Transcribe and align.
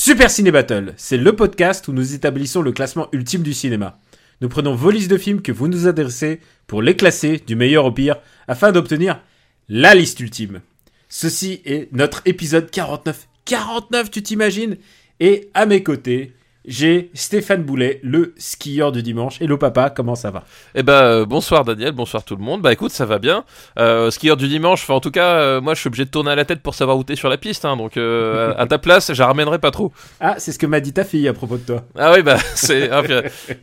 Super 0.00 0.30
Ciné 0.30 0.52
Battle, 0.52 0.94
c'est 0.96 1.16
le 1.16 1.34
podcast 1.34 1.88
où 1.88 1.92
nous 1.92 2.14
établissons 2.14 2.62
le 2.62 2.70
classement 2.70 3.08
ultime 3.10 3.42
du 3.42 3.52
cinéma. 3.52 3.98
Nous 4.40 4.48
prenons 4.48 4.76
vos 4.76 4.92
listes 4.92 5.10
de 5.10 5.18
films 5.18 5.42
que 5.42 5.50
vous 5.50 5.66
nous 5.66 5.88
adressez 5.88 6.38
pour 6.68 6.82
les 6.82 6.94
classer 6.94 7.42
du 7.44 7.56
meilleur 7.56 7.84
au 7.84 7.90
pire 7.90 8.14
afin 8.46 8.70
d'obtenir 8.70 9.20
la 9.68 9.96
liste 9.96 10.20
ultime. 10.20 10.60
Ceci 11.08 11.62
est 11.64 11.92
notre 11.92 12.22
épisode 12.26 12.70
49. 12.70 13.26
49, 13.44 14.08
tu 14.12 14.22
t'imagines? 14.22 14.76
Et 15.18 15.50
à 15.52 15.66
mes 15.66 15.82
côtés, 15.82 16.32
j'ai 16.68 17.10
Stéphane 17.14 17.62
Boulet, 17.62 17.98
le 18.02 18.34
skieur 18.36 18.92
du 18.92 19.02
dimanche. 19.02 19.40
Hello 19.40 19.56
papa, 19.56 19.88
comment 19.88 20.14
ça 20.14 20.30
va? 20.30 20.44
Eh 20.74 20.82
ben 20.82 20.92
euh, 20.92 21.24
bonsoir 21.24 21.64
Daniel, 21.64 21.92
bonsoir 21.92 22.24
tout 22.24 22.36
le 22.36 22.42
monde. 22.42 22.60
Bah 22.60 22.72
écoute, 22.72 22.92
ça 22.92 23.06
va 23.06 23.18
bien. 23.18 23.44
Euh, 23.78 24.10
skieur 24.10 24.36
du 24.36 24.48
dimanche, 24.48 24.82
enfin 24.82 24.94
en 24.94 25.00
tout 25.00 25.10
cas, 25.10 25.36
euh, 25.40 25.60
moi 25.62 25.72
je 25.74 25.80
suis 25.80 25.88
obligé 25.88 26.04
de 26.04 26.10
tourner 26.10 26.30
à 26.30 26.34
la 26.36 26.44
tête 26.44 26.60
pour 26.60 26.74
savoir 26.74 26.98
où 26.98 27.04
t'es 27.04 27.16
sur 27.16 27.30
la 27.30 27.38
piste, 27.38 27.64
hein, 27.64 27.76
donc 27.78 27.96
euh, 27.96 28.52
à 28.58 28.66
ta 28.66 28.76
place, 28.78 29.12
je 29.14 29.22
ramènerai 29.22 29.58
pas 29.58 29.70
trop. 29.70 29.92
Ah, 30.20 30.34
c'est 30.38 30.52
ce 30.52 30.58
que 30.58 30.66
m'a 30.66 30.80
dit 30.80 30.92
ta 30.92 31.04
fille 31.04 31.26
à 31.26 31.32
propos 31.32 31.56
de 31.56 31.62
toi. 31.62 31.84
Ah 31.96 32.12
oui 32.14 32.22
bah 32.22 32.36
c'est, 32.54 32.90
ah, 32.90 33.02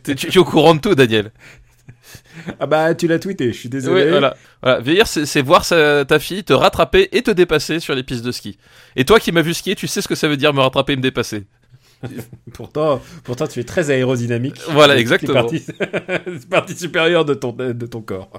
tu 0.04 0.16
tu 0.16 0.28
es 0.28 0.38
au 0.40 0.44
courant 0.44 0.74
de 0.74 0.80
tout 0.82 0.96
Daniel. 0.96 1.32
Ah 2.60 2.66
bah, 2.66 2.94
tu 2.96 3.08
l'as 3.08 3.20
tweeté, 3.20 3.52
je 3.54 3.58
suis 3.58 3.70
désolé. 3.70 4.04
Oui, 4.04 4.10
voilà. 4.10 4.36
voilà. 4.62 4.80
Vieillir, 4.80 5.08
c'est 5.08 5.26
c'est 5.26 5.42
voir 5.42 5.64
sa- 5.64 6.06
ta 6.06 6.20
fille 6.20 6.44
te 6.44 6.54
rattraper 6.54 7.10
et 7.12 7.22
te 7.22 7.32
dépasser 7.32 7.80
sur 7.80 7.96
les 7.96 8.04
pistes 8.04 8.26
de 8.26 8.32
ski. 8.32 8.58
Et 8.96 9.06
toi 9.06 9.20
qui 9.20 9.32
m'as 9.32 9.42
vu 9.42 9.54
skier, 9.54 9.76
tu 9.76 9.88
sais 9.88 10.02
ce 10.02 10.08
que 10.08 10.16
ça 10.16 10.28
veut 10.28 10.38
dire 10.38 10.54
me 10.54 10.62
rattraper 10.62 10.94
et 10.94 10.96
me 10.96 11.02
dépasser. 11.02 11.44
Pourtant, 12.54 13.02
pourtant, 13.24 13.48
tu 13.48 13.60
es 13.60 13.64
très 13.64 13.90
aérodynamique. 13.90 14.60
Voilà, 14.70 14.98
exactement. 14.98 15.34
partie, 15.34 15.60
c'est 15.60 16.50
partie 16.50 16.76
supérieure 16.76 17.26
de 17.26 17.34
ton, 17.34 17.52
de 17.52 17.86
ton 17.86 18.02
corps. 18.02 18.30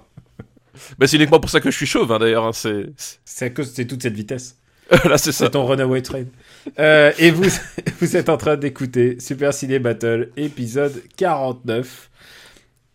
Bah 0.99 1.07
c'est 1.07 1.17
uniquement 1.17 1.41
pour 1.41 1.51
ça 1.51 1.61
que 1.61 1.71
je 1.71 1.77
suis 1.77 1.87
chauve 1.87 2.13
hein, 2.13 2.19
d'ailleurs. 2.19 2.45
hein, 2.45 2.53
c'est 2.53 2.87
C'est 3.25 3.47
à 3.47 3.51
cause 3.51 3.73
c'est 3.75 3.87
toute 3.87 4.03
cette 4.03 4.15
vitesse. 4.15 4.59
là 5.05 5.19
c'est 5.19 5.33
ça. 5.33 5.47
C'est 5.47 5.51
ton 5.53 5.67
runaway 5.67 6.03
train. 6.03 6.25
Euh, 6.79 7.13
et 7.19 7.31
vous, 7.31 7.49
vous 8.01 8.17
êtes 8.17 8.29
en 8.29 8.37
train 8.37 8.57
d'écouter 8.57 9.17
Super 9.19 9.53
Ciné 9.55 9.79
Battle, 9.79 10.31
épisode 10.37 11.03
49. 11.17 12.11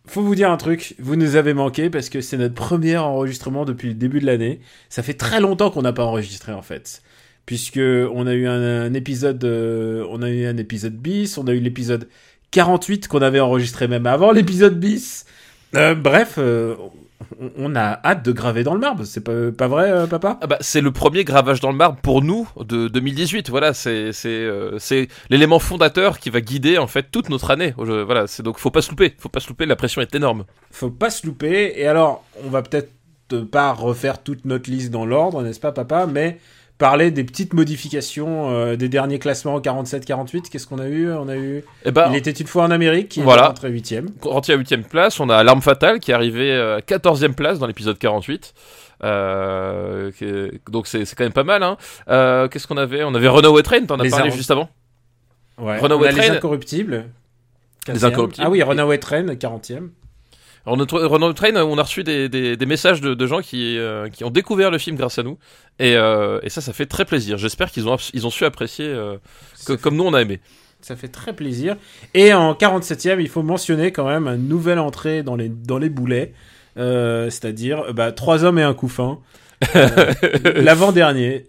Faut 0.06 0.22
vous 0.22 0.34
dire 0.34 0.50
un 0.50 0.56
truc, 0.56 0.94
vous 0.98 1.16
nous 1.16 1.36
avez 1.36 1.54
manqué 1.54 1.90
parce 1.90 2.08
que 2.08 2.20
c'est 2.20 2.36
notre 2.36 2.54
premier 2.54 2.96
enregistrement 2.96 3.64
depuis 3.64 3.88
le 3.88 3.94
début 3.94 4.20
de 4.20 4.26
l'année. 4.26 4.60
Ça 4.88 5.02
fait 5.02 5.14
très 5.14 5.40
longtemps 5.40 5.70
qu'on 5.70 5.82
n'a 5.82 5.92
pas 5.92 6.04
enregistré 6.04 6.52
en 6.52 6.62
fait. 6.62 7.02
Puisque 7.46 7.80
on 7.80 8.26
a 8.26 8.34
eu 8.34 8.46
un, 8.46 8.82
un 8.82 8.94
épisode, 8.94 9.42
euh, 9.44 10.06
on 10.10 10.22
a 10.22 10.30
eu 10.30 10.46
un 10.46 10.56
épisode 10.56 10.94
bis, 10.94 11.36
on 11.38 11.46
a 11.48 11.52
eu 11.52 11.60
l'épisode 11.60 12.08
48 12.52 13.08
qu'on 13.08 13.22
avait 13.22 13.40
enregistré 13.40 13.88
même 13.88 14.06
avant 14.06 14.30
l'épisode 14.30 14.78
bis. 14.78 15.26
Euh, 15.74 15.94
bref, 15.94 16.34
euh, 16.36 16.76
on, 17.56 17.74
a 17.74 17.98
hâte 18.04 18.24
de 18.24 18.30
graver 18.30 18.62
dans 18.62 18.74
le 18.74 18.80
marbre. 18.80 19.04
C'est 19.04 19.22
pas, 19.22 19.50
pas 19.50 19.68
vrai, 19.68 19.90
euh, 19.90 20.06
papa? 20.06 20.38
Ah 20.42 20.46
bah, 20.46 20.58
c'est 20.60 20.82
le 20.82 20.92
premier 20.92 21.24
gravage 21.24 21.60
dans 21.60 21.70
le 21.70 21.76
marbre 21.76 21.98
pour 22.02 22.22
nous 22.22 22.46
de 22.60 22.88
2018. 22.88 23.48
Voilà, 23.48 23.72
c'est 23.72 24.10
l'élément 25.30 25.58
fondateur 25.58 26.18
qui 26.18 26.30
va 26.30 26.40
guider 26.42 26.78
en 26.78 26.86
fait 26.86 27.10
toute 27.10 27.30
notre 27.30 27.50
année. 27.50 27.74
Voilà, 27.76 28.26
c'est 28.26 28.42
donc 28.42 28.58
faut 28.58 28.70
pas 28.70 28.82
se 28.82 28.90
louper, 28.90 29.14
faut 29.18 29.30
pas 29.30 29.40
se 29.40 29.48
louper. 29.48 29.66
La 29.66 29.76
pression 29.76 30.02
est 30.02 30.14
énorme. 30.14 30.44
faut 30.70 30.90
pas 30.90 31.10
se 31.10 31.26
louper. 31.26 31.72
Et 31.76 31.86
alors, 31.86 32.24
on 32.44 32.50
va 32.50 32.62
peut-être 32.62 32.92
pas 33.50 33.72
refaire 33.72 34.22
toute 34.22 34.44
notre 34.44 34.70
liste 34.70 34.90
dans 34.90 35.06
l'ordre, 35.06 35.42
n'est-ce 35.42 35.60
pas, 35.60 35.72
papa? 35.72 36.06
Mais 36.06 36.38
parler 36.82 37.12
des 37.12 37.22
petites 37.22 37.54
modifications 37.54 38.50
euh, 38.50 38.74
des 38.74 38.88
derniers 38.88 39.20
classements 39.20 39.60
47-48. 39.60 40.50
Qu'est-ce 40.50 40.66
qu'on 40.66 40.80
a 40.80 40.88
eu? 40.88 41.12
On 41.12 41.28
a 41.28 41.36
eu. 41.36 41.62
Et 41.84 41.92
bah, 41.92 42.08
Il 42.10 42.16
était 42.16 42.32
une 42.32 42.48
fois 42.48 42.64
en 42.64 42.72
Amérique, 42.72 43.08
qui 43.08 43.20
Voilà. 43.22 43.44
est 43.44 43.46
rentré 43.46 43.68
huitième. 43.70 44.08
rentré 44.20 44.52
à 44.54 44.56
8 44.56 44.88
place, 44.88 45.20
on 45.20 45.28
a 45.28 45.44
l'arme 45.44 45.62
fatale 45.62 46.00
qui 46.00 46.10
est 46.10 46.14
arrivé 46.14 46.52
à 46.52 46.80
14e 46.80 47.34
place 47.34 47.60
dans 47.60 47.68
l'épisode 47.68 47.98
48. 47.98 48.52
Euh, 49.04 50.10
donc 50.70 50.88
c'est 50.88 51.04
quand 51.14 51.22
même 51.24 51.32
pas 51.32 51.44
mal. 51.44 51.62
Hein. 51.62 51.76
Euh, 52.08 52.48
Qu'est-ce 52.48 52.66
qu'on 52.66 52.76
avait? 52.76 53.04
On 53.04 53.14
avait 53.14 53.28
Runaway 53.28 53.62
Train, 53.62 53.84
t'en 53.86 54.00
as 54.00 54.10
parlé 54.10 54.32
juste 54.32 54.50
avant. 54.50 54.68
Ouais. 55.58 55.78
Runaway 55.78 56.08
on 56.08 56.08
a 56.08 56.12
les 56.12 56.26
Train. 56.26 56.34
incorruptibles. 56.36 57.04
Les 57.86 57.94
15e. 57.94 58.04
Incorruptibles. 58.06 58.46
Ah 58.46 58.50
oui, 58.50 58.62
Runaway 58.62 58.98
Train, 58.98 59.26
40e. 59.34 59.90
Alors 60.66 60.76
notre 60.76 61.00
Runaway 61.00 61.34
Train, 61.34 61.56
on 61.56 61.76
a 61.78 61.82
reçu 61.82 62.04
des, 62.04 62.28
des, 62.28 62.56
des 62.56 62.66
messages 62.66 63.00
de, 63.00 63.14
de 63.14 63.26
gens 63.26 63.40
qui, 63.40 63.76
euh, 63.78 64.08
qui 64.08 64.22
ont 64.24 64.30
découvert 64.30 64.70
le 64.70 64.78
film 64.78 64.96
grâce 64.96 65.18
à 65.18 65.22
nous. 65.24 65.36
Et, 65.80 65.96
euh, 65.96 66.38
et 66.42 66.50
ça, 66.50 66.60
ça 66.60 66.72
fait 66.72 66.86
très 66.86 67.04
plaisir. 67.04 67.36
J'espère 67.36 67.70
qu'ils 67.72 67.88
ont, 67.88 67.96
ils 68.14 68.26
ont 68.26 68.30
su 68.30 68.44
apprécier 68.44 68.86
euh, 68.86 69.16
que- 69.66 69.72
comme 69.72 69.96
nous 69.96 70.04
on 70.04 70.14
a 70.14 70.22
aimé. 70.22 70.40
Ça 70.80 70.94
fait 70.96 71.08
très 71.08 71.32
plaisir. 71.32 71.76
Et 72.14 72.32
en 72.32 72.54
47e, 72.54 73.20
il 73.20 73.28
faut 73.28 73.42
mentionner 73.42 73.92
quand 73.92 74.06
même 74.08 74.26
une 74.28 74.48
nouvelle 74.48 74.78
entrée 74.78 75.22
dans 75.22 75.36
les, 75.36 75.48
dans 75.48 75.78
les 75.78 75.88
boulets. 75.88 76.32
Euh, 76.76 77.28
C'est-à-dire 77.30 77.80
euh, 77.88 77.92
bah, 77.92 78.12
Trois 78.12 78.44
hommes 78.44 78.58
et 78.58 78.62
un 78.62 78.74
couffin. 78.74 79.18
Euh, 79.76 80.12
L'avant-dernier. 80.56 81.46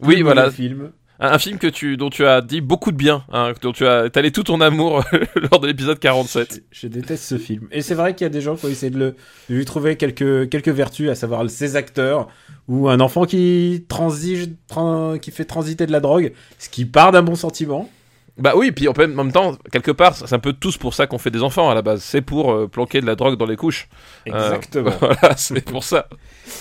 Oui, 0.00 0.22
voilà. 0.22 0.50
Film. 0.50 0.90
Un, 1.20 1.38
film 1.38 1.58
que 1.58 1.66
tu, 1.66 1.96
dont 1.96 2.10
tu 2.10 2.26
as 2.26 2.40
dit 2.40 2.60
beaucoup 2.60 2.90
de 2.90 2.96
bien, 2.96 3.24
hein, 3.32 3.52
dont 3.62 3.72
tu 3.72 3.86
as 3.86 4.06
étalé 4.06 4.32
tout 4.32 4.42
ton 4.42 4.60
amour 4.60 5.04
lors 5.50 5.60
de 5.60 5.66
l'épisode 5.66 5.98
47. 5.98 6.64
Je, 6.70 6.88
déteste 6.88 7.24
ce 7.24 7.38
film. 7.38 7.68
Et 7.70 7.82
c'est 7.82 7.94
vrai 7.94 8.14
qu'il 8.14 8.24
y 8.24 8.26
a 8.26 8.30
des 8.30 8.40
gens 8.40 8.56
qui 8.56 8.66
ont 8.66 8.68
essayé 8.68 8.90
de, 8.90 9.14
lui 9.48 9.64
trouver 9.64 9.96
quelques, 9.96 10.48
quelques 10.48 10.68
vertus, 10.68 11.10
à 11.10 11.14
savoir 11.14 11.48
ses 11.48 11.76
acteurs, 11.76 12.28
ou 12.68 12.88
un 12.88 13.00
enfant 13.00 13.24
qui 13.26 13.84
transige, 13.88 14.48
tran- 14.68 15.18
qui 15.18 15.30
fait 15.30 15.44
transiter 15.44 15.86
de 15.86 15.92
la 15.92 16.00
drogue, 16.00 16.32
ce 16.58 16.68
qui 16.68 16.84
part 16.84 17.12
d'un 17.12 17.22
bon 17.22 17.36
sentiment. 17.36 17.88
Bah 18.36 18.54
oui, 18.56 18.72
puis 18.72 18.88
en 18.88 18.92
même 18.96 19.16
en 19.20 19.24
même 19.24 19.32
temps, 19.32 19.56
quelque 19.70 19.92
part, 19.92 20.16
c'est 20.16 20.34
un 20.34 20.40
peu 20.40 20.52
tous 20.52 20.76
pour 20.76 20.92
ça 20.92 21.06
qu'on 21.06 21.18
fait 21.18 21.30
des 21.30 21.44
enfants 21.44 21.70
à 21.70 21.74
la 21.74 21.82
base. 21.82 22.02
C'est 22.02 22.20
pour 22.20 22.52
euh, 22.52 22.66
planquer 22.66 23.00
de 23.00 23.06
la 23.06 23.14
drogue 23.14 23.38
dans 23.38 23.46
les 23.46 23.54
couches. 23.54 23.88
Euh, 24.28 24.32
Exactement. 24.32 24.90
voilà, 25.00 25.36
c'est 25.36 25.60
pour 25.60 25.84
ça. 25.84 26.08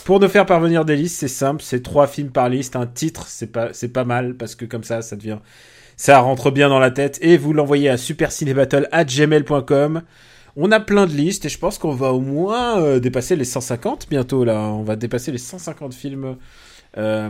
Pour 0.06 0.20
nous 0.20 0.28
faire 0.28 0.46
parvenir 0.46 0.86
des 0.86 0.96
listes, 0.96 1.18
c'est 1.20 1.28
simple, 1.28 1.64
c'est 1.64 1.82
trois 1.82 2.06
films 2.06 2.30
par 2.30 2.48
liste, 2.48 2.76
un 2.76 2.86
titre, 2.86 3.26
c'est 3.28 3.52
pas, 3.52 3.70
c'est 3.74 3.90
pas 3.90 4.04
mal, 4.04 4.36
parce 4.36 4.54
que 4.54 4.66
comme 4.66 4.84
ça, 4.84 5.02
ça 5.02 5.16
devient, 5.16 5.40
ça 5.98 6.20
rentre 6.20 6.52
bien 6.52 6.70
dans 6.70 6.78
la 6.78 6.92
tête, 6.92 7.18
et 7.22 7.38
vous 7.38 7.54
l'envoyez 7.54 7.90
à 7.90 7.98
supercinébattle@gmail.com. 7.98 10.04
On 10.56 10.72
a 10.72 10.80
plein 10.80 11.08
de 11.08 11.14
listes, 11.14 11.46
et 11.46 11.50
je 11.50 11.58
pense 11.58 11.80
qu'on 11.80 11.96
va 11.96 12.14
au 12.14 12.20
moins 12.20 12.80
euh, 12.80 13.00
dépasser 13.00 13.36
les 13.36 13.46
150 13.46 14.10
bientôt, 14.12 14.44
là. 14.44 14.60
On 14.60 14.84
va 14.84 14.96
dépasser 14.96 15.32
les 15.32 15.40
150 15.40 15.96
films. 15.96 16.36
Euh, 16.98 17.30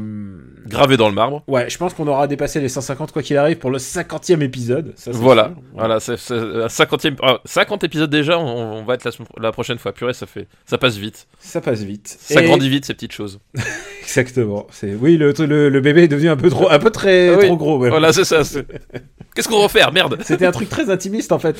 Gravé 0.67 0.97
dans 0.97 1.07
le 1.07 1.15
marbre. 1.15 1.41
Ouais, 1.47 1.69
je 1.69 1.77
pense 1.77 1.93
qu'on 1.93 2.07
aura 2.07 2.27
dépassé 2.27 2.59
les 2.59 2.67
150 2.69 3.11
quoi 3.13 3.21
qu'il 3.21 3.37
arrive 3.37 3.57
pour 3.57 3.71
le 3.71 3.77
50e 3.77 4.41
épisode. 4.41 4.93
Ça, 4.97 5.11
Voilà, 5.13 5.45
sûr. 5.45 5.63
voilà, 5.73 5.99
c'est 6.01 6.17
c'est- 6.17 6.33
à 6.33 6.67
50e, 6.67 7.15
ah, 7.21 7.39
50 7.45 7.83
épisodes 7.85 8.09
déjà, 8.09 8.37
on, 8.37 8.79
on 8.79 8.83
va 8.83 8.95
être 8.95 9.09
la, 9.39 9.51
prochaine 9.53 9.77
fois. 9.77 9.93
Purée, 9.93 10.13
ça 10.13 10.25
fait, 10.25 10.47
ça 10.65 10.77
passe 10.77 10.97
vite. 10.97 11.27
Ça 11.39 11.61
passe 11.61 11.81
vite. 11.81 12.17
Ça 12.19 12.41
Et- 12.41 12.45
grandit 12.45 12.67
vite 12.69 12.85
ces 12.85 12.93
petites 12.93 13.13
choses. 13.13 13.39
Exactement. 14.01 14.67
C'est 14.71 14.93
oui, 14.95 15.17
le, 15.17 15.31
le, 15.39 15.69
le 15.69 15.81
bébé 15.81 16.03
est 16.03 16.07
devenu 16.07 16.29
un 16.29 16.35
peu 16.37 16.49
trop, 16.49 16.69
un 16.69 16.79
peu 16.79 16.89
très 16.91 17.29
Ah 17.29 17.37
oui. 17.39 17.45
trop 17.47 17.57
gros. 17.57 17.79
même. 17.79 17.89
Voilà, 17.89 18.11
c'est 18.11 18.25
ça. 18.25 18.43
c'est- 18.43 18.65
Qu'est-ce 19.35 19.47
qu'on 19.47 19.61
va 19.61 19.69
faire? 19.69 19.91
Merde. 19.93 20.17
C'était 20.23 20.45
un 20.45 20.51
truc 20.51 20.69
très 20.69 20.89
intimiste 20.89 21.31
en 21.31 21.39
fait. 21.39 21.55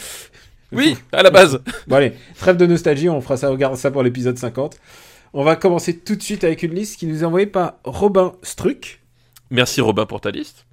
Oui, 0.72 0.98
à 1.12 1.24
la 1.24 1.30
base. 1.30 1.60
Bon 1.88 1.96
allez, 1.98 2.14
trêve 2.40 2.58
de 2.58 2.66
nostalgie, 2.66 3.08
on 3.08 3.22
fera 3.22 3.38
ça, 3.38 3.52
on 3.52 3.56
garde 3.56 3.76
ça 3.78 3.92
pour 3.92 4.02
l'épisode 4.04 4.38
50. 4.38 4.78
On 5.34 5.44
va 5.44 5.56
commencer 5.56 5.98
tout 5.98 6.16
de 6.16 6.22
suite 6.22 6.44
avec 6.44 6.64
une 6.64 6.74
liste 6.76 6.98
qui 7.00 7.08
nous 7.08 7.22
est 7.24 7.26
envoyée 7.26 7.48
par 7.48 7.74
Robin 7.84 8.34
Struck. 8.44 9.02
Merci 9.50 9.82
Robin 9.82 10.06
pour 10.06 10.22
ta 10.22 10.32
liste. 10.32 10.66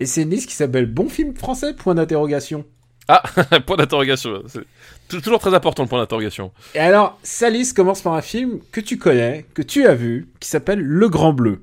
Et 0.00 0.06
c'est 0.06 0.22
une 0.22 0.30
liste 0.30 0.48
qui 0.48 0.54
s'appelle 0.54 0.86
Bon 0.86 1.08
film 1.08 1.34
français 1.36 1.74
Point 1.74 1.94
d'interrogation. 1.94 2.64
Ah, 3.08 3.22
point 3.66 3.76
d'interrogation. 3.76 4.42
C'est 4.48 4.60
tou- 5.08 5.20
toujours 5.20 5.38
très 5.38 5.54
important 5.54 5.82
le 5.84 5.88
point 5.88 5.98
d'interrogation. 6.00 6.52
Et 6.74 6.78
alors, 6.80 7.18
sa 7.22 7.48
liste 7.48 7.74
commence 7.76 8.02
par 8.02 8.14
un 8.14 8.20
film 8.20 8.58
que 8.70 8.80
tu 8.80 8.98
connais, 8.98 9.46
que 9.54 9.62
tu 9.62 9.86
as 9.86 9.94
vu, 9.94 10.28
qui 10.40 10.48
s'appelle 10.48 10.80
Le 10.80 11.08
Grand 11.08 11.32
Bleu. 11.32 11.62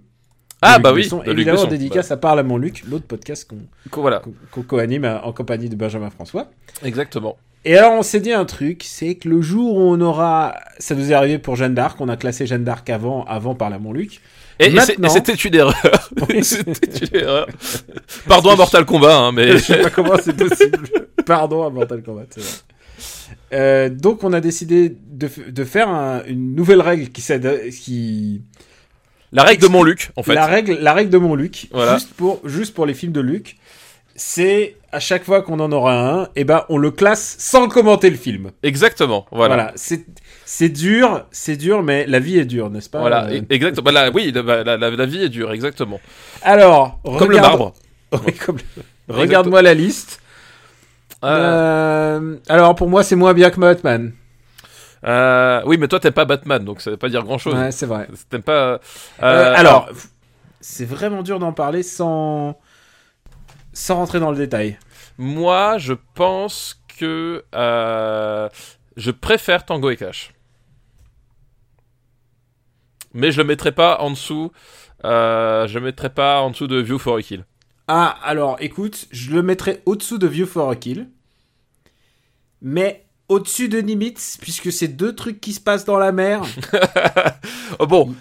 Ah 0.61 0.75
Luc 0.75 0.83
bah 0.83 0.93
oui, 0.93 1.03
Besson. 1.03 1.19
Luc 1.19 1.27
évidemment 1.27 1.57
Besson. 1.59 1.69
dédicace 1.69 2.09
à 2.11 2.17
Parle 2.17 2.39
à 2.39 2.43
mon 2.43 2.57
Luc, 2.57 2.83
l'autre 2.89 3.05
podcast 3.05 3.47
qu'on 3.47 3.57
Bah, 3.57 3.97
voilà, 3.97 4.19
qu'on- 4.19 4.33
qu'on 4.51 4.63
co-anime 4.63 5.05
euh, 5.05 5.21
en 5.21 5.33
compagnie 5.33 5.69
de 5.69 5.75
Benjamin 5.75 6.09
François. 6.09 6.49
exactement. 6.83 7.37
Et 7.67 7.75
alors, 7.77 7.93
on 7.93 8.03
s'est 8.03 8.19
dit 8.19 8.31
un 8.31 8.45
truc, 8.45 8.83
c'est 8.85 9.15
que 9.15 9.27
le 9.27 9.41
jour 9.41 9.75
où 9.75 9.81
on 9.81 9.99
aura, 9.99 10.55
ça 10.77 10.93
nous 10.93 11.11
est 11.11 11.13
arrivé 11.15 11.39
pour 11.39 11.55
Jeanne 11.55 11.73
d'Arc, 11.73 11.99
on 11.99 12.09
a 12.09 12.15
classé 12.15 12.45
Jeanne 12.45 12.63
d'Arc 12.63 12.87
avant, 12.91 13.25
avant 13.25 13.55
Parle 13.55 13.73
à 13.73 13.79
mon 13.79 13.91
Luc. 13.91 14.21
Et, 14.59 14.69
Maintenant- 14.69 15.07
et 15.09 15.11
c'était 15.11 15.33
une 15.33 15.55
erreur. 15.55 16.09
c'était 16.43 17.05
une 17.07 17.15
erreur. 17.21 17.47
Pardon 18.27 18.51
à 18.51 18.55
Mortal 18.55 18.85
Kombat, 18.85 19.17
hein, 19.17 19.31
mais 19.31 19.51
Je 19.57 19.57
sais 19.57 19.81
pas 19.81 19.89
comment 19.89 20.13
c'est 20.23 20.37
possible. 20.37 20.87
Pardon 21.25 21.63
à 21.65 21.69
Mortal 21.71 22.03
Kombat. 22.03 22.25
c'est 22.29 22.41
vrai. 22.41 22.49
Euh, 23.53 23.89
donc 23.89 24.23
on 24.23 24.31
a 24.33 24.41
décidé 24.41 24.89
de, 25.07 25.29
de 25.49 25.63
faire 25.63 25.89
un- 25.89 26.23
une 26.27 26.55
nouvelle 26.55 26.81
règle 26.81 27.09
qui 27.09 27.21
qui 27.71 28.41
la 29.31 29.43
règle 29.43 29.61
de 29.63 29.67
mon 29.67 29.83
Luc, 29.83 30.11
en 30.15 30.23
fait. 30.23 30.33
la 30.33 30.45
règle 30.45 30.77
la 30.81 30.93
règle 30.93 31.09
de 31.09 31.17
mon 31.17 31.35
Luc 31.35 31.67
Voilà. 31.71 31.95
juste 31.95 32.13
pour 32.13 32.47
juste 32.47 32.73
pour 32.73 32.85
les 32.85 32.93
films 32.93 33.11
de 33.11 33.19
Luc 33.21 33.57
c'est 34.15 34.77
à 34.91 34.99
chaque 34.99 35.23
fois 35.25 35.41
qu'on 35.41 35.59
en 35.59 35.71
aura 35.71 35.93
un, 36.21 36.27
et 36.37 36.43
ben 36.45 36.63
on 36.69 36.77
le 36.77 36.89
classe 36.91 37.35
sans 37.39 37.67
commenter 37.67 38.09
le 38.09 38.15
film. 38.15 38.51
Exactement, 38.63 39.25
voilà. 39.31 39.55
Voilà, 39.55 39.71
c'est 39.75 40.05
c'est 40.45 40.69
dur, 40.69 41.25
c'est 41.31 41.57
dur, 41.57 41.83
mais 41.83 42.05
la 42.07 42.19
vie 42.19 42.37
est 42.37 42.45
dure, 42.45 42.69
n'est-ce 42.69 42.89
pas 42.89 42.99
Voilà, 43.01 43.25
Euh, 43.25 43.41
exactement. 43.49 43.91
Bah, 43.91 44.09
oui, 44.13 44.31
la, 44.33 44.77
la- 44.77 45.05
vie 45.05 45.23
est 45.23 45.29
dure, 45.29 45.51
exactement. 45.51 45.99
Alors, 46.43 46.99
Comme 47.03 47.31
le 47.31 47.37
regarde- 47.37 47.47
marbre. 47.59 47.73
Oui, 48.25 48.33
comme 48.33 48.57
le- 49.07 49.13
Regarde-moi 49.13 49.61
la 49.61 49.73
liste. 49.73 50.21
Euh, 51.23 52.19
Euh, 52.19 52.35
alors 52.47 52.75
pour 52.75 52.89
moi, 52.89 53.03
c'est 53.03 53.15
moins 53.15 53.33
bien 53.33 53.49
que 53.49 53.59
Batman. 53.59 54.13
euh, 55.05 55.61
oui, 55.65 55.77
mais 55.77 55.87
toi, 55.87 55.99
t'aimes 55.99 56.13
pas 56.13 56.25
Batman, 56.25 56.63
donc 56.63 56.81
ça 56.81 56.91
veut 56.91 56.97
pas 56.97 57.09
dire 57.09 57.23
grand-chose. 57.23 57.53
Ouais, 57.55 57.71
c'est 57.71 57.85
vrai. 57.85 58.07
T'aimes 58.29 58.41
pas. 58.43 58.79
alors, 59.19 59.89
c'est 60.61 60.85
vraiment 60.85 61.21
dur 61.23 61.39
d'en 61.39 61.51
parler 61.53 61.83
sans 61.83 62.57
sans 63.75 63.95
rentrer 63.95 64.19
dans 64.19 64.31
le 64.31 64.37
détail. 64.37 64.79
Moi, 65.19 65.77
je 65.77 65.93
pense 66.15 66.81
que 66.97 67.43
euh, 67.53 68.49
je 68.97 69.11
préfère 69.11 69.65
Tango 69.65 69.91
et 69.91 69.97
Cash. 69.97 70.33
Mais 73.13 73.31
je 73.31 73.37
le 73.37 73.43
mettrai 73.43 73.71
pas 73.71 73.99
en 73.99 74.09
dessous. 74.09 74.51
Euh, 75.03 75.67
je 75.67 75.77
le 75.77 75.85
mettrai 75.85 76.09
pas 76.09 76.41
en 76.41 76.49
dessous 76.49 76.67
de 76.67 76.77
View 76.77 76.97
for 76.97 77.17
a 77.17 77.21
Kill. 77.21 77.45
Ah, 77.87 78.17
alors, 78.23 78.57
écoute, 78.61 79.07
je 79.11 79.31
le 79.31 79.43
mettrais 79.43 79.83
au-dessous 79.85 80.17
de 80.17 80.25
View 80.25 80.47
for 80.47 80.71
a 80.71 80.75
Kill, 80.75 81.07
mais 82.61 83.05
au-dessus 83.29 83.69
de 83.69 83.79
Nimitz, 83.79 84.37
puisque 84.41 84.71
c'est 84.71 84.87
deux 84.87 85.13
trucs 85.13 85.39
qui 85.39 85.53
se 85.53 85.59
passent 85.59 85.85
dans 85.85 85.99
la 85.99 86.11
mer. 86.11 86.41
Oh, 87.79 87.87
bon, 87.87 88.15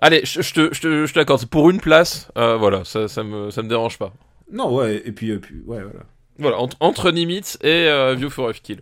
allez, 0.00 0.22
je, 0.24 0.40
je 0.40 0.54
te, 0.54 0.72
je 0.72 1.04
je 1.06 1.12
te 1.12 1.18
l'accorde. 1.18 1.44
Pour 1.46 1.68
une 1.68 1.80
place, 1.80 2.28
euh, 2.38 2.56
voilà, 2.56 2.84
ça, 2.84 3.06
ça 3.06 3.22
me, 3.22 3.50
ça 3.50 3.62
me 3.62 3.68
dérange 3.68 3.98
pas. 3.98 4.12
Non, 4.50 4.74
ouais, 4.74 5.02
et 5.04 5.12
puis, 5.12 5.30
et 5.30 5.38
puis 5.38 5.56
ouais, 5.66 5.82
voilà. 5.82 6.00
Voilà, 6.38 6.58
entre, 6.58 6.76
entre 6.80 7.10
Nimitz 7.12 7.58
et 7.62 7.88
euh, 7.88 8.14
View 8.14 8.28
for 8.28 8.48
a 8.48 8.52
Kill. 8.52 8.80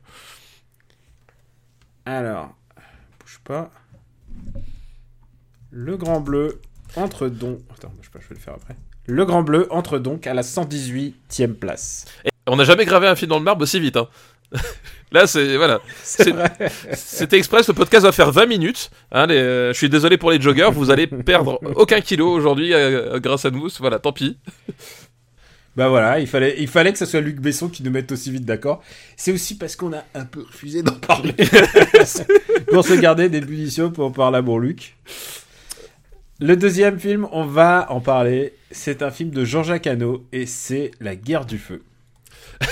Alors, 2.06 2.55
bouge 3.20 3.41
pas. 3.44 3.70
Le 5.70 5.97
Grand 5.97 6.20
Bleu 6.20 6.61
entre 6.97 7.29
donc. 7.29 7.61
Attends, 7.73 7.93
pas, 8.12 8.19
je 8.20 8.29
vais 8.29 8.35
le 8.35 8.41
faire 8.41 8.55
après. 8.55 8.76
Le 9.06 9.25
Grand 9.25 9.43
Bleu 9.43 9.67
entre 9.70 9.99
donc 9.99 10.26
à 10.26 10.35
la 10.35 10.43
118e 10.43 11.55
place. 11.55 12.06
On 12.47 12.56
n'a 12.56 12.64
jamais 12.64 12.85
gravé 12.85 13.06
un 13.06 13.14
film 13.14 13.29
dans 13.29 13.38
le 13.38 13.44
marbre 13.44 13.62
aussi 13.62 13.81
vite. 13.81 13.97
Hein. 13.97 14.09
Là, 15.12 15.26
c'est 15.26 15.56
voilà. 15.56 15.81
C'était 16.94 17.37
express, 17.37 17.69
le 17.69 17.75
podcast 17.75 18.05
va 18.05 18.12
faire 18.12 18.32
20 18.32 18.47
minutes. 18.47 18.91
Hein, 19.11 19.26
les, 19.26 19.37
euh, 19.37 19.73
je 19.73 19.79
suis 19.79 19.91
désolé 19.91 20.17
pour 20.17 20.31
les 20.31 20.41
joggers, 20.41 20.70
vous 20.73 20.91
allez 20.91 21.06
perdre 21.06 21.61
aucun 21.76 22.00
kilo 22.00 22.31
aujourd'hui 22.31 22.73
euh, 22.73 23.20
grâce 23.20 23.44
à 23.44 23.50
nous. 23.50 23.69
Voilà, 23.79 23.99
tant 23.99 24.12
pis. 24.12 24.38
Bah 25.74 25.88
voilà, 25.88 26.20
il 26.20 26.26
fallait, 26.26 26.56
il 26.58 26.69
fallait 26.69 26.92
que 26.92 26.98
ce 26.98 27.06
soit 27.06 27.20
Luc 27.20 27.40
Besson 27.40 27.69
qui 27.69 27.82
nous 27.82 27.90
mette 27.90 28.12
aussi 28.12 28.30
vite 28.30 28.44
d'accord. 28.44 28.82
C'est 29.16 29.32
aussi 29.32 29.56
parce 29.56 29.74
qu'on 29.74 29.94
a 29.94 30.04
un 30.14 30.26
peu 30.26 30.42
refusé 30.42 30.82
d'en 30.82 30.92
parler. 30.92 31.34
pour 32.70 32.84
se 32.84 32.94
garder 32.94 33.30
des 33.30 33.40
punitions 33.40 33.90
pour 33.90 34.06
en 34.06 34.10
parler 34.10 34.38
à 34.38 34.42
bon 34.42 34.58
Luc. 34.58 34.96
Le 36.40 36.56
deuxième 36.56 36.98
film, 36.98 37.26
on 37.32 37.46
va 37.46 37.86
en 37.90 38.00
parler. 38.00 38.52
C'est 38.70 39.02
un 39.02 39.10
film 39.10 39.30
de 39.30 39.44
Jean-Jacques 39.44 39.86
Hano 39.86 40.26
et 40.32 40.44
c'est 40.44 40.90
La 41.00 41.16
guerre 41.16 41.46
du 41.46 41.56
feu. 41.56 41.82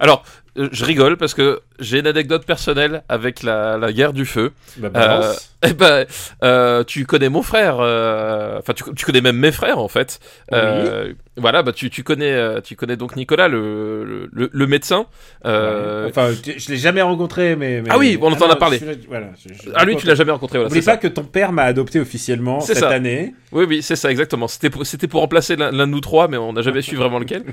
Alors, 0.00 0.24
euh, 0.58 0.68
je 0.70 0.84
rigole 0.84 1.16
parce 1.16 1.34
que 1.34 1.60
j'ai 1.78 1.98
une 2.00 2.06
anecdote 2.06 2.44
personnelle 2.46 3.02
avec 3.08 3.42
la, 3.42 3.76
la 3.78 3.92
guerre 3.92 4.12
du 4.12 4.24
feu. 4.26 4.52
Bah, 4.78 4.90
Euh, 4.96 5.32
eh 5.66 5.72
ben, 5.72 6.06
euh, 6.44 6.84
tu 6.84 7.04
connais 7.06 7.28
mon 7.28 7.42
frère, 7.42 7.78
euh, 7.80 8.58
enfin 8.58 8.72
tu, 8.74 8.84
tu 8.94 9.04
connais 9.04 9.20
même 9.20 9.36
mes 9.36 9.52
frères 9.52 9.78
en 9.78 9.88
fait. 9.88 10.20
Euh, 10.52 11.12
Voilà, 11.36 11.62
bah 11.62 11.72
tu, 11.72 11.88
tu 11.88 12.02
connais, 12.02 12.60
tu 12.62 12.74
connais 12.74 12.96
donc 12.96 13.14
Nicolas, 13.14 13.46
le, 13.46 14.28
le, 14.32 14.50
le 14.52 14.66
médecin. 14.66 15.06
Ouais. 15.44 16.06
Enfin, 16.08 16.30
je 16.32 16.68
l'ai 16.68 16.76
jamais 16.76 17.00
rencontré, 17.02 17.54
mais. 17.54 17.80
mais- 17.80 17.90
Ah 17.92 17.98
oui, 17.98 18.18
on 18.20 18.32
en 18.32 18.50
a 18.50 18.56
parlé. 18.56 18.78
celui-là, 18.80 18.98
Voilà. 19.08 19.26
je- 19.46 19.54
je- 19.54 19.70
Ah 19.74 19.84
lui, 19.84 19.94
tu 19.96 20.04
l'as 20.06 20.16
jamais 20.16 20.32
rencontré. 20.32 20.58
Voilà, 20.58 20.68
N'oublie 20.68 20.80
c'est 20.82 20.86
pas 20.86 20.92
ça. 20.92 20.98
que 20.98 21.06
ton 21.06 21.22
père 21.22 21.52
m'a 21.52 21.62
adopté 21.62 22.00
officiellement 22.00 22.58
C'est 22.60 22.74
cette 22.74 22.82
ça. 22.82 22.88
année. 22.90 23.34
Oui, 23.52 23.66
oui, 23.68 23.82
c'est 23.82 23.94
ça 23.94 24.10
exactement. 24.10 24.48
C'était 24.48 24.68
pour, 24.68 24.84
c'était 24.84 25.06
pour 25.06 25.20
remplacer 25.20 25.54
l'un 25.54 25.70
de 25.72 25.84
nous 25.84 26.00
trois, 26.00 26.26
mais 26.26 26.36
on 26.38 26.52
n'a 26.52 26.62
jamais 26.62 26.82
su 26.82 26.96
vraiment 26.96 27.20
lequel. 27.20 27.44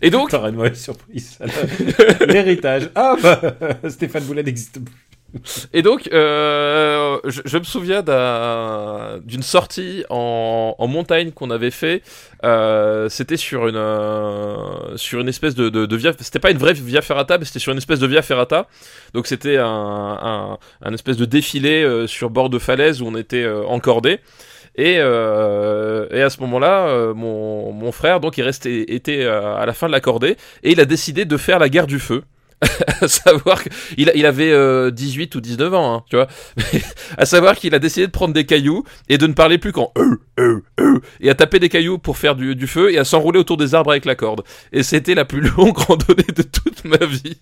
Et 0.00 0.08
donc, 0.16 0.32
une 0.32 0.52
mauvaise 0.56 0.80
surprise. 0.80 1.38
L'héritage. 2.26 2.88
Ah 2.94 3.14
bah, 3.22 3.40
Stéphane 3.88 4.24
Boulet 4.24 4.42
n'existe 4.42 4.82
plus. 4.84 4.94
Et 5.74 5.82
donc, 5.82 6.08
euh, 6.12 7.18
je, 7.26 7.58
me 7.58 7.64
souviens 7.64 8.02
d'un- 8.02 9.20
d'une 9.24 9.42
sortie 9.42 10.04
en, 10.08 10.74
montagne 10.88 11.32
qu'on 11.32 11.50
avait 11.50 11.70
fait. 11.70 12.02
Euh, 12.44 13.08
c'était 13.10 13.36
sur 13.36 13.68
une 13.68 13.76
euh, 13.76 14.96
sur 14.96 15.20
une 15.20 15.28
espèce 15.28 15.54
de, 15.54 15.68
de, 15.68 15.84
de 15.84 15.96
via. 15.96 16.12
C'était 16.18 16.38
pas 16.38 16.50
une 16.50 16.56
vraie 16.56 16.72
via 16.72 17.02
ferrata, 17.02 17.36
mais 17.36 17.44
c'était 17.44 17.58
sur 17.58 17.72
une 17.72 17.78
espèce 17.78 17.98
de 17.98 18.06
via 18.06 18.22
ferrata. 18.22 18.68
Donc 19.12 19.26
c'était 19.26 19.58
un, 19.58 20.58
un, 20.80 20.92
espèce 20.94 21.18
de 21.18 21.26
défilé 21.26 22.06
sur 22.06 22.30
bord 22.30 22.48
de 22.48 22.58
falaise 22.58 23.02
où 23.02 23.06
on 23.06 23.16
était 23.16 23.46
encordé. 23.66 24.20
Et, 24.76 24.98
à 24.98 26.30
ce 26.30 26.40
moment-là, 26.40 27.12
mon, 27.14 27.92
frère 27.92 28.20
donc 28.20 28.38
il 28.38 28.42
restait 28.42 28.84
était 28.88 29.26
à 29.26 29.66
la 29.66 29.72
fin 29.74 29.88
de 29.88 29.92
la 29.92 30.00
cordée 30.00 30.36
et 30.62 30.72
il 30.72 30.80
a 30.80 30.84
décidé 30.86 31.26
de 31.26 31.36
faire 31.36 31.58
la 31.58 31.68
guerre 31.68 31.86
du 31.86 31.98
feu. 31.98 32.22
à 33.00 33.08
savoir 33.08 33.62
qu'il 33.62 34.10
il 34.14 34.26
avait 34.26 34.50
euh, 34.50 34.90
18 34.90 35.34
ou 35.36 35.40
19 35.40 35.74
ans, 35.74 35.94
hein, 35.94 36.04
tu 36.10 36.16
vois. 36.16 36.26
À 37.16 37.24
savoir 37.24 37.56
qu'il 37.56 37.74
a 37.74 37.78
décidé 37.78 38.06
de 38.06 38.12
prendre 38.12 38.34
des 38.34 38.46
cailloux 38.46 38.84
et 39.08 39.18
de 39.18 39.26
ne 39.26 39.32
parler 39.32 39.58
plus 39.58 39.72
qu'en 39.72 39.92
euh, 39.96 40.16
euh, 40.40 40.60
euh, 40.80 41.00
et 41.20 41.30
à 41.30 41.34
taper 41.34 41.58
des 41.60 41.68
cailloux 41.68 41.98
pour 41.98 42.18
faire 42.18 42.34
du, 42.34 42.66
feu 42.66 42.92
et 42.92 42.98
à 42.98 43.04
s'enrouler 43.04 43.38
autour 43.38 43.56
des 43.56 43.74
arbres 43.74 43.90
avec 43.92 44.04
la 44.04 44.14
corde. 44.14 44.42
Et 44.72 44.82
c'était 44.82 45.14
la 45.14 45.24
plus 45.24 45.40
longue 45.56 45.76
randonnée 45.78 46.24
de 46.34 46.42
toute 46.42 46.84
ma 46.84 47.04
vie. 47.06 47.38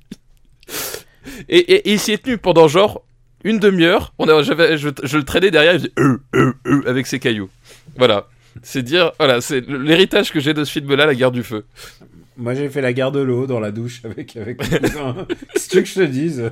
Et, 1.48 1.58
et- 1.58 1.92
il 1.92 1.98
s'y 1.98 2.12
est 2.12 2.22
tenu 2.22 2.38
pendant 2.38 2.68
genre 2.68 3.02
une 3.44 3.58
demi-heure. 3.58 4.12
On 4.18 4.28
a, 4.28 4.42
je, 4.42 4.52
je 5.02 5.16
le 5.16 5.24
traînais 5.24 5.50
derrière, 5.50 5.74
il 5.74 5.80
faisait 5.80 5.92
euh, 5.98 6.18
euh, 6.34 6.52
euh, 6.66 6.82
avec 6.86 7.06
ses 7.06 7.18
cailloux. 7.18 7.48
Voilà. 7.96 8.28
C'est 8.62 8.82
dire, 8.82 9.12
voilà, 9.18 9.40
c'est 9.42 9.60
l'héritage 9.68 10.32
que 10.32 10.40
j'ai 10.40 10.54
de 10.54 10.64
ce 10.64 10.72
film-là, 10.72 11.06
La 11.06 11.14
guerre 11.14 11.30
du 11.30 11.42
feu. 11.42 11.66
Moi, 12.36 12.54
j'ai 12.54 12.68
fait 12.68 12.80
la 12.82 12.92
guerre 12.92 13.12
de 13.12 13.20
l'eau 13.20 13.46
dans 13.46 13.60
la 13.60 13.70
douche 13.72 14.02
avec, 14.04 14.36
avec. 14.36 14.58
Qu'est-ce 15.54 15.68
que 15.70 15.84
je 15.84 15.94
te 15.94 16.00
dise? 16.06 16.50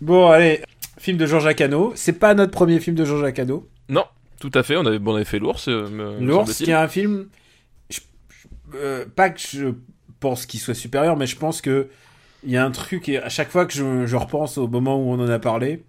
Bon, 0.00 0.28
allez. 0.28 0.60
Film 0.98 1.16
de 1.16 1.26
Jean-Jacques 1.26 1.60
Hano. 1.60 1.92
C'est 1.94 2.14
pas 2.18 2.34
notre 2.34 2.52
premier 2.52 2.80
film 2.80 2.96
de 2.96 3.04
Jean-Jacques 3.04 3.38
Hano. 3.38 3.68
Non, 3.88 4.04
tout 4.40 4.50
à 4.54 4.62
fait. 4.62 4.76
On 4.76 4.84
avait, 4.84 4.98
bon, 4.98 5.12
on 5.12 5.16
avait 5.16 5.24
fait 5.24 5.38
l'ours. 5.38 5.68
euh, 5.68 6.18
L'ours, 6.20 6.52
qui 6.62 6.70
est 6.70 6.74
un 6.74 6.88
film. 6.88 7.26
je- 7.90 8.00
je- 8.30 8.76
euh, 8.76 9.04
pas 9.14 9.30
que 9.30 9.40
je 9.40 9.68
pense 10.20 10.46
qu'il 10.46 10.60
soit 10.60 10.74
supérieur, 10.74 11.16
mais 11.16 11.26
je 11.26 11.36
pense 11.36 11.60
que 11.60 11.88
il 12.44 12.50
y 12.50 12.56
a 12.56 12.64
un 12.64 12.70
truc. 12.70 13.08
Et 13.08 13.18
à 13.18 13.28
chaque 13.28 13.50
fois 13.50 13.66
que 13.66 13.72
je, 13.72 14.06
je 14.06 14.16
repense 14.16 14.58
au 14.58 14.68
moment 14.68 14.96
où 14.96 15.10
on 15.10 15.20
en 15.20 15.28
a 15.28 15.38
parlé, 15.38 15.82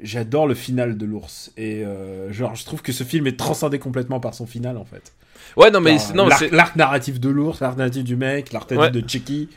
j'adore 0.00 0.46
le 0.46 0.54
final 0.54 0.96
de 0.96 1.04
l'ours. 1.06 1.52
Et 1.56 1.84
euh, 1.84 2.32
genre, 2.32 2.54
je 2.54 2.64
trouve 2.64 2.82
que 2.82 2.92
ce 2.92 3.04
film 3.04 3.26
est 3.26 3.38
transcendé 3.38 3.78
complètement 3.78 4.20
par 4.20 4.34
son 4.34 4.46
final, 4.46 4.76
en 4.76 4.84
fait. 4.84 5.12
Ouais, 5.56 5.70
non, 5.70 5.80
mais 5.80 5.96
non, 6.14 6.28
l'arc, 6.52 6.76
narratif 6.76 7.20
de 7.20 7.28
l'ours, 7.28 7.60
l'arc 7.60 7.76
narratif 7.76 8.04
du 8.04 8.16
mec, 8.16 8.52
l'arc 8.52 8.70
narratif 8.70 8.94
Ouais. 8.96 9.02
de 9.02 9.08
Chucky. 9.08 9.48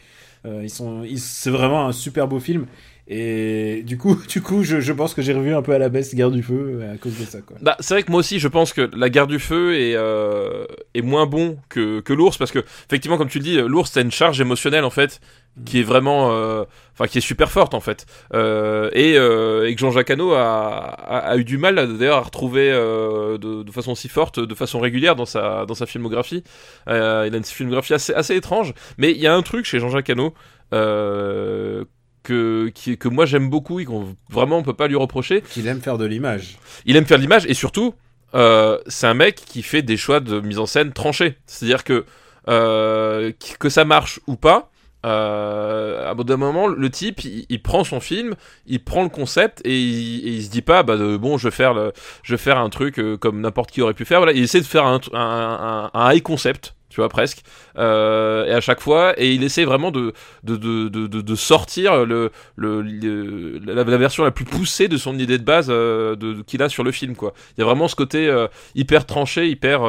Euh, 0.46 0.62
ils 0.63 0.70
sont, 0.70 1.03
ils- 1.03 1.20
c'est 1.20 1.50
vraiment 1.50 1.88
un 1.88 1.91
super 1.91 2.27
beau 2.27 2.39
film. 2.39 2.65
Et 3.08 3.84
du 3.86 3.98
coup, 3.98 4.18
du 4.28 4.42
coup, 4.42 4.64
je, 4.64 4.80
je 4.80 4.94
pense 4.94 5.14
que 5.14 5.22
j'ai 5.22 5.34
revu 5.34 5.54
un 5.54 5.62
peu 5.62 5.74
à 5.74 5.80
la 5.80 5.90
baisse 5.90 6.14
Guerre 6.14 6.32
du 6.32 6.44
Feu 6.44 6.82
à 6.94 6.98
cause 6.98 7.18
de 7.18 7.26
ça, 7.26 7.40
quoi. 7.42 7.58
Bah, 7.62 7.76
c'est 7.80 7.94
vrai 7.94 8.04
que 8.04 8.12
moi 8.12 8.20
aussi, 8.20 8.40
je 8.40 8.48
pense 8.48 8.74
que 8.74 8.90
la 8.94 9.10
guerre 9.10 9.28
du 9.28 9.40
feu 9.40 9.76
est, 9.76 9.96
euh, 9.96 10.66
est 10.94 11.02
moins 11.02 11.26
bon 11.26 11.58
que, 11.70 12.02
que 12.02 12.14
l'ours 12.14 12.38
parce 12.38 12.52
que, 12.52 12.60
effectivement, 12.88 13.18
comme 13.18 13.30
tu 13.30 13.40
le 13.40 13.44
dis, 13.44 13.58
l'ours, 13.58 13.92
c'est 13.92 14.02
une 14.02 14.12
charge 14.12 14.42
émotionnelle 14.42 14.84
en 14.84 14.90
fait 14.90 15.20
qui 15.66 15.80
est 15.80 15.84
vraiment, 15.84 16.32
euh, 16.34 16.66
enfin, 16.94 17.08
qui 17.08 17.18
est 17.18 17.22
super 17.22 17.50
forte 17.52 17.74
en 17.74 17.80
fait. 17.80 18.06
Euh, 18.34 18.90
et, 18.94 19.18
euh, 19.18 19.68
et 19.68 19.74
que 19.74 19.80
Jean-Jacques 19.80 20.12
Hano 20.12 20.34
a, 20.34 20.78
a, 20.78 21.18
a 21.18 21.38
eu 21.38 21.44
du 21.44 21.58
mal 21.58 21.98
d'ailleurs 21.98 22.18
à 22.18 22.22
retrouver 22.22 22.70
euh, 22.72 23.38
de, 23.38 23.64
de 23.64 23.72
façon 23.72 23.96
si 23.96 24.10
forte, 24.10 24.40
de 24.40 24.56
façon 24.56 24.80
régulière 24.80 25.16
dans 25.16 25.26
sa, 25.26 25.66
dans 25.66 25.74
sa 25.74 25.86
filmographie. 25.86 26.44
Euh, 26.88 27.26
il 27.28 27.34
a 27.34 27.38
une 27.38 27.44
filmographie 27.44 27.94
assez, 27.94 28.14
assez 28.14 28.36
étrange, 28.36 28.74
mais 28.98 29.12
il 29.12 29.18
y 29.18 29.28
a 29.28 29.34
un 29.34 29.42
truc 29.42 29.66
chez 29.66 29.80
Jean-Jacques 29.80 30.10
Hano. 30.10 30.34
Euh, 30.74 31.86
que, 32.28 32.70
qui, 32.76 32.98
que 32.98 33.08
moi 33.08 33.26
j'aime 33.26 33.50
beaucoup 33.50 33.80
et 33.80 33.86
qu'on 33.86 34.16
vraiment 34.30 34.58
on 34.58 34.64
peut 34.64 34.74
pas 34.74 34.88
lui 34.88 34.96
reprocher, 34.96 35.42
Qu'il 35.42 35.68
aime 35.68 35.82
faire 35.82 35.98
de 35.98 36.06
l'image. 36.06 36.58
il 36.86 36.96
aime 36.96 37.06
faire 37.06 37.18
l'image 37.18 37.46
et 37.48 37.54
surtout, 37.54 37.94
euh, 38.36 38.78
c'est 38.88 39.08
un 39.08 39.14
mec 39.14 39.36
qui 39.36 39.62
fait 39.64 39.82
des 39.82 39.98
choix 39.98 40.20
de 40.20 40.40
mise 40.42 40.60
en 40.60 40.66
scène 40.66 40.92
tranchés. 40.94 41.38
C'est-à-dire 41.46 41.84
que 41.84 42.06
euh, 42.50 43.32
que 43.60 43.70
ça 43.70 43.86
marche 43.86 44.20
ou 44.28 44.36
pas, 44.36 44.70
euh, 45.06 46.10
à 46.10 46.14
bout 46.14 46.24
d'un 46.24 46.38
moment, 46.38 46.68
le 46.68 46.90
type, 46.90 47.24
il, 47.24 47.46
il 47.50 47.62
prend 47.62 47.84
son 47.84 48.00
film, 48.00 48.36
il 48.66 48.84
prend 48.84 49.04
le 49.04 49.10
concept 49.10 49.62
et 49.66 49.78
il, 49.80 50.28
et 50.28 50.32
il 50.32 50.44
se 50.44 50.50
dit 50.50 50.62
pas, 50.62 50.84
bah 50.84 50.98
de- 50.98 51.18
bon, 51.18 51.38
je 51.38 51.48
vais 51.48 51.56
faire 51.56 51.74
le, 51.74 51.94
je 52.24 52.34
vais 52.34 52.38
faire 52.38 52.58
un 52.58 52.70
truc 52.70 53.00
comme 53.20 53.42
n'importe 53.42 53.72
qui 53.72 53.82
aurait 53.82 53.94
pu 53.94 54.06
faire. 54.06 54.20
Voilà, 54.20 54.34
il 54.34 54.44
essaie 54.44 54.60
de 54.62 54.66
faire 54.66 54.86
un, 54.86 55.00
un, 55.14 55.20
un, 55.20 55.92
un 55.94 56.14
high 56.14 56.22
concept. 56.22 56.74
Tu 56.98 57.01
vois 57.01 57.10
presque, 57.10 57.44
euh, 57.77 58.46
et 58.48 58.54
à 58.54 58.60
chaque 58.60 58.82
fois, 58.82 59.13
et 59.22 59.32
il 59.32 59.44
essaie 59.44 59.66
vraiment 59.66 59.92
de 59.92 60.13
de, 60.44 60.56
de, 60.56 60.88
de, 61.08 61.36
sortir 61.36 62.08
le, 62.08 62.32
le, 62.56 62.82
le- 62.82 63.60
la, 63.60 63.84
la 63.84 63.98
version 63.98 64.24
la 64.24 64.32
plus 64.32 64.46
poussée 64.46 64.88
de 64.88 64.98
son 64.98 65.20
idée 65.20 65.38
de 65.38 65.44
base 65.44 65.68
euh, 65.70 66.16
de, 66.16 66.42
qu'il 66.42 66.63
a 66.63 66.70
sur 66.70 66.84
le 66.84 66.92
film 66.92 67.16
quoi. 67.16 67.36
Il 67.56 67.62
y 67.62 67.63
a 67.63 67.66
vraiment 67.66 67.88
ce 67.88 67.96
côté 67.96 68.27
euh, 68.27 68.48
hyper 68.74 69.06
tranché, 69.06 69.48
hyper 69.48 69.82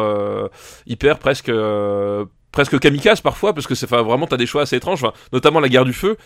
hyper 0.87 1.19
presque 1.19 1.51
presque 2.53 2.79
kamikaze 2.79 3.23
parfois, 3.23 3.55
parce 3.55 3.67
que 3.67 3.75
c'est 3.75 3.87
enfin, 3.87 4.03
vraiment, 4.03 4.27
t'as 4.27 4.37
des 4.37 4.45
choix 4.45 4.61
assez 4.61 4.77
étranges, 4.77 5.07
notamment 5.33 5.61
La 5.61 5.71
guerre 5.71 5.87
du 5.87 5.95
feu, 5.95 6.19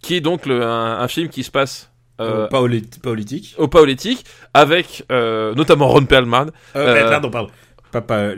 qui 0.00 0.14
est 0.14 0.22
donc 0.22 0.46
le, 0.46 0.62
un, 0.62 0.98
un 1.00 1.08
film 1.08 1.28
qui 1.28 1.42
se 1.42 1.50
passe. 1.50 1.90
Euh, 2.20 2.46
politique. 3.02 3.54
au 3.58 3.68
Paolétique, 3.68 4.24
avec 4.54 5.04
euh, 5.12 5.54
notamment 5.54 5.88
Ron 5.88 6.04
Perlman, 6.06 6.46
Euh, 6.76 7.10
pardon. 7.30 7.50
Pas, 7.90 8.32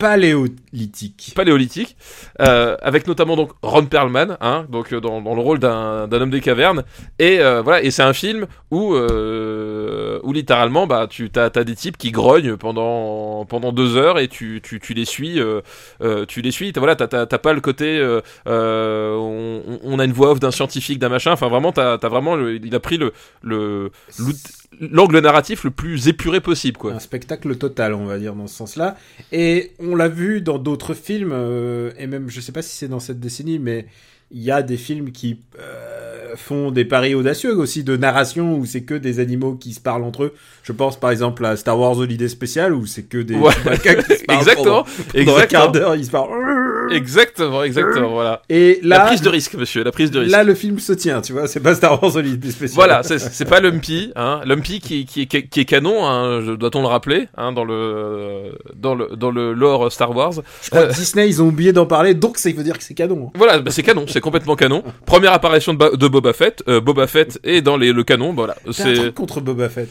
paléolithique. 0.00 1.32
paléolithique, 1.36 1.96
euh, 2.40 2.76
avec 2.82 3.06
notamment 3.06 3.36
donc 3.36 3.52
Ron 3.62 3.84
Perlman, 3.86 4.36
hein, 4.40 4.66
donc 4.68 4.92
euh, 4.92 5.00
dans, 5.00 5.20
dans 5.20 5.34
le 5.34 5.40
rôle 5.40 5.58
d'un 5.60 6.10
homme 6.10 6.30
des 6.30 6.40
cavernes, 6.40 6.82
et 7.18 7.38
euh, 7.40 7.62
voilà, 7.62 7.82
et 7.82 7.90
c'est 7.92 8.02
un 8.02 8.12
film 8.14 8.46
où 8.70 8.94
euh, 8.94 10.18
où 10.22 10.32
littéralement 10.32 10.86
bah 10.86 11.06
tu 11.08 11.30
t'as 11.30 11.50
as 11.54 11.64
des 11.64 11.74
types 11.74 11.96
qui 11.98 12.10
grognent 12.10 12.56
pendant 12.56 13.44
pendant 13.44 13.72
deux 13.72 13.96
heures 13.96 14.18
et 14.18 14.28
tu 14.28 14.60
tu, 14.62 14.80
tu 14.80 14.94
les 14.94 15.04
suis, 15.04 15.38
euh, 15.38 15.60
euh, 16.02 16.24
tu 16.26 16.40
les 16.42 16.50
suis, 16.50 16.72
t'as- 16.72 16.80
voilà, 16.80 16.96
t'as 16.96 17.26
pas 17.38 17.52
le 17.52 17.60
côté 17.60 18.00
on, 18.46 19.78
on 19.84 19.98
a 19.98 20.04
une 20.04 20.12
voix 20.12 20.30
off 20.32 20.40
d'un 20.40 20.50
scientifique, 20.50 20.98
d'un 20.98 21.08
machin, 21.10 21.32
enfin 21.32 21.48
vraiment 21.48 21.72
t'as 21.72 21.94
as 21.94 22.08
vraiment 22.08 22.36
le- 22.36 22.56
il 22.56 22.74
a 22.74 22.80
pris 22.80 22.96
le 22.96 23.12
le 23.42 23.90
l'angle 24.78 25.18
narratif 25.18 25.64
le 25.64 25.70
plus 25.70 26.08
épuré 26.08 26.40
possible 26.40 26.76
quoi. 26.76 26.92
Un 26.92 26.98
spectacle 26.98 27.56
total, 27.56 27.94
on 27.94 28.06
va 28.06 28.18
dire, 28.18 28.34
dans 28.34 28.46
ce 28.46 28.54
sens-là. 28.54 28.96
Et 29.32 29.72
on 29.78 29.96
l'a 29.96 30.08
vu 30.08 30.40
dans 30.40 30.58
d'autres 30.58 30.94
films, 30.94 31.32
euh, 31.32 31.90
et 31.98 32.06
même, 32.06 32.28
je 32.28 32.40
sais 32.40 32.52
pas 32.52 32.62
si 32.62 32.76
c'est 32.76 32.88
dans 32.88 33.00
cette 33.00 33.20
décennie, 33.20 33.58
mais 33.58 33.86
il 34.32 34.42
y 34.42 34.52
a 34.52 34.62
des 34.62 34.76
films 34.76 35.10
qui 35.10 35.40
euh, 35.58 36.36
font 36.36 36.70
des 36.70 36.84
paris 36.84 37.16
audacieux 37.16 37.56
aussi 37.56 37.82
de 37.82 37.96
narration, 37.96 38.56
où 38.56 38.64
c'est 38.64 38.82
que 38.82 38.94
des 38.94 39.18
animaux 39.18 39.54
qui 39.54 39.72
se 39.72 39.80
parlent 39.80 40.04
entre 40.04 40.24
eux. 40.24 40.34
Je 40.62 40.72
pense 40.72 40.98
par 40.98 41.10
exemple 41.10 41.44
à 41.44 41.56
Star 41.56 41.78
Wars 41.78 41.98
Holiday 41.98 42.28
Special, 42.28 42.72
où 42.72 42.86
c'est 42.86 43.02
que 43.02 43.18
des 43.18 43.34
Ouais. 43.34 43.52
Qui 43.52 43.88
se 44.18 44.24
parlent 44.26 44.38
Exactement, 44.40 44.84
pendant, 44.84 44.84
pendant 44.84 45.36
un 45.36 45.46
quart 45.46 45.64
exactement, 45.64 45.70
d'heure, 45.72 45.96
ils 45.96 46.06
se 46.06 46.10
parlent. 46.10 46.30
Exactement, 46.90 47.62
exactement, 47.62 48.10
voilà. 48.10 48.42
Et 48.48 48.80
là, 48.82 48.98
la 48.98 49.04
prise 49.06 49.22
de 49.22 49.28
risque, 49.28 49.54
monsieur, 49.54 49.82
la 49.84 49.92
prise 49.92 50.10
de 50.10 50.20
risque. 50.20 50.32
là, 50.32 50.44
le 50.44 50.54
film 50.54 50.78
se 50.78 50.92
tient, 50.92 51.20
tu 51.20 51.32
vois, 51.32 51.46
c'est 51.46 51.60
pas 51.60 51.74
Star 51.74 52.02
Wars 52.02 52.16
Holiday 52.16 52.50
Special. 52.50 52.74
Voilà, 52.74 53.02
c'est- 53.02 53.44
pas 53.48 53.60
Lumpy, 53.60 54.12
hein. 54.16 54.40
Lumpy 54.44 54.80
qui, 54.80 55.04
qui, 55.06 55.26
qui, 55.26 55.48
qui 55.48 55.60
est 55.60 55.64
canon, 55.64 56.06
hein, 56.06 56.54
doit-on 56.56 56.80
le 56.82 56.86
rappeler, 56.88 57.28
hein, 57.36 57.52
dans 57.52 57.64
le 57.64 58.52
dans 58.74 58.94
le 58.94 59.16
dans 59.16 59.30
le 59.30 59.52
lore 59.52 59.90
Star 59.92 60.14
Wars. 60.14 60.32
Je 60.62 60.70
crois 60.70 60.86
que 60.86 60.92
Disney, 60.94 61.28
ils 61.28 61.42
ont 61.42 61.48
oublié 61.48 61.72
d'en 61.72 61.86
parler, 61.86 62.14
donc 62.14 62.38
ça 62.38 62.50
veut 62.52 62.62
dire 62.64 62.78
que 62.78 62.84
c'est 62.84 62.94
canon. 62.94 63.30
Voilà, 63.34 63.58
bah, 63.60 63.70
c'est 63.70 63.82
canon, 63.82 64.04
c'est 64.08 64.20
complètement 64.20 64.56
canon. 64.56 64.82
Première 65.06 65.32
apparition 65.32 65.72
de, 65.72 65.78
Ba- 65.78 65.96
de 65.96 66.08
Boba 66.08 66.32
Fett, 66.32 66.62
euh, 66.68 66.80
Boba 66.80 67.06
Fett 67.06 67.38
est 67.44 67.60
dans 67.62 67.76
les, 67.76 67.92
le 67.92 68.04
canon, 68.04 68.32
voilà. 68.32 68.54
T'as 68.64 68.70
un 68.70 68.72
C'est 68.72 68.94
truc 68.94 69.14
contre 69.14 69.40
Boba 69.40 69.68
Fett. 69.68 69.88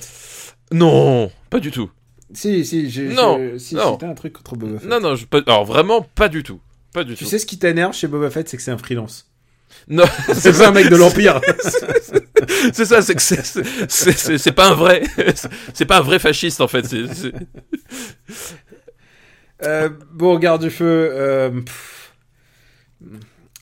non, 0.72 1.32
pas 1.50 1.60
du 1.60 1.72
tout. 1.72 1.90
Si, 2.32 2.64
si, 2.64 2.90
j'ai. 2.92 3.08
Non, 3.10 3.40
si, 3.58 3.74
non. 3.76 3.98
un 4.02 4.14
truc 4.14 4.34
contre 4.34 4.56
Boba 4.56 4.80
Fett. 4.80 4.88
Non, 4.90 5.00
non, 5.00 5.16
je, 5.16 5.26
pas, 5.26 5.40
alors 5.48 5.66
vraiment 5.66 6.06
pas 6.16 6.30
du 6.30 6.44
tout, 6.44 6.60
pas 6.94 7.04
du 7.04 7.16
Tu 7.16 7.24
tout. 7.24 7.30
sais 7.30 7.40
ce 7.40 7.46
qui 7.46 7.60
t'énerve 7.60 7.94
chez 7.94 8.08
Boba 8.08 8.30
Fett, 8.30 8.48
c'est 8.50 8.58
que 8.58 8.64
c'est 8.64 8.72
un 8.72 8.78
freelance. 8.78 9.30
Non, 9.88 10.06
C'est 10.34 10.58
pas 10.58 10.70
un 10.70 10.72
mec 10.72 10.90
de 10.90 10.96
l'Empire. 10.96 11.40
c'est 12.74 12.86
ça, 12.86 13.02
c'est 13.02 13.16
que 13.16 13.22
c'est- 13.22 14.52
pas 14.52 14.70
un 14.70 14.74
vrai, 14.74 15.04
c'est 15.74 15.86
pas 15.86 16.00
un 16.00 16.02
vrai 16.02 16.18
fasciste 16.20 16.60
en 16.62 16.68
fait. 16.68 16.86
euh, 19.64 19.90
bon, 20.12 20.38
garde 20.40 20.64
du 20.64 20.70
feu. 20.70 21.10
euh, 21.12 21.52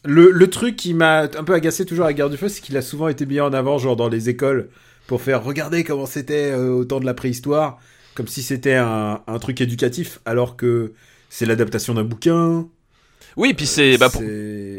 le, 0.06 0.32
le 0.32 0.50
truc 0.50 0.76
qui 0.76 0.94
m'a 0.94 1.22
un 1.24 1.44
peu 1.44 1.54
agacé 1.54 1.86
toujours 1.86 2.06
à 2.06 2.14
Garde 2.14 2.32
du 2.32 2.38
Feu, 2.38 2.50
c'est 2.50 2.62
qu'il 2.62 2.78
a 2.78 2.82
souvent 2.82 3.08
été 3.08 3.26
mis 3.26 3.40
en 3.40 3.52
avant, 3.54 3.78
genre 3.78 3.96
dans 3.96 4.08
les 4.10 4.30
écoles, 4.30 4.70
pour 5.08 5.22
faire 5.22 5.44
regarder 5.44 5.84
comment 5.84 6.06
c'était 6.06 6.52
euh, 6.52 6.70
au 6.72 6.86
temps 6.86 7.00
de 7.00 7.06
la 7.06 7.14
préhistoire, 7.14 7.80
comme 8.16 8.28
si 8.28 8.42
c'était 8.44 8.76
un, 8.76 9.22
un 9.28 9.40
truc 9.40 9.60
éducatif, 9.62 10.20
alors 10.26 10.56
que 10.56 10.94
c'est 11.30 11.46
l'adaptation 11.46 11.94
d'un 11.94 12.04
bouquin. 12.04 12.68
Oui, 13.38 13.54
puis 13.54 13.66
c'est 13.68 13.98
bah, 13.98 14.10
pour- 14.10 14.22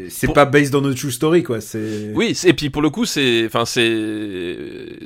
c'est 0.09 0.25
pour- 0.27 0.33
pas 0.33 0.45
based 0.45 0.75
on 0.75 0.83
a 0.85 0.93
true 0.93 1.11
story, 1.11 1.43
quoi. 1.43 1.61
C'est 1.61 2.11
Oui, 2.13 2.35
c'est- 2.35 2.49
et 2.49 2.53
puis 2.53 2.69
pour 2.69 2.81
le 2.81 2.89
coup, 2.89 3.05
c'est, 3.05 3.45
enfin, 3.45 3.63
c'est, 3.65 4.57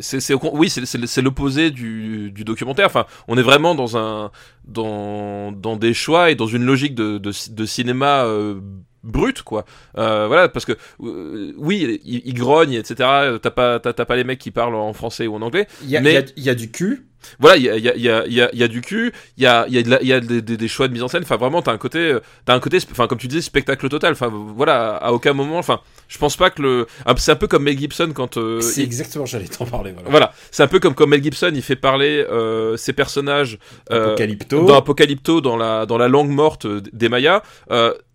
c'est, 0.02 0.34
oui, 0.54 0.70
c'est, 0.70 0.86
c'est, 0.86 1.06
c'est 1.06 1.22
l'opposé 1.22 1.70
du, 1.72 2.32
du 2.32 2.44
documentaire. 2.44 2.88
Enfin, 2.88 3.06
on 3.28 3.38
est 3.38 3.42
vraiment 3.44 3.76
dans 3.76 3.96
un, 3.98 4.32
dans, 4.66 5.52
dans 5.52 5.76
des 5.76 5.94
choix 5.94 6.32
et 6.32 6.36
dans 6.36 6.48
une 6.48 6.64
logique 6.66 6.96
de, 6.96 7.18
de, 7.20 7.32
de 7.52 7.66
cinéma 7.66 8.24
euh, 8.26 8.60
brut, 9.04 9.42
quoi. 9.44 9.66
Euh, 9.98 10.28
voilà, 10.28 10.50
parce 10.50 10.66
que 10.66 10.74
euh, 11.04 11.54
oui, 11.58 12.00
il, 12.06 12.22
il 12.26 12.34
grogne, 12.34 12.74
etc. 12.74 12.96
T'as 13.42 13.52
pas, 13.52 13.80
t'as, 13.80 13.94
t'as 13.94 14.06
pas 14.06 14.16
les 14.16 14.24
mecs 14.24 14.40
qui 14.40 14.52
parlent 14.52 14.76
en 14.76 14.94
français 14.94 15.28
ou 15.28 15.36
en 15.36 15.42
anglais. 15.42 15.68
Il 15.84 15.90
y 15.90 15.98
a, 15.98 16.02
Mais- 16.02 16.26
il 16.38 16.44
y 16.44 16.50
a- 16.50 16.52
y 16.52 16.54
a 16.54 16.56
du 16.56 16.72
cul. 16.72 17.06
Voilà, 17.40 17.56
il 17.56 17.64
y 17.64 17.70
a, 17.70 17.78
il 17.78 17.84
y, 17.86 17.88
a, 17.90 17.96
il 17.96 18.02
y, 18.34 18.42
a, 18.42 18.50
y, 18.54 18.64
a, 18.64 18.68
du 18.68 18.82
cul, 18.82 19.14
il 19.38 19.44
y 19.44 19.48
a, 19.48 19.66
il 19.70 19.74
y 19.74 19.78
a, 19.78 19.82
de 19.84 19.90
la- 19.90 20.04
y 20.04 20.12
a 20.12 20.20
des, 20.20 20.42
des, 20.42 20.58
des 20.58 20.68
choix 20.68 20.90
de 20.90 20.94
mise 20.94 21.04
en 21.04 21.08
scène. 21.08 21.24
Enfin, 21.24 21.38
vraiment, 21.38 21.62
t'as 21.62 21.72
un 21.72 21.78
côté, 21.78 22.00
euh, 22.00 22.20
t'as 22.44 22.54
un 22.54 22.60
côté, 22.60 22.80
enfin, 22.92 23.08
comme 23.08 23.18
tu 23.18 23.30
disais, 23.30 23.40
spectacle 23.42 23.88
total. 23.88 24.12
Enfin, 24.12 24.30
voilà, 24.30 24.98
à 24.98 25.14
aucun 25.14 25.32
moment, 25.32 25.58
enfin, 25.58 25.80
je 26.10 26.18
pense 26.18 26.36
pas 26.36 26.50
que 26.50 26.62
le, 26.62 26.86
ah, 27.06 27.14
c'est 27.16 27.32
un 27.32 27.38
peu 27.38 27.48
comme 27.48 27.64
Mel 27.64 27.78
Gibson 27.80 28.12
quand 28.14 28.36
euh, 28.36 28.60
c'est 28.60 28.82
il- 28.82 28.84
exactement, 28.84 29.26
j'allais 29.26 29.48
t'en 29.48 29.66
parler. 29.66 29.94
Voilà. 29.94 30.10
voilà, 30.10 30.34
c'est 30.52 30.64
un 30.64 30.68
peu 30.68 30.82
comme 30.82 30.96
quand 30.96 31.08
Mel 31.08 31.24
Gibson 31.24 31.52
il 31.56 31.62
fait 31.62 31.78
parler 31.78 32.26
euh, 32.30 32.76
ses 32.76 32.92
personnages 32.92 33.58
euh, 33.92 34.08
Apocalypto. 34.08 34.66
dans 34.66 34.76
Apocalypto 34.76 35.40
dans 35.40 35.56
la 35.56 35.86
dans 35.86 35.98
la 35.98 36.10
langue 36.10 36.30
morte 36.30 36.66
euh, 36.66 36.82
des 36.92 37.08
Mayas. 37.08 37.42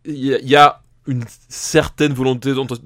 Il 0.09 0.17
y, 0.49 0.57
a- 0.57 0.81
une 1.07 1.25
certaine 1.49 2.13
volonté 2.13 2.53
d'authent- 2.53 2.77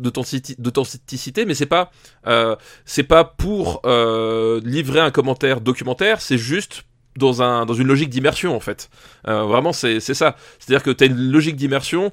d'authenticité, 0.58 1.44
mais 1.44 1.54
c'est 1.54 1.66
pas 1.66 1.90
euh, 2.28 2.54
c'est 2.84 3.02
pas 3.02 3.24
pour 3.24 3.80
euh, 3.84 4.60
livrer 4.64 5.00
un 5.00 5.10
commentaire 5.10 5.60
documentaire, 5.60 6.20
c'est 6.20 6.38
juste 6.38 6.84
dans 7.16 7.42
un 7.42 7.66
dans 7.66 7.74
une 7.74 7.88
logique 7.88 8.10
d'immersion 8.10 8.54
en 8.54 8.60
fait. 8.60 8.88
Euh, 9.26 9.42
vraiment 9.42 9.72
c'est 9.72 9.98
c'est 9.98 10.14
ça. 10.14 10.36
C'est-à-dire 10.60 10.84
que 10.84 10.90
tu 10.90 11.02
as 11.02 11.08
une 11.08 11.30
logique 11.32 11.56
d'immersion 11.56 12.12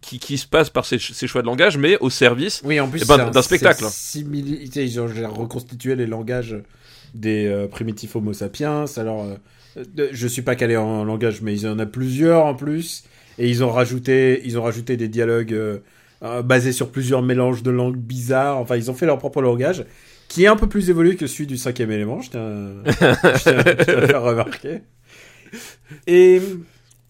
qui 0.00 0.18
qui 0.20 0.38
se 0.38 0.46
passe 0.46 0.70
par 0.70 0.84
ces, 0.84 0.98
ces 0.98 1.26
choix 1.26 1.42
de 1.42 1.46
langage, 1.46 1.76
mais 1.76 1.98
au 1.98 2.08
service 2.08 2.62
Oui, 2.64 2.78
en 2.78 2.88
plus, 2.88 3.02
Eh 3.02 3.06
ben, 3.06 3.30
d'un 3.30 3.42
spectacle. 3.42 3.84
Ils 4.14 5.00
ont 5.00 5.08
reconstitué 5.34 5.96
les 5.96 6.06
langages 6.06 6.56
des 7.14 7.66
primitifs 7.70 8.14
Homo 8.16 8.32
sapiens. 8.32 8.84
Alors, 8.96 9.26
je 10.12 10.28
suis 10.28 10.42
pas 10.42 10.54
calé 10.56 10.76
en 10.76 11.04
langage, 11.04 11.42
mais 11.42 11.54
il 11.54 11.62
y 11.62 11.68
en 11.68 11.78
a 11.78 11.86
plusieurs 11.86 12.44
en 12.46 12.54
plus. 12.54 13.04
Et 13.38 13.48
ils 13.48 13.62
ont 13.64 13.70
rajouté, 13.70 14.42
ils 14.44 14.58
ont 14.58 14.62
rajouté 14.62 14.96
des 14.96 15.08
dialogues 15.08 15.54
euh, 15.54 15.78
euh, 16.22 16.42
basés 16.42 16.72
sur 16.72 16.90
plusieurs 16.90 17.22
mélanges 17.22 17.62
de 17.62 17.70
langues 17.70 17.96
bizarres. 17.96 18.58
Enfin, 18.58 18.76
ils 18.76 18.90
ont 18.90 18.94
fait 18.94 19.06
leur 19.06 19.18
propre 19.18 19.40
langage, 19.40 19.84
qui 20.28 20.44
est 20.44 20.48
un 20.48 20.56
peu 20.56 20.68
plus 20.68 20.90
évolué 20.90 21.16
que 21.16 21.26
celui 21.26 21.46
du 21.46 21.56
cinquième 21.56 21.90
élément. 21.90 22.20
Je 22.20 22.30
tiens, 22.30 22.72
à 22.86 24.06
faire 24.06 24.22
remarquer. 24.22 24.80
Et, 26.06 26.40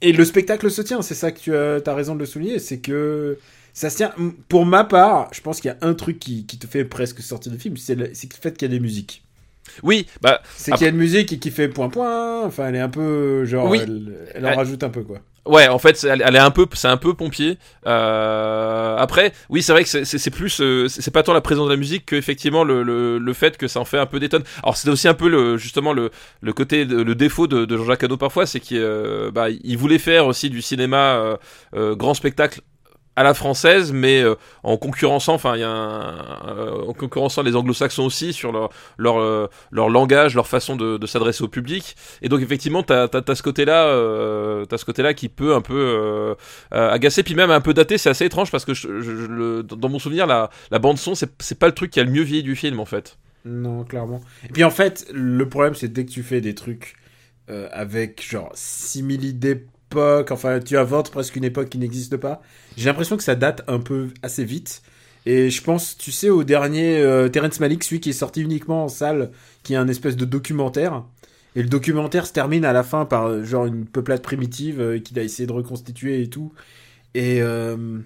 et 0.00 0.12
le 0.12 0.24
spectacle 0.24 0.70
se 0.70 0.82
tient, 0.82 1.02
c'est 1.02 1.14
ça 1.14 1.32
que 1.32 1.40
tu 1.40 1.54
as, 1.54 1.94
raison 1.94 2.14
de 2.14 2.20
le 2.20 2.26
souligner, 2.26 2.58
c'est 2.58 2.78
que 2.78 3.38
ça 3.72 3.90
se 3.90 3.96
tient. 3.96 4.12
Pour 4.48 4.66
ma 4.66 4.84
part, 4.84 5.28
je 5.32 5.40
pense 5.40 5.60
qu'il 5.60 5.70
y 5.70 5.72
a 5.72 5.78
un 5.80 5.94
truc 5.94 6.18
qui, 6.18 6.44
te 6.44 6.66
fait 6.66 6.84
presque 6.84 7.20
sortir 7.20 7.50
du 7.50 7.58
film, 7.58 7.76
c'est 7.76 7.94
le 7.94 8.12
fait 8.14 8.56
qu'il 8.56 8.68
y 8.68 8.70
a 8.70 8.74
des 8.74 8.80
musiques. 8.80 9.24
Oui, 9.82 10.06
bah 10.22 10.40
C'est 10.56 10.72
qu'il 10.72 10.82
y 10.82 10.86
a 10.86 10.90
une 10.90 10.96
musique 10.96 11.38
qui 11.40 11.50
fait 11.50 11.68
point 11.68 11.88
point, 11.88 12.44
enfin 12.44 12.68
elle 12.68 12.76
est 12.76 12.80
un 12.80 12.88
peu 12.88 13.44
genre, 13.44 13.68
Oui. 13.68 13.80
elle, 13.82 14.14
elle 14.34 14.46
en 14.46 14.56
rajoute 14.56 14.82
un 14.82 14.90
peu 14.90 15.02
quoi. 15.02 15.18
Ouais, 15.46 15.66
en 15.66 15.78
fait, 15.78 15.96
c'est- 15.96 16.08
elle, 16.08 16.22
elle 16.26 16.36
est 16.36 16.40
un 16.40 16.50
peu, 16.50 16.66
c'est 16.74 16.88
un 16.88 16.98
peu 16.98 17.14
pompier. 17.14 17.56
Euh, 17.86 18.96
après, 18.98 19.32
oui, 19.48 19.62
c'est 19.62 19.72
vrai 19.72 19.82
que 19.84 19.88
c'est- 20.04 20.30
plus, 20.30 20.60
euh, 20.60 20.88
c'est 20.88 21.10
pas 21.10 21.22
tant 21.22 21.32
la 21.32 21.40
présence 21.40 21.66
de 21.66 21.70
la 21.72 21.78
musique 21.78 22.04
que 22.04 22.16
effectivement 22.16 22.64
le, 22.64 22.82
le, 22.82 23.18
le 23.18 23.32
fait 23.32 23.56
que 23.56 23.66
ça 23.66 23.80
en 23.80 23.84
fait 23.86 23.96
un 23.98 24.04
peu 24.06 24.20
des 24.20 24.28
tonnes. 24.28 24.44
Alors 24.62 24.76
c'est 24.76 24.90
aussi 24.90 25.08
un 25.08 25.14
peu 25.14 25.28
le, 25.28 25.56
justement 25.56 25.94
le, 25.94 26.10
le 26.42 26.52
côté, 26.52 26.84
de- 26.84 27.00
le 27.00 27.14
défaut 27.14 27.46
de, 27.46 27.64
de 27.64 27.76
Jean-Jacques 27.78 28.04
Hano 28.04 28.16
parfois, 28.18 28.44
c'est 28.44 28.60
qu'il 28.60 28.78
euh, 28.78 29.30
bah, 29.30 29.46
il 29.50 29.78
voulait 29.78 29.98
faire 29.98 30.26
aussi 30.26 30.50
du 30.50 30.60
cinéma 30.60 31.38
euh, 31.74 31.94
grand 31.96 32.12
spectacle 32.14 32.60
à 33.18 33.24
la 33.24 33.34
française, 33.34 33.92
mais 33.92 34.22
euh, 34.22 34.36
en 34.62 34.76
concurrençant, 34.76 35.34
enfin, 35.34 35.56
il 35.56 35.60
y 35.60 35.64
a 35.64 35.70
un- 35.70 36.56
euh, 36.56 36.86
en 36.86 36.92
concurrençant 36.92 37.42
les 37.42 37.56
anglo-saxons 37.56 38.04
aussi 38.04 38.32
sur 38.32 38.52
leur 38.52 38.70
leur 38.96 39.18
euh, 39.18 39.48
leur 39.72 39.88
langage, 39.90 40.36
leur 40.36 40.46
façon 40.46 40.76
de, 40.76 41.04
s'adresser 41.06 41.42
au 41.42 41.48
public. 41.48 41.96
Et 42.22 42.28
donc 42.28 42.42
effectivement, 42.42 42.84
t'as 42.84 43.08
t'as, 43.08 43.20
t'as 43.20 43.34
ce 43.34 43.42
côté-là, 43.42 43.86
euh, 43.86 44.66
t'as 44.66 44.78
ce 44.78 44.84
côté-là 44.84 45.14
qui 45.14 45.28
peut 45.28 45.52
un 45.52 45.60
peu 45.62 46.36
agacer, 46.70 47.24
puis 47.24 47.34
même 47.34 47.50
un 47.50 47.60
peu 47.60 47.74
daté. 47.74 47.98
C'est 47.98 48.10
assez 48.10 48.24
étrange 48.24 48.52
parce 48.52 48.64
que 48.64 48.72
je, 48.72 48.86
le, 48.86 49.64
dans 49.64 49.88
mon 49.88 49.98
souvenir, 49.98 50.28
la 50.28 50.48
la 50.70 50.78
bande 50.78 50.98
son, 50.98 51.16
c'est 51.16 51.30
c'est 51.40 51.58
pas 51.58 51.66
le 51.66 51.74
truc 51.74 51.90
qui 51.90 51.98
a 51.98 52.04
le 52.04 52.12
mieux 52.12 52.22
vieilli 52.22 52.44
du 52.44 52.54
film 52.54 52.78
en 52.78 52.86
fait. 52.86 53.18
Non, 53.44 53.82
clairement. 53.82 54.20
Et 54.44 54.52
puis 54.52 54.62
en 54.62 54.70
fait, 54.70 55.06
le 55.12 55.48
problème 55.48 55.74
c'est 55.74 55.88
dès 55.88 56.04
que 56.06 56.12
tu 56.12 56.22
fais 56.22 56.40
des 56.40 56.54
trucs 56.54 56.94
avec 57.72 58.24
genre 58.24 58.52
simili 58.54 59.34
d'époque, 59.88 60.30
enfin 60.30 60.60
tu 60.60 60.76
inventes 60.76 61.10
presque 61.10 61.36
une 61.36 61.44
époque 61.44 61.68
qui 61.68 61.78
n'existe 61.78 62.16
pas, 62.16 62.42
j'ai 62.76 62.86
l'impression 62.86 63.16
que 63.16 63.22
ça 63.22 63.34
date 63.34 63.62
un 63.68 63.80
peu 63.80 64.08
assez 64.22 64.44
vite. 64.44 64.82
Et 65.26 65.50
je 65.50 65.62
pense, 65.62 65.98
tu 65.98 66.10
sais, 66.10 66.30
au 66.30 66.42
dernier 66.42 66.98
euh, 66.98 67.28
Terrence 67.28 67.60
Malick, 67.60 67.84
celui 67.84 68.00
qui 68.00 68.10
est 68.10 68.14
sorti 68.14 68.40
uniquement 68.40 68.84
en 68.84 68.88
salle, 68.88 69.30
qui 69.62 69.74
est 69.74 69.76
un 69.76 69.88
espèce 69.88 70.16
de 70.16 70.24
documentaire. 70.24 71.02
Et 71.54 71.62
le 71.62 71.68
documentaire 71.68 72.26
se 72.26 72.32
termine 72.32 72.64
à 72.64 72.72
la 72.72 72.82
fin 72.82 73.04
par 73.04 73.26
euh, 73.26 73.44
genre 73.44 73.66
une 73.66 73.84
peuplade 73.84 74.22
primitive 74.22 74.80
euh, 74.80 74.98
qu'il 75.00 75.18
a 75.18 75.22
essayé 75.22 75.46
de 75.46 75.52
reconstituer 75.52 76.22
et 76.22 76.30
tout. 76.30 76.52
Et, 77.14 77.42
euh, 77.42 77.98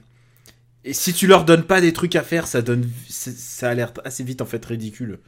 et 0.85 0.93
si 0.93 1.13
tu 1.13 1.27
leur 1.27 1.45
donnes 1.45 1.65
pas 1.65 1.81
des 1.81 1.93
trucs 1.93 2.17
à 2.17 2.23
faire, 2.23 2.47
ça 2.47 2.63
donne, 2.63 2.89
ça 3.09 3.71
a 3.71 3.75
l'air 3.75 3.93
assez 4.05 4.25
vite 4.25 4.41
en 4.41 4.47
fait 4.47 4.65
ridicule. 4.65 5.19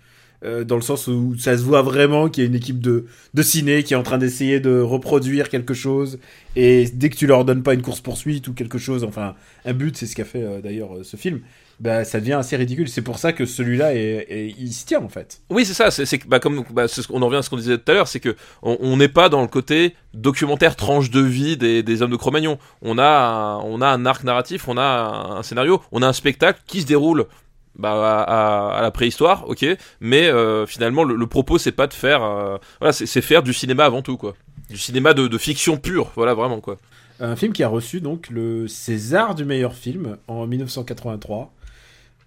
Euh, 0.44 0.64
dans 0.64 0.76
le 0.76 0.82
sens 0.82 1.06
où 1.06 1.36
ça 1.38 1.56
se 1.56 1.62
voit 1.62 1.82
vraiment 1.82 2.28
qu'il 2.28 2.44
y 2.44 2.46
a 2.46 2.48
une 2.48 2.54
équipe 2.54 2.80
de, 2.80 3.06
de 3.32 3.42
ciné 3.42 3.82
qui 3.82 3.94
est 3.94 3.96
en 3.96 4.02
train 4.02 4.18
d'essayer 4.18 4.60
de 4.60 4.80
reproduire 4.80 5.48
quelque 5.48 5.74
chose. 5.74 6.18
Et 6.56 6.86
dès 6.92 7.10
que 7.10 7.16
tu 7.16 7.26
leur 7.26 7.44
donnes 7.44 7.62
pas 7.62 7.74
une 7.74 7.82
course-poursuite 7.82 8.46
ou 8.48 8.52
quelque 8.52 8.78
chose, 8.78 9.04
enfin, 9.04 9.34
un 9.64 9.72
but, 9.72 9.96
c'est 9.96 10.06
ce 10.06 10.14
qu'a 10.14 10.24
fait 10.24 10.42
euh, 10.42 10.60
d'ailleurs 10.60 10.96
euh, 10.96 11.02
ce 11.02 11.16
film, 11.16 11.40
bah, 11.80 12.04
ça 12.04 12.20
devient 12.20 12.34
assez 12.34 12.56
ridicule. 12.56 12.88
C'est 12.88 13.02
pour 13.02 13.18
ça 13.18 13.32
que 13.32 13.46
celui-là, 13.46 13.94
est, 13.94 14.54
il 14.58 14.72
se 14.72 14.86
tient 14.86 15.00
en 15.02 15.08
fait. 15.08 15.40
Oui, 15.50 15.64
c'est 15.64 15.74
ça. 15.74 15.90
C'est 15.90 16.28
bah, 16.28 16.38
comme 16.38 16.64
bah, 16.70 16.86
on 17.10 17.22
en 17.22 17.26
revient 17.26 17.38
à 17.38 17.42
ce 17.42 17.50
qu'on 17.50 17.56
disait 17.56 17.78
tout 17.78 17.90
à 17.90 17.94
l'heure, 17.94 18.08
c'est 18.08 18.20
que 18.20 18.36
on 18.62 18.96
n'est 18.96 19.08
pas 19.08 19.28
dans 19.28 19.42
le 19.42 19.48
côté 19.48 19.94
documentaire 20.12 20.76
tranche 20.76 21.10
de 21.10 21.20
vie 21.20 21.56
des, 21.56 21.82
des 21.82 22.02
hommes 22.02 22.12
de 22.12 22.16
Cro-Magnon. 22.16 22.58
On 22.82 22.98
a 22.98 23.04
un, 23.04 23.58
on 23.60 23.80
a 23.80 23.88
un 23.88 24.06
arc 24.06 24.22
narratif, 24.24 24.68
on 24.68 24.78
a 24.78 25.36
un 25.38 25.42
scénario, 25.42 25.82
on 25.90 26.02
a 26.02 26.06
un 26.06 26.12
spectacle 26.12 26.60
qui 26.66 26.82
se 26.82 26.86
déroule 26.86 27.26
bah, 27.76 28.22
à, 28.22 28.80
la 28.82 28.90
préhistoire, 28.90 29.48
ok. 29.48 29.64
Mais 30.00 30.28
euh, 30.28 30.66
finalement, 30.66 31.04
le, 31.04 31.16
le 31.16 31.26
propos 31.26 31.58
c'est 31.58 31.72
pas 31.72 31.86
de 31.86 31.94
faire, 31.94 32.22
euh, 32.22 32.56
voilà, 32.80 32.92
c'est 32.92 33.20
faire 33.20 33.42
du 33.42 33.52
cinéma 33.52 33.84
avant 33.84 34.02
tout, 34.02 34.16
quoi. 34.16 34.34
Du 34.70 34.78
cinéma 34.78 35.12
de, 35.14 35.28
de 35.28 35.38
fiction 35.38 35.76
pure, 35.76 36.10
voilà, 36.16 36.34
vraiment 36.34 36.60
quoi. 36.60 36.78
Un 37.20 37.36
film 37.36 37.52
qui 37.52 37.62
a 37.62 37.68
reçu 37.68 38.00
donc 38.00 38.28
le 38.30 38.66
César 38.66 39.34
du 39.34 39.44
meilleur 39.44 39.74
film 39.74 40.16
en 40.26 40.46
1983. 40.46 41.52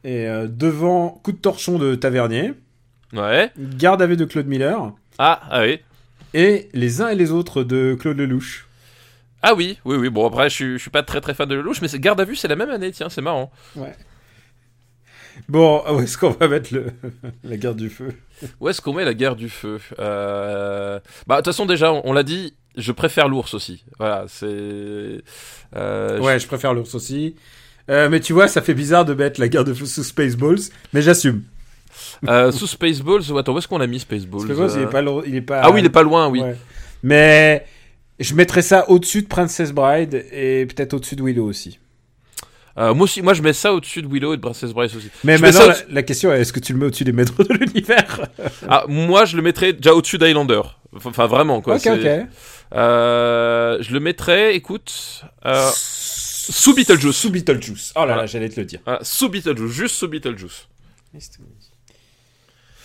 Et 0.04 0.28
euh, 0.28 0.48
devant 0.48 1.10
Coup 1.24 1.32
de 1.34 1.38
torchon 1.38 1.78
de 1.78 1.96
Tavernier, 1.96 2.54
Ouais. 3.14 3.52
Garde 3.58 4.02
à 4.02 4.08
vue 4.08 4.18
de 4.18 4.26
Claude 4.26 4.48
Miller 4.48 4.92
Ah, 5.18 5.42
ah 5.50 5.62
oui. 5.62 5.80
et 6.34 6.70
Les 6.74 7.02
uns 7.02 7.08
et 7.10 7.16
les 7.16 7.32
autres 7.32 7.64
de 7.64 7.96
Claude 8.00 8.18
Lelouch. 8.18 8.68
Ah 9.42 9.54
oui, 9.56 9.78
oui, 9.86 9.96
oui. 9.98 10.10
Bon 10.10 10.28
après, 10.28 10.50
je 10.50 10.56
suis, 10.56 10.74
je 10.74 10.78
suis 10.78 10.90
pas 10.90 11.04
très 11.04 11.22
très 11.22 11.34
fan 11.34 11.48
de 11.48 11.56
Lelouch, 11.56 11.82
mais 11.82 11.88
Garde 12.00 12.20
à 12.20 12.26
vue, 12.26 12.36
c'est 12.36 12.48
la 12.48 12.56
même 12.56 12.70
année, 12.70 12.92
tiens, 12.92 13.10
c'est 13.10 13.22
marrant. 13.22 13.52
Bon, 15.50 15.82
où 15.92 16.00
est-ce 16.02 16.18
qu'on 16.18 16.32
va 16.32 16.48
mettre 16.48 16.74
le... 16.74 16.88
la 17.44 17.58
guerre 17.58 17.76
du 17.76 17.90
feu? 17.90 18.10
Où 18.60 18.70
est-ce 18.70 18.82
qu'on 18.82 18.94
met 18.94 19.06
la 19.06 19.14
guerre 19.14 19.36
du 19.36 19.50
feu? 19.50 19.80
Euh... 20.00 21.00
Bah, 21.26 21.36
de 21.36 21.40
toute 21.42 21.46
façon, 21.54 21.66
déjà, 21.66 21.92
on, 21.94 22.02
on 22.06 22.14
l'a 22.14 22.24
dit, 22.24 22.54
je 22.76 22.92
préfère 22.92 23.28
l'ours 23.30 23.54
aussi. 23.54 23.84
Voilà, 23.98 24.26
c'est. 24.28 24.46
Euh, 25.76 26.20
Ouais, 26.20 26.40
je 26.40 26.48
préfère 26.48 26.74
l'ours 26.74 26.94
aussi. 26.96 27.36
Euh, 27.90 28.10
mais 28.10 28.20
tu 28.20 28.34
vois, 28.34 28.48
ça 28.48 28.62
fait 28.62 28.74
bizarre 28.74 29.06
de 29.06 29.14
mettre 29.14 29.40
la 29.40 29.48
guerre 29.48 29.64
de 29.64 29.74
feu 29.74 29.86
sous 29.86 30.04
Spaceballs, 30.04 30.60
mais 30.94 31.02
j'assume. 31.02 31.44
euh, 32.28 32.52
sous 32.54 32.68
Spaceballs, 32.68 33.22
attends, 33.38 33.54
où 33.54 33.58
est-ce 33.58 33.68
qu'on 33.68 33.80
a 33.82 33.88
mis 33.88 34.00
Spaceballs 34.00 34.42
Spaceballs, 34.42 34.72
il 34.76 34.82
est 34.84 34.88
pas, 34.90 35.02
lo- 35.02 35.24
il 35.26 35.36
est 35.36 35.42
pas. 35.42 35.62
Ah 35.64 35.72
oui, 35.72 35.80
il 35.80 35.86
est 35.86 35.90
pas 35.90 36.04
loin, 36.04 36.28
oui. 36.28 36.42
Ouais. 36.42 36.56
Mais 37.04 37.66
je 38.20 38.34
mettrais 38.36 38.62
ça 38.62 38.90
au-dessus 38.90 39.22
de 39.22 39.28
Princess 39.28 39.72
Bride 39.72 40.26
et 40.32 40.66
peut-être 40.66 40.96
au-dessus 40.96 41.16
de 41.16 41.24
Willow 41.24 41.46
aussi. 41.46 41.80
Euh, 42.78 42.94
moi 42.94 43.06
aussi, 43.06 43.22
moi 43.22 43.34
je 43.34 43.42
mets 43.42 43.54
ça 43.54 43.74
au-dessus 43.74 44.02
de 44.04 44.08
Willow 44.08 44.34
et 44.34 44.38
de 44.38 44.42
Princess 44.42 44.72
Bryce 44.72 44.96
aussi. 44.96 45.10
Mais 45.24 45.38
Je 45.38 45.42
maintenant, 45.42 45.74
la, 45.90 46.04
question 46.04 46.32
est 46.32 46.42
est-ce 46.42 46.54
que 46.54 46.60
tu 46.60 46.74
le 46.74 46.80
mets 46.80 46.86
au-dessus 46.86 47.06
des 47.06 47.12
maîtres 47.12 47.44
de 47.44 47.54
l'univers? 47.54 48.28
Ah, 48.70 48.86
moi 48.88 49.26
je 49.26 49.36
le 49.36 49.42
mettrais 49.42 49.74
déjà 49.74 49.94
au-dessus 49.94 50.18
d'Highlander. 50.18 50.62
Enfin, 51.04 51.28
vraiment, 51.28 51.62
quoi. 51.62 51.76
Ok, 51.76 51.88
ok. 51.88 52.08
Euh, 52.74 53.78
je 53.82 53.94
le 53.94 54.00
mettrais, 54.00 54.56
écoute, 54.56 55.24
euh, 55.46 55.70
sous 55.74 56.74
Beetlejuice. 56.74 57.16
Sous 57.16 57.30
Beetlejuice. 57.30 57.94
Oh 57.96 58.06
là 58.06 58.16
là, 58.16 58.26
j'allais 58.26 58.50
te 58.50 58.60
le 58.60 58.66
dire. 58.66 58.80
Voilà, 58.86 59.00
sous 59.04 59.30
Beetlejuice, 59.30 59.72
juste 59.72 59.96
sous 59.96 60.08
Beetlejuice. 60.08 60.68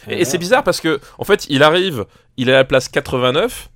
Et, 0.09 0.21
et 0.21 0.25
c'est 0.25 0.39
bizarre 0.39 0.65
parce 0.65 0.81
que, 0.81 1.01
en 1.19 1.25
fait, 1.25 1.47
il 1.49 1.63
arrive, 1.63 2.07
il 2.37 2.49
est 2.49 2.53
à 2.53 2.57
la 2.57 2.65
place 2.65 2.89
89, 2.89 3.71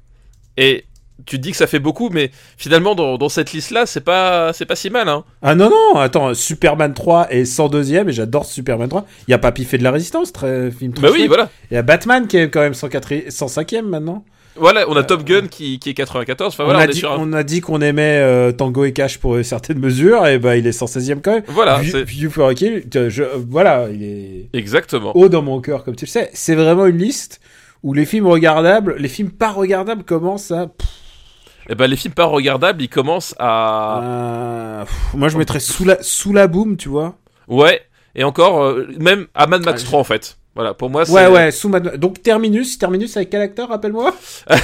et 0.56 0.86
tu 1.24 1.36
te 1.38 1.42
dis 1.42 1.50
que 1.50 1.56
ça 1.56 1.66
fait 1.66 1.78
beaucoup, 1.78 2.10
mais 2.10 2.30
finalement, 2.58 2.94
dans, 2.94 3.16
dans 3.18 3.28
cette 3.28 3.52
liste-là, 3.52 3.86
c'est 3.86 4.02
pas, 4.02 4.52
c'est 4.52 4.66
pas 4.66 4.76
si 4.76 4.90
mal, 4.90 5.08
hein. 5.08 5.24
Ah 5.42 5.54
non, 5.54 5.70
non, 5.70 5.98
attends, 5.98 6.34
Superman 6.34 6.92
3 6.94 7.28
est 7.32 7.44
102ème 7.44 8.08
et 8.08 8.12
j'adore 8.12 8.44
Superman 8.44 8.88
3. 8.88 9.06
Il 9.26 9.30
y 9.30 9.34
a 9.34 9.38
Papy 9.38 9.64
fait 9.64 9.78
de 9.78 9.82
la 9.84 9.90
résistance, 9.92 10.32
très, 10.32 10.70
film 10.70 10.92
très 10.92 11.06
Bah 11.08 11.12
oui, 11.12 11.26
voilà. 11.26 11.48
Il 11.70 11.74
y 11.74 11.78
a 11.78 11.82
Batman 11.82 12.26
qui 12.26 12.36
est 12.36 12.50
quand 12.50 12.60
même 12.60 12.74
104 12.74 13.28
105ème 13.30 13.86
maintenant. 13.86 14.24
Voilà, 14.58 14.86
on 14.88 14.96
a 14.96 15.02
Top 15.04 15.22
Gun 15.24 15.48
qui, 15.48 15.78
qui 15.78 15.90
est 15.90 15.94
94. 15.94 16.54
Enfin 16.54 16.62
on, 16.62 16.66
voilà, 16.68 16.80
a 16.80 16.86
on, 16.86 16.88
est 16.88 16.92
dit, 16.92 17.04
un- 17.04 17.16
on 17.18 17.32
a 17.34 17.42
dit 17.42 17.60
qu'on 17.60 17.80
aimait 17.82 18.20
euh, 18.22 18.52
Tango 18.52 18.84
et 18.86 18.92
Cash 18.94 19.18
pour 19.18 19.36
certaines 19.44 19.78
mesures, 19.78 20.26
et 20.26 20.38
bah 20.38 20.56
il 20.56 20.66
est 20.66 20.70
116ème 20.78 21.20
quand 21.22 21.32
même. 21.32 21.42
Voilà, 21.48 21.78
View, 21.82 22.30
for 22.30 22.48
a 22.48 22.54
Kill, 22.54 22.84
je- 22.90 23.10
je- 23.10 23.22
voilà, 23.50 23.88
il 23.92 24.02
est 24.02 24.48
exactement. 24.54 25.14
haut 25.14 25.28
dans 25.28 25.42
mon 25.42 25.60
cœur, 25.60 25.84
comme 25.84 25.94
tu 25.94 26.06
le 26.06 26.10
sais. 26.10 26.30
C'est 26.32 26.54
vraiment 26.54 26.86
une 26.86 26.96
liste 26.96 27.40
où 27.82 27.92
les 27.92 28.06
films 28.06 28.26
regardables, 28.28 28.96
les 28.98 29.08
films 29.08 29.30
pas 29.30 29.50
regardables 29.50 30.04
commencent 30.04 30.50
à. 30.50 30.68
pff, 30.68 30.88
Et 31.68 31.74
ben 31.74 31.86
les 31.88 31.96
films 31.96 32.14
pas 32.14 32.24
regardables, 32.26 32.82
ils 32.82 32.88
commencent 32.88 33.34
à 33.38 34.84
pff, 34.86 35.14
moi 35.14 35.28
je 35.28 35.36
mettrais 35.38 35.60
sous 35.60 35.84
la, 35.84 36.02
sous 36.02 36.32
la 36.32 36.46
boom, 36.46 36.76
tu 36.76 36.88
vois. 36.88 37.16
ouais. 37.48 37.82
Et 38.18 38.24
encore, 38.24 38.62
euh, 38.62 38.86
même 38.98 39.26
à 39.34 39.46
Mad 39.46 39.62
Max 39.62 39.82
Ah, 39.84 39.86
3 39.88 40.00
en 40.00 40.04
fait. 40.04 40.38
Voilà, 40.54 40.72
pour 40.72 40.88
moi, 40.88 41.04
c'est 41.04 41.12
Ouais, 41.12 41.26
ouais, 41.26 41.50
sous 41.50 41.68
Mad- 41.68 41.96
Donc 41.98 42.22
Terminus, 42.22 42.78
Terminus 42.78 43.14
avec 43.18 43.28
quel 43.28 43.42
acteur, 43.42 43.68
rappelle-moi? 43.68 44.14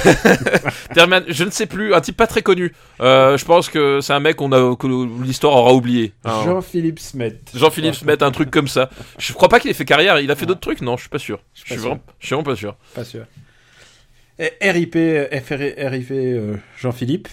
Terman- 0.95 1.23
je 1.27 1.43
ne 1.43 1.51
sais 1.51 1.65
plus, 1.67 1.93
un 1.93 2.01
type 2.01 2.17
pas 2.17 2.27
très 2.27 2.41
connu. 2.41 2.73
Euh, 2.99 3.37
je 3.37 3.45
pense 3.45 3.69
que 3.69 4.01
c'est 4.01 4.13
un 4.13 4.19
mec 4.19 4.37
qu'on 4.37 4.51
a, 4.53 4.75
que 4.75 4.87
l'histoire 5.23 5.53
aura 5.55 5.73
oublié. 5.73 6.13
Hein. 6.25 6.41
Jean-Philippe 6.45 6.99
Smet. 6.99 7.37
Jean-Philippe 7.53 7.95
se 7.95 8.05
met 8.05 8.23
un 8.23 8.31
truc 8.31 8.49
comme 8.49 8.67
ça. 8.67 8.89
Je 9.19 9.33
crois 9.33 9.49
pas 9.49 9.59
qu'il 9.59 9.69
ait 9.69 9.75
fait 9.75 9.85
carrière. 9.85 10.19
Il 10.19 10.31
a 10.31 10.35
fait 10.35 10.45
d'autres 10.47 10.59
trucs 10.61 10.81
Non, 10.81 10.95
je 10.97 11.01
suis 11.01 11.09
pas 11.09 11.19
sûr. 11.19 11.39
Je 11.53 11.59
suis 11.59 11.67
suis 11.67 11.75
pas 11.75 11.81
vraiment, 11.81 12.01
je 12.19 12.25
suis 12.25 12.33
vraiment 12.35 12.49
pas 12.49 12.55
sûr. 12.55 12.75
Pas 12.95 13.03
sûr. 13.03 13.25
RIP, 14.39 14.95
FR, 14.95 15.89
RIP 15.89 16.11
euh, 16.11 16.55
Jean-Philippe. 16.77 17.27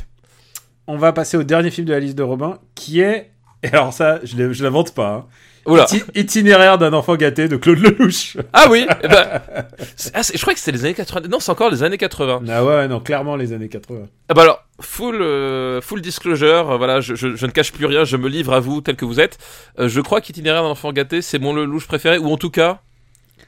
On 0.86 0.96
va 0.98 1.12
passer 1.12 1.36
au 1.36 1.42
dernier 1.42 1.70
film 1.70 1.86
de 1.86 1.92
la 1.92 2.00
liste 2.00 2.16
de 2.16 2.22
Robin, 2.22 2.58
qui 2.74 3.00
est. 3.00 3.30
Et 3.62 3.68
alors 3.68 3.92
ça, 3.92 4.20
je 4.24 4.62
l'invente 4.62 4.94
pas. 4.94 5.08
hein. 5.12 5.24
Oula. 5.66 5.86
Itinéraire 6.14 6.78
d'un 6.78 6.94
enfant 6.94 7.16
gâté 7.16 7.46
de 7.46 7.56
Claude 7.56 7.78
Lelouch. 7.78 8.38
Ah 8.54 8.66
oui. 8.70 8.86
eh 9.04 9.08
ben, 9.08 9.42
c'est- 9.96 10.10
ah, 10.14 10.22
c'est- 10.22 10.34
je 10.36 10.40
crois 10.40 10.54
que 10.54 10.58
c'était 10.58 10.72
les 10.72 10.84
années 10.86 10.94
80. 10.94 11.28
Non, 11.28 11.38
c'est 11.38 11.50
encore 11.52 11.70
les 11.70 11.82
années 11.82 11.98
80. 11.98 12.42
Ah 12.48 12.64
ouais, 12.64 12.88
non, 12.88 12.98
clairement 13.00 13.36
les 13.36 13.52
années 13.52 13.68
80. 13.68 14.06
Ah 14.30 14.34
bah 14.34 14.42
alors, 14.42 14.64
full, 14.80 15.20
euh, 15.20 15.82
full 15.82 16.00
disclosure, 16.00 16.70
euh, 16.72 16.76
voilà, 16.78 17.00
je, 17.02 17.14
je- 17.14 17.36
je 17.36 17.46
ne 17.46 17.50
cache 17.50 17.72
plus 17.72 17.84
rien, 17.84 18.04
je 18.04 18.16
me 18.16 18.28
livre 18.28 18.54
à 18.54 18.60
vous 18.60 18.80
tel 18.80 18.96
que 18.96 19.04
vous 19.04 19.20
êtes. 19.20 19.36
Euh, 19.78 19.86
je 19.88 20.00
crois 20.00 20.22
qu'Itinéraire 20.22 20.62
d'un 20.62 20.70
enfant 20.70 20.92
gâté, 20.92 21.20
c'est 21.20 21.38
mon 21.38 21.52
Lelouch 21.52 21.86
préféré, 21.86 22.16
ou 22.16 22.30
en 22.32 22.38
tout 22.38 22.50
cas, 22.50 22.80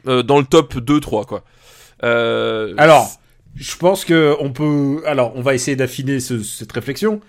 dans 0.04 0.38
le 0.38 0.44
top 0.44 0.74
2-3, 0.76 1.24
quoi. 1.24 1.42
Alors, 2.02 3.10
je 3.56 3.76
pense 3.76 4.04
que 4.04 4.34
on 4.40 4.50
peut. 4.52 5.02
Alors, 5.06 5.32
on 5.36 5.42
va 5.42 5.54
essayer 5.54 5.76
d'affiner 5.76 6.20
ce- 6.20 6.42
cette 6.42 6.72
réflexion, 6.72 7.20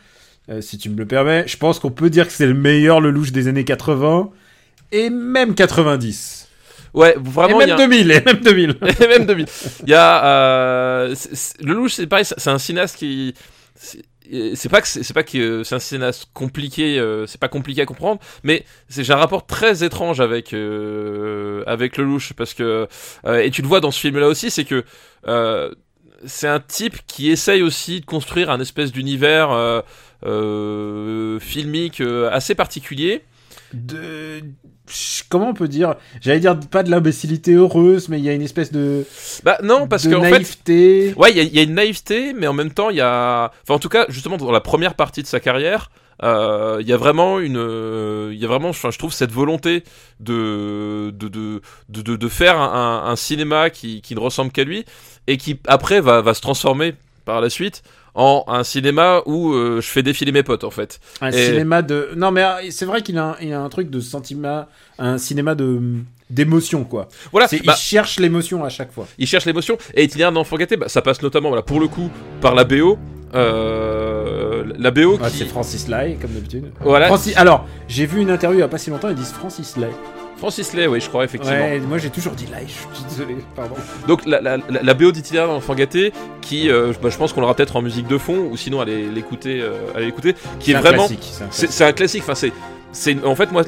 euh, 0.49 0.61
si 0.61 0.77
tu 0.77 0.89
me 0.89 0.97
le 0.97 1.05
permets. 1.05 1.43
Je 1.47 1.57
pense 1.57 1.79
qu'on 1.79 1.91
peut 1.91 2.09
dire 2.09 2.27
que 2.27 2.33
c'est 2.33 2.45
le 2.47 2.53
meilleur 2.53 3.01
Lelouch 3.01 3.31
des 3.31 3.47
années 3.47 3.65
80 3.65 4.29
et 4.91 5.09
même 5.09 5.55
90. 5.55 6.47
Ouais, 6.93 7.15
vraiment, 7.19 7.59
et 7.59 7.63
y 7.63 7.67
même 7.67 7.69
a 7.71 7.73
un- 7.73 7.77
2000, 7.87 8.11
et 8.11 8.21
même 8.21 8.39
2000. 8.41 8.77
Et 9.01 9.07
même 9.07 9.25
2000. 9.25 9.45
Il 9.83 9.89
y 9.89 9.93
a 9.95 10.25
euh, 10.25 11.15
Lelouch, 11.61 11.93
c'est 11.93 12.05
pareil, 12.07 12.23
c'est 12.25 12.49
un 12.49 12.59
cinéaste 12.59 12.97
qui 12.97 13.33
c'est- 13.75 14.69
pas 14.69 14.79
que 14.79 14.87
c'est 14.87 15.13
pas 15.13 15.23
que 15.23 15.63
c'est 15.63 15.73
un 15.75 15.79
cinéaste 15.79 16.27
compliqué, 16.33 16.99
euh, 16.99 17.25
c'est 17.25 17.39
pas 17.41 17.47
compliqué 17.49 17.81
à 17.81 17.85
comprendre, 17.85 18.19
mais 18.43 18.63
j'ai 18.89 19.11
un 19.11 19.15
rapport 19.17 19.45
très 19.47 19.83
étrange 19.83 20.21
avec 20.21 20.53
euh, 20.53 21.63
avec 21.65 21.97
Lelouch 21.97 22.33
parce 22.33 22.53
que 22.53 22.87
euh, 23.25 23.39
et 23.41 23.49
tu 23.49 23.61
le 23.63 23.67
vois 23.67 23.81
dans 23.81 23.91
ce 23.91 23.99
film-là 23.99 24.27
aussi, 24.27 24.51
c'est 24.51 24.63
que 24.63 24.85
c'est 26.25 26.47
un 26.47 26.59
type 26.59 26.97
qui 27.07 27.29
essaye 27.31 27.61
aussi 27.61 28.01
de 28.01 28.05
construire 28.05 28.49
un 28.49 28.59
espèce 28.59 28.91
d'univers 28.91 29.51
euh, 29.51 29.81
euh, 30.25 31.39
filmique 31.39 32.01
euh, 32.01 32.29
assez 32.31 32.55
particulier. 32.55 33.23
de 33.73 34.41
comment 35.29 35.49
on 35.49 35.53
peut 35.53 35.67
dire? 35.67 35.95
J'allais 36.21 36.39
dire 36.41 36.59
pas 36.59 36.83
de 36.83 36.91
l'imbécilité 36.91 37.53
heureuse 37.53 38.09
mais 38.09 38.19
il 38.19 38.25
y 38.25 38.29
a 38.29 38.33
une 38.33 38.41
espèce 38.41 38.71
de 38.71 39.05
Bah 39.43 39.57
non, 39.63 39.87
parce 39.87 40.05
de 40.07 40.13
qu'en 40.13 40.21
fait 40.21 40.31
naïveté 40.31 41.13
Ouais, 41.17 41.31
il 41.31 41.37
y, 41.37 41.39
a- 41.39 41.43
il 41.43 41.55
y 41.55 41.59
a 41.59 41.63
une 41.63 41.73
naïveté, 41.73 42.33
mais 42.33 42.47
en 42.47 42.53
même 42.53 42.71
temps, 42.71 42.89
il 42.89 42.97
y 42.97 43.01
a. 43.01 43.51
Enfin, 43.63 43.75
en 43.75 43.79
tout 43.79 43.89
cas, 43.89 44.05
justement, 44.09 44.37
dans 44.37 44.51
la 44.51 44.61
première 44.61 44.93
partie 44.95 45.21
de 45.23 45.27
sa 45.27 45.39
carrière, 45.39 45.89
euh, 46.21 46.77
il 46.81 46.87
y 46.87 46.93
a 46.93 46.97
vraiment 46.97 47.39
une. 47.39 47.57
euh, 47.57 48.29
Il 48.33 48.39
y 48.39 48.45
a 48.45 48.47
vraiment, 48.47 48.69
enfin, 48.69 48.91
je 48.91 48.97
trouve, 48.97 49.13
cette 49.13 49.31
volonté 49.31 49.83
de 50.19 51.11
de 51.17 51.27
de 51.29 51.61
de, 51.89 52.01
de, 52.01 52.15
de 52.15 52.27
faire 52.29 52.57
un, 52.59 53.03
un- 53.05 53.11
un 53.11 53.15
cinéma 53.15 53.69
qui, 53.69 54.01
qui 54.01 54.15
ne 54.15 54.19
ressemble 54.19 54.51
qu'à 54.51 54.63
lui 54.63 54.85
et 55.27 55.37
qui 55.37 55.59
après 55.67 56.01
va 56.01 56.21
va 56.21 56.33
se 56.33 56.41
transformer 56.41 56.95
par 57.25 57.39
la 57.41 57.49
suite 57.49 57.83
en 58.15 58.43
un 58.47 58.63
cinéma 58.63 59.21
où 59.25 59.53
euh, 59.53 59.81
je 59.81 59.87
fais 59.87 60.03
défiler 60.03 60.31
mes 60.31 60.43
potes 60.43 60.63
en 60.63 60.69
fait. 60.69 60.99
un 61.21 61.31
Et- 61.31 61.45
cinéma 61.47 61.81
de 61.81 62.09
non 62.15 62.31
mais 62.31 62.43
euh, 62.43 62.69
c'est 62.69 62.85
vrai 62.85 63.01
qu'il 63.01 63.17
a, 63.17 63.37
a 63.41 63.57
un 63.57 63.69
truc 63.69 63.89
de 63.89 63.99
sentiment 63.99 64.65
un 64.99 65.17
cinéma 65.17 65.55
de 65.55 65.79
d'émotion 66.29 66.83
quoi 66.83 67.07
Voilà, 67.31 67.47
bah, 67.51 67.57
il 67.63 67.71
cherche 67.73 68.19
l'émotion 68.19 68.63
à 68.63 68.69
chaque 68.69 68.91
fois 68.91 69.07
il 69.17 69.27
cherche 69.27 69.45
l'émotion 69.45 69.77
et 69.93 70.03
itinéraire 70.03 70.31
d'enfant 70.31 70.57
gâté, 70.57 70.77
bah, 70.77 70.89
ça 70.89 71.01
passe 71.01 71.21
notamment, 71.21 71.49
voilà, 71.49 71.61
pour 71.63 71.79
le 71.79 71.87
coup, 71.87 72.09
par 72.41 72.55
la 72.55 72.63
BO. 72.63 72.97
Euh, 73.35 74.63
la 74.77 74.91
BO 74.91 75.17
Ouais, 75.17 75.29
qui. 75.29 75.37
c'est 75.37 75.45
Francis 75.45 75.87
Lai 75.87 76.17
comme 76.21 76.31
d'habitude 76.31 76.71
Voilà. 76.81 77.07
Francis 77.07 77.35
alors 77.37 77.65
j'ai 77.87 78.05
vu 78.05 78.21
une 78.21 78.29
interview 78.29 78.59
il 78.59 78.61
y 78.61 78.65
a 78.65 78.67
pas 78.67 78.77
si 78.77 78.89
longtemps 78.89 79.09
ils 79.09 79.15
disent 79.15 79.31
Francis 79.31 79.75
Lai 79.77 79.89
Francis 80.43 80.73
Lay, 80.73 80.87
oui, 80.87 80.99
je 80.99 81.07
crois, 81.07 81.23
effectivement. 81.23 81.55
ouais 81.55 81.79
moi 81.79 81.97
j'ai 81.97 82.09
toujours 82.09 82.33
dit 82.33 82.45
Lai 82.47 82.65
je 82.67 82.73
suis 82.97 83.05
désolé 83.07 83.37
pardon 83.55 83.75
Donc 84.09 84.25
la, 84.25 84.41
la, 84.41 84.57
la, 84.57 84.81
la 84.83 84.93
BO 84.93 85.13
d'itinéraire 85.13 85.47
d'enfant 85.47 85.73
gâté, 85.73 86.11
qui, 86.41 86.69
euh, 86.69 86.91
bah, 87.01 87.09
je 87.09 87.15
pense 87.17 87.31
qu'on 87.31 87.39
l'aura 87.39 87.55
peut-être 87.55 87.77
en 87.77 87.81
musique 87.81 88.07
de 88.07 88.17
fond, 88.17 88.49
ou 88.51 88.57
sinon 88.57 88.81
allez 88.81 89.09
l'écouter, 89.09 89.61
euh, 89.61 89.71
allez 89.95 90.07
l'écouter, 90.07 90.35
qui 90.59 90.71
est, 90.71 90.73
C'est 90.73 90.77
un 90.79 90.81
vraiment, 90.81 91.07
classique, 91.07 91.29
c'est 91.31 91.43
un 91.43 91.47
c'est 91.49 91.59
classique. 91.67 91.69
c'est 91.77 91.83
un 91.85 91.93
classique. 91.93 92.23
Enfin, 92.23 92.35
c'est 92.35 92.51
c'est 92.93 93.25
en 93.25 93.35
fait 93.35 93.51
moi 93.51 93.63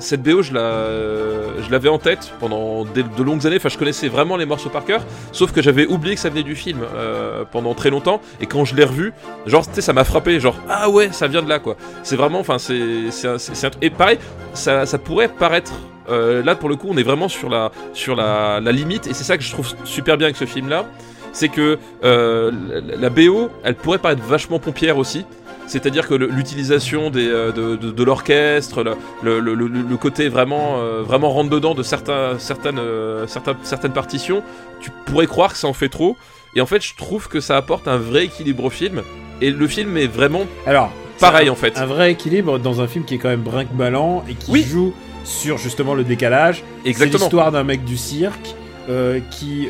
cette 0.00 0.22
BO 0.22 0.42
je 0.42 0.54
la 0.54 1.62
je 1.62 1.70
l'avais 1.70 1.90
en 1.90 1.98
tête 1.98 2.32
pendant 2.40 2.84
de 2.84 3.22
longues 3.22 3.46
années. 3.46 3.56
Enfin 3.56 3.68
je 3.68 3.78
connaissais 3.78 4.08
vraiment 4.08 4.36
les 4.36 4.46
morceaux 4.46 4.70
par 4.70 4.84
cœur 4.84 5.02
sauf 5.32 5.52
que 5.52 5.62
j'avais 5.62 5.86
oublié 5.86 6.14
que 6.14 6.20
ça 6.20 6.30
venait 6.30 6.42
du 6.42 6.56
film 6.56 6.80
euh, 6.94 7.44
pendant 7.50 7.74
très 7.74 7.90
longtemps. 7.90 8.20
Et 8.40 8.46
quand 8.46 8.64
je 8.64 8.74
l'ai 8.74 8.84
revu 8.84 9.12
genre 9.46 9.66
tu 9.68 9.74
sais 9.74 9.80
ça 9.82 9.92
m'a 9.92 10.04
frappé 10.04 10.40
genre 10.40 10.56
ah 10.68 10.88
ouais 10.88 11.12
ça 11.12 11.28
vient 11.28 11.42
de 11.42 11.48
là 11.48 11.58
quoi. 11.58 11.76
C'est 12.02 12.16
vraiment 12.16 12.40
enfin 12.40 12.58
c'est 12.58 13.10
c'est 13.10 13.28
un- 13.28 13.36
un 13.36 13.70
et 13.82 13.90
pareil 13.90 14.18
ça, 14.54 14.86
ça 14.86 14.98
pourrait 14.98 15.28
paraître 15.28 15.72
euh, 16.08 16.42
là 16.42 16.54
pour 16.56 16.70
le 16.70 16.76
coup 16.76 16.88
on 16.90 16.96
est 16.96 17.02
vraiment 17.02 17.28
sur 17.28 17.50
la 17.50 17.70
sur 17.92 18.16
la, 18.16 18.60
limite. 18.60 19.06
Et 19.06 19.14
c'est 19.14 19.24
ça 19.24 19.36
que 19.36 19.44
je 19.44 19.50
trouve 19.52 19.68
super 19.84 20.16
bien 20.16 20.26
avec 20.26 20.36
ce 20.36 20.46
film 20.46 20.68
là 20.68 20.86
c'est 21.32 21.48
que 21.50 21.78
euh, 22.04 22.50
la 22.98 23.10
BO 23.10 23.50
elle 23.62 23.74
pourrait 23.74 23.98
paraître 23.98 24.22
vachement 24.22 24.58
pompière 24.58 24.96
aussi 24.96 25.26
c'est-à-dire 25.68 26.08
que 26.08 26.14
l'utilisation 26.14 27.10
euh, 27.14 27.52
de, 27.52 27.76
de, 27.76 27.90
de 27.90 28.02
l'orchestre, 28.04 28.82
le, 28.82 29.38
le, 29.40 29.54
le, 29.54 29.54
le- 29.68 29.82
le 29.82 29.96
côté 29.96 30.28
vraiment, 30.28 30.78
euh, 30.78 31.02
vraiment 31.02 31.30
rentre 31.30 31.50
dedans 31.50 31.74
de 31.74 31.82
certains, 31.82 32.38
certaines, 32.38 32.78
euh, 32.78 33.26
certains, 33.26 33.56
certaines 33.62 33.92
partitions, 33.92 34.42
tu 34.80 34.90
pourrais 35.06 35.26
croire 35.26 35.52
que 35.52 35.58
ça 35.58 35.68
en 35.68 35.72
fait 35.72 35.88
trop. 35.88 36.16
Et 36.56 36.60
en 36.60 36.66
fait, 36.66 36.82
je 36.82 36.94
trouve 36.96 37.28
que 37.28 37.40
ça 37.40 37.56
apporte 37.56 37.86
un 37.88 37.98
vrai 37.98 38.24
équilibre 38.24 38.64
au 38.64 38.70
film. 38.70 39.02
Et 39.40 39.50
le 39.50 39.66
film 39.68 39.96
est 39.96 40.06
vraiment 40.06 40.44
Alors, 40.66 40.90
pareil 41.20 41.50
en 41.50 41.54
fait. 41.54 41.76
un, 41.78 41.86
vrai 41.86 42.10
équilibre 42.12 42.58
dans 42.58 42.80
un 42.80 42.86
film 42.88 43.04
qui 43.04 43.14
est 43.14 43.18
quand 43.18 43.28
même 43.28 43.42
brinque-ballant 43.42 44.24
et 44.28 44.34
qui 44.34 44.50
Oui. 44.50 44.62
joue 44.62 44.92
sur 45.24 45.58
justement 45.58 45.94
le 45.94 46.02
décalage. 46.04 46.64
C'est 46.84 47.04
l'histoire 47.06 47.52
d'un 47.52 47.62
mec 47.64 47.84
du 47.84 47.96
cirque 47.96 48.54
euh, 48.88 49.20
qui, 49.30 49.68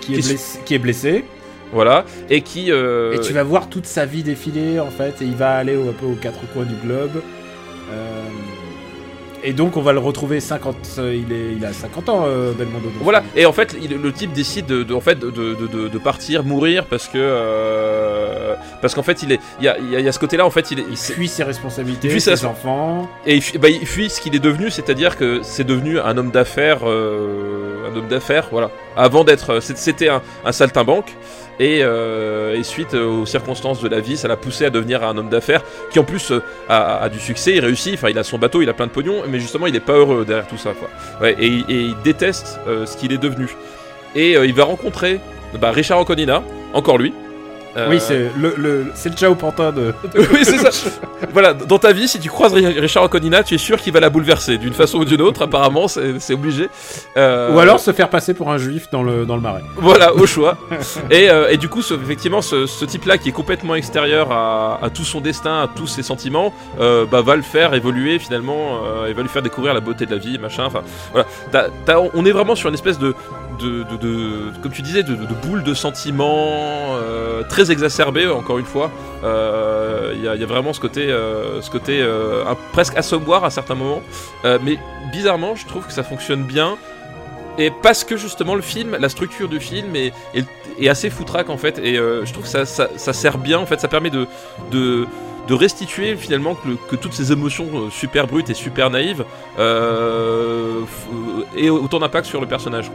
qui, 0.00 0.14
est 0.14 0.16
Qui 0.16 0.22
se- 0.22 0.28
blessé, 0.28 0.58
qui 0.66 0.74
est 0.74 0.78
blessé. 0.78 1.24
Voilà. 1.72 2.04
Et 2.28 2.42
qui. 2.42 2.70
euh, 2.72 3.12
Et 3.12 3.20
tu 3.20 3.32
vas 3.32 3.42
voir 3.44 3.68
toute 3.68 3.86
sa 3.86 4.04
vie 4.06 4.22
défiler 4.22 4.80
en 4.80 4.90
fait, 4.90 5.22
et 5.22 5.24
il 5.24 5.34
va 5.36 5.52
aller 5.56 5.76
au- 5.76 5.88
un 5.88 5.92
peu 5.92 6.06
aux 6.06 6.16
quatre 6.20 6.40
coins 6.52 6.64
du 6.64 6.74
globe. 6.74 7.22
Euh, 7.92 8.24
et 9.42 9.54
donc 9.54 9.78
on 9.78 9.80
va 9.80 9.92
le 9.94 9.98
retrouver 10.00 10.38
50, 10.38 10.76
euh, 10.98 11.14
il, 11.14 11.32
est, 11.32 11.52
il 11.56 11.64
a 11.64 11.72
50 11.72 12.10
ans 12.10 12.24
euh, 12.26 12.52
Belmondo. 12.52 12.90
Voilà, 13.00 13.22
et 13.34 13.46
en 13.46 13.52
fait, 13.54 13.74
il- 13.80 13.96
le 13.96 14.12
type 14.12 14.32
décide 14.34 14.66
de, 14.66 14.82
de- 14.82 14.92
en 14.94 15.00
fait, 15.00 15.18
de, 15.18 15.30
de, 15.30 15.54
de- 15.88 15.98
partir, 15.98 16.44
mourir, 16.44 16.84
parce 16.86 17.08
que. 17.08 17.16
euh, 17.18 18.54
parce 18.82 18.94
qu'en 18.94 19.02
fait, 19.02 19.22
il 19.22 19.32
est. 19.32 19.40
Il 19.60 19.64
y 19.64 19.68
a, 19.68 19.78
il 19.78 19.90
y 19.90 19.96
a- 19.96 20.00
il 20.00 20.04
y 20.04 20.08
a 20.08 20.12
ce 20.12 20.18
côté-là, 20.18 20.44
en 20.44 20.50
fait, 20.50 20.70
il 20.70 20.80
est. 20.80 20.84
il 20.90 20.96
fuit 20.96 21.28
ses 21.28 21.42
responsabilités, 21.44 22.08
Il 22.08 22.10
fuit 22.12 22.20
ses 22.20 22.36
ses- 22.36 22.44
enfants. 22.44 23.08
Et 23.26 23.36
il 23.36 23.42
fuit, 23.42 23.58
bah, 23.58 23.68
il 23.70 23.86
fuit 23.86 24.10
ce 24.10 24.20
qu'il 24.20 24.34
est 24.34 24.40
devenu, 24.40 24.70
c'est-à-dire 24.70 25.16
que 25.16 25.40
c'est 25.42 25.64
devenu 25.64 25.98
un 25.98 26.16
homme 26.18 26.30
d'affaires, 26.30 26.84
un 26.84 27.96
homme 27.96 28.08
d'affaires, 28.08 28.48
voilà. 28.52 28.70
Avant 28.96 29.24
d'être, 29.24 29.60
c'était 29.60 30.08
un, 30.08 30.20
un 30.44 30.52
saltimbanque, 30.52 31.16
et, 31.60 31.80
euh, 31.84 32.56
et 32.56 32.64
suite 32.64 32.94
aux 32.94 33.26
circonstances 33.26 33.80
de 33.80 33.88
la 33.88 34.00
vie, 34.00 34.16
ça 34.16 34.26
l'a 34.26 34.36
poussé 34.36 34.64
à 34.64 34.70
devenir 34.70 35.04
un 35.04 35.16
homme 35.16 35.28
d'affaires 35.28 35.62
qui 35.92 35.98
en 36.00 36.04
plus 36.04 36.32
euh, 36.32 36.40
a, 36.68 37.08
du 37.08 37.20
succès, 37.20 37.54
il 37.54 37.60
réussit, 37.60 37.94
enfin 37.94 38.08
il 38.08 38.18
a 38.18 38.24
son 38.24 38.38
bateau, 38.38 38.62
il 38.62 38.68
a 38.68 38.72
plein 38.72 38.86
de 38.86 38.90
pognon, 38.92 39.22
mais 39.28 39.38
justement 39.38 39.66
il 39.68 39.76
est 39.76 39.80
pas 39.80 39.92
heureux 39.92 40.24
derrière 40.24 40.48
tout 40.48 40.56
ça, 40.58 40.72
et, 41.24 41.46
il- 41.46 41.94
déteste 42.02 42.58
euh, 42.66 42.86
ce 42.86 42.96
qu'il 42.96 43.12
est 43.12 43.18
devenu. 43.18 43.48
Et 44.16 44.32
il 44.32 44.54
va 44.54 44.64
rencontrer 44.64 45.20
bah, 45.60 45.70
Richard 45.70 45.98
Anconina, 45.98 46.42
encore 46.72 46.98
lui. 46.98 47.12
Euh, 47.76 47.88
Oui, 47.88 48.00
c'est 48.00 48.30
le, 48.36 48.54
le, 48.56 48.86
c'est 48.94 49.08
le 49.10 49.14
Ciao 49.16 49.34
Pantin 49.34 49.70
de. 49.72 49.94
oui, 50.16 50.40
c'est 50.44 50.58
ça. 50.58 50.70
voilà, 51.32 51.54
dans 51.54 51.78
ta 51.78 51.92
vie, 51.92 52.08
si 52.08 52.18
tu 52.18 52.28
croises 52.28 52.52
Ri- 52.52 52.78
Richard 52.80 53.04
Anconina, 53.04 53.42
tu 53.42 53.54
es 53.54 53.58
sûr 53.58 53.78
qu'il 53.80 53.92
va 53.92 54.00
la 54.00 54.10
bouleverser 54.10 54.58
d'une 54.58 54.72
façon 54.74 54.98
ou 54.98 55.04
d'une 55.04 55.22
autre. 55.22 55.42
Apparemment, 55.42 55.86
c'est 55.88 56.34
obligé. 56.34 56.68
Euh, 57.16 57.52
Ou 57.54 57.58
alors 57.60 57.78
se 57.80 57.92
faire 57.92 58.08
passer 58.10 58.34
pour 58.34 58.50
un 58.50 58.58
juif 58.58 58.88
dans 58.90 59.02
le, 59.02 59.24
dans 59.24 59.36
le 59.36 59.42
marais. 59.42 59.62
voilà, 59.76 60.14
au 60.14 60.26
choix. 60.26 60.56
et, 61.10 61.30
euh, 61.30 61.48
et 61.48 61.56
du 61.56 61.68
coup, 61.68 61.82
ce- 61.82 61.94
effectivement, 61.94 62.42
ce, 62.42 62.66
ce 62.66 62.84
type-là 62.84 63.18
qui 63.18 63.28
est 63.28 63.32
complètement 63.32 63.74
extérieur 63.74 64.32
à, 64.32 64.78
à 64.82 64.90
tout 64.90 65.04
son 65.04 65.20
destin, 65.20 65.62
à 65.62 65.68
tous 65.68 65.86
ses 65.86 66.02
sentiments, 66.02 66.52
bah, 66.78 67.22
va 67.22 67.36
le 67.36 67.42
faire 67.42 67.74
évoluer 67.74 68.18
finalement 68.18 68.80
et 69.08 69.12
va 69.12 69.22
lui 69.22 69.28
faire 69.28 69.42
découvrir 69.42 69.74
la 69.74 69.80
beauté 69.80 70.06
de 70.06 70.10
la 70.10 70.18
vie, 70.18 70.38
machin. 70.38 70.64
Enfin, 70.64 70.80
voilà. 71.12 71.26
On 72.14 72.24
est 72.24 72.32
vraiment 72.32 72.54
sur 72.54 72.68
une 72.68 72.74
espèce 72.74 72.98
de, 72.98 73.14
de, 73.60 73.84
de, 73.84 73.96
de- 73.96 74.58
comme 74.62 74.72
tu 74.72 74.82
disais, 74.82 75.02
de, 75.02 75.14
de, 75.14 75.60
de 75.60 75.74
sentiments 75.74 76.96
euh, 76.96 77.42
très 77.48 77.70
exacerbée, 77.70 78.26
encore 78.28 78.58
une 78.58 78.64
fois. 78.64 78.90
Euh, 79.24 80.12
Il 80.14 80.22
y, 80.22 80.28
a, 80.28 80.46
vraiment 80.46 80.72
ce 80.72 80.80
côté, 80.80 81.10
euh, 81.10 81.60
ce 81.62 81.70
côté 81.70 82.02
un- 82.02 82.56
presque 82.72 82.96
assommoir 82.96 83.44
à 83.44 83.50
certains 83.50 83.74
moments. 83.74 84.02
Mais 84.44 84.78
bizarrement, 85.12 85.54
je 85.54 85.66
trouve 85.66 85.86
que 85.86 85.92
ça 85.92 86.02
fonctionne 86.02 86.42
bien. 86.42 86.76
Et 87.58 87.70
parce 87.70 88.04
que 88.04 88.16
justement 88.16 88.54
le 88.54 88.62
film, 88.62 88.96
la 88.98 89.08
structure 89.08 89.48
du 89.48 89.60
film 89.60 89.94
est, 89.96 90.12
assez 90.88 91.10
foutraque 91.10 91.50
en 91.50 91.58
fait, 91.58 91.78
et 91.78 91.96
je 91.96 92.32
trouve 92.32 92.44
que 92.44 92.48
ça, 92.48 92.64
ça, 92.64 93.12
sert 93.12 93.38
bien 93.38 93.58
en 93.58 93.66
fait, 93.66 93.80
ça 93.80 93.88
permet 93.88 94.10
de, 94.10 94.26
de, 94.70 95.06
restituer 95.50 96.16
finalement 96.16 96.54
que, 96.54 96.96
toutes 96.96 97.12
ces 97.12 97.32
émotions 97.32 97.90
super 97.90 98.26
brutes 98.28 98.48
et 98.50 98.54
super 98.54 98.88
naïves 98.88 99.24
euh, 99.58 100.80
aient 101.56 101.68
autant 101.68 101.98
d'impact 101.98 102.26
sur 102.26 102.40
le 102.40 102.46
personnage. 102.46 102.90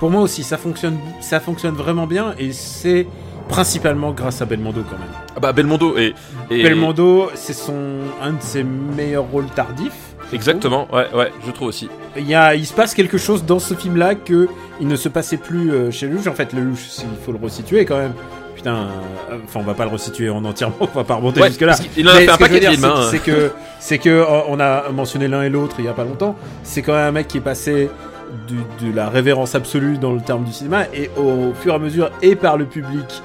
Pour 0.00 0.10
moi 0.10 0.22
aussi, 0.22 0.42
ça 0.42 0.56
fonctionne, 0.56 0.98
ça 1.20 1.38
fonctionne 1.40 1.74
vraiment 1.74 2.06
bien 2.06 2.34
et 2.38 2.52
c'est 2.52 3.06
principalement 3.48 4.12
grâce 4.12 4.40
à 4.42 4.46
Belmondo 4.46 4.82
quand 4.88 4.98
même. 4.98 5.08
Ah 5.36 5.40
bah 5.40 5.52
Belmondo 5.52 5.96
et, 5.98 6.14
et 6.50 6.62
Belmondo, 6.62 7.30
c'est 7.34 7.52
son 7.52 7.74
un 8.22 8.32
de 8.32 8.40
ses 8.42 8.62
meilleurs 8.64 9.24
rôles 9.24 9.46
tardifs. 9.54 10.14
exactement, 10.32 10.86
ouais 10.94 11.06
ouais, 11.14 11.30
je 11.46 11.50
trouve 11.50 11.68
aussi. 11.68 11.88
Il 12.16 12.26
y 12.28 12.34
a, 12.34 12.54
il 12.54 12.64
se 12.64 12.72
passe 12.72 12.94
quelque 12.94 13.18
chose 13.18 13.44
dans 13.44 13.58
ce 13.58 13.74
film-là 13.74 14.14
que 14.14 14.48
il 14.80 14.86
ne 14.88 14.96
se 14.96 15.08
passait 15.08 15.36
plus 15.36 15.70
euh, 15.72 15.90
chez 15.90 16.06
Lelouch. 16.06 16.26
En 16.28 16.32
fait, 16.34 16.52
Lelouch, 16.52 16.78
il 17.00 17.24
faut 17.24 17.32
le 17.32 17.38
resituer 17.42 17.84
quand 17.84 17.98
même. 17.98 18.12
Putain, 18.54 18.74
euh, 19.30 19.36
enfin, 19.44 19.60
on 19.60 19.64
va 19.64 19.74
pas 19.74 19.84
le 19.84 19.90
resituer 19.90 20.30
en 20.30 20.44
entièrement, 20.44 20.76
on 20.80 20.86
va 20.86 21.04
pas 21.04 21.14
remonter 21.16 21.40
Ouais, 21.40 21.48
jusque 21.48 21.60
là. 21.62 21.68
parce 21.68 21.80
qu'il 21.80 22.08
en 22.08 22.12
a 22.12 22.14
fait 22.14 22.28
un 22.28 22.36
paquet 22.36 22.54
de 22.54 22.60
dire, 22.60 22.70
films. 22.72 22.88
c'est- 23.10 23.16
hein. 23.16 23.20
Que, 23.24 23.52
c'est 23.80 23.98
que, 23.98 24.08
euh, 24.10 24.24
on 24.48 24.60
a 24.60 24.90
mentionné 24.90 25.28
l'un 25.28 25.42
et 25.42 25.48
l'autre 25.50 25.76
il 25.80 25.84
y 25.86 25.88
a 25.88 25.92
pas 25.92 26.04
longtemps. 26.04 26.36
C'est 26.62 26.82
quand 26.82 26.92
même 26.92 27.06
un 27.08 27.12
mec 27.12 27.26
qui 27.28 27.38
est 27.38 27.42
passé 27.42 27.90
du- 28.48 28.86
de 28.86 28.94
la 28.94 29.08
révérence 29.08 29.54
absolue 29.54 29.98
dans 29.98 30.12
le 30.12 30.20
terme 30.20 30.44
du 30.44 30.52
cinéma 30.52 30.84
et 30.94 31.10
au 31.16 31.52
fur 31.54 31.72
et 31.72 31.76
à 31.76 31.78
mesure 31.78 32.10
et 32.22 32.36
par 32.36 32.56
le 32.56 32.64
public 32.64 33.22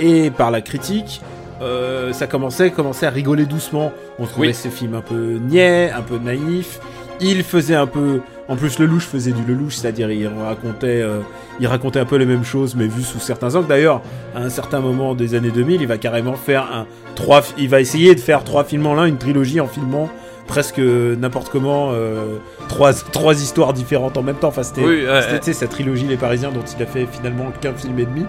et 0.00 0.30
par 0.30 0.50
la 0.50 0.60
critique. 0.60 1.20
euh, 1.60 2.12
ça 2.12 2.28
commençait, 2.28 2.70
commençait 2.70 3.06
à 3.06 3.10
rigoler 3.10 3.44
doucement. 3.44 3.90
On 4.20 4.26
trouvait 4.26 4.48
Oui. 4.48 4.54
ces 4.54 4.70
films 4.70 4.94
un 4.94 5.00
peu 5.00 5.38
niais, 5.42 5.90
un 5.90 6.02
peu 6.02 6.16
naïfs. 6.18 6.78
Il 7.20 7.42
faisait 7.42 7.74
un 7.74 7.88
peu, 7.88 8.20
en 8.46 8.54
plus 8.54 8.78
Lelouch 8.78 9.02
faisait 9.02 9.32
du 9.32 9.42
Lelouch, 9.44 9.74
c'est-à-dire 9.74 10.08
il 10.12 10.28
racontait, 10.28 11.02
euh, 11.02 11.18
il 11.58 11.66
racontait 11.66 11.98
un 11.98 12.04
peu 12.04 12.14
les 12.14 12.26
mêmes 12.26 12.44
choses, 12.44 12.76
mais 12.76 12.86
vu 12.86 13.02
sous 13.02 13.18
certains 13.18 13.56
angles. 13.56 13.66
D'ailleurs, 13.66 14.02
à 14.36 14.42
un 14.42 14.50
certain 14.50 14.78
moment 14.78 15.16
des 15.16 15.34
années 15.34 15.50
2000, 15.50 15.80
il 15.82 15.88
va 15.88 15.98
carrément 15.98 16.34
faire 16.34 16.62
un 16.72 16.86
trois, 17.16 17.42
il 17.58 17.68
va 17.68 17.80
essayer 17.80 18.14
de 18.14 18.20
faire 18.20 18.44
trois 18.44 18.62
films 18.62 18.86
en 18.86 18.94
l'un, 18.94 19.06
une 19.06 19.18
trilogie 19.18 19.58
en 19.60 19.66
filmant 19.66 20.08
presque 20.48 20.78
n'importe 20.80 21.50
comment 21.50 21.90
euh, 21.92 22.38
trois 22.68 22.92
trois 22.92 23.40
histoires 23.40 23.72
différentes 23.72 24.16
en 24.16 24.22
même 24.24 24.36
temps. 24.36 24.48
Enfin, 24.48 24.64
c'était 24.64 24.82
Oui, 24.82 25.04
ouais, 25.06 25.52
sa 25.52 25.68
trilogie 25.68 26.06
Les 26.06 26.16
Parisiens 26.16 26.50
dont 26.50 26.64
il 26.76 26.82
a 26.82 26.86
fait 26.86 27.06
finalement 27.06 27.52
qu'un 27.60 27.74
film 27.74 27.96
et 28.00 28.06
demi. 28.06 28.24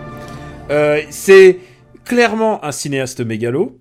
Euh, 0.69 1.01
c'est 1.09 1.57
clairement 2.05 2.63
un 2.63 2.71
cinéaste 2.71 3.21
mégalo. 3.21 3.79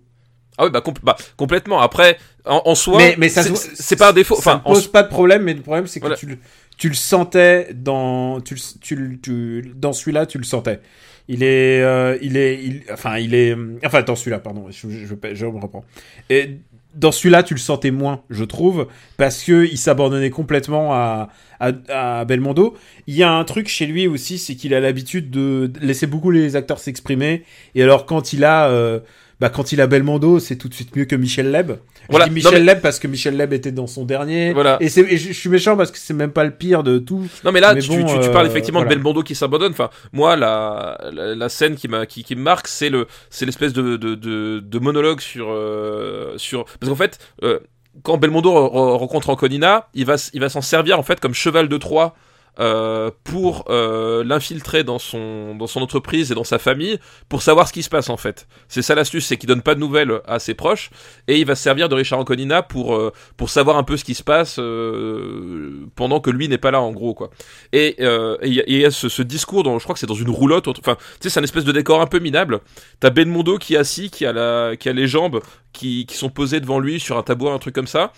Ah 0.56 0.64
oui 0.64 0.70
bah, 0.72 0.80
compl- 0.80 1.02
bah, 1.02 1.16
complètement. 1.36 1.80
Après 1.80 2.16
en, 2.44 2.62
en 2.64 2.74
soi, 2.74 2.96
mais, 2.98 3.14
mais 3.18 3.28
ça 3.28 3.42
c'est- 3.42 3.96
pas 3.96 4.10
un 4.10 4.12
défaut. 4.12 4.34
Ça 4.36 4.40
Enfin, 4.40 4.62
ne 4.64 4.70
en 4.70 4.74
pose 4.74 4.88
pas 4.88 5.02
de 5.02 5.08
problème, 5.08 5.42
mais 5.42 5.54
le 5.54 5.60
problème 5.60 5.86
c'est 5.86 6.00
que 6.00 6.04
Voilà. 6.06 6.16
tu, 6.16 6.26
le- 6.26 6.38
tu 6.78 6.88
le 6.88 6.94
sentais 6.94 7.68
dans 7.74 8.40
tu, 8.40 8.54
le- 8.54 8.80
tu, 8.80 8.96
le- 8.96 9.18
tu- 9.20 9.72
dans 9.76 9.92
celui-là, 9.92 10.26
tu 10.26 10.38
le 10.38 10.44
sentais. 10.44 10.80
Il 11.28 11.42
est, 11.42 11.82
euh, 11.82 12.16
il 12.22 12.36
est, 12.38 12.64
il, 12.64 12.82
enfin, 12.90 13.18
il 13.18 13.34
est, 13.34 13.54
enfin, 13.84 14.00
dans 14.00 14.16
celui-là, 14.16 14.38
pardon, 14.38 14.66
je, 14.70 14.88
je, 14.88 15.04
je, 15.06 15.34
je 15.34 15.46
me 15.46 15.58
reprends. 15.60 15.84
Et 16.30 16.56
dans 16.94 17.12
celui-là, 17.12 17.42
tu 17.42 17.54
le 17.54 17.60
sentais 17.60 17.90
moins, 17.90 18.22
je 18.30 18.44
trouve, 18.44 18.88
parce 19.16 19.44
que 19.44 19.66
il 19.66 19.78
s'abandonnait 19.78 20.30
complètement 20.30 20.94
à, 20.94 21.28
Belmondo. 22.24 22.76
Il 23.06 23.14
y 23.14 23.22
a 23.22 23.32
un 23.32 23.44
truc 23.44 23.68
chez 23.68 23.86
lui 23.86 24.06
aussi, 24.06 24.38
c'est 24.38 24.54
qu'il 24.54 24.74
a 24.74 24.80
l'habitude 24.80 25.30
de 25.30 25.72
laisser 25.80 26.06
beaucoup 26.06 26.30
les 26.30 26.56
acteurs 26.56 26.78
s'exprimer. 26.78 27.44
Et 27.74 27.82
alors, 27.82 28.06
quand 28.06 28.32
il 28.32 28.44
a, 28.44 28.68
euh, 28.68 29.00
bah, 29.40 29.48
quand 29.50 29.72
il 29.72 29.80
a 29.80 29.86
Belmondo, 29.86 30.38
c'est 30.40 30.56
tout 30.56 30.68
de 30.68 30.74
suite 30.74 30.94
mieux 30.96 31.04
que 31.04 31.14
Michel 31.16 31.50
Leb. 31.52 31.72
Voilà. 32.08 32.24
Je 32.26 32.30
dis 32.30 32.42
Non, 32.42 32.50
Michel 32.50 32.64
mais- 32.64 32.72
Leb 32.74 32.80
parce 32.80 32.98
que 32.98 33.06
Michel 33.06 33.36
Leb 33.36 33.52
était 33.52 33.70
dans 33.72 33.86
son 33.86 34.04
dernier. 34.04 34.52
Voilà. 34.52 34.78
Et, 34.80 34.88
c'est, 34.88 35.02
et 35.02 35.16
je, 35.16 35.28
je 35.28 35.32
suis 35.32 35.48
méchant 35.48 35.76
parce 35.76 35.90
que 35.90 35.98
c'est 35.98 36.14
même 36.14 36.32
pas 36.32 36.44
le 36.44 36.50
pire 36.50 36.82
de 36.82 36.98
tout. 36.98 37.28
Non 37.44 37.52
mais 37.52 37.60
là 37.60 37.74
Mais 37.74 37.80
tu, 37.80 37.88
bon, 37.90 38.04
tu, 38.06 38.18
tu 38.20 38.28
euh, 38.28 38.32
parles 38.32 38.46
effectivement 38.46 38.80
voilà. 38.80 38.90
de 38.90 38.94
Belmondo 38.96 39.22
qui 39.22 39.34
s'abandonne. 39.34 39.72
Enfin 39.72 39.90
moi 40.12 40.34
la, 40.36 40.98
la, 41.12 41.34
la 41.34 41.48
scène 41.48 41.76
qui 41.76 41.86
m'a 41.88 42.06
qui, 42.06 42.24
qui 42.24 42.34
me 42.34 42.42
marque 42.42 42.66
c'est 42.68 42.88
le 42.90 43.06
c'est 43.30 43.46
l'espèce 43.46 43.72
de, 43.72 43.96
de, 43.96 44.14
de, 44.14 44.60
de 44.60 44.78
monologue 44.78 45.20
sur 45.20 45.48
euh, 45.50 46.34
sur 46.36 46.64
parce 46.64 46.90
qu'en 46.90 46.96
fait 46.96 47.18
euh, 47.42 47.58
quand 48.02 48.16
Belmondo 48.18 48.50
re- 48.50 48.70
re- 48.72 48.96
rencontre 48.96 49.28
Anconina 49.30 49.88
il 49.94 50.04
va 50.06 50.16
il 50.32 50.40
va 50.40 50.48
s'en 50.48 50.62
servir 50.62 50.98
en 50.98 51.02
fait 51.02 51.20
comme 51.20 51.34
cheval 51.34 51.68
de 51.68 51.76
Troie. 51.76 52.16
Euh, 52.60 53.12
pour 53.22 53.66
euh, 53.68 54.24
l'infiltrer 54.24 54.82
dans 54.82 54.98
son 54.98 55.54
dans 55.54 55.68
son 55.68 55.80
entreprise 55.80 56.32
et 56.32 56.34
dans 56.34 56.42
sa 56.42 56.58
famille 56.58 56.98
pour 57.28 57.40
savoir 57.40 57.68
ce 57.68 57.72
qui 57.72 57.84
se 57.84 57.88
passe 57.88 58.10
en 58.10 58.16
fait. 58.16 58.48
C'est 58.66 58.82
ça 58.82 58.96
l'astuce, 58.96 59.26
c'est 59.26 59.36
qu'il 59.36 59.46
donne 59.46 59.62
pas 59.62 59.76
de 59.76 59.80
nouvelles 59.80 60.20
à 60.26 60.40
ses 60.40 60.54
proches 60.54 60.90
et 61.28 61.38
il 61.38 61.46
va 61.46 61.54
se 61.54 61.62
servir 61.62 61.88
de 61.88 61.94
Richard 61.94 62.18
Anconina 62.18 62.62
pour 62.62 62.96
euh, 62.96 63.12
pour 63.36 63.48
savoir 63.48 63.76
un 63.76 63.84
peu 63.84 63.96
ce 63.96 64.02
qui 64.02 64.14
se 64.14 64.24
passe 64.24 64.56
pendant 65.94 66.18
que 66.18 66.30
lui 66.30 66.48
n'est 66.48 66.58
pas 66.58 66.72
là 66.72 66.80
en 66.80 66.90
gros 66.90 67.14
quoi. 67.14 67.30
Et 67.72 67.94
il 68.42 68.52
y 68.52 68.84
a, 68.84 68.90
ce, 68.90 69.22
discours 69.22 69.62
dont 69.62 69.78
je 69.78 69.84
crois 69.84 69.94
que 69.94 70.00
c'est 70.00 70.06
dans 70.06 70.14
une 70.14 70.30
roulotte, 70.30 70.66
enfin 70.66 70.96
tu 70.96 71.04
sais 71.22 71.30
c'est 71.30 71.38
un 71.38 71.44
espèce 71.44 71.64
de 71.64 71.72
décor 71.72 72.00
un 72.00 72.06
peu 72.06 72.18
minable. 72.18 72.58
T'as 72.98 73.10
Belmondo 73.10 73.58
qui 73.58 73.74
est 73.74 73.78
assis, 73.78 74.10
qui 74.10 74.26
a 74.26 74.32
la 74.32 74.74
qui 74.76 74.88
a 74.88 74.92
les 74.92 75.06
jambes 75.06 75.40
qui, 75.72 76.06
qui 76.06 76.16
sont 76.16 76.28
posées 76.28 76.58
devant 76.58 76.80
lui 76.80 76.98
sur 76.98 77.18
un 77.18 77.22
tabouret, 77.22 77.52
un 77.52 77.58
truc 77.60 77.74
comme 77.76 77.86
ça. 77.86 78.12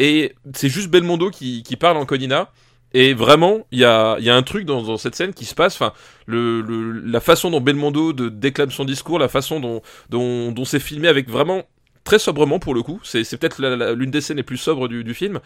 et 0.00 0.34
c'est 0.52 0.68
juste 0.68 0.88
Belmondo 0.88 1.30
qui, 1.30 1.62
qui 1.62 1.76
parle 1.76 1.96
en 1.96 2.06
Conina. 2.06 2.50
Et 2.94 3.12
vraiment, 3.12 3.66
il 3.72 3.80
y 3.80 3.84
a, 3.84 4.16
un 4.16 4.42
truc 4.44 4.64
dans, 4.64 4.96
cette 4.96 5.16
scène 5.16 5.34
qui 5.34 5.44
se 5.44 5.54
passe. 5.54 5.74
Enfin, 5.74 5.92
la 6.28 7.20
façon 7.20 7.50
dont 7.50 7.60
Belmondo 7.60 8.12
de, 8.12 8.28
déclame 8.28 8.70
son 8.70 8.84
discours, 8.84 9.18
la 9.18 9.28
façon 9.28 9.82
dont, 10.08 10.64
c'est 10.64 10.78
filmé 10.78 11.08
avec 11.08 11.28
vraiment 11.28 11.64
très 12.04 12.20
sobrement 12.20 12.60
pour 12.60 12.72
le 12.72 12.82
coup. 12.82 13.00
C'est, 13.02 13.24
peut-être 13.36 13.60
l'une 13.94 14.12
des 14.12 14.20
scènes 14.20 14.36
les 14.36 14.44
plus 14.44 14.58
sobres 14.58 14.86
du, 14.86 15.12
film. 15.12 15.40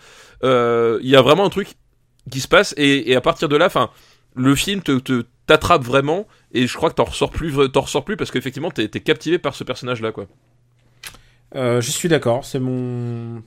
Euh, 0.45 0.99
Il 1.03 1.09
y 1.09 1.17
a 1.17 1.23
vraiment 1.23 1.47
un 1.47 1.51
truc 1.51 1.69
qui 2.31 2.41
se 2.41 2.49
passe 2.49 2.75
et, 2.77 3.17
à 3.17 3.23
partir 3.23 3.49
de 3.49 3.57
là, 3.57 3.67
enfin, 3.67 3.89
le 4.35 4.55
film 4.55 4.83
te, 4.83 5.23
t'attrape 5.47 5.83
vraiment 5.83 6.27
et 6.53 6.67
je 6.67 6.77
crois 6.77 6.91
que 6.91 6.97
t'en 6.97 7.05
ressors 7.05 7.31
plus, 7.31 7.55
t'en 7.73 7.81
ressors 7.81 8.05
plus 8.05 8.19
parce 8.19 8.31
qu'effectivement 8.31 8.71
t'es, 8.71 8.89
t'es 8.89 9.01
captivé 9.01 9.39
par 9.39 9.55
ce 9.55 9.65
personnage-là, 9.65 10.13
quoi. 10.13 10.27
Euh, 11.55 11.81
je 11.81 11.91
suis 11.91 12.11
d'accord, 12.11 12.45
c'est 12.45 12.59
mon. 12.59 13.43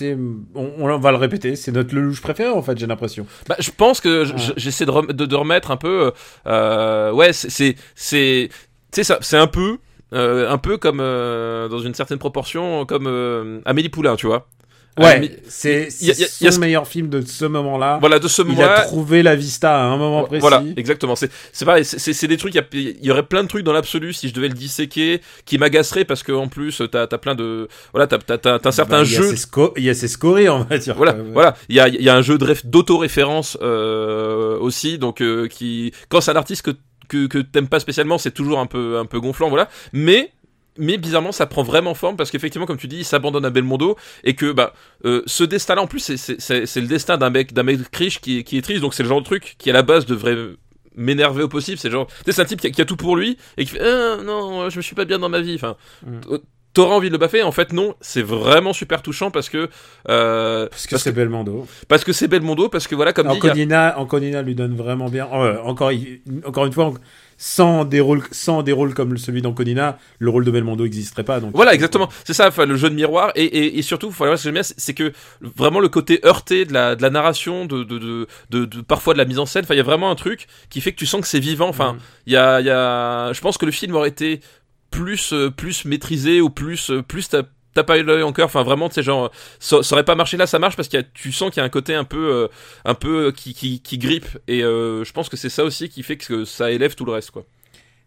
C'est... 0.00 0.16
On, 0.54 0.72
on 0.78 0.98
va 0.98 1.10
le 1.10 1.18
répéter, 1.18 1.56
c'est 1.56 1.72
notre 1.72 1.94
Lelouch 1.94 2.22
préféré 2.22 2.48
en 2.48 2.62
fait, 2.62 2.78
j'ai 2.78 2.86
l'impression. 2.86 3.26
Bah, 3.46 3.56
je 3.58 3.70
pense 3.70 4.00
que 4.00 4.24
j'essaie 4.56 4.86
de, 4.86 4.90
rem- 4.90 5.12
de, 5.12 5.26
de 5.26 5.36
remettre 5.36 5.70
un 5.70 5.76
peu. 5.76 6.12
Euh, 6.46 7.12
ouais, 7.12 7.34
c'est 7.34 7.50
c'est 7.50 7.76
c'est 7.94 8.48
tu 8.50 8.56
sais 8.92 9.04
ça, 9.04 9.18
c'est 9.20 9.36
un 9.36 9.46
peu 9.46 9.76
euh, 10.14 10.48
un 10.50 10.56
peu 10.56 10.78
comme 10.78 11.00
euh, 11.02 11.68
dans 11.68 11.80
une 11.80 11.92
certaine 11.92 12.16
proportion 12.18 12.86
comme 12.86 13.06
euh, 13.06 13.60
Amélie 13.66 13.90
Poulain, 13.90 14.16
tu 14.16 14.26
vois. 14.26 14.48
Ouais, 15.04 15.40
c'est, 15.48 15.88
il 16.00 16.06
y 16.08 16.46
a- 16.46 16.50
son 16.52 16.60
meilleur 16.60 16.86
film 16.86 17.08
de 17.08 17.20
ce 17.26 17.44
moment-là. 17.44 17.98
Voilà, 18.00 18.18
de 18.18 18.28
ce 18.28 18.42
Il 18.42 18.46
a 18.46 18.48
moment-là. 18.48 18.80
trouvé 18.82 19.22
la 19.22 19.34
vista 19.36 19.76
à 19.80 19.82
un 19.84 19.96
moment 19.96 20.24
précis. 20.24 20.40
Voilà, 20.40 20.62
exactement. 20.76 21.16
C'est 21.16 21.30
c'est 21.52 21.64
pareil, 21.64 21.84
c'est- 21.84 21.98
c'est 21.98 22.12
c'est 22.12 22.28
des 22.28 22.36
trucs. 22.36 22.54
Il 22.54 22.80
y 23.02 23.06
y, 23.06 23.10
aurait 23.10 23.22
plein 23.24 23.42
de 23.42 23.48
trucs 23.48 23.64
dans 23.64 23.72
l'absolu 23.72 24.12
si 24.12 24.28
je 24.28 24.34
devais 24.34 24.48
le 24.48 24.54
disséquer 24.54 25.20
qui 25.44 25.58
m'agaceraient 25.58 26.04
parce 26.04 26.22
que 26.22 26.32
en 26.32 26.48
plus 26.48 26.82
t'as 26.90 27.02
as 27.10 27.18
plein 27.18 27.34
de 27.34 27.68
voilà 27.92 28.06
t'as 28.06 28.18
t'as 28.18 28.38
t'as 28.38 28.58
un 28.68 28.72
certain 28.72 28.98
Bah, 29.02 29.04
il 29.06 29.12
y 29.12 29.16
a 29.16 29.22
jeu. 29.22 29.34
Il 29.76 29.84
y 29.84 29.90
a 29.90 29.94
ses 29.94 30.08
scories, 30.08 30.48
on 30.48 30.64
va 30.64 30.78
dire. 30.78 30.94
Voilà, 30.96 31.14
ouais. 31.14 31.24
voilà. 31.32 31.56
Il 31.68 31.76
y 31.76 31.80
a, 31.80 31.88
il 31.88 32.02
y 32.02 32.08
a 32.08 32.16
un 32.16 32.22
jeu 32.22 32.38
d'auto-référence 32.64 33.58
euh, 33.62 34.58
aussi, 34.58 34.98
donc 34.98 35.20
euh, 35.22 35.48
qui, 35.48 35.92
quand 36.08 36.20
c'est 36.20 36.30
un 36.30 36.36
artiste 36.36 36.62
que 36.62 36.70
que, 37.08 37.26
que 37.26 37.38
t'aimes 37.38 37.66
pas 37.68 37.80
spécialement, 37.80 38.18
c'est 38.18 38.30
toujours 38.30 38.60
un 38.60 38.66
peu 38.66 38.96
un 38.98 39.04
peu 39.04 39.18
gonflant, 39.20 39.48
voilà. 39.48 39.68
Mais 39.92 40.30
mais 40.78 40.96
bizarrement, 40.98 41.32
ça 41.32 41.46
prend 41.46 41.62
vraiment 41.62 41.94
forme 41.94 42.16
parce 42.16 42.30
qu'effectivement, 42.30 42.66
comme 42.66 42.76
tu 42.78 42.88
dis, 42.88 42.98
il 42.98 43.04
s'abandonne 43.04 43.44
à 43.44 43.50
Belmondo 43.50 43.96
et 44.24 44.34
que 44.34 44.52
bah 44.52 44.72
euh, 45.04 45.22
ce 45.26 45.44
destin-là, 45.44 45.82
en 45.82 45.86
plus, 45.86 46.00
c'est- 46.16 46.76
le 46.76 46.86
destin 46.86 47.16
d'un 47.18 47.30
mec 47.30 47.52
d'un 47.52 47.62
mec 47.64 47.78
riche 47.94 48.20
qui 48.20 48.38
est, 48.38 48.42
qui 48.44 48.56
est 48.58 48.62
triste, 48.62 48.80
donc 48.80 48.94
c'est 48.94 49.02
le 49.02 49.08
genre 49.08 49.20
de 49.20 49.26
truc 49.26 49.56
qui 49.58 49.68
à 49.70 49.72
la 49.72 49.82
base 49.82 50.06
devrait 50.06 50.36
m'énerver 50.96 51.42
au 51.44 51.48
possible. 51.48 51.78
C'est 51.78 51.90
genre, 51.90 52.06
c'est 52.26 52.38
un 52.40 52.44
type 52.44 52.60
qui 52.60 52.66
a, 52.66 52.70
qui 52.70 52.80
a 52.80 52.84
tout 52.84 52.96
pour 52.96 53.16
lui 53.16 53.36
et 53.56 53.64
qui 53.64 53.72
fait 53.72 53.80
Ah, 53.82 54.18
non, 54.24 54.70
je 54.70 54.76
me 54.76 54.82
suis 54.82 54.94
pas 54.94 55.04
bien 55.04 55.18
dans 55.18 55.28
ma 55.28 55.40
vie. 55.40 55.54
Enfin, 55.54 55.76
Mm. 56.06 56.36
t'auras 56.72 56.94
envie 56.94 57.08
de 57.08 57.12
le 57.12 57.18
baffer. 57.18 57.42
En 57.42 57.52
fait, 57.52 57.72
non, 57.72 57.94
c'est 58.00 58.22
vraiment 58.22 58.72
super 58.72 59.02
touchant 59.02 59.30
parce 59.30 59.48
que 59.48 59.68
euh, 60.08 60.68
Parce 60.68 60.86
que 60.86 60.98
c'est 60.98 61.12
Belmondo. 61.12 61.66
parce 61.88 62.04
que 62.04 62.12
c'est 62.12 62.28
Belmondo, 62.28 62.68
parce 62.68 62.86
que 62.86 62.94
voilà, 62.94 63.12
comme 63.12 63.28
dit, 63.28 63.34
il 63.38 63.44
y 63.44 63.46
a- 63.46 63.50
Anconina, 63.50 63.98
Anconina 63.98 64.42
lui 64.42 64.54
donne 64.54 64.76
vraiment 64.76 65.08
bien. 65.08 65.28
euh, 65.32 65.58
encore, 65.64 65.90
une 65.90 66.72
fois, 66.72 66.92
sans 67.42 67.86
des 67.86 68.00
rôles, 68.00 68.22
sans 68.32 68.62
des 68.62 68.72
rôles 68.72 68.92
comme 68.92 69.16
celui 69.16 69.40
d'Anconina, 69.40 69.98
le 70.18 70.28
rôle 70.28 70.44
de 70.44 70.50
Belmondo 70.50 70.84
n'existerait 70.84 71.24
pas. 71.24 71.40
Donc 71.40 71.52
Voilà, 71.54 71.72
exactement. 71.72 72.10
C'est 72.24 72.34
ça, 72.34 72.48
enfin, 72.48 72.66
le 72.66 72.76
jeu 72.76 72.90
de 72.90 72.94
miroir. 72.94 73.32
Et, 73.34 73.44
et, 73.44 73.78
et 73.78 73.82
surtout, 73.82 74.10
voilà, 74.10 74.36
ce 74.36 74.42
que 74.42 74.48
j'aime 74.48 74.54
bien, 74.54 74.62
c'est- 74.62 74.92
que 74.92 75.12
vraiment 75.40 75.80
le 75.80 75.88
côté 75.88 76.20
heurté 76.26 76.66
de 76.66 76.74
la, 76.74 76.96
de 76.96 77.00
la 77.02 77.08
narration, 77.08 77.64
de, 77.64 77.82
de, 77.82 77.96
de, 77.98 78.26
de, 78.50 78.64
de- 78.66 78.80
parfois 78.82 79.14
de 79.14 79.18
la 79.18 79.24
mise 79.24 79.38
en 79.38 79.46
scène. 79.46 79.64
Enfin, 79.64 79.72
il 79.72 79.78
y 79.78 79.80
a 79.80 79.84
vraiment 79.84 80.10
un 80.10 80.16
truc 80.16 80.48
qui 80.68 80.82
fait 80.82 80.92
que 80.92 80.98
tu 80.98 81.06
sens 81.06 81.22
que 81.22 81.26
c'est 81.28 81.40
vivant. 81.40 81.68
Enfin, 81.70 81.94
Mhm. 81.94 81.98
il 82.26 82.32
y 82.34 82.36
a, 82.36 82.60
il 82.60 82.66
y 82.66 82.70
a, 82.70 83.32
je 83.32 83.40
pense 83.40 83.56
que 83.56 83.64
le 83.64 83.72
film 83.72 83.94
aurait 83.94 84.10
été 84.10 84.40
plus, 84.90 85.32
euh, 85.32 85.48
plus 85.50 85.86
maîtrisé 85.86 86.42
ou 86.42 86.50
plus, 86.50 86.90
euh, 86.90 87.00
plus 87.02 87.30
t'as 87.74 87.82
pas 87.84 87.98
eu 87.98 88.02
l'œil 88.02 88.22
en 88.22 88.32
cœur. 88.32 88.46
Enfin, 88.46 88.62
vraiment, 88.62 88.88
tu 88.88 88.96
sais, 88.96 89.02
genre, 89.02 89.30
ça, 89.58 89.82
ça 89.82 89.94
aurait 89.94 90.04
pas 90.04 90.14
marché 90.14 90.36
là, 90.36 90.46
ça 90.46 90.58
marche 90.58 90.76
parce 90.76 90.88
que 90.88 90.98
tu 91.14 91.32
sens 91.32 91.50
qu'il 91.50 91.60
y 91.60 91.62
a 91.62 91.64
un 91.64 91.70
côté 91.70 91.94
un 91.94 92.04
peu, 92.04 92.32
euh, 92.32 92.48
un 92.84 92.94
peu 92.94 93.26
euh, 93.26 93.32
qui, 93.32 93.54
qui, 93.54 93.80
qui 93.80 93.98
grippe. 93.98 94.26
Et 94.48 94.62
euh, 94.62 95.04
je 95.04 95.12
pense 95.12 95.28
que 95.28 95.36
c'est 95.36 95.48
ça 95.50 95.64
aussi 95.64 95.88
qui 95.88 96.02
fait 96.02 96.16
que 96.16 96.44
ça 96.44 96.70
élève 96.70 96.94
tout 96.94 97.04
le 97.04 97.12
reste, 97.12 97.30
quoi. 97.30 97.44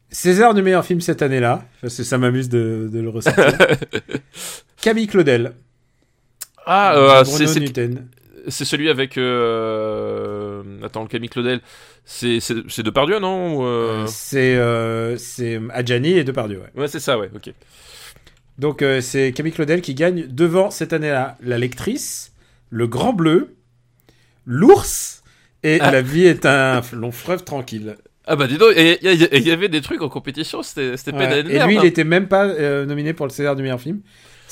César 0.10 0.54
du 0.54 0.62
meilleur 0.62 0.86
film 0.86 1.02
cette 1.02 1.24
année-là, 1.24 1.66
parce 1.82 1.98
que 1.98 2.04
ça 2.04 2.20
m'amuse 2.20 2.48
de, 2.48 2.88
de 2.92 3.00
le 3.00 3.10
ressortir. 3.10 3.46
Camille 4.82 5.08
Claudel. 5.08 5.54
Ah, 6.66 6.96
euh, 6.96 7.24
c'est 7.24 7.48
c'est- 8.50 8.66
celui 8.66 8.90
avec. 8.90 9.18
Euh... 9.18 10.62
Attends, 10.84 11.02
le 11.04 11.08
Camille 11.08 11.30
Claudel. 11.30 11.62
C'est 12.06 12.40
c'est 12.42 12.84
Depardieu, 12.84 13.20
non 13.20 13.60
euh, 13.66 14.06
C'est 14.08 14.56
euh, 14.56 15.18
c'est 15.18 15.60
Adjani 15.72 16.18
et 16.18 16.24
Depardieu. 16.24 16.60
Ouais. 16.60 16.82
Ouais, 16.82 16.88
c'est 16.88 17.00
ça, 17.00 17.18
ouais, 17.18 17.32
ok. 17.34 17.52
Donc 18.58 18.82
euh, 18.82 19.02
c'est 19.02 19.32
Camille 19.32 19.54
Claudel 19.54 19.82
qui 19.82 19.96
gagne 19.96 20.28
devant 20.28 20.70
cette 20.70 20.94
année-là 20.94 21.38
la 21.42 21.58
lectrice, 21.58 22.34
le 22.70 22.88
Grand 22.88 23.14
Bleu, 23.14 23.56
l'ours 24.46 25.24
et 25.64 25.80
Ah. 25.82 25.92
la 25.92 26.02
vie 26.02 26.26
est 26.26 26.46
un 26.46 26.82
long 26.94 27.12
fleuve 27.12 27.44
tranquille. 27.44 27.96
Ah 28.26 28.36
bah 28.36 28.48
dis 28.48 28.58
donc, 28.58 28.72
et 28.78 29.00
il 29.04 29.44
y, 29.46 29.52
avait 29.52 29.68
des 29.68 29.82
trucs 29.82 30.02
en 30.02 30.08
compétition, 30.08 30.64
c'était 30.64 30.92
Ouais. 31.12 31.40
Et 31.40 31.44
lui, 31.44 31.60
hein. 31.60 31.68
il 31.70 31.86
était 31.86 32.06
même 32.06 32.28
pas 32.28 32.46
euh, 32.46 32.86
nominé 32.86 33.14
pour 33.14 33.26
le 33.26 33.32
César 33.32 33.56
du 33.56 33.64
meilleur 33.64 33.82
film. 33.82 34.00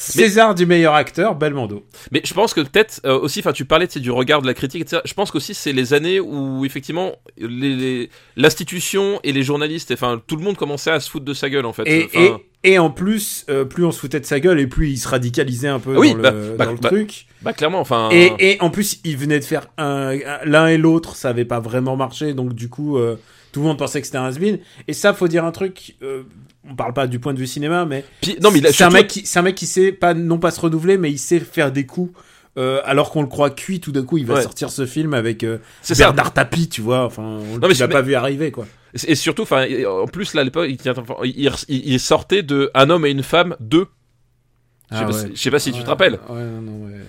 César 0.01 0.55
du 0.55 0.65
meilleur 0.65 0.93
acteur, 0.95 1.35
Belmondo. 1.35 1.85
Mais 2.11 2.21
je 2.25 2.33
pense 2.33 2.53
que 2.53 2.61
peut-être 2.61 3.01
euh, 3.05 3.19
aussi, 3.19 3.39
enfin 3.39 3.51
tu 3.53 3.65
parlais 3.65 3.87
tu 3.87 3.93
sais, 3.93 3.99
du 3.99 4.11
regard 4.11 4.41
de 4.41 4.47
la 4.47 4.53
critique, 4.53 4.81
etc. 4.81 5.01
Je 5.05 5.13
pense 5.13 5.31
qu'aussi 5.31 5.53
c'est 5.53 5.73
les 5.73 5.93
années 5.93 6.19
où 6.19 6.65
effectivement 6.65 7.13
les- 7.37 7.75
les- 7.75 8.09
l'institution 8.35 9.19
et 9.23 9.31
les 9.31 9.43
journalistes, 9.43 9.91
enfin 9.91 10.21
tout 10.25 10.35
le 10.35 10.43
monde 10.43 10.57
commençait 10.57 10.91
à 10.91 10.99
se 10.99 11.09
foutre 11.09 11.25
de 11.25 11.33
sa 11.33 11.49
gueule 11.49 11.65
en 11.65 11.73
fait. 11.73 11.83
Et, 11.87 12.05
Enfin, 12.05 12.37
et, 12.63 12.71
et 12.73 12.79
en 12.79 12.89
plus, 12.89 13.45
euh, 13.49 13.63
plus 13.65 13.85
on 13.85 13.91
se 13.91 13.99
foutait 13.99 14.19
de 14.19 14.25
sa 14.25 14.39
gueule 14.39 14.59
et 14.59 14.67
plus 14.67 14.89
il 14.89 14.97
se 14.97 15.07
radicalisait 15.07 15.67
un 15.67 15.79
peu 15.79 15.95
Oui, 15.97 16.13
dans, 16.13 16.19
bah, 16.19 16.31
le, 16.31 16.55
bah, 16.57 16.65
dans 16.65 16.71
le 16.71 16.77
bah, 16.77 16.89
truc. 16.89 17.25
Bah 17.41 17.53
clairement, 17.53 17.79
enfin. 17.79 18.09
Et, 18.11 18.33
et 18.39 18.61
en 18.61 18.69
plus, 18.69 18.99
il 19.03 19.17
venait 19.17 19.39
de 19.39 19.45
faire 19.45 19.67
un, 19.77 20.17
un- 20.17 20.45
l'un 20.45 20.67
et 20.67 20.77
l'autre, 20.77 21.15
ça 21.15 21.29
avait 21.29 21.45
pas 21.45 21.59
vraiment 21.59 21.95
marché, 21.95 22.33
donc 22.33 22.53
du 22.53 22.69
coup, 22.69 22.97
euh, 22.97 23.15
tout 23.51 23.61
le 23.61 23.67
monde 23.67 23.77
pensait 23.77 23.99
que 24.01 24.05
c'était 24.07 24.17
un 24.19 24.25
has 24.25 24.37
Et 24.87 24.93
ça, 24.93 25.13
faut 25.13 25.27
dire 25.27 25.43
un 25.45 25.51
truc. 25.51 25.95
euh, 26.03 26.23
on 26.69 26.75
parle 26.75 26.93
pas 26.93 27.07
du 27.07 27.19
point 27.19 27.33
de 27.33 27.39
vue 27.39 27.47
cinéma, 27.47 27.85
mais 27.85 28.05
Puis- 28.21 28.37
non 28.41 28.51
mais 28.51 28.61
c'est 28.71 28.83
un 28.83 28.89
mec 28.89 29.07
qui, 29.07 29.25
c'est 29.25 29.39
un 29.39 29.41
mec 29.41 29.55
qui 29.55 29.65
sait 29.65 29.91
pas 29.91 30.13
non 30.13 30.37
pas 30.37 30.51
se 30.51 30.59
renouveler, 30.61 30.97
mais 30.97 31.11
il 31.11 31.17
sait 31.19 31.39
faire 31.39 31.71
des 31.71 31.85
coups. 31.85 32.13
euh, 32.57 32.81
alors 32.83 33.11
qu'on 33.11 33.21
le 33.21 33.29
croit 33.29 33.49
cuit, 33.49 33.79
tout 33.79 33.93
d'un 33.93 34.03
coup, 34.03 34.17
il 34.17 34.25
va 34.25 34.33
Ouais. 34.35 34.41
sortir 34.41 34.69
ce 34.71 34.85
film 34.85 35.13
avec 35.13 35.43
euh. 35.45 35.59
Bernard 35.97 36.33
Tapie, 36.33 36.67
tu 36.67 36.81
vois. 36.81 37.05
Enfin, 37.05 37.23
on 37.23 37.57
mais 37.65 37.73
l'a 37.73 37.87
pas 37.87 38.01
vu 38.01 38.13
arriver, 38.13 38.51
quoi. 38.51 38.67
Et 39.07 39.15
surtout, 39.15 39.43
enfin, 39.43 39.65
en 39.87 40.05
plus 40.05 40.33
là 40.33 40.41
à 40.41 40.43
l'époque, 40.43 40.67
il, 40.69 40.77
il, 41.23 41.49
il- 41.69 41.87
il 41.93 41.99
sortait 41.99 42.43
de 42.43 42.69
un 42.73 42.89
homme 42.89 43.05
et 43.05 43.09
une 43.11 43.23
femme 43.23 43.55
deux. 43.61 43.87
Je 44.91 44.97
sais 44.97 45.03
Ah 45.03 45.07
pas, 45.07 45.13
ouais. 45.13 45.19
si- 45.27 45.31
je 45.35 45.41
sais 45.41 45.51
pas 45.51 45.59
si 45.59 45.71
tu 45.71 45.81
te 45.81 45.87
rappelles. 45.87 46.19
Ouais. 46.29 46.41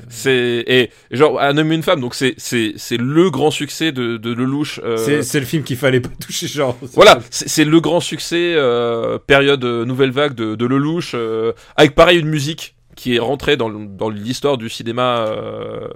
C'est 0.09 0.65
et 0.67 0.91
genre 1.11 1.41
un 1.41 1.57
homme 1.57 1.73
et 1.73 1.75
une 1.75 1.83
femme, 1.83 2.01
donc 2.01 2.15
c'est 2.15 2.35
c'est 2.37 2.75
c'est 2.77 2.97
le 2.97 3.31
grand 3.31 3.51
succès 3.51 3.93
de 3.93 4.17
de 4.19 4.33
Lelouch. 4.33 4.81
euh, 4.85 5.23
C'est, 5.23 5.41
le 5.41 5.47
film 5.47 5.63
qu'il 5.65 5.77
fallait 5.77 6.01
pas 6.01 6.11
toucher, 6.21 6.47
genre. 6.47 6.77
Voilà, 6.95 7.19
c'est 7.31 7.49
c'est 7.49 7.65
le 7.65 7.81
grand 7.81 8.01
succès 8.01 8.55
euh, 8.57 9.19
période 9.19 9.65
euh, 9.65 9.85
nouvelle 9.85 10.11
vague 10.11 10.35
de, 10.35 10.55
de 10.55 10.67
Lelouch, 10.67 11.13
euh, 11.15 11.53
avec 11.77 11.95
pareil 11.95 12.19
une 12.19 12.29
musique 12.29 12.75
qui 12.97 13.17
est 13.17 13.19
rentrée 13.19 13.57
dans, 13.57 13.69
l'histoire 14.11 14.59
du 14.59 14.69
cinéma. 14.69 15.27
euh, 15.27 15.89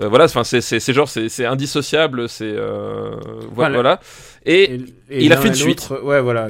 euh, 0.00 0.08
voilà, 0.08 0.24
enfin 0.24 0.44
c'est 0.44 0.92
genre 0.92 1.08
c'est 1.08 1.44
indissociable, 1.44 2.28
c'est 2.28 2.44
euh, 2.44 3.16
voilà. 3.50 4.00
Et, 4.44 4.80
il 5.10 5.32
a 5.32 5.36
fait 5.36 5.48
une 5.48 5.54
suite. 5.54 5.88
Ouais, 6.02 6.20
voilà. 6.20 6.48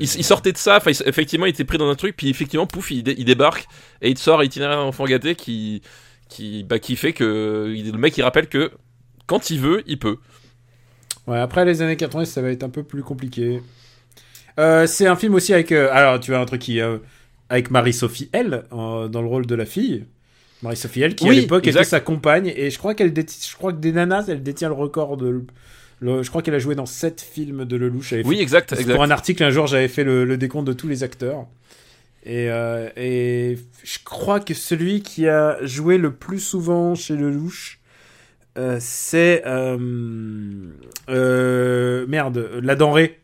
il, 0.00 0.08
sortait 0.08 0.52
de 0.52 0.58
ça, 0.58 0.80
il- 0.86 1.02
effectivement 1.06 1.46
il 1.46 1.50
était 1.50 1.64
pris 1.64 1.78
dans 1.78 1.88
un 1.88 1.94
truc, 1.94 2.16
puis 2.16 2.28
effectivement 2.28 2.66
pouf 2.66 2.90
il, 2.90 3.02
dé- 3.02 3.14
il 3.16 3.24
débarque 3.24 3.66
et 4.02 4.10
il 4.10 4.18
sort 4.18 4.42
itinéraire 4.42 4.78
enfant 4.80 5.04
gâté 5.04 5.34
qui 5.34 5.82
qui 6.28 6.64
bah 6.64 6.80
qui 6.80 6.96
fait 6.96 7.12
que 7.12 7.72
le 7.76 7.98
mec 7.98 8.16
il 8.18 8.22
rappelle 8.22 8.48
que 8.48 8.72
quand 9.26 9.50
il 9.50 9.60
veut 9.60 9.82
il 9.86 9.98
peut. 9.98 10.16
Ouais, 11.28 11.38
après 11.38 11.64
les 11.64 11.82
années 11.82 11.96
80, 11.96 12.24
ça 12.24 12.40
va 12.40 12.50
être 12.50 12.62
un 12.62 12.68
peu 12.68 12.84
plus 12.84 13.02
compliqué. 13.02 13.60
C'est 14.86 15.06
un 15.06 15.16
film 15.16 15.34
aussi 15.34 15.52
avec. 15.52 15.70
alors, 15.70 16.18
tu 16.18 16.34
as 16.34 16.40
un 16.40 16.46
truc 16.46 16.62
qui. 16.62 16.80
Avec 17.48 17.70
Marie-Sophie 17.70 18.28
L 18.32 18.64
dans 18.70 19.08
le 19.08 19.26
rôle 19.26 19.46
de 19.46 19.54
la 19.54 19.66
fille. 19.66 20.04
Marie-Sophie 20.62 21.02
L 21.02 21.14
qui 21.14 21.24
Oui, 21.28 21.38
à 21.38 21.40
l'époque 21.42 21.66
était 21.66 21.84
sa 21.84 22.00
compagne 22.00 22.52
et 22.56 22.70
je 22.70 22.78
crois 22.78 22.94
qu'elle 22.94 23.12
je 23.14 23.56
crois 23.56 23.72
que 23.72 23.78
des 23.78 23.92
nanas 23.92 24.24
elle 24.28 24.42
détient 24.42 24.68
le 24.68 24.74
record 24.74 25.16
de 25.16 25.42
le- 26.00 26.22
je 26.22 26.28
crois 26.28 26.42
qu'elle 26.42 26.54
a 26.54 26.58
joué 26.58 26.74
dans 26.74 26.86
7 26.86 27.20
films 27.20 27.64
de 27.64 27.76
Lelouch 27.76 28.12
Oui 28.24 28.36
fait- 28.36 28.42
exact, 28.42 28.72
exact. 28.72 28.94
pour 28.94 29.02
un 29.02 29.10
article 29.10 29.42
un 29.44 29.50
jour 29.50 29.66
j'avais 29.66 29.88
fait 29.88 30.02
le, 30.04 30.24
le 30.24 30.36
décompte 30.38 30.66
de 30.66 30.72
tous 30.72 30.88
les 30.88 31.02
acteurs 31.02 31.46
et, 32.24 32.50
euh, 32.50 32.88
et 32.96 33.58
je 33.84 33.98
crois 34.04 34.40
que 34.40 34.52
celui 34.54 35.02
qui 35.02 35.28
a 35.28 35.58
joué 35.64 35.96
le 35.98 36.10
plus 36.12 36.40
souvent 36.40 36.94
chez 36.94 37.16
Lelouch 37.16 37.78
euh, 38.58 38.78
c'est 38.80 39.42
euh, 39.46 39.76
euh, 41.08 42.06
merde 42.08 42.50
la 42.62 42.74
denrée 42.74 43.20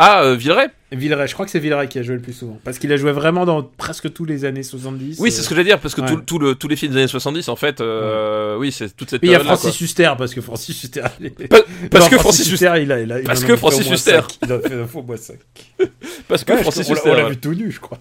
Ah 0.00 0.22
euh, 0.22 0.34
Villeray. 0.36 0.68
Villeray 0.92 1.26
je 1.28 1.34
crois 1.34 1.44
que 1.44 1.50
c'est 1.50 1.58
Villeray 1.58 1.88
qui 1.88 1.98
a 1.98 2.02
joué 2.02 2.14
le 2.14 2.22
plus 2.22 2.32
souvent 2.32 2.58
parce 2.64 2.78
qu'il 2.78 2.90
a 2.92 2.96
joué 2.96 3.10
vraiment 3.12 3.44
dans 3.44 3.62
presque 3.64 4.12
tous 4.12 4.24
les 4.24 4.44
années 4.44 4.62
70 4.62 5.18
Oui, 5.18 5.30
c'est 5.32 5.42
ce 5.42 5.48
que 5.48 5.54
j'allais 5.56 5.68
dire, 5.68 5.80
parce 5.80 5.94
que 5.94 6.00
ouais. 6.00 6.06
tout, 6.06 6.20
tout 6.20 6.38
le, 6.38 6.54
tous 6.54 6.68
les 6.68 6.76
films 6.76 6.92
des 6.92 6.98
années 6.98 7.08
70, 7.08 7.48
en 7.48 7.56
fait, 7.56 7.80
euh, 7.80 8.56
oui, 8.56 8.70
c'est 8.72 8.96
toute 8.96 9.10
cette 9.10 9.22
Et 9.24 9.26
il 9.26 9.32
y 9.32 9.34
a. 9.34 9.40
Francis 9.40 9.80
Huster 9.80 10.12
parce 10.16 10.32
que 10.34 10.40
Francis 10.40 10.82
Huster 10.84 11.02
est-. 11.22 11.48
Pa- 11.48 11.58
Parce 11.90 12.04
Non, 12.04 12.10
que 12.10 12.18
Francis 12.22 12.50
Huster. 12.50 12.72
il 12.80 12.92
a, 12.92 13.00
il 13.00 13.12
a- 13.12 13.18
il 13.18 13.24
Parce 13.24 13.42
que 13.44 13.56
Francis 13.56 13.90
Huster. 13.90 14.20
Il 14.44 14.52
a 14.52 14.60
fait 14.60 14.74
un 14.80 14.86
faux 14.86 15.02
moins 15.02 15.16
5. 15.16 15.36
Parce 16.28 16.44
que 16.44 16.52
Ouais, 16.52 16.62
Francis 16.62 16.86
je- 16.86 16.92
on 16.92 16.94
l'a- 16.94 16.98
Huster. 17.00 17.10
On 17.10 17.14
l'a 17.14 17.28
vu 17.28 17.36
tout 17.36 17.54
nu, 17.54 17.70
je 17.72 17.80
crois. 17.80 17.98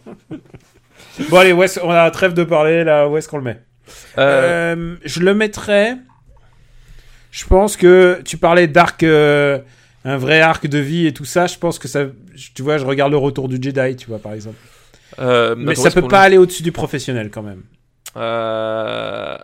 bon, 1.29 1.38
allez, 1.38 1.49
est-ce- 1.63 1.79
on 1.83 1.89
a 1.89 2.10
trêve 2.12 2.33
de 2.36 2.43
parler, 2.43 2.83
là, 2.83 3.07
où 3.10 3.17
est-ce 3.17 3.27
qu'on 3.27 3.38
le 3.38 3.43
met 3.43 3.60
Euh, 4.19 4.75
Euh, 4.77 4.95
je 5.03 5.19
le 5.21 5.33
mettrais. 5.33 5.97
Je 7.31 7.45
pense 7.45 7.75
que 7.75 8.21
tu 8.23 8.38
parlais 8.38 8.67
d'arc, 8.67 9.03
euh, 9.03 9.60
un 10.05 10.17
vrai 10.17 10.39
arc 10.41 10.67
de 10.67 10.77
vie 10.79 11.05
et 11.07 11.13
tout 11.13 11.25
ça. 11.25 11.47
Je 11.47 11.57
pense 11.57 11.79
que 11.79 11.88
ça, 11.88 12.05
tu 12.55 12.62
vois, 12.62 12.77
je 12.77 12.86
regarde 12.86 13.12
le 13.12 13.17
retour 13.17 13.49
du 13.49 13.57
Jedi, 13.62 13.95
tu 13.95 14.07
vois, 14.07 14.19
par 14.19 14.33
exemple. 14.33 14.57
euh, 15.19 15.55
Mais 15.57 15.71
attends, 15.73 15.81
ça 15.83 15.91
peut 15.91 16.01
pas 16.07 16.19
le- 16.21 16.25
aller 16.27 16.38
au-dessus 16.38 16.63
du 16.63 16.71
professionnel 16.71 17.29
quand 17.31 17.43
même. 17.43 17.63
Euh... 18.15 19.38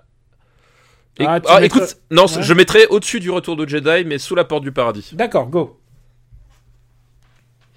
Ah, 1.19 1.39
ah, 1.45 1.59
mettrais- 1.59 1.65
écoute, 1.65 1.97
non, 2.11 2.25
Ouais. 2.25 2.41
je 2.41 2.53
mettrais 2.53 2.87
au-dessus 2.87 3.19
du 3.19 3.29
retour 3.29 3.55
de 3.55 3.67
Jedi, 3.67 4.03
mais 4.05 4.17
sous 4.17 4.33
la 4.35 4.45
porte 4.45 4.63
du 4.63 4.71
paradis. 4.71 5.11
D'accord, 5.13 5.47
go. 5.47 5.79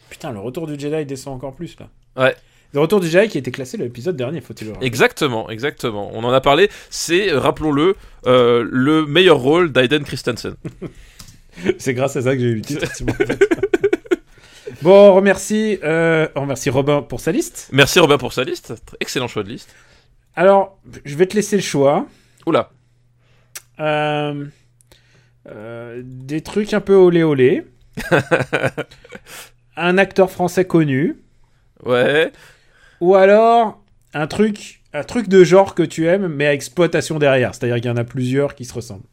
Putain, 0.08 0.32
le 0.32 0.38
retour 0.38 0.66
du 0.66 0.78
Jedi 0.78 1.04
descend 1.04 1.34
encore 1.34 1.54
plus 1.54 1.76
là. 1.78 1.88
Ouais. 2.22 2.34
Le 2.72 2.80
retour 2.80 3.00
du 3.00 3.08
Jedi 3.08 3.28
qui 3.28 3.38
a 3.38 3.40
été 3.40 3.50
classé 3.50 3.76
l'épisode 3.76 4.16
dernier, 4.16 4.40
faut-il 4.40 4.66
le 4.68 4.72
rappeler. 4.72 4.86
Exactement, 4.86 5.50
exactement. 5.50 6.10
On 6.14 6.24
en 6.24 6.32
a 6.32 6.40
parlé. 6.40 6.70
C'est, 6.90 7.30
rappelons-le, 7.32 7.94
euh, 8.26 8.66
le 8.70 9.04
meilleur 9.06 9.38
rôle 9.38 9.70
d'Aiden 9.72 10.04
Christensen. 10.04 10.54
C'est 11.78 11.94
grâce 11.94 12.16
à 12.16 12.22
ça 12.22 12.34
que 12.34 12.40
j'ai 12.40 12.46
eu 12.46 12.54
le 12.56 12.62
titre. 12.62 12.86
bon, 14.82 15.10
on 15.10 15.14
remercie, 15.14 15.78
euh, 15.82 16.28
on 16.34 16.42
remercie 16.42 16.70
Robin 16.70 17.02
pour 17.02 17.20
sa 17.20 17.32
liste. 17.32 17.68
Merci 17.72 17.98
Robin 17.98 18.18
pour 18.18 18.32
sa 18.32 18.44
liste. 18.44 18.74
Excellent 19.00 19.28
choix 19.28 19.42
de 19.42 19.50
liste. 19.50 19.74
Alors, 20.34 20.78
je 21.04 21.16
vais 21.16 21.26
te 21.26 21.34
laisser 21.34 21.56
le 21.56 21.62
choix. 21.62 22.06
Oula. 22.46 22.70
Euh, 23.80 24.44
euh, 25.48 26.02
des 26.04 26.42
trucs 26.42 26.74
un 26.74 26.80
peu 26.80 26.94
olé 26.94 27.22
olé. 27.22 27.66
un 29.76 29.98
acteur 29.98 30.30
français 30.30 30.64
connu. 30.64 31.16
Ouais. 31.84 32.32
Ou 33.00 33.14
alors 33.14 33.82
un 34.14 34.26
truc, 34.26 34.82
un 34.92 35.04
truc 35.04 35.28
de 35.28 35.44
genre 35.44 35.74
que 35.74 35.82
tu 35.82 36.06
aimes, 36.06 36.28
mais 36.28 36.46
à 36.46 36.54
exploitation 36.54 37.18
derrière. 37.18 37.54
C'est-à-dire 37.54 37.76
qu'il 37.76 37.86
y 37.86 37.90
en 37.90 37.96
a 37.96 38.04
plusieurs 38.04 38.54
qui 38.54 38.64
se 38.64 38.74
ressemblent. 38.74 39.04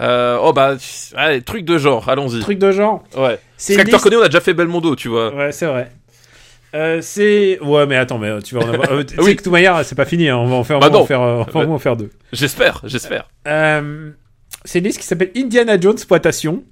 Euh, 0.00 0.38
oh 0.42 0.52
bah, 0.52 0.76
allez, 1.16 1.42
truc 1.42 1.64
de 1.64 1.78
genre, 1.78 2.08
allons-y. 2.08 2.40
Truc 2.40 2.58
de 2.58 2.72
genre. 2.72 3.04
Ouais. 3.16 3.38
C'est 3.56 3.76
liste- 3.84 4.02
connu, 4.02 4.16
on 4.16 4.22
a 4.22 4.26
déjà 4.28 4.40
fait 4.40 4.54
Belmondo, 4.54 4.96
tu 4.96 5.08
vois. 5.08 5.34
Ouais, 5.34 5.52
c'est 5.52 5.66
vrai. 5.66 5.90
Euh, 6.74 6.98
c'est 7.02 7.60
ouais 7.60 7.86
mais 7.86 7.94
attends 7.96 8.18
mais 8.18 8.26
euh, 8.26 8.40
tu 8.40 8.56
vas 8.56 8.62
en 8.62 8.68
avoir 8.74 8.90
euh, 8.90 9.04
Oui. 9.18 9.36
que 9.36 9.48
manière 9.48 9.84
c'est 9.84 9.94
pas 9.94 10.04
fini 10.04 10.28
hein. 10.28 10.38
on 10.38 10.48
va 10.48 10.56
en 10.56 10.64
faire 10.64 10.80
Bah 10.80 10.90
en 10.90 11.06
faire 11.06 11.22
euh, 11.22 11.44
en 11.54 11.78
faire 11.78 11.96
deux 11.96 12.10
J'espère, 12.32 12.80
j'espère. 12.82 13.28
C'est 14.64 14.78
une 14.80 14.84
liste 14.84 14.98
qui 14.98 15.06
s'appelle 15.06 15.30
Indiana 15.36 15.78
Jones 15.80 15.92
Exploitation. 15.92 16.64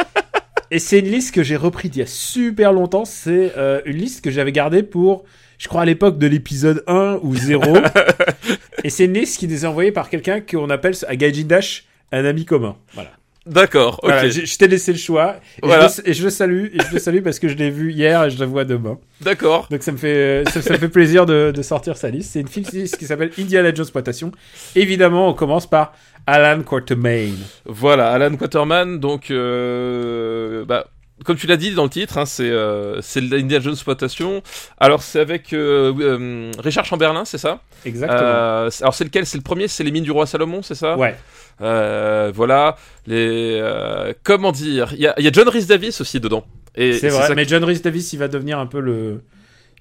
Et 0.70 0.78
c'est 0.78 1.00
une 1.00 1.10
liste 1.10 1.34
que 1.34 1.42
j'ai 1.42 1.56
repris 1.56 1.88
d'il 1.90 2.00
y 2.00 2.02
a 2.02 2.06
super 2.06 2.72
longtemps. 2.72 3.04
C'est 3.04 3.52
une 3.84 3.96
liste 3.96 4.22
que 4.24 4.30
j'avais 4.30 4.52
gardée 4.52 4.82
pour, 4.82 5.24
je 5.58 5.66
crois, 5.68 5.82
à 5.82 5.84
l'époque 5.84 6.18
de 6.18 6.26
l'épisode 6.26 6.84
1 6.86 7.18
ou 7.22 7.34
0. 7.34 7.78
et 8.84 8.90
c'est 8.90 9.06
une 9.06 9.14
liste 9.14 9.38
qui 9.38 9.48
nous 9.48 9.64
est 9.64 9.66
envoyée 9.68 9.92
par 9.92 10.08
quelqu'un 10.10 10.40
qu'on 10.40 10.70
appelle 10.70 10.94
à 11.06 11.16
Gaijin 11.16 11.44
Dash 11.46 11.84
un 12.12 12.24
ami 12.24 12.44
commun. 12.44 12.76
Voilà. 12.94 13.10
D'accord, 13.46 14.00
ok. 14.02 14.10
Voilà, 14.10 14.28
je 14.28 14.56
t'ai 14.58 14.68
laissé 14.68 14.92
le 14.92 14.98
choix. 14.98 15.36
Et, 15.62 15.66
Voilà. 15.66 15.88
je 15.88 16.02
le, 16.02 16.08
et 16.10 16.12
je 16.12 16.22
le 16.24 16.28
salue. 16.28 16.66
Et 16.74 16.78
je 16.86 16.92
le 16.92 16.98
salue 16.98 17.22
parce 17.22 17.38
que 17.38 17.48
je 17.48 17.54
l'ai 17.54 17.70
vu 17.70 17.92
hier 17.92 18.24
et 18.24 18.30
je 18.30 18.38
le 18.38 18.44
vois 18.44 18.66
demain. 18.66 18.98
D'accord. 19.22 19.68
Donc 19.70 19.82
ça 19.82 19.90
me 19.90 19.96
fait, 19.96 20.44
ça, 20.52 20.60
ça 20.60 20.74
me 20.74 20.78
fait 20.78 20.90
plaisir 20.90 21.24
de, 21.24 21.50
de 21.50 21.62
sortir 21.62 21.96
sa 21.96 22.10
liste. 22.10 22.32
C'est 22.32 22.40
une 22.40 22.48
film- 22.48 22.66
qui 22.66 23.06
s'appelle 23.06 23.30
Indiana 23.38 23.68
Jones 23.72 23.84
Exploitation. 23.86 24.32
Évidemment, 24.74 25.30
on 25.30 25.32
commence 25.32 25.66
par 25.66 25.94
Alan 26.26 26.62
Quatermain. 26.62 27.30
Voilà, 27.64 28.10
Alan 28.10 28.36
Quaterman, 28.36 29.00
donc, 29.00 29.30
euh, 29.30 30.66
bah, 30.66 30.88
comme 31.24 31.36
tu 31.36 31.46
l'as 31.46 31.56
dit 31.56 31.72
dans 31.72 31.84
le 31.84 31.90
titre, 31.90 32.18
hein, 32.18 32.26
c'est 32.26 32.50
euh, 32.50 33.00
c'est 33.00 33.22
l'Indiana 33.22 33.64
Jones 33.64 33.72
exploitation. 33.72 34.42
Alors 34.78 35.02
c'est 35.02 35.20
avec 35.20 35.52
euh, 35.54 35.92
euh, 35.98 36.50
Richard 36.58 36.84
Chamberlain, 36.84 37.24
c'est 37.24 37.38
ça? 37.38 37.60
Exactement. 37.86 38.20
Euh, 38.22 38.70
Alors 38.82 38.94
c'est 38.94 39.04
lequel? 39.04 39.24
C'est 39.26 39.38
le 39.38 39.42
premier? 39.42 39.68
C'est 39.68 39.84
les 39.84 39.90
mines 39.90 40.04
du 40.04 40.10
roi 40.12 40.26
Salomon, 40.26 40.62
c'est 40.62 40.74
ça? 40.74 40.96
Ouais. 40.98 41.16
Euh, 41.60 42.30
Voilà. 42.34 42.76
Les 43.06 43.58
euh, 43.60 44.12
comment 44.22 44.52
dire? 44.52 44.90
Il 44.94 45.00
y 45.00 45.06
a, 45.06 45.18
y 45.20 45.26
a 45.26 45.32
John 45.32 45.48
Rhys 45.48 45.66
Davis 45.66 46.00
aussi 46.00 46.20
dedans. 46.20 46.44
Et 46.74 46.92
C'est 46.94 47.08
vrai. 47.08 47.34
Mais 47.34 47.44
John 47.46 47.64
Rhys 47.64 47.80
Davis, 47.80 48.12
il 48.12 48.18
va 48.18 48.28
devenir 48.28 48.58
un 48.58 48.66
peu 48.66 48.80
le. 48.80 49.22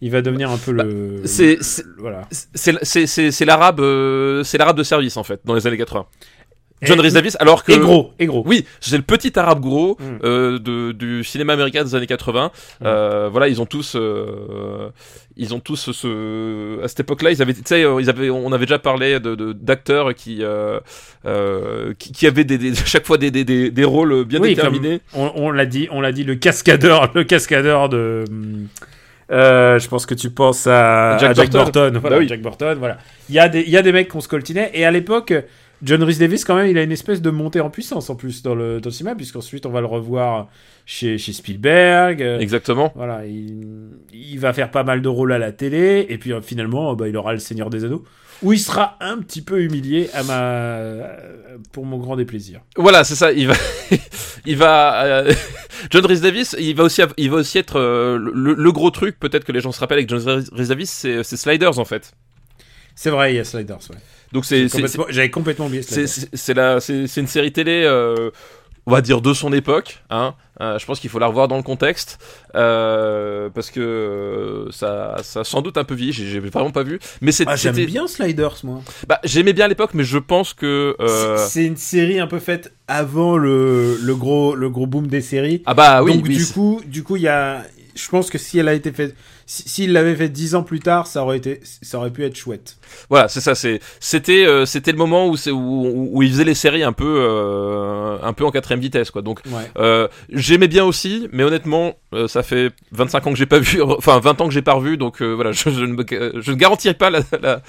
Il 0.02 0.12
va 0.12 0.22
devenir 0.22 0.52
un 0.52 0.58
peu 0.58 0.72
le. 0.72 0.84
Bah, 0.84 1.22
c'est- 1.26 1.58
c'est- 1.62 1.84
le- 1.84 1.96
Voilà. 2.00 2.22
c'est 2.32 2.78
c'est 2.84 3.08
c'est 3.08 3.32
c'est 3.32 3.46
l'arabe 3.46 3.80
euh, 3.80 4.44
c'est 4.44 4.58
l'arabe 4.58 4.78
de 4.78 4.84
service 4.84 5.18
en 5.18 5.24
fait 5.24 5.42
dans 5.46 5.54
les 5.56 5.66
années 5.68 5.78
80. 5.78 6.06
John 6.84 7.00
Rhys 7.00 7.12
Davis 7.14 7.36
alors 7.40 7.64
que 7.64 7.72
Et 7.72 7.80
gros. 7.80 8.12
Et 8.20 8.28
gros. 8.28 8.44
Oui, 8.46 8.64
c'est 8.80 8.98
le 8.98 9.02
petit 9.02 9.38
arabe 9.40 9.60
gros 9.60 9.98
Mm. 10.00 10.04
euh, 10.24 10.60
de, 10.60 10.92
du 10.92 11.24
cinéma 11.24 11.54
américain 11.54 11.84
des 11.84 11.96
années 11.96 12.06
80. 12.06 12.52
Mm. 12.82 12.84
Euh, 12.86 13.30
voilà, 13.32 13.48
ils 13.48 13.60
ont 13.60 13.66
tous, 13.66 13.96
euh, 13.96 14.90
ils 15.38 15.54
ont 15.54 15.60
tous 15.60 15.92
ce, 15.92 16.84
à 16.84 16.88
cette 16.88 17.02
époque-là, 17.02 17.32
ils 17.32 17.42
avaient, 17.42 17.54
tu 17.54 17.62
sais, 17.66 17.84
euh, 17.84 18.02
ils 18.02 18.10
avaient, 18.10 18.30
on 18.30 18.52
avait 18.52 18.66
déjà 18.66 18.80
parlé 18.80 19.20
de 19.20 19.36
d'acteurs 19.54 20.14
qui, 20.16 20.40
euh, 20.42 20.80
euh, 21.26 21.94
qui, 22.00 22.12
qui 22.12 22.28
avaient 22.28 22.44
des, 22.44 22.58
des- 22.58 22.74
chaque 22.76 23.06
fois 23.06 23.18
des, 23.18 23.32
des, 23.32 23.44
des, 23.44 23.70
des 23.72 23.84
rôles 23.84 24.26
bien 24.26 24.40
Oui, 24.40 24.56
déterminés. 24.56 25.02
On, 25.14 25.32
on 25.36 25.52
l'a 25.52 25.66
dit, 25.66 25.88
on 25.92 26.02
l'a 26.02 26.12
dit, 26.12 26.24
le 26.24 26.36
cascadeur, 26.36 27.12
le 27.14 27.24
cascadeur 27.24 27.90
de. 27.90 28.24
euh, 29.32 29.78
je 29.80 29.88
pense 29.90 30.06
que 30.06 30.14
tu 30.14 30.30
penses 30.30 30.68
à 30.68 31.18
Jack 31.20 31.32
à 31.32 31.34
Jack, 31.34 31.52
Burton. 31.52 31.64
Burton. 31.92 31.98
Voilà, 32.00 32.16
Bah 32.16 32.20
oui. 32.22 32.28
Jack 32.28 32.42
Burton, 32.42 32.78
voilà. 32.80 32.98
Il 33.30 33.36
y 33.36 33.40
a 33.40 33.50
des, 33.50 33.62
il 33.62 33.70
y 33.70 33.78
a 33.78 33.82
des 33.82 33.92
mecs 33.92 34.08
qu'on 34.08 34.22
se 34.22 34.28
coltinait. 34.30 34.72
Et 34.74 34.86
à 34.86 34.92
l'époque, 34.92 35.34
John 35.84 36.02
Rhys 36.04 36.18
Davis, 36.18 36.44
quand 36.44 36.56
même, 36.56 36.68
il 36.68 36.78
a 36.78 36.84
une 36.84 36.92
espèce 36.92 37.22
de 37.22 37.30
montée 37.30 37.60
en 37.62 37.70
puissance 37.70 38.10
en 38.10 38.16
plus 38.16 38.42
dans 38.42 38.56
le, 38.56 38.82
dans 38.82 38.90
le 38.90 38.94
cinéma, 38.94 39.16
puisqu'ensuite 39.16 39.66
on 39.66 39.70
va 39.70 39.80
le 39.80 39.86
revoir 39.88 40.48
chez, 40.86 41.18
chez 41.18 41.34
Spielberg. 41.34 42.22
euh, 42.22 42.40
Exactement. 42.40 42.92
Voilà, 42.96 43.26
il, 43.26 43.66
il 44.14 44.40
va 44.40 44.54
faire 44.54 44.72
pas 44.72 44.84
mal 44.84 45.02
de 45.02 45.08
rôles 45.10 45.32
à 45.34 45.38
la 45.38 45.52
télé, 45.52 46.06
et 46.10 46.18
puis 46.18 46.34
euh, 46.34 46.42
finalement, 46.42 46.92
euh, 46.92 46.96
bah, 46.96 47.08
il 47.08 47.16
aura 47.16 47.34
le 47.34 47.40
Seigneur 47.40 47.70
des 47.70 47.86
Anneaux, 47.86 48.04
où 48.42 48.54
il 48.54 48.60
sera 48.60 48.98
un 49.02 49.18
petit 49.20 49.42
peu 49.44 49.62
humilié 49.62 50.10
à 50.14 50.24
ma, 50.24 51.10
pour 51.72 51.86
mon 51.86 51.98
grand 51.98 52.16
déplaisir. 52.16 52.62
Voilà, 52.76 53.04
c'est 53.04 53.16
ça. 53.16 53.32
Il 53.32 53.48
va, 53.48 53.54
il 54.46 54.58
va. 54.58 55.04
euh, 55.04 55.34
John 55.92 56.06
Rhys 56.08 56.22
Davis, 56.22 56.56
il 56.60 56.76
va 56.76 56.86
aussi, 56.86 57.02
il 57.18 57.30
va 57.30 57.38
aussi 57.38 57.60
être 57.60 57.80
euh, 57.80 58.18
le, 58.18 58.56
le 58.56 58.72
gros 58.72 58.90
truc. 58.90 59.20
Peut-être 59.20 59.44
que 59.44 59.52
les 59.52 59.60
gens 59.62 59.72
se 59.72 59.80
rappellent 59.80 60.00
avec 60.00 60.10
John 60.10 60.44
Rhys 60.52 60.68
Davis, 60.70 60.90
c'est 60.90 61.24
c'est 61.24 61.38
Sliders 61.38 61.78
en 61.78 61.86
fait. 61.86 62.14
C'est 62.96 63.12
vrai, 63.12 63.34
il 63.34 63.36
y 63.36 63.40
a 63.40 63.44
Sliders, 63.44 63.78
ouais. 63.92 63.98
Donc 64.32 64.46
c'est 64.46 64.68
J'avais 65.10 65.30
complètement 65.32 65.68
oublié 65.68 65.82
C'est- 65.84 66.54
la, 66.54 66.80
c'est 66.80 67.18
une 67.18 67.28
série 67.28 67.52
télé, 67.52 67.84
euh, 67.86 68.30
on 68.86 68.92
va 68.92 69.02
dire 69.02 69.22
de 69.22 69.34
son 69.34 69.52
époque. 69.54 70.04
Hein. 70.10 70.34
Euh, 70.60 70.80
je 70.80 70.86
pense 70.88 71.00
qu'il 71.00 71.10
faut 71.10 71.20
la 71.20 71.28
revoir 71.28 71.48
dans 71.48 71.58
le 71.58 71.62
contexte 71.64 72.18
euh, 72.56 73.50
parce 73.54 73.70
que 73.70 74.68
ça, 74.72 75.18
ça 75.24 75.42
a 75.42 75.44
sans 75.44 75.62
doute 75.62 75.78
un 75.78 75.84
peu 75.84 75.94
vieilli. 75.94 76.14
J'ai 76.14 76.40
vraiment 76.40 76.72
pas 76.72 76.84
vu, 76.84 77.00
mais 77.22 77.32
c'est- 77.32 77.46
Ah, 77.48 77.56
j'aime 77.56 77.76
c'était. 77.76 77.86
bien 77.86 78.08
Sliders, 78.08 78.56
moi. 78.64 78.82
Bah, 79.08 79.20
j'aimais 79.24 79.54
bien 79.54 79.66
à 79.66 79.68
l'époque, 79.68 79.92
mais 79.94 80.04
je 80.04 80.18
pense 80.18 80.54
que. 80.54 80.96
C'est 81.48 81.66
une 81.66 81.78
série 81.78 82.20
un 82.20 82.28
peu 82.28 82.40
faite 82.40 82.74
avant 82.88 83.38
le, 83.38 83.98
le 84.02 84.16
gros 84.16 84.56
le 84.56 84.70
gros 84.70 84.88
boom 84.88 85.08
des 85.08 85.22
séries. 85.22 85.62
Ah 85.66 85.74
bah 85.74 86.02
oui. 86.04 86.16
Donc 86.16 86.26
oui, 86.28 86.38
du 86.38 86.46
coup, 86.48 86.82
du 86.86 87.04
coup, 87.04 87.16
il 87.18 87.24
y 87.24 87.28
a. 87.28 87.64
Je 87.96 88.10
pense 88.10 88.30
que 88.30 88.38
si 88.38 88.60
elle 88.60 88.68
a 88.68 88.74
été 88.76 88.92
faite, 88.92 89.16
si- 89.48 89.68
s'il 89.68 89.92
l'avait 89.92 90.16
fait 90.16 90.30
dix 90.30 90.54
ans 90.54 90.62
plus 90.64 90.80
tard, 90.80 91.08
ça 91.08 91.24
aurait 91.24 91.38
été, 91.38 91.62
ça 91.82 91.98
aurait 91.98 92.12
pu 92.12 92.24
être 92.24 92.36
chouette. 92.36 92.78
Voilà, 93.10 93.28
c'est 93.28 93.42
ça. 93.42 93.54
C'était 94.00 94.46
euh, 94.46 94.66
c'était 94.66 94.92
le 94.92 94.98
moment 94.98 95.28
où 95.28 95.36
où, 95.48 95.52
où, 95.52 96.10
où 96.14 96.24
il 96.24 96.30
faisait 96.32 96.44
les 96.44 96.54
séries 96.56 96.84
un 96.84 96.94
peu 96.94 97.06
euh, 97.20 98.18
un 98.22 98.34
peu 98.34 98.46
en 98.46 98.52
quatrième 98.52 98.80
vitesse 98.80 99.12
quoi. 99.12 99.22
Donc 99.22 99.40
Ouais. 99.48 99.70
Euh, 99.78 100.08
J'aimais 100.32 100.68
bien 100.68 100.84
aussi, 100.86 101.28
mais 101.32 101.44
honnêtement, 101.44 101.96
ça 102.28 102.44
fait 102.44 102.72
25 102.92 103.28
ans 103.28 103.32
que 103.32 103.38
j'ai 103.38 103.46
pas 103.46 103.60
vu, 103.60 103.82
enfin 103.98 104.20
20 104.20 104.42
ans 104.42 104.48
que 104.48 104.54
j'ai 104.54 104.62
pas 104.62 104.74
revu, 104.74 104.98
donc 104.98 105.22
voilà, 105.22 105.52
je, 105.52 105.70
je 105.70 105.86
ne, 105.86 106.42
je 106.42 106.52
ne 106.52 106.56
garantis 106.56 106.94
pas 106.94 107.10
la, 107.10 107.20
la, 107.42 107.62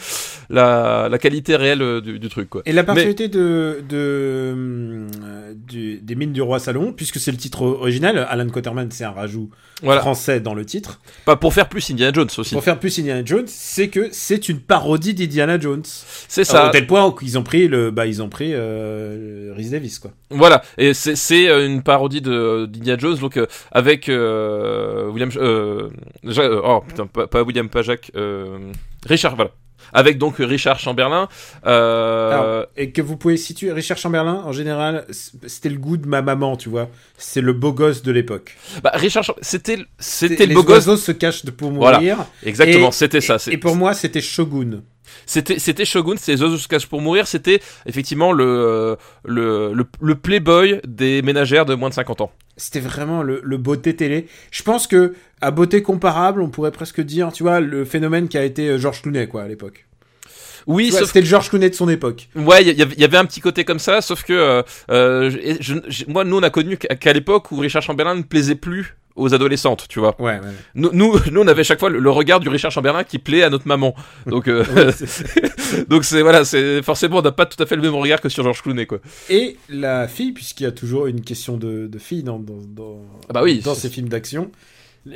la, 0.50 1.08
la 1.08 1.18
qualité 1.18 1.56
réelle 1.56 2.00
du, 2.00 2.18
du 2.18 2.28
truc, 2.28 2.48
quoi. 2.48 2.62
Et 2.66 2.72
la 2.72 2.84
particularité 2.84 3.28
de, 3.28 3.82
de, 3.88 5.06
du- 5.68 5.98
des 5.98 6.14
mines 6.14 6.32
du 6.32 6.42
roi 6.42 6.58
Salomon, 6.58 6.92
puisque 6.92 7.18
c'est 7.18 7.30
le 7.30 7.36
titre 7.36 7.62
original, 7.62 8.26
Alan 8.28 8.48
Quaterman, 8.48 8.90
c'est 8.90 9.04
un 9.04 9.10
rajout 9.10 9.50
Voilà, 9.82 10.00
français 10.00 10.40
dans 10.40 10.54
le 10.54 10.64
titre. 10.64 11.00
pas 11.24 11.36
pour 11.36 11.52
faire 11.54 11.68
plus 11.68 11.90
Indiana 11.90 12.12
Jones 12.12 12.28
aussi. 12.38 12.54
Pour 12.54 12.64
faire 12.64 12.78
plus 12.78 12.98
Indiana 12.98 13.22
Jones, 13.24 13.46
c'est 13.46 13.88
que 13.88 14.08
c'est 14.12 14.48
une 14.48 14.60
parodie 14.60 15.07
d'Indiana 15.14 15.58
Jones. 15.58 15.82
C'est 15.84 16.44
Ça. 16.44 16.52
ça. 16.52 16.68
Au 16.68 16.70
tel 16.70 16.86
point 16.86 17.12
qu'ils 17.12 17.38
ont 17.38 17.42
pris 17.42 17.68
le, 17.68 17.90
bah 17.90 18.06
ils 18.06 18.22
ont 18.22 18.28
pris 18.28 18.50
euh, 18.54 19.52
Rhys 19.56 19.70
Davis 19.70 19.98
quoi. 19.98 20.10
Voilà, 20.30 20.62
et 20.76 20.94
c'est 20.94 21.48
euh, 21.48 21.66
une 21.66 21.82
parodie 21.82 22.20
de 22.20 22.66
d'Indiana 22.66 22.98
Jones, 22.98 23.18
donc 23.18 23.36
euh, 23.36 23.46
avec 23.72 24.08
euh, 24.08 25.08
William, 25.08 25.30
euh, 25.36 25.88
euh, 26.24 26.60
oh 26.64 26.82
putain, 26.86 27.06
pas, 27.06 27.26
pas 27.26 27.42
William, 27.42 27.68
pas 27.68 27.82
Jacques, 27.82 28.10
euh, 28.16 28.58
Richard, 29.06 29.36
voilà. 29.36 29.50
Avec 29.92 30.18
donc 30.18 30.36
Richard 30.38 30.78
Chamberlain. 30.78 31.28
Euh, 31.66 32.32
Alors, 32.32 32.66
et 32.76 32.90
que 32.92 33.02
vous 33.02 33.16
pouvez 33.16 33.36
situer 33.36 33.72
Richard 33.72 33.98
Chamberlain 33.98 34.42
en 34.44 34.52
général, 34.52 35.06
c'était 35.46 35.68
le 35.68 35.78
goût 35.78 35.96
de 35.96 36.06
ma 36.06 36.22
maman, 36.22 36.56
tu 36.56 36.68
vois. 36.68 36.88
C'est 37.16 37.40
le 37.40 37.52
beau 37.52 37.72
gosse 37.72 38.02
de 38.02 38.12
l'époque. 38.12 38.56
bah, 38.82 38.92
Richard, 38.94 39.24
c'était 39.40 39.78
c'était 39.98 40.44
le 40.44 40.50
les 40.50 40.54
beau 40.54 40.62
gosse. 40.62 40.86
oiseaux 40.86 40.96
se 40.96 41.12
cachent 41.12 41.44
pour 41.46 41.70
Voilà. 41.72 41.98
mourir. 41.98 42.18
Exactement, 42.44 42.88
Et- 42.88 42.92
c'était 42.92 43.20
ça. 43.20 43.36
Et 43.50 43.56
pour 43.58 43.76
moi, 43.76 43.94
c'était 43.94 44.20
Shogun. 44.20 44.82
C'était 45.24 45.58
c'était 45.58 45.84
Shogun, 45.86 46.16
c'était 46.16 46.32
les 46.32 46.42
oiseaux 46.42 46.58
se 46.58 46.68
cachent 46.68 46.86
pour 46.86 47.00
mourir, 47.00 47.26
c'était 47.26 47.60
effectivement 47.86 48.30
le, 48.32 48.96
le 49.24 49.72
le 49.72 49.86
le 50.00 50.14
playboy 50.14 50.80
des 50.86 51.22
ménagères 51.22 51.64
de 51.64 51.74
moins 51.74 51.88
de 51.88 51.94
50 51.94 52.20
ans. 52.20 52.30
C'était 52.58 52.80
vraiment 52.80 53.22
le, 53.22 53.40
le 53.42 53.56
beauté 53.56 53.96
télé. 53.96 54.26
Je 54.50 54.62
pense 54.62 54.86
que 54.86 55.14
à 55.40 55.50
beauté 55.50 55.80
comparable, 55.82 56.42
on 56.42 56.50
pourrait 56.50 56.72
presque 56.72 57.00
dire, 57.00 57.32
tu 57.32 57.42
vois, 57.44 57.60
le 57.60 57.84
phénomène 57.86 58.28
qui 58.28 58.36
a 58.36 58.44
été 58.44 58.68
euh, 58.68 58.78
Georges 58.78 59.00
Clooney 59.00 59.26
quoi 59.28 59.42
à 59.44 59.48
l'époque. 59.48 59.86
Oui, 60.66 60.90
sauf 60.92 61.06
C'était 61.06 61.20
le 61.20 61.26
George 61.26 61.48
Clooney 61.48 61.70
de 61.70 61.74
son 61.74 61.88
époque. 61.88 62.28
Ouais, 62.36 62.62
il 62.62 62.76
y, 62.76 62.82
avait- 62.82 62.94
il 62.94 63.00
y 63.00 63.04
avait 63.04 63.16
un 63.16 63.24
petit 63.24 63.40
côté 63.40 63.64
comme 63.64 63.78
ça, 63.78 64.02
sauf 64.02 64.22
que 64.22 64.34
euh, 64.34 64.62
euh, 64.90 65.30
je- 65.30 65.56
je- 65.60 65.78
je- 65.88 66.04
moi, 66.08 66.24
nous, 66.24 66.36
on 66.36 66.42
a 66.42 66.50
connu 66.50 66.76
qu'à 66.76 66.94
qu'à 66.94 67.12
l'époque 67.14 67.50
où 67.52 67.56
Richard 67.58 67.80
Chamberlain 67.82 68.16
ne 68.16 68.22
plaisait 68.22 68.54
plus 68.56 68.96
aux 69.18 69.34
adolescentes, 69.34 69.86
tu 69.88 70.00
vois. 70.00 70.14
Ouais, 70.20 70.34
ouais. 70.34 70.40
Nous, 70.74 70.90
nous, 70.92 71.18
nous, 71.30 71.40
on 71.42 71.46
avait 71.46 71.64
chaque 71.64 71.80
fois 71.80 71.90
le, 71.90 71.98
le 71.98 72.10
regard 72.10 72.40
du 72.40 72.48
Richard 72.48 72.70
Chamberlain 72.70 73.04
qui 73.04 73.18
plaît 73.18 73.42
à 73.42 73.50
notre 73.50 73.66
maman. 73.68 73.94
Donc, 74.26 74.48
euh, 74.48 74.64
donc 75.88 76.04
c'est 76.04 76.22
voilà, 76.22 76.44
c'est 76.44 76.82
forcément, 76.82 77.18
on 77.18 77.22
n'a 77.22 77.32
pas 77.32 77.46
tout 77.46 77.62
à 77.62 77.66
fait 77.66 77.76
le 77.76 77.82
même 77.82 77.94
regard 77.94 78.20
que 78.20 78.28
sur 78.28 78.42
George 78.44 78.62
Clooney, 78.62 78.86
quoi. 78.86 78.98
Et 79.28 79.56
la 79.68 80.08
fille, 80.08 80.32
puisqu'il 80.32 80.64
y 80.64 80.66
a 80.66 80.72
toujours 80.72 81.06
une 81.06 81.20
question 81.20 81.56
de, 81.56 81.86
de 81.86 81.98
fille 81.98 82.22
dans, 82.22 82.38
dans, 82.38 82.60
dans, 82.66 83.02
Ah 83.28 83.32
bah 83.32 83.42
oui, 83.42 83.60
dans 83.64 83.74
ces 83.74 83.88
films 83.88 84.08
d'action. 84.08 84.50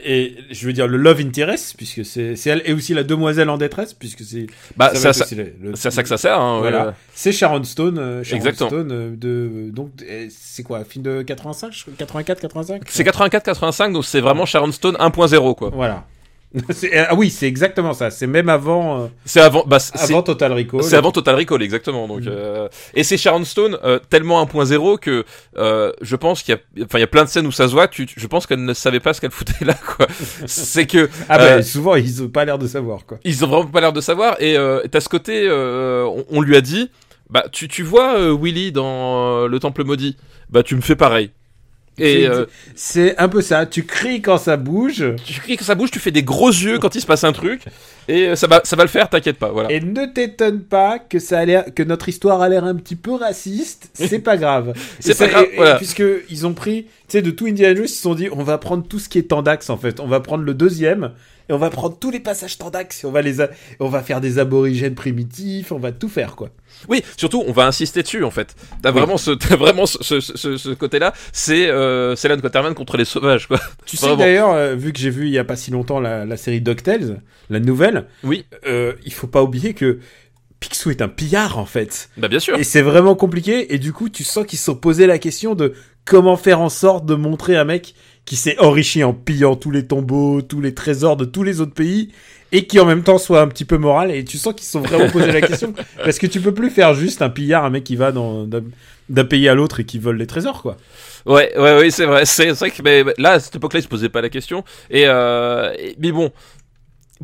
Et 0.04 0.36
je 0.50 0.66
veux 0.66 0.72
dire 0.72 0.86
le 0.88 0.96
love 0.96 1.20
interest, 1.20 1.74
puisque 1.76 2.04
c'est 2.04 2.34
elle, 2.46 2.62
et 2.64 2.72
aussi 2.72 2.94
la 2.94 3.04
demoiselle 3.04 3.50
en 3.50 3.58
détresse, 3.58 3.92
puisque 3.92 4.22
c'est 4.22 4.46
Bah, 4.76 4.90
ça 4.94 5.12
ça, 5.12 5.24
ça, 5.24 5.26
c'est 5.74 5.90
ça 5.90 6.02
que 6.02 6.08
ça 6.08 6.16
sert. 6.16 6.40
Hein, 6.40 6.60
Voilà. 6.60 6.86
euh, 6.86 6.90
C'est 7.14 7.32
Sharon 7.32 7.62
Stone. 7.64 7.98
euh, 7.98 8.24
Sharon 8.24 8.36
Exactement. 8.36 8.70
Stone 8.70 8.92
euh, 8.92 9.10
de 9.16 9.70
donc 9.70 9.90
c'est 10.30 10.62
quoi, 10.62 10.84
film 10.84 11.04
de 11.04 11.22
85, 11.22 11.72
je 11.72 11.82
crois, 11.82 11.94
84, 11.98 12.40
85. 12.40 12.82
C'est 12.88 13.04
84-85, 13.04 13.92
donc 13.92 14.04
c'est 14.04 14.20
vraiment 14.20 14.46
Sharon 14.46 14.72
Stone 14.72 14.96
1.0, 14.96 15.54
quoi. 15.56 15.70
Voilà. 15.74 16.06
Ah 17.08 17.14
oui, 17.14 17.30
c'est 17.30 17.46
exactement 17.46 17.92
ça. 17.94 18.10
C'est 18.10 18.26
même 18.26 18.48
avant, 18.48 19.02
euh, 19.02 19.06
C'est 19.24 19.40
avant, 19.40 19.64
bah, 19.66 19.78
c'est- 19.78 19.98
avant 19.98 20.22
Total 20.22 20.52
Recall. 20.52 20.82
C'est 20.82 20.96
avant 20.96 21.10
Total 21.12 21.34
Recall, 21.34 21.62
exactement. 21.62 22.06
Donc, 22.08 22.20
Mm. 22.22 22.28
euh, 22.28 22.68
et 22.94 23.04
c'est 23.04 23.16
Sharon 23.16 23.44
Stone 23.44 23.78
euh, 23.84 23.98
tellement 24.10 24.40
1.0 24.40 24.98
que 24.98 25.24
euh, 25.56 25.92
je 26.02 26.16
pense 26.16 26.42
qu'il 26.42 26.54
y 26.54 26.58
a, 26.58 26.84
enfin, 26.84 26.98
il 26.98 27.00
y 27.00 27.04
a 27.04 27.08
plein 27.08 27.24
de 27.24 27.28
scènes 27.28 27.46
où 27.46 27.52
ça 27.52 27.68
se 27.68 27.72
voit. 27.72 27.88
Tu, 27.88 28.06
je 28.14 28.26
pense 28.26 28.46
qu'elle 28.46 28.64
ne 28.64 28.74
savait 28.74 29.00
pas 29.00 29.14
ce 29.14 29.20
qu'elle 29.20 29.30
foutait 29.30 29.64
là, 29.64 29.74
quoi. 29.96 30.06
c'est 30.46 30.86
que 30.86 31.08
Ah 31.28 31.38
bah 31.38 31.44
euh, 31.44 31.62
souvent 31.62 31.94
ils 31.94 32.22
ont 32.22 32.28
pas 32.28 32.44
l'air 32.44 32.58
de 32.58 32.66
savoir 32.66 33.06
quoi. 33.06 33.18
ils 33.24 33.44
ont 33.44 33.48
vraiment 33.48 33.66
pas 33.70 33.80
l'air 33.80 33.92
de 33.92 34.00
savoir. 34.00 34.36
Et 34.40 34.56
euh, 34.56 34.80
t'as 34.90 35.00
ce 35.00 35.08
côté, 35.08 35.44
euh, 35.46 36.04
on, 36.04 36.24
on 36.30 36.40
lui 36.42 36.56
a 36.56 36.60
dit, 36.60 36.90
bah, 37.30 37.44
tu, 37.50 37.66
tu 37.68 37.82
vois 37.82 38.18
euh, 38.18 38.36
Willy 38.38 38.72
dans 38.72 39.46
le 39.46 39.58
Temple 39.58 39.84
maudit, 39.84 40.16
bah, 40.50 40.62
tu 40.62 40.76
me 40.76 40.82
fais 40.82 40.96
pareil. 40.96 41.30
Et 41.98 42.22
C'est- 42.22 42.26
euh, 42.28 42.46
C'est 42.74 43.18
un 43.18 43.28
peu 43.28 43.42
ça. 43.42 43.66
Tu 43.66 43.84
cries 43.84 44.22
quand 44.22 44.38
ça 44.38 44.56
bouge. 44.56 45.04
tu 45.24 45.40
cries 45.40 45.56
que 45.56 45.64
ça 45.64 45.74
bouge, 45.74 45.90
tu 45.90 45.98
fais 45.98 46.10
des 46.10 46.22
gros 46.22 46.48
yeux 46.50 46.78
quand 46.78 46.94
il 46.94 47.00
se 47.00 47.06
passe 47.06 47.22
un 47.24 47.32
truc, 47.32 47.62
et 48.08 48.28
euh, 48.28 48.34
ça 48.36 48.46
va, 48.46 48.62
ça 48.64 48.76
va 48.76 48.82
le 48.84 48.88
faire, 48.88 49.10
t'inquiète 49.10 49.36
pas. 49.38 49.50
Voilà. 49.50 49.70
Et 49.70 49.80
ne 49.80 50.06
t'étonne 50.06 50.60
pas 50.62 50.98
que 50.98 51.18
ça 51.18 51.38
a 51.40 51.44
l'air, 51.44 51.66
que 51.74 51.82
notre 51.82 52.08
histoire 52.08 52.40
a 52.40 52.48
l'air 52.48 52.64
un 52.64 52.74
petit 52.76 52.96
peu 52.96 53.12
raciste. 53.14 53.90
C'est 53.94 54.20
pas 54.20 54.36
grave. 54.38 54.72
C'est 55.00 55.16
pas 55.18 55.28
grave, 55.28 55.46
voilà. 55.56 55.76
Puisque 55.76 56.02
ils 56.30 56.46
ont 56.46 56.54
pris, 56.54 56.84
tu 56.84 56.88
sais, 57.08 57.22
de 57.22 57.30
tout 57.30 57.46
Indiana 57.46 57.74
Jones, 57.74 57.84
ils 57.84 57.88
se 57.88 58.00
sont 58.02 58.14
dit, 58.14 58.28
on 58.32 58.42
va 58.42 58.56
prendre 58.58 58.86
tout 58.88 58.98
ce 58.98 59.08
qui 59.10 59.18
est 59.18 59.24
Tandax 59.28 59.68
en 59.68 59.76
fait. 59.76 60.00
On 60.00 60.06
va 60.08 60.20
prendre 60.20 60.44
le 60.44 60.54
deuxième 60.54 61.10
et 61.48 61.52
on 61.52 61.58
va 61.58 61.70
prendre 61.70 61.98
tous 61.98 62.10
les 62.10 62.20
passages 62.20 62.58
Tandax 62.58 63.04
et 63.04 63.06
on 63.06 63.10
va 63.12 63.22
les, 63.22 63.40
a- 63.40 63.50
on 63.80 63.88
va 63.88 64.02
faire 64.02 64.20
des 64.20 64.38
aborigènes 64.38 64.94
primitifs. 64.94 65.72
On 65.72 65.78
va 65.78 65.92
tout 65.92 66.08
faire 66.08 66.36
quoi. 66.36 66.50
Oui, 66.88 67.02
surtout, 67.16 67.42
on 67.46 67.52
va 67.52 67.66
insister 67.66 68.02
dessus 68.02 68.24
en 68.24 68.30
fait. 68.30 68.54
T'as 68.82 68.90
Oui. 68.92 68.98
vraiment 68.98 69.16
ce, 69.16 69.30
vraiment 69.56 69.86
ce, 69.86 70.02
ce, 70.02 70.20
ce, 70.20 70.56
ce 70.56 70.70
côté-là. 70.70 71.12
C'est 71.32 71.68
euh, 71.68 72.16
c'est 72.16 72.30
Alan 72.30 72.40
Quaterman 72.40 72.74
contre 72.74 72.96
les 72.96 73.04
sauvages, 73.04 73.46
quoi. 73.48 73.60
Tu 73.86 73.96
sais 73.96 74.16
d'ailleurs, 74.16 74.50
euh, 74.52 74.74
vu 74.74 74.92
que 74.92 74.98
j'ai 74.98 75.10
vu 75.10 75.26
il 75.26 75.32
y 75.32 75.38
a 75.38 75.44
pas 75.44 75.56
si 75.56 75.70
longtemps 75.70 76.00
la, 76.00 76.24
la 76.24 76.36
série 76.36 76.60
DuckTales, 76.60 77.20
la 77.50 77.60
nouvelle, 77.60 78.06
Oui, 78.24 78.46
euh, 78.66 78.94
il 79.04 79.12
faut 79.12 79.26
pas 79.26 79.42
oublier 79.42 79.74
que 79.74 79.98
Picsou 80.60 80.90
est 80.90 81.02
un 81.02 81.08
pillard 81.08 81.58
en 81.58 81.66
fait. 81.66 82.08
bah 82.16 82.28
bien 82.28 82.38
sûr. 82.38 82.56
Et 82.56 82.62
c'est 82.64 82.82
vraiment 82.82 83.16
compliqué. 83.16 83.74
Et 83.74 83.78
du 83.78 83.92
coup, 83.92 84.08
tu 84.08 84.22
sens 84.22 84.46
qu'ils 84.46 84.58
se 84.60 84.66
sont 84.66 84.76
posé 84.76 85.06
la 85.06 85.18
question 85.18 85.54
de 85.56 85.74
comment 86.04 86.36
faire 86.36 86.60
en 86.60 86.68
sorte 86.68 87.04
de 87.04 87.14
montrer 87.16 87.56
un 87.56 87.64
mec 87.64 87.94
qui 88.24 88.36
s'est 88.36 88.58
enrichi 88.58 89.02
en 89.04 89.12
pillant 89.12 89.56
tous 89.56 89.70
les 89.70 89.86
tombeaux, 89.86 90.42
tous 90.42 90.60
les 90.60 90.74
trésors 90.74 91.16
de 91.16 91.24
tous 91.24 91.42
les 91.42 91.60
autres 91.60 91.74
pays, 91.74 92.10
et 92.52 92.66
qui 92.66 92.78
en 92.78 92.84
même 92.84 93.02
temps 93.02 93.18
soit 93.18 93.40
un 93.40 93.48
petit 93.48 93.64
peu 93.64 93.78
moral. 93.78 94.10
Et 94.10 94.24
tu 94.24 94.38
sens 94.38 94.54
qu'ils 94.54 94.64
se 94.66 94.72
sont 94.72 94.80
vraiment 94.80 95.10
posé 95.10 95.32
la 95.32 95.40
question 95.40 95.72
parce 96.04 96.18
que 96.18 96.26
tu 96.26 96.40
peux 96.40 96.52
plus 96.54 96.70
faire 96.70 96.94
juste 96.94 97.22
un 97.22 97.30
pillard, 97.30 97.64
un 97.64 97.70
mec 97.70 97.84
qui 97.84 97.96
va 97.96 98.12
dans 98.12 98.46
d'un 99.08 99.24
pays 99.24 99.48
à 99.48 99.54
l'autre 99.54 99.80
et 99.80 99.84
qui 99.84 99.98
vole 99.98 100.16
les 100.16 100.26
trésors, 100.26 100.62
quoi. 100.62 100.76
Ouais, 101.26 101.52
ouais, 101.58 101.78
ouais, 101.78 101.90
c'est 101.90 102.06
vrai. 102.06 102.24
C'est 102.24 102.50
vrai 102.52 102.70
que 102.70 102.82
mais, 102.82 103.04
là, 103.18 103.32
à 103.32 103.40
cette 103.40 103.56
époque-là, 103.56 103.80
il 103.80 103.82
se 103.82 103.88
posait 103.88 104.08
pas 104.08 104.20
la 104.22 104.28
question. 104.30 104.64
Et, 104.90 105.04
euh, 105.06 105.72
et- 105.78 105.96
mais 105.98 106.12
bon. 106.12 106.30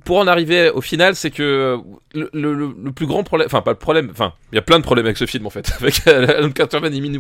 Pour 0.04 0.18
en 0.18 0.26
arriver 0.26 0.70
au 0.70 0.80
final, 0.80 1.14
c'est 1.16 1.30
que 1.30 1.78
le, 2.14 2.30
le, 2.32 2.54
le- 2.54 2.74
le 2.84 2.92
plus 2.92 3.06
grand 3.06 3.22
problème, 3.24 3.46
enfin 3.46 3.62
pas 3.62 3.70
le 3.72 3.76
problème, 3.78 4.08
enfin 4.10 4.32
il 4.52 4.56
y 4.56 4.58
a 4.58 4.62
plein 4.62 4.78
de 4.78 4.84
problèmes 4.84 5.06
avec 5.06 5.16
ce 5.16 5.26
film 5.26 5.46
en 5.46 5.50
fait, 5.50 5.72
avec 5.80 6.06
Alan 6.06 6.50
Quaterman 6.50 6.92
et 6.94 7.00
Minnie 7.00 7.18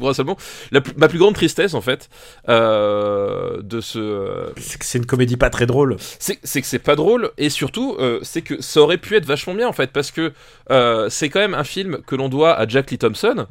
plus- 0.80 0.94
ma 0.96 1.08
plus 1.08 1.18
grande 1.18 1.34
tristesse 1.34 1.74
en 1.74 1.80
fait 1.80 2.08
euh, 2.48 3.62
de 3.62 3.80
ce, 3.80 3.98
euh, 3.98 4.46
C'est 4.56 4.78
que 4.78 4.84
c'est 4.84 4.98
une 4.98 5.06
comédie 5.06 5.36
pas 5.36 5.50
très 5.50 5.66
drôle. 5.66 5.96
c'est 6.18 6.38
c'est 6.42 6.60
que 6.60 6.66
c'est 6.66 6.78
pas 6.78 6.96
drôle 6.96 7.30
et 7.38 7.50
surtout 7.50 7.96
euh, 7.98 8.20
c'est 8.22 8.42
que 8.42 8.60
ça 8.62 8.80
aurait 8.80 8.98
pu 8.98 9.16
être 9.16 9.26
vachement 9.26 9.54
bien 9.54 9.68
en 9.68 9.72
fait 9.72 9.90
parce 9.92 10.10
que 10.10 10.32
euh, 10.70 11.08
c'est 11.10 11.28
quand 11.28 11.40
même 11.40 11.54
un 11.54 11.64
film 11.64 11.98
que 12.06 12.14
l'on 12.16 12.28
doit 12.28 12.54
à 12.54 12.66
Jack 12.66 12.90
Lee 12.90 12.98
Thompson 12.98 13.46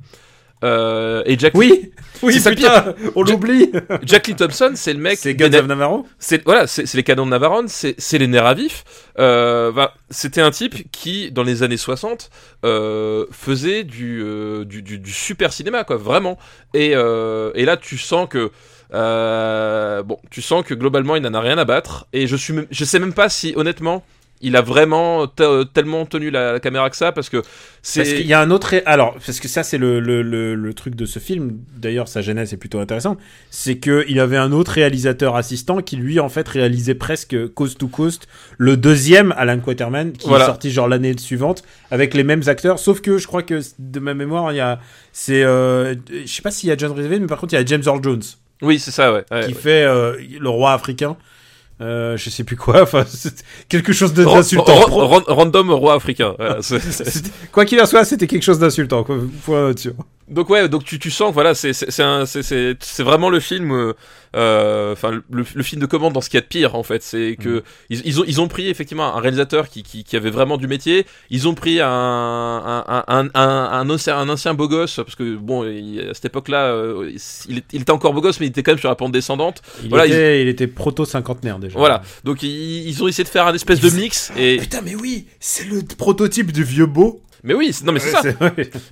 euh, 0.64 1.22
et 1.26 1.38
Jack 1.38 1.54
Oui, 1.56 1.92
oui, 2.24 2.40
ça 2.40 2.50
putain, 2.50 2.96
on 3.16 3.24
l'oublie. 3.24 3.72
Jack 4.04 4.28
Lee 4.28 4.36
Thompson 4.36 4.72
c'est 4.76 4.94
le 4.94 5.00
mec 5.00 5.20
C'est 5.20 5.36
Guns 5.36 5.54
of 5.54 5.68
Navarro. 5.68 6.06
c'est 6.20 6.44
voilà 6.46 6.66
c'est 6.68 6.92
les 6.94 7.04
canons 7.04 7.26
de 7.26 7.32
Navarone 7.32 7.68
c'est 7.68 7.96
c'est 7.98 8.18
les 8.18 8.28
nerfs 8.28 8.46
à 8.46 8.54
vif. 8.54 8.84
Euh, 9.20 9.72
bah, 9.72 9.94
c'était 10.10 10.42
un 10.42 10.52
type 10.52 10.92
qui 10.92 11.32
dans 11.32 11.44
les 11.44 11.64
années 11.64 11.78
60 11.78 12.30
euh, 12.66 13.26
faisait 13.32 13.84
du, 13.84 14.24
du, 14.66 14.82
du 14.82 14.98
du 15.00 15.12
super 15.12 15.54
cinéma 15.54 15.84
quoi 15.84 15.98
vraiment. 15.98 16.38
Et 16.74 16.92
et 16.92 17.66
là 17.66 17.78
tu 17.78 17.98
sens 17.98 18.28
que 18.28 18.52
bon 18.92 20.20
tu 20.32 20.42
sens 20.42 20.64
que 20.66 20.74
globalement 20.74 21.16
il 21.16 21.22
n'en 21.22 21.34
a 21.34 21.40
rien 21.42 21.58
à 21.58 21.66
battre. 21.66 22.08
Et 22.14 22.26
je 22.26 22.36
suis 22.36 22.54
je 22.72 22.86
sais 22.86 23.00
même 23.00 23.14
pas 23.14 23.30
si 23.30 23.54
honnêtement 23.56 24.04
il 24.42 24.56
a 24.56 24.62
vraiment 24.62 25.26
te- 25.28 25.64
tellement 25.64 26.06
tenu 26.06 26.30
la, 26.30 26.54
la 26.54 26.60
caméra 26.60 26.90
que 26.90 26.96
ça 26.96 27.12
parce 27.12 27.30
que 27.30 27.42
c'est 27.82 28.02
Parce 28.02 28.14
qu'il 28.14 28.28
y 28.28 28.34
a 28.34 28.42
un 28.42 28.52
autre. 28.52 28.76
Alors, 28.86 29.14
parce 29.26 29.40
que 29.40 29.48
ça, 29.48 29.64
c'est 29.64 29.78
le, 29.78 30.00
le, 30.00 30.22
le, 30.22 30.56
le 30.56 30.74
truc 30.74 30.94
de 30.96 31.06
ce 31.06 31.20
film. 31.20 31.58
D'ailleurs, 31.78 32.08
sa 32.08 32.22
genèse 32.22 32.54
est 32.54 32.58
plutôt 32.58 32.80
intéressante. 32.80 33.18
C'est 33.50 33.78
qu'il 33.78 34.20
avait 34.20 34.38
un 34.38 34.52
autre 34.52 34.72
réalisateur 34.74 35.36
assistant 35.36 35.82
qui, 35.82 35.96
lui, 35.96 36.20
en 36.20 36.28
fait, 36.30 36.48
réalisait 36.48 36.96
presque 36.96 37.48
Coast 37.54 37.78
to 37.80 37.88
Coast, 37.88 38.28
le 38.58 38.76
deuxième 38.78 39.34
Alan 39.38 39.60
Quaterman, 39.60 40.12
qui 40.12 40.28
Voilà. 40.28 40.44
est 40.44 40.48
sorti 40.48 40.70
genre 40.72 40.88
l'année 40.88 41.18
suivante, 41.18 41.64
avec 41.92 42.14
les 42.14 42.24
mêmes 42.24 42.44
acteurs. 42.48 42.78
Sauf 42.80 43.02
que 43.02 43.18
je 43.18 43.26
crois 43.28 43.44
que, 43.44 43.62
de 43.80 44.00
ma 44.00 44.14
mémoire, 44.14 44.52
il 44.52 44.58
y 44.58 44.60
a. 44.62 44.80
C'est. 45.14 45.44
Euh, 45.44 45.96
je 46.12 46.32
sais 46.32 46.42
pas 46.42 46.52
s'il 46.52 46.70
y 46.70 46.72
a 46.72 46.78
John 46.78 46.92
Rhys-Davies, 46.92 47.22
mais 47.22 47.28
par 47.28 47.40
contre, 47.40 47.54
il 47.54 47.58
y 47.58 47.62
a 47.62 47.66
James 47.66 47.84
Earl 47.86 48.04
Jones, 48.04 48.22
oui 48.62 48.80
c'est 48.80 48.92
ça 48.92 49.14
ouais, 49.14 49.24
ouais. 49.32 49.46
qui 49.46 49.54
fait 49.54 49.84
euh, 49.86 50.16
le 50.40 50.50
roi 50.50 50.74
africain. 50.74 51.16
Euh, 51.80 52.18
je 52.18 52.30
sais 52.32 52.44
plus 52.44 52.56
quoi. 52.56 52.82
Enfin, 52.84 53.06
c'est 53.08 53.44
quelque 53.70 53.94
chose 53.94 54.14
d'insultant. 54.14 54.74
ran- 54.74 55.08
ran- 55.08 55.24
random 55.28 55.72
roi 55.72 55.94
africain 55.94 56.34
voilà, 56.38 56.58
Quoi 57.52 57.66
qu'il 57.66 57.80
en 57.80 57.86
soit, 57.86 58.04
c'était 58.04 58.26
quelque 58.28 58.44
chose 58.44 58.60
d'insultant. 58.60 59.04
quoi. 59.04 59.18
Point 59.46 59.68
là-dessus. 59.68 59.92
Donc 60.28 60.50
ouais, 60.50 60.68
donc 60.68 60.84
tu, 60.84 61.00
tu 61.00 61.10
sens 61.12 61.30
que 61.30 61.34
voilà, 61.36 61.54
c'est 61.56 63.04
vraiment 63.04 63.30
le 63.30 63.40
film, 63.40 63.72
euh, 63.72 63.94
enfin 64.94 65.12
le, 65.12 65.46
le 65.54 65.64
film 65.64 65.82
de 65.82 65.86
commande 65.86 66.14
dans 66.14 66.22
ce 66.22 66.30
qu'il 66.30 66.38
y 66.38 66.40
a 66.40 66.42
de 66.42 66.48
pire 66.48 66.76
en 66.76 66.84
fait, 66.84 67.02
c'est 67.04 67.38
que 67.40 67.64
ils, 67.90 68.02
ils 68.06 68.20
ont 68.20 68.24
ils 68.28 68.42
ont 68.42 68.48
pris 68.48 68.68
effectivement 68.70 69.16
un 69.16 69.20
réalisateur 69.20 69.70
qui, 69.70 69.84
qui 69.84 70.04
qui 70.04 70.16
avait 70.16 70.30
vraiment 70.30 70.58
du 70.58 70.68
métier, 70.68 71.06
ils 71.30 71.48
ont 71.48 71.54
pris 71.56 71.80
un 71.82 71.88
un 71.88 73.04
un 73.08 73.30
un, 73.34 73.90
ancien 73.90 74.18
un 74.18 74.30
ancien 74.30 74.54
beau 74.54 74.68
gosse 74.68 74.98
parce 74.98 75.16
que 75.16 75.36
bon 75.36 75.64
il- 75.66 76.10
à 76.10 76.14
cette 76.14 76.26
époque-là 76.26 76.68
euh, 76.72 77.12
il, 77.50 77.62
il 77.74 77.82
était 77.82 77.92
encore 77.92 78.14
beau 78.14 78.22
gosse 78.22 78.40
mais 78.40 78.46
il 78.48 78.50
était 78.50 78.64
quand 78.64 78.72
même 78.72 78.80
sur 78.80 78.90
la 78.90 78.96
pente 78.96 79.12
descendante. 79.12 79.62
Il, 79.84 79.90
Voilà, 79.90 80.06
était, 80.06 80.42
il... 80.42 80.48
était 80.48 80.68
proto 80.68 81.06
cinquantenaire 81.06 81.60
déjà. 81.60 81.78
Voilà, 81.78 82.02
donc 82.24 82.44
ils, 82.44 82.88
ils 82.88 83.04
ont 83.04 83.08
essayé 83.08 83.24
de 83.24 83.30
faire 83.30 83.48
un 83.48 83.54
espèce 83.54 83.80
de 83.80 83.90
mix 83.90 84.32
et 84.38 84.58
Putain, 84.58 84.82
mais 84.84 84.96
oui, 84.96 85.28
c'est 85.40 85.66
le 85.66 85.82
prototype 85.98 86.52
du 86.52 86.64
vieux 86.64 86.86
beau. 86.86 87.22
Mais 87.48 87.54
oui, 87.56 87.72
non 87.84 87.92
mais 87.94 88.00
c'est 88.00 88.12
ça. 88.12 88.22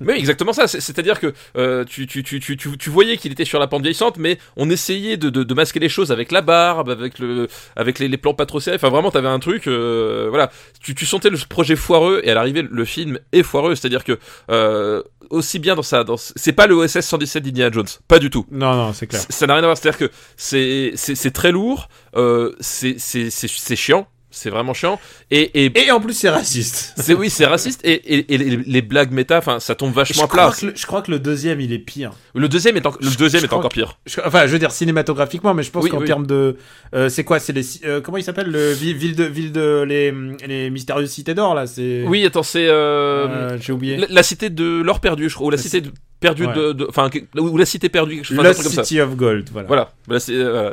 Mais 0.00 0.14
oui, 0.14 0.18
exactement 0.18 0.52
ça. 0.52 0.66
C'est- 0.66 0.80
C'est-à-dire 0.80 1.20
que 1.20 1.32
euh, 1.56 1.84
tu, 1.84 2.06
tu, 2.06 2.22
tu, 2.24 2.40
tu, 2.40 2.56
tu, 2.56 2.76
tu 2.76 2.90
voyais 2.90 3.16
qu'il 3.16 3.30
était 3.30 3.44
sur 3.44 3.58
la 3.60 3.66
pente 3.68 3.82
vieillissante, 3.82 4.16
mais 4.18 4.38
on 4.56 4.68
essayait 4.70 5.16
de, 5.16 5.30
de, 5.30 5.42
de 5.44 5.54
masquer 5.54 5.78
les 5.78 5.88
choses 5.88 6.10
avec 6.10 6.32
la 6.32 6.40
barbe, 6.42 6.90
avec 6.90 7.18
le, 7.18 7.46
avec 7.76 7.98
les, 7.98 8.08
les 8.08 8.16
plans 8.16 8.34
pas 8.34 8.46
trop 8.46 8.58
serrés. 8.60 8.76
Enfin, 8.76 8.88
vraiment, 8.88 9.10
t'avais 9.10 9.28
un 9.28 9.38
truc. 9.38 9.66
euh, 9.68 10.26
voilà, 10.30 10.50
tu, 10.82 10.94
tu 10.94 11.06
sentais 11.06 11.30
le 11.30 11.38
projet 11.48 11.76
foireux 11.76 12.20
et 12.24 12.30
à 12.30 12.34
l'arrivée, 12.34 12.66
le 12.68 12.84
film 12.84 13.18
est 13.32 13.42
foireux. 13.42 13.74
C'est-à-dire 13.74 14.02
que 14.04 14.18
euh, 14.50 15.02
aussi 15.30 15.58
bien 15.58 15.74
dans 15.74 15.82
ça, 15.82 16.02
dans, 16.04 16.16
c'est 16.16 16.52
pas 16.52 16.66
le 16.66 16.74
OSS 16.74 17.00
117 17.00 17.42
d'Indiana 17.42 17.70
Jones, 17.72 17.86
pas 18.08 18.18
du 18.18 18.30
tout. 18.30 18.46
Non, 18.50 18.74
non, 18.74 18.92
c'est 18.92 19.06
clair. 19.06 19.22
Ça 19.28 19.46
n'a 19.46 19.54
rien 19.54 19.62
à 19.62 19.66
voir. 19.66 19.76
C'est-à-dire 19.76 19.98
que 20.08 20.10
c'est, 20.36 20.92
c'est, 20.94 21.14
c'est 21.14 21.30
très 21.32 21.52
lourd. 21.52 21.88
Euh, 22.16 22.54
c'est, 22.60 22.96
c'est 22.98 23.76
chiant. 23.76 24.06
C'est 24.38 24.50
vraiment 24.50 24.74
chiant. 24.74 25.00
Et, 25.30 25.64
et, 25.64 25.86
Et 25.86 25.90
en 25.90 25.98
plus, 25.98 26.12
c'est 26.12 26.28
raciste. 26.28 26.92
c'est 26.98 27.14
oui, 27.14 27.30
c'est 27.30 27.46
raciste. 27.46 27.80
Et, 27.84 27.92
et, 27.94 28.34
et 28.34 28.36
les, 28.36 28.56
les 28.58 28.82
blagues 28.82 29.10
méta, 29.10 29.38
enfin, 29.38 29.60
ça 29.60 29.74
tombe 29.74 29.92
Je 29.92 29.94
vachement 29.94 30.24
à 30.24 30.28
crois, 30.28 30.48
plat. 30.50 30.56
que 30.60 30.66
le, 30.66 30.72
je 30.76 30.84
crois 30.86 31.00
que 31.00 31.10
le 31.10 31.18
deuxième, 31.18 31.58
il 31.58 31.72
est 31.72 31.78
pire. 31.78 32.12
Le 32.34 32.46
deuxième 32.46 32.76
est, 32.76 32.84
en- 32.86 32.92
le 33.00 33.08
Je- 33.10 33.16
deuxième 33.16 33.40
je 33.40 33.46
est 33.46 33.48
crois 33.48 33.60
encore 33.60 33.70
que- 33.70 33.74
pire. 33.76 33.98
Je- 34.04 34.20
enfin, 34.26 34.46
je 34.46 34.52
veux 34.52 34.58
dire 34.58 34.72
cinématographiquement, 34.72 35.54
mais 35.54 35.62
je 35.62 35.70
pense 35.70 35.84
Oui, 35.84 35.90
qu'en 35.90 36.00
oui. 36.00 36.06
termes 36.06 36.26
de, 36.26 36.58
euh, 36.94 37.08
c'est 37.08 37.24
quoi, 37.24 37.38
c'est 37.38 37.54
les, 37.54 37.64
euh, 37.86 38.02
comment 38.02 38.18
il 38.18 38.24
s'appelle 38.24 38.50
le 38.50 38.72
ville, 38.72 38.96
ville 38.96 39.16
de, 39.16 39.24
ville 39.24 39.52
de 39.52 39.84
les, 39.88 40.12
les 40.46 40.68
mystérieuses 40.68 41.10
cités 41.10 41.32
d'or 41.32 41.54
là, 41.54 41.66
c'est. 41.66 42.04
Oui, 42.06 42.24
attends, 42.26 42.42
c'est 42.42 42.66
euh, 42.68 43.26
Euh, 43.28 43.58
j'ai 43.58 43.72
oublié. 43.72 43.96
la, 43.96 44.06
la 44.10 44.22
cité 44.22 44.50
de 44.50 44.82
l'or 44.82 45.00
perdu, 45.00 45.30
je 45.30 45.34
crois, 45.34 45.46
ou 45.46 45.50
la 45.50 45.56
La 45.56 45.62
cité 45.62 45.80
de- 45.80 45.90
perdue 46.20 46.46
Ouais. 46.46 46.54
de, 46.54 46.86
enfin, 46.88 47.10
ou 47.36 47.56
la 47.58 47.66
cité 47.66 47.88
perdue, 47.88 48.16
quelque 48.16 48.24
chose, 48.24 48.36
truc 48.36 48.56
comme 48.62 48.72
ça. 48.72 48.84
City 48.84 49.00
of 49.00 49.16
Gold, 49.16 49.48
voilà. 49.52 49.66
Voilà, 49.68 49.92
Voilà, 50.06 50.20
c'est, 50.20 50.32
euh, 50.34 50.72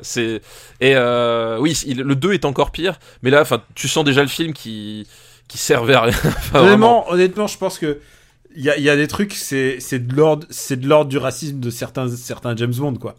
et 0.79 0.95
euh, 0.95 1.57
oui, 1.59 1.77
il- 1.85 2.01
le 2.01 2.15
2 2.15 2.33
est 2.33 2.45
encore 2.45 2.71
pire, 2.71 2.97
mais 3.23 3.29
là, 3.29 3.41
enfin, 3.41 3.61
tu 3.75 3.87
sens 3.87 4.03
déjà 4.05 4.21
le 4.21 4.27
film 4.29 4.53
qui 4.53 5.05
qui 5.49 5.57
servait 5.57 5.93
à 5.95 6.01
rien. 6.01 6.13
Honnêtement, 6.53 7.09
honnêtement, 7.11 7.47
je 7.47 7.57
pense 7.57 7.77
que 7.77 7.99
il 8.55 8.63
y 8.63 8.69
a, 8.69 8.77
y 8.77 8.89
a 8.89 8.95
des 8.95 9.07
trucs, 9.07 9.33
c'est 9.33 9.77
c'est 9.79 9.99
de 10.07 10.15
l'ordre, 10.15 10.47
c'est 10.49 10.79
de 10.79 10.87
l'ordre 10.87 11.09
du 11.09 11.17
racisme 11.17 11.59
de 11.59 11.69
certains 11.69 12.07
certains 12.09 12.55
James 12.55 12.73
Bond 12.75 12.95
quoi. 12.95 13.15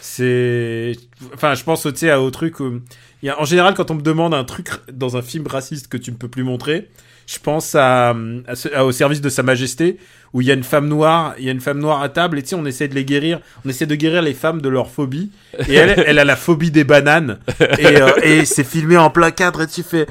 C'est, 0.00 0.92
enfin, 1.34 1.54
je 1.54 1.62
pense 1.64 1.82
tu 1.82 1.94
sais 1.96 2.10
à 2.10 2.20
au 2.20 2.30
truc. 2.30 2.60
où- 2.60 2.80
il 3.22 3.26
y 3.26 3.30
a, 3.30 3.40
en 3.40 3.44
général, 3.44 3.74
quand 3.74 3.90
on 3.90 3.94
me 3.94 4.00
demande 4.02 4.32
un 4.32 4.44
truc 4.44 4.68
dans 4.92 5.16
un 5.16 5.22
film 5.22 5.46
raciste 5.46 5.88
que 5.88 5.96
tu 5.96 6.10
ne 6.12 6.16
peux 6.16 6.28
plus 6.28 6.44
montrer, 6.44 6.88
je 7.28 7.38
pense 7.38 7.76
au 7.76 8.92
service 8.92 9.20
de 9.20 9.28
Sa 9.28 9.42
Majesté 9.42 9.98
où 10.32 10.40
il 10.40 10.46
y 10.46 10.50
a 10.50 10.54
une 10.54 10.64
femme 10.64 10.88
noire, 10.88 11.34
il 11.38 11.44
y 11.44 11.48
a 11.48 11.52
une 11.52 11.60
femme 11.60 11.78
noire 11.78 12.02
à 12.02 12.08
table 12.08 12.38
et 12.38 12.42
tu 12.42 12.50
sais, 12.50 12.54
on 12.54 12.66
essaie 12.66 12.88
de 12.88 12.94
les 12.94 13.04
guérir, 13.04 13.40
on 13.64 13.68
essaie 13.68 13.86
de 13.86 13.94
guérir 13.94 14.22
les 14.22 14.34
femmes 14.34 14.60
de 14.60 14.68
leur 14.68 14.90
phobie. 14.90 15.30
Et 15.68 15.74
elle, 15.74 16.04
elle 16.06 16.18
a 16.18 16.24
la 16.24 16.36
phobie 16.36 16.70
des 16.70 16.84
bananes. 16.84 17.38
Et, 17.78 18.00
euh, 18.00 18.10
et 18.22 18.44
c'est 18.44 18.64
filmé 18.64 18.96
en 18.96 19.10
plein 19.10 19.30
cadre 19.30 19.62
et 19.62 19.66
tu 19.66 19.82
fais 19.82 20.06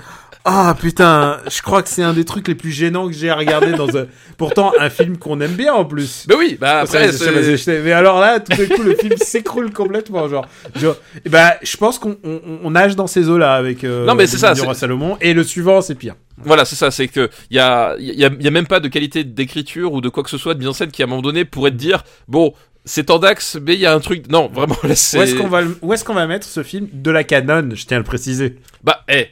ah 0.49 0.75
putain, 0.79 1.39
je 1.53 1.61
crois 1.61 1.83
que 1.83 1.89
c'est 1.89 2.03
un 2.03 2.13
des 2.13 2.23
trucs 2.23 2.47
les 2.47 2.55
plus 2.55 2.71
gênants 2.71 3.07
que 3.07 3.13
j'ai 3.13 3.29
à 3.29 3.35
regarder 3.35 3.73
dans 3.73 3.97
un 3.97 4.05
pourtant 4.37 4.71
un 4.79 4.89
film 4.89 5.17
qu'on 5.17 5.41
aime 5.41 5.51
bien 5.55 5.73
en 5.73 5.83
plus. 5.83 6.25
Mais 6.29 6.35
oui, 6.35 6.57
bah 6.59 6.79
après, 6.79 7.11
c'est- 7.11 7.81
Mais 7.83 7.91
alors 7.91 8.19
là, 8.21 8.39
tout 8.39 8.55
d'un 8.55 8.65
coup, 8.73 8.81
le 8.83 8.95
film 8.95 9.17
s'écroule 9.17 9.73
complètement, 9.73 10.27
genre. 10.29 10.47
genre 10.75 10.95
et 11.25 11.29
ben, 11.29 11.51
je 11.61 11.75
pense 11.75 11.99
qu'on 11.99 12.17
on, 12.23 12.39
on 12.63 12.71
nage 12.71 12.95
dans 12.95 13.07
ces 13.07 13.27
eaux-là 13.29 13.55
avec. 13.55 13.83
Euh, 13.83 14.05
Non, 14.05 14.15
mais 14.15 14.25
c'est 14.25 14.37
ça, 14.37 14.55
c'est- 14.55 14.73
Salomon. 14.73 15.17
Et 15.21 15.33
le 15.33 15.43
suivant, 15.43 15.81
c'est 15.81 15.95
pire. 15.95 16.15
Voilà, 16.37 16.63
c'est 16.65 16.75
ça, 16.75 16.91
c'est 16.91 17.07
que 17.07 17.29
il 17.49 17.57
y 17.57 17.59
a, 17.59 17.95
y, 17.99 18.23
a, 18.23 18.29
y 18.39 18.47
a 18.47 18.51
même 18.51 18.67
pas 18.67 18.79
de 18.79 18.87
qualité 18.87 19.23
d'écriture 19.23 19.91
ou 19.91 20.01
de 20.01 20.07
quoi 20.09 20.23
que 20.23 20.29
ce 20.29 20.37
soit 20.37 20.53
de 20.53 20.59
mise 20.59 20.67
en 20.69 20.73
scène 20.73 20.91
qui 20.91 21.01
à 21.01 21.05
un 21.05 21.09
moment 21.09 21.21
donné 21.23 21.45
pourrait 21.45 21.71
te 21.71 21.75
dire 21.77 22.03
bon, 22.27 22.53
c'est 22.85 23.09
en 23.09 23.19
dax, 23.19 23.57
mais 23.61 23.73
il 23.73 23.79
y 23.81 23.85
a 23.85 23.93
un 23.93 23.99
truc. 23.99 24.29
Non, 24.31 24.47
vraiment, 24.53 24.77
là, 24.83 24.95
c'est. 24.95 25.17
Où 25.17 25.21
est-ce 25.23 25.35
qu'on 25.35 25.47
va, 25.47 25.61
où 25.81 25.93
est-ce 25.93 26.05
qu'on 26.05 26.13
va 26.13 26.25
mettre 26.27 26.47
ce 26.47 26.63
film 26.63 26.87
de 26.93 27.11
la 27.11 27.23
canon? 27.23 27.69
Je 27.73 27.85
tiens 27.85 27.97
à 27.97 27.99
le 27.99 28.05
préciser. 28.05 28.55
Bah, 28.83 29.03
eh, 29.09 29.27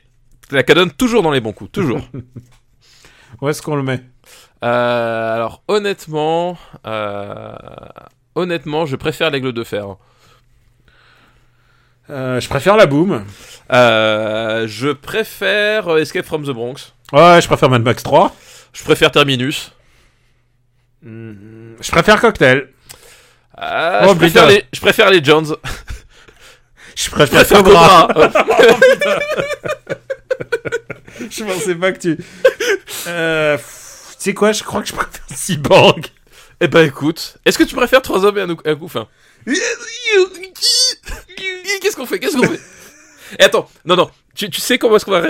la 0.51 0.63
cadonne 0.63 0.91
toujours 0.91 1.23
dans 1.23 1.31
les 1.31 1.41
bons 1.41 1.53
coups, 1.53 1.71
toujours. 1.71 2.01
Où 3.41 3.49
est-ce 3.49 3.61
qu'on 3.61 3.75
le 3.75 3.83
met? 3.83 4.01
Euh, 4.63 5.35
alors, 5.35 5.61
honnêtement, 5.67 6.57
euh, 6.87 7.55
honnêtement, 8.35 8.85
je 8.85 8.95
préfère 8.95 9.29
l'aigle 9.29 9.53
de 9.53 9.63
fer. 9.63 9.95
Euh, 12.09 12.39
Je 12.39 12.47
préfère 12.47 12.77
la 12.77 12.85
boom. 12.85 13.25
Je 13.69 14.91
préfère 14.93 15.97
Escape 15.97 16.25
from 16.25 16.43
the 16.43 16.51
Bronx. 16.51 16.93
Ouais, 17.11 17.39
je 17.41 17.47
préfère 17.47 17.69
Mad 17.69 17.83
Max 17.83 18.03
3. 18.03 18.35
Je 18.73 18.83
préfère 18.83 19.11
Terminus. 19.11 19.71
Je 21.03 21.91
préfère 21.91 22.19
Cocktail. 22.21 22.69
Ah, 23.57 24.01
Oh, 24.05 24.09
je, 24.09 24.17
préfère 24.17 24.47
les, 24.47 24.65
je 24.73 24.79
préfère 24.81 25.09
les 25.09 25.23
Jones. 25.23 25.55
Je 26.95 27.09
préfère 27.09 27.43
préfère 27.45 27.61
Cobra. 27.61 28.07
Cobra. 28.07 28.29
je 31.29 31.43
pensais 31.43 31.75
pas 31.75 31.91
que 31.91 31.99
tu. 31.99 32.17
Euh, 33.07 33.57
pff, 33.57 34.15
tu 34.17 34.23
sais 34.23 34.33
quoi 34.33 34.51
Je 34.51 34.63
crois 34.63 34.81
que 34.81 34.87
je 34.87 34.93
préfère 34.93 35.21
Cyborg. 35.35 36.05
Eh 36.61 36.67
ben 36.67 36.85
écoute, 36.85 37.37
est-ce 37.45 37.57
que 37.57 37.63
tu 37.63 37.75
préfères 37.75 38.01
trois 38.01 38.23
hommes 38.25 38.37
et 38.37 38.41
un, 38.41 38.49
un 38.49 38.75
couffin 38.75 39.07
Qu'est-ce 41.81 41.95
qu'on 41.95 42.05
fait? 42.05 42.19
Qu'est-ce 42.19 42.37
qu'on 42.37 42.47
fait? 42.47 42.59
Et 43.39 43.43
attends, 43.43 43.69
non, 43.85 43.95
non. 43.95 44.09
Tu, 44.35 44.49
tu 44.49 44.61
sais 44.61 44.77
comment 44.77 44.95
est-ce 44.97 45.05
qu'on 45.05 45.11
va 45.11 45.21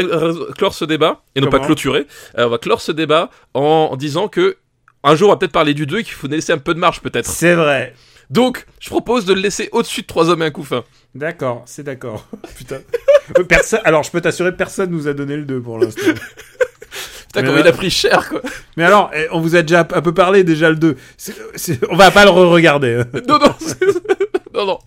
clore 0.57 0.73
ce 0.73 0.85
débat 0.85 1.21
Et 1.35 1.41
non 1.41 1.49
pas 1.49 1.59
clôturer? 1.59 2.07
Euh, 2.37 2.45
on 2.45 2.49
va 2.49 2.57
clore 2.57 2.81
ce 2.81 2.91
débat 2.91 3.29
en, 3.53 3.89
en 3.91 3.95
disant 3.95 4.27
que 4.27 4.57
un 5.03 5.15
jour 5.15 5.29
on 5.29 5.31
va 5.33 5.37
peut-être 5.37 5.51
parler 5.51 5.73
du 5.73 5.85
2 5.85 5.99
et 5.99 6.03
qu'il 6.03 6.13
faut 6.13 6.27
laisser 6.27 6.51
un 6.51 6.57
peu 6.57 6.73
de 6.73 6.79
marge 6.79 7.01
peut-être. 7.01 7.27
C'est 7.29 7.53
vrai. 7.55 7.93
Donc, 8.29 8.65
je 8.79 8.89
propose 8.89 9.25
de 9.25 9.33
le 9.33 9.41
laisser 9.41 9.69
au-dessus 9.71 10.01
de 10.01 10.07
trois 10.07 10.29
hommes 10.29 10.41
et 10.41 10.45
un 10.45 10.51
couffin. 10.51 10.83
D'accord, 11.13 11.63
c'est 11.65 11.83
d'accord. 11.83 12.27
Putain. 12.57 12.79
Euh, 13.37 13.43
Personne. 13.43 13.81
Alors, 13.85 14.03
je 14.03 14.11
peux 14.11 14.21
t'assurer, 14.21 14.55
personne 14.55 14.91
nous 14.91 15.07
a 15.07 15.13
donné 15.13 15.35
le 15.37 15.45
2 15.45 15.61
pour 15.61 15.79
l'instant. 15.79 16.01
Putain, 17.27 17.41
comment 17.43 17.53
là- 17.55 17.59
il 17.61 17.67
a 17.67 17.71
pris 17.73 17.89
cher 17.89 18.29
quoi. 18.29 18.41
Mais 18.77 18.83
alors, 18.83 19.11
eh, 19.13 19.27
on 19.31 19.39
vous 19.41 19.55
a 19.55 19.61
déjà 19.61 19.79
un 19.81 20.01
peu 20.01 20.13
parlé 20.13 20.43
déjà 20.43 20.69
le 20.69 20.75
2. 20.77 20.95
C'est- 21.17 21.35
c'est- 21.55 21.79
on 21.89 21.95
va 21.95 22.09
pas 22.11 22.23
le 22.23 22.31
re-regarder. 22.31 23.01
hein. 23.01 23.19
Non, 23.27 23.37
non, 23.39 23.53
c'est- 23.59 23.83
non, 24.53 24.65
non. 24.65 24.79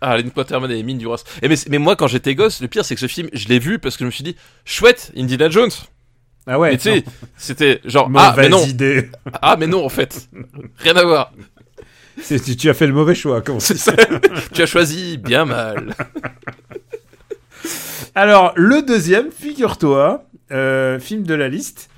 Ah, 0.00 0.12
Alan 0.12 0.28
Quaterman 0.30 0.70
et 0.70 0.74
les 0.74 0.82
mines 0.84 0.98
du 0.98 1.06
Ross. 1.08 1.24
Et 1.42 1.48
mais, 1.48 1.56
mais 1.68 1.78
moi, 1.78 1.96
quand 1.96 2.06
j'étais 2.06 2.34
gosse, 2.36 2.60
le 2.60 2.68
pire, 2.68 2.84
c'est 2.84 2.94
que 2.94 3.00
ce 3.00 3.08
film, 3.08 3.28
je 3.32 3.48
l'ai 3.48 3.58
vu 3.58 3.80
parce 3.80 3.96
que 3.96 4.04
je 4.04 4.06
me 4.06 4.10
suis 4.12 4.22
dit, 4.22 4.36
chouette, 4.64 5.10
Indiana 5.16 5.50
Jones. 5.50 5.70
Ah 6.50 6.58
ouais. 6.58 6.70
mais 6.72 6.78
tu 6.78 6.90
sais, 6.90 7.04
c'était 7.36 7.80
genre, 7.84 8.08
non. 8.08 8.18
ah, 8.20 8.34
mais 8.36 8.48
non, 8.48 8.56
Mauvaise 8.58 8.70
idée. 8.70 9.10
ah, 9.42 9.56
mais 9.58 9.66
non, 9.66 9.84
en 9.84 9.90
fait. 9.90 10.28
Rien 10.78 10.96
à 10.96 11.04
voir. 11.04 11.32
Tu, 12.26 12.56
tu 12.56 12.70
as 12.70 12.74
fait 12.74 12.86
le 12.86 12.94
mauvais 12.94 13.14
choix. 13.14 13.42
Comment 13.42 13.60
C'est 13.60 13.76
ça. 13.76 13.92
tu 14.52 14.62
as 14.62 14.66
choisi 14.66 15.18
bien 15.18 15.44
mal. 15.44 15.94
Alors, 18.14 18.52
le 18.56 18.82
deuxième, 18.82 19.30
figure-toi, 19.30 20.24
euh, 20.50 20.98
film 20.98 21.22
de 21.22 21.34
la 21.34 21.48
liste. 21.48 21.90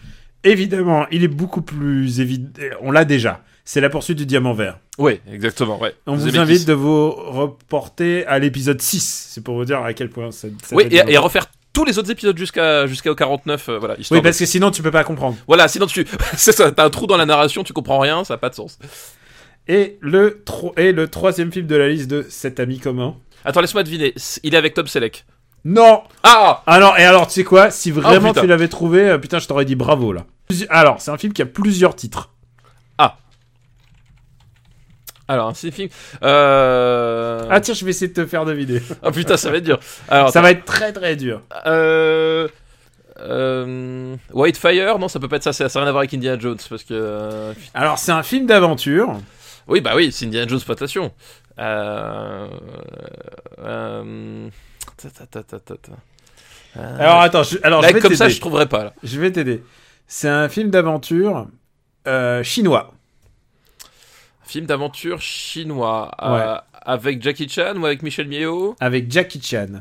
Évidemment, 0.42 1.06
il 1.10 1.22
est 1.22 1.28
beaucoup 1.28 1.62
plus 1.62 2.20
évident. 2.20 2.60
On 2.82 2.90
l'a 2.90 3.04
déjà. 3.04 3.42
C'est 3.64 3.80
la 3.80 3.88
poursuite 3.88 4.18
du 4.18 4.26
diamant 4.26 4.52
vert. 4.52 4.78
Oui, 4.98 5.20
exactement, 5.30 5.78
ouais. 5.80 5.94
On 6.06 6.16
vous, 6.16 6.28
aimez 6.28 6.38
invite 6.38 6.66
de 6.66 6.72
vous 6.72 7.10
reporter 7.10 8.26
à 8.26 8.38
l'épisode 8.40 8.82
6. 8.82 9.28
C'est 9.32 9.44
pour 9.44 9.54
vous 9.54 9.64
dire 9.64 9.80
à 9.82 9.94
quel 9.94 10.10
point 10.10 10.32
ça. 10.32 10.48
ça 10.62 10.74
Oui, 10.74 10.84
et, 10.90 10.96
et 11.06 11.18
refaire 11.18 11.46
tous 11.80 11.86
les 11.86 11.98
autres 11.98 12.10
épisodes 12.10 12.36
jusqu'à 12.36 12.86
jusqu'au 12.86 13.14
49, 13.14 13.68
euh, 13.70 13.78
voilà. 13.78 13.94
Oui, 13.98 14.04
de- 14.18 14.20
parce 14.22 14.38
que 14.38 14.44
sinon 14.46 14.70
tu 14.70 14.82
peux 14.82 14.90
pas 14.90 15.02
comprendre. 15.04 15.36
Voilà, 15.46 15.66
sinon 15.66 15.86
tu, 15.86 16.06
c'est 16.36 16.52
ça, 16.52 16.70
t'as 16.72 16.84
un 16.84 16.90
trou 16.90 17.06
dans 17.06 17.16
la 17.16 17.24
narration, 17.26 17.64
tu 17.64 17.72
comprends 17.72 17.98
rien, 17.98 18.22
ça 18.24 18.34
a 18.34 18.36
pas 18.38 18.50
de 18.50 18.54
sens. 18.54 18.78
Et 19.66 19.96
le, 20.00 20.42
tro- 20.44 20.74
et 20.76 20.92
le 20.92 21.08
troisième 21.08 21.50
film 21.52 21.66
de 21.66 21.76
la 21.76 21.88
liste 21.88 22.08
de 22.10 22.26
cet 22.28 22.60
ami 22.60 22.78
commun. 22.78 23.14
Attends, 23.44 23.60
laisse-moi 23.62 23.82
deviner, 23.82 24.12
il 24.42 24.54
est 24.54 24.58
avec 24.58 24.74
Tom 24.74 24.86
Selleck. 24.86 25.24
Non 25.64 26.02
Ah 26.22 26.62
Alors, 26.66 26.98
et 26.98 27.04
alors, 27.04 27.26
tu 27.26 27.34
sais 27.34 27.44
quoi? 27.44 27.70
Si 27.70 27.90
vraiment 27.90 28.28
putain. 28.30 28.40
tu 28.42 28.46
l'avais 28.46 28.68
trouvé, 28.68 29.08
euh, 29.10 29.18
putain, 29.18 29.38
je 29.38 29.46
t'aurais 29.46 29.64
dit 29.64 29.74
bravo 29.76 30.12
là. 30.12 30.24
Alors, 30.68 31.00
c'est 31.00 31.10
un 31.10 31.18
film 31.18 31.32
qui 31.32 31.42
a 31.42 31.46
plusieurs 31.46 31.94
titres. 31.94 32.30
Alors, 35.30 35.46
un 35.46 35.54
film. 35.54 35.88
Euh... 36.24 37.46
Ah, 37.48 37.60
tiens, 37.60 37.72
je 37.72 37.84
vais 37.84 37.92
essayer 37.92 38.08
de 38.08 38.14
te 38.20 38.26
faire 38.26 38.44
deviner. 38.44 38.82
Ah 39.02 39.12
putain, 39.12 39.36
ça 39.36 39.48
va 39.48 39.58
être 39.58 39.64
dur. 39.64 39.78
Alors, 40.08 40.30
Ça 40.30 40.40
va 40.42 40.50
être 40.50 40.64
très 40.64 40.92
très 40.92 41.14
dur. 41.14 41.42
Euh... 41.66 42.48
Euh... 43.20 44.16
Whitefire 44.32 44.98
Non, 44.98 45.06
ça 45.06 45.20
peut 45.20 45.28
pas 45.28 45.36
être 45.36 45.44
ça, 45.44 45.52
ça 45.52 45.64
n'a 45.66 45.70
rien 45.72 45.86
à 45.86 45.92
voir 45.92 46.00
avec 46.00 46.12
Indiana 46.14 46.36
Jones 46.36 46.58
parce 46.68 46.82
que. 46.82 46.94
euh, 46.94 47.52
Alors, 47.74 47.98
c'est 47.98 48.10
un 48.10 48.24
film 48.24 48.46
d'aventure. 48.46 49.20
Oui, 49.68 49.80
bah 49.80 49.92
oui, 49.94 50.10
c'est 50.10 50.26
Indiana 50.26 50.48
Jones 50.48 50.62
Plantation. 50.62 51.12
Euh... 51.60 52.48
Euh... 53.60 54.48
Euh, 56.76 56.98
Alors, 56.98 57.20
attends, 57.20 57.44
je, 57.44 57.58
alors, 57.62 57.82
là, 57.82 57.88
je 57.88 57.94
vais 57.94 58.00
comme 58.00 58.16
ça, 58.16 58.28
je 58.28 58.40
trouverais 58.40 58.66
pas 58.66 58.82
là. 58.82 58.94
Je 59.04 59.20
vais 59.20 59.30
t'aider. 59.30 59.62
C'est 60.08 60.28
un 60.28 60.48
film 60.48 60.70
d'aventure 60.70 61.46
chinois. 62.42 62.94
Film 64.50 64.66
d'aventure 64.66 65.20
chinois 65.20 66.10
euh, 66.20 66.56
avec 66.82 67.22
Jackie 67.22 67.48
Chan 67.48 67.76
ou 67.76 67.86
avec 67.86 68.02
Michel 68.02 68.26
Mieo 68.26 68.74
Avec 68.80 69.08
Jackie 69.08 69.40
Chan. 69.40 69.80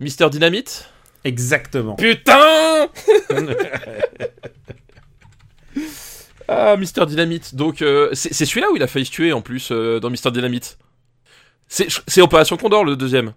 Mister 0.00 0.28
Dynamite 0.28 0.90
Exactement. 1.22 1.94
Putain 1.94 2.88
Ah, 6.48 6.76
Mister 6.76 7.06
Dynamite. 7.06 7.54
Donc, 7.54 7.80
euh, 7.80 8.08
c'est 8.14 8.32
celui-là 8.44 8.66
où 8.72 8.76
il 8.76 8.82
a 8.82 8.88
failli 8.88 9.06
se 9.06 9.12
tuer 9.12 9.32
en 9.32 9.42
plus 9.42 9.68
euh, 9.70 10.00
dans 10.00 10.10
Mister 10.10 10.32
Dynamite. 10.32 10.76
C'est 11.68 12.20
Opération 12.20 12.56
Condor 12.56 12.84
le 12.84 12.96
deuxième. 12.96 13.32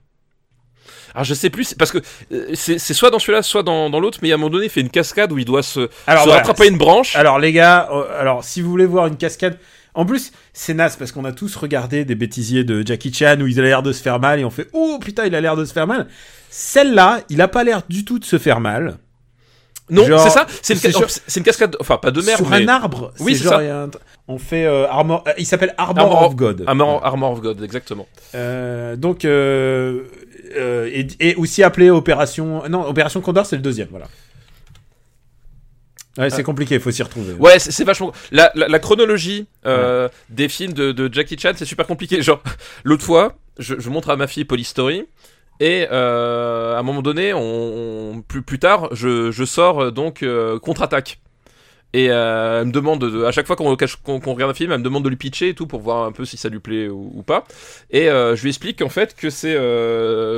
Alors 1.13 1.25
je 1.25 1.33
sais 1.33 1.49
plus, 1.49 1.73
parce 1.73 1.91
que 1.91 1.97
euh, 2.31 2.51
c'est 2.55 2.79
soit 2.79 3.09
dans 3.09 3.19
celui-là, 3.19 3.41
soit 3.43 3.63
dans, 3.63 3.89
dans 3.89 3.99
l'autre, 3.99 4.19
mais 4.21 4.31
à 4.31 4.35
un 4.35 4.37
moment 4.37 4.49
donné, 4.49 4.65
il 4.65 4.69
fait 4.69 4.81
une 4.81 4.89
cascade 4.89 5.31
où 5.31 5.37
il 5.37 5.45
doit 5.45 5.63
se, 5.63 5.89
Alors, 6.07 6.23
se 6.23 6.27
voilà. 6.29 6.41
rattraper 6.41 6.67
une 6.69 6.77
branche. 6.77 7.15
Alors 7.15 7.39
les 7.39 7.51
gars, 7.51 7.89
euh, 7.91 8.19
alors 8.19 8.43
si 8.43 8.61
vous 8.61 8.69
voulez 8.69 8.85
voir 8.85 9.07
une 9.07 9.17
cascade, 9.17 9.59
en 9.93 10.05
plus 10.05 10.31
c'est 10.53 10.73
naze 10.73 10.95
parce 10.95 11.11
qu'on 11.11 11.25
a 11.25 11.31
tous 11.31 11.55
regardé 11.55 12.05
des 12.05 12.15
bêtisiers 12.15 12.63
de 12.63 12.85
Jackie 12.85 13.13
Chan 13.13 13.37
où 13.41 13.47
il 13.47 13.59
a 13.59 13.63
l'air 13.63 13.83
de 13.83 13.91
se 13.91 14.01
faire 14.01 14.19
mal 14.19 14.39
et 14.39 14.45
on 14.45 14.49
fait 14.49 14.67
oh 14.73 14.97
putain 15.01 15.25
il 15.25 15.35
a 15.35 15.41
l'air 15.41 15.55
de 15.55 15.65
se 15.65 15.73
faire 15.73 15.87
mal. 15.87 16.07
Celle-là, 16.49 17.21
il 17.29 17.41
a 17.41 17.47
pas 17.47 17.63
l'air 17.63 17.81
du 17.87 18.03
tout 18.03 18.19
de 18.19 18.25
se 18.25 18.37
faire 18.37 18.59
mal. 18.59 18.97
non, 19.89 20.03
c'est 20.17 20.29
ça, 20.29 20.45
c'est 20.61 20.73
une, 20.83 20.91
sur- 20.91 21.43
cascade, 21.43 21.77
enfin 21.79 21.97
pas 21.97 22.11
de 22.11 22.21
merde, 22.21 22.37
Sur 22.37 22.49
mais 22.49 22.63
un 22.63 22.67
arbre. 22.67 23.13
Oui, 23.19 23.35
c'est 23.37 23.47
ça. 23.47 23.59
un 23.59 23.89
On 24.27 24.37
fait 24.37 24.65
euh, 24.65 24.87
Armor, 24.89 25.23
euh, 25.27 25.31
il 25.37 25.45
s'appelle 25.45 25.73
Armor, 25.77 26.05
Armor 26.05 26.23
of 26.23 26.35
God. 26.35 26.63
Armor, 26.67 27.05
Armor 27.05 27.31
of 27.31 27.41
God, 27.41 27.63
exactement. 27.63 28.07
Euh, 28.35 28.95
donc 28.97 29.23
euh, 29.23 30.03
et, 30.53 31.07
et 31.21 31.35
aussi 31.35 31.63
appelé 31.63 31.89
Opération 31.89 32.63
non 32.69 32.85
Opération 32.85 33.21
Condor 33.21 33.45
c'est 33.45 33.55
le 33.55 33.61
deuxième 33.61 33.87
voilà. 33.89 34.07
Ouais, 36.17 36.29
c'est 36.29 36.43
compliqué, 36.43 36.75
il 36.75 36.81
faut 36.81 36.91
s'y 36.91 37.03
retrouver. 37.03 37.33
Ouais, 37.33 37.57
c'est 37.59 37.83
vachement. 37.85 38.11
La, 38.31 38.51
la, 38.55 38.67
la 38.67 38.79
chronologie 38.79 39.47
euh, 39.65 40.09
des 40.29 40.49
films 40.49 40.73
de, 40.73 40.91
de 40.91 41.13
Jackie 41.13 41.37
Chan, 41.39 41.53
c'est 41.55 41.65
super 41.65 41.87
compliqué. 41.87 42.21
Genre, 42.21 42.41
l'autre 42.83 43.03
fois, 43.05 43.35
je, 43.59 43.75
je 43.79 43.89
montre 43.89 44.09
à 44.09 44.15
ma 44.17 44.27
fille 44.27 44.43
Polystory. 44.45 45.05
Et 45.61 45.87
euh, 45.91 46.75
à 46.75 46.79
un 46.79 46.83
moment 46.83 47.01
donné, 47.01 47.33
on, 47.33 47.39
on- 48.15 48.21
plus, 48.23 48.41
plus 48.41 48.59
tard, 48.59 48.89
je, 48.93 49.31
je 49.31 49.43
sors 49.45 49.79
euh, 49.83 49.91
donc 49.91 50.23
euh, 50.23 50.59
contre-attaque. 50.59 51.19
Et 51.93 52.05
elle 52.05 52.65
me 52.67 52.71
demande, 52.71 52.99
de, 53.01 53.25
à 53.25 53.31
chaque 53.31 53.45
fois 53.47 53.55
qu'on 53.57 53.69
regarde 53.69 54.51
un 54.51 54.53
film, 54.53 54.71
elle 54.71 54.79
me 54.79 54.83
demande 54.83 55.03
de 55.03 55.09
lui 55.09 55.17
pitcher 55.17 55.49
et 55.49 55.53
tout 55.53 55.67
pour 55.67 55.81
voir 55.81 56.05
un 56.05 56.11
peu 56.13 56.23
si 56.25 56.37
ça 56.37 56.47
lui 56.49 56.59
plaît 56.59 56.87
ou, 56.87 57.11
ou 57.15 57.21
pas. 57.21 57.43
Et 57.89 58.05
je 58.05 58.41
lui 58.41 58.47
explique 58.49 58.81
en 58.81 58.87
fait 58.87 59.13
que 59.13 59.29
c'est 59.29 59.55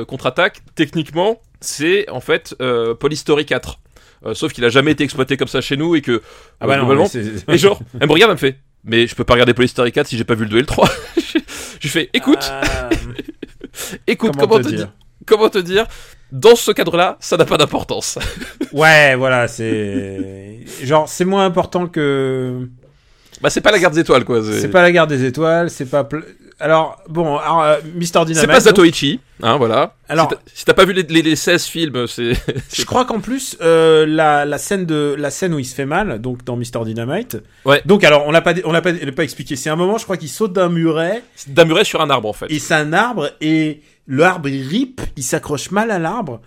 contre-attaque. 0.08 0.62
Techniquement, 0.74 1.40
c'est 1.60 2.10
en 2.10 2.20
fait 2.20 2.56
Police 2.98 3.20
Story 3.20 3.46
4. 3.46 3.78
Euh, 4.26 4.32
sauf 4.34 4.52
qu'il 4.52 4.64
a 4.64 4.68
jamais 4.70 4.92
été 4.92 5.04
exploité 5.04 5.36
comme 5.36 5.48
ça 5.48 5.60
chez 5.60 5.76
nous 5.76 5.94
et 5.96 6.00
que 6.00 6.22
Ah 6.60 6.66
bah 6.66 6.74
euh, 6.74 6.76
non, 6.78 6.82
globalement, 6.84 7.10
mais 7.14 7.22
c'est- 7.22 7.52
et 7.52 7.58
genre, 7.58 7.78
elle 8.00 8.06
me 8.08 8.12
regarde, 8.12 8.30
elle 8.30 8.36
me 8.36 8.38
fait, 8.38 8.58
mais 8.84 9.06
je 9.06 9.14
peux 9.14 9.24
pas 9.24 9.34
regarder 9.34 9.52
Police 9.54 9.72
Story 9.72 9.92
4 9.92 10.06
si 10.06 10.16
j'ai 10.16 10.24
pas 10.24 10.34
vu 10.34 10.44
le 10.44 10.50
2 10.50 10.56
et 10.56 10.60
le 10.60 10.66
3. 10.66 10.88
je 11.34 11.38
lui 11.82 11.88
fais, 11.90 12.08
écoute, 12.14 12.38
Ah, 12.50 12.88
écoute, 14.06 14.32
comment 14.34 14.46
comment, 14.48 14.62
te 14.62 14.68
dire 14.68 14.78
dire 14.78 14.92
Comment 15.26 15.48
te 15.50 15.58
dire 15.58 15.86
Dans 16.32 16.56
ce 16.56 16.70
cadre-là, 16.72 17.16
ça 17.20 17.36
n'a 17.36 17.44
pas 17.44 17.56
d'importance. 17.58 18.18
Ouais, 18.72 19.14
voilà, 19.14 19.46
c'est 19.46 20.58
genre 20.82 21.08
c'est 21.08 21.24
moins 21.24 21.44
important 21.46 21.86
que 21.86 22.68
bah, 23.40 23.50
c'est 23.50 23.60
pas 23.60 23.70
la 23.70 23.78
garde 23.78 23.94
des 23.94 24.00
étoiles, 24.00 24.24
quoi. 24.24 24.40
c'est 24.42 24.68
pas 24.68 24.82
la 24.82 24.90
guerre 24.90 25.06
des 25.06 25.24
étoiles, 25.24 25.70
c'est 25.70 25.88
pas 25.88 26.08
alors 26.60 26.96
bon, 27.08 27.36
alors, 27.38 27.62
euh, 27.62 27.76
Mister 27.94 28.20
Dynamite. 28.20 28.40
C'est 28.40 28.46
pas 28.46 28.60
Zatoichi, 28.60 29.20
hein, 29.42 29.56
voilà. 29.56 29.94
Alors- 30.08 30.30
si 30.30 30.64
t'as- 30.64 30.72
si 30.72 30.76
pas 30.76 30.84
vu 30.84 30.92
les, 30.92 31.02
les, 31.02 31.22
les 31.22 31.36
16 31.36 31.64
films, 31.66 32.06
c'est. 32.06 32.32
Je 32.72 32.84
crois 32.84 33.04
qu'en 33.04 33.20
plus 33.20 33.56
euh, 33.60 34.06
la, 34.06 34.44
la 34.44 34.58
scène 34.58 34.86
de 34.86 35.14
la 35.18 35.30
scène 35.30 35.54
où 35.54 35.58
il 35.58 35.64
se 35.64 35.74
fait 35.74 35.86
mal, 35.86 36.20
donc 36.20 36.44
dans 36.44 36.56
Mister 36.56 36.80
Dynamite. 36.84 37.38
Ouais. 37.64 37.82
Donc 37.86 38.04
alors 38.04 38.26
on 38.26 38.30
l'a 38.30 38.40
pas 38.42 38.54
on 38.64 38.72
l'a 38.72 38.82
pas, 38.82 38.92
pas 38.92 39.24
expliqué. 39.24 39.56
C'est 39.56 39.70
un 39.70 39.76
moment, 39.76 39.98
je 39.98 40.04
crois 40.04 40.16
qu'il 40.16 40.28
saute 40.28 40.52
d'un 40.52 40.68
muret 40.68 41.22
d'un 41.48 41.64
muret 41.64 41.84
sur 41.84 42.00
un 42.00 42.10
arbre, 42.10 42.28
en 42.28 42.32
fait. 42.32 42.46
et 42.50 42.58
c'est 42.58 42.74
un 42.74 42.92
arbre 42.92 43.30
et 43.40 43.82
l'arbre 44.06 44.48
il 44.48 44.66
rip, 44.68 45.00
il 45.16 45.22
s'accroche 45.22 45.70
mal 45.70 45.90
à 45.90 45.98
l'arbre 45.98 46.40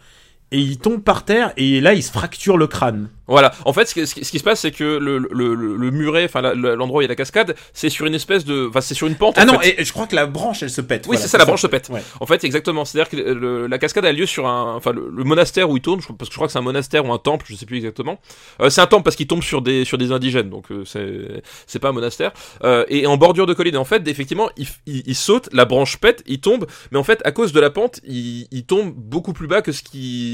et 0.52 0.60
il 0.60 0.78
tombe 0.78 1.02
par 1.02 1.26
terre 1.26 1.52
et 1.58 1.82
là 1.82 1.94
il 1.94 2.04
se 2.04 2.12
fracture 2.12 2.58
le 2.58 2.68
crâne. 2.68 3.10
Voilà. 3.30 3.52
En 3.66 3.74
fait, 3.74 3.86
ce 3.88 3.94
qui, 3.94 4.08
ce 4.08 4.16
qui- 4.16 4.24
ce 4.24 4.32
qui 4.32 4.40
se 4.40 4.44
passe, 4.46 4.62
c'est 4.62 4.72
que 4.72 4.86
le, 4.86 5.18
le, 5.18 5.92
muret, 5.92 6.24
enfin, 6.24 6.42
l'endroit 6.54 7.00
où 7.00 7.02
il 7.02 7.04
y 7.04 7.08
a 7.08 7.10
la 7.10 7.16
cascade, 7.18 7.56
c'est 7.74 7.90
sur 7.90 8.06
une 8.06 8.14
espèce 8.16 8.46
de. 8.46 8.68
Enfin, 8.70 8.80
c'est 8.80 8.94
sur 8.94 9.06
une 9.08 9.16
pente. 9.16 9.36
Ah 9.38 9.44
en 9.44 9.48
non, 9.48 9.60
fait. 9.60 9.82
et, 9.82 9.84
je 9.84 9.92
crois 9.92 10.08
que 10.08 10.16
la 10.16 10.28
branche 10.28 10.64
elle 10.64 10.70
se 10.70 10.80
pète. 10.80 11.02
Oui, 11.02 11.08
Voilà, 11.08 11.22
c'est 11.24 11.28
ça, 11.28 11.38
la 11.38 11.44
branche 11.44 11.62
se 11.62 11.68
pète. 11.68 11.90
Ouais. 11.90 12.02
En 12.22 12.26
fait, 12.26 12.46
exactement. 12.46 12.86
C'est-à-dire 12.86 13.10
que 13.10 13.18
le- 13.18 13.68
la 13.68 13.78
cascade 13.80 14.06
a 14.06 14.14
lieu 14.14 14.26
sur 14.26 14.48
un, 14.48 14.76
enfin, 14.76 14.94
le, 14.94 15.12
monastère 15.26 15.70
où 15.70 15.76
il 15.76 15.82
tourne, 15.82 16.00
parce 16.18 16.30
que 16.30 16.34
je 16.34 16.38
crois 16.38 16.48
que 16.48 16.54
c'est 16.54 16.60
un 16.60 16.62
monastère 16.62 17.06
ou 17.06 17.12
un 17.12 17.18
temple, 17.18 17.46
je 17.50 17.56
sais 17.56 17.66
plus 17.66 17.76
exactement. 17.76 18.18
Euh, 18.62 18.70
c'est 18.70 18.80
un 18.80 18.88
temple 18.88 19.04
parce 19.04 19.18
qu'il 19.18 19.28
tombe 19.28 19.44
sur 19.44 19.62
des, 19.62 19.84
sur 19.84 19.98
des 19.98 20.14
indigènes, 20.14 20.50
donc 20.50 20.72
euh, 20.72 20.86
c'est, 20.86 21.44
c'est 21.66 21.80
pas 21.80 21.90
un 21.90 21.94
monastère. 21.94 22.32
Euh, 22.64 22.86
et 22.88 23.08
en 23.08 23.18
bordure 23.18 23.46
de 23.46 23.54
colline, 23.54 23.76
en 23.76 23.84
fait, 23.84 24.08
effectivement, 24.08 24.50
il, 24.56 24.68
il, 24.86 25.04
il 25.06 25.16
saute, 25.16 25.50
la 25.52 25.66
branche 25.66 25.98
pète, 25.98 26.24
il 26.28 26.40
tombe, 26.40 26.66
mais 26.92 26.98
en 26.98 27.04
fait, 27.04 27.20
à 27.26 27.34
cause 27.34 27.52
de 27.52 27.60
la 27.60 27.72
pente, 27.72 28.00
il, 28.08 28.48
il 28.52 28.64
tombe 28.64 28.94
beaucoup 28.96 29.34
plus 29.34 29.48
bas 29.48 29.62
que 29.62 29.74
ce 29.74 29.84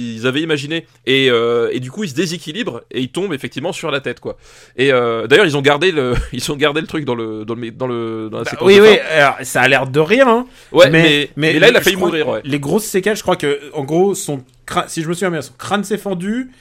qu'ils 0.04 0.28
avaient 0.28 0.41
imaginé. 0.41 0.86
Et, 1.06 1.30
euh, 1.30 1.70
et 1.72 1.80
du 1.80 1.91
coup, 1.91 2.04
il 2.04 2.10
se 2.10 2.16
déséquilibre 2.16 2.84
et 2.91 3.01
il 3.01 3.10
tombe 3.10 3.34
effectivement 3.34 3.74
sur 3.74 3.91
la 3.91 4.01
tête, 4.01 4.20
quoi. 4.20 4.38
Et 4.78 4.91
euh, 4.91 5.28
d'ailleurs, 5.28 5.45
ils 5.45 5.58
ont 5.58 5.62
gardé 5.62 5.91
le, 5.91 6.14
ils 6.34 6.51
ont 6.51 6.56
gardé 6.56 6.82
le 6.82 6.88
truc 6.88 7.06
dans 7.06 7.16
le, 7.16 7.45
dans 7.45 7.56
le, 7.56 7.72
dans 7.72 7.88
le, 7.88 8.30
dans 8.32 8.39
la 8.39 8.43
Bah, 8.43 8.49
séquence 8.51 8.68
oui, 8.68 8.80
oui, 8.80 8.97
alors, 9.12 9.36
ça 9.43 9.62
a 9.62 9.68
l'air 9.68 9.88
de 9.88 9.99
rien, 9.99 10.28
hein. 10.28 10.45
Ouais, 10.72 10.89
mais, 10.89 11.30
mais, 11.36 11.60
là, 11.60 11.70
il 11.70 11.76
a 11.76 11.82
failli 11.82 11.95
mourir, 11.95 12.28
ouais. 12.28 12.41
Les 12.43 12.60
grosses 12.60 12.86
séquelles, 12.86 13.18
je 13.18 13.22
crois 13.24 13.36
que, 13.36 13.60
en 13.74 13.84
gros, 13.84 14.16
son 14.16 14.43
crâne, 14.66 14.86
si 14.88 15.01
je 15.01 15.08
me 15.08 15.14
souviens 15.14 15.32
bien, 15.32 15.41
son 15.41 15.54
crâne 15.58 15.84
s'est 15.84 15.97
fendu. 15.97 16.51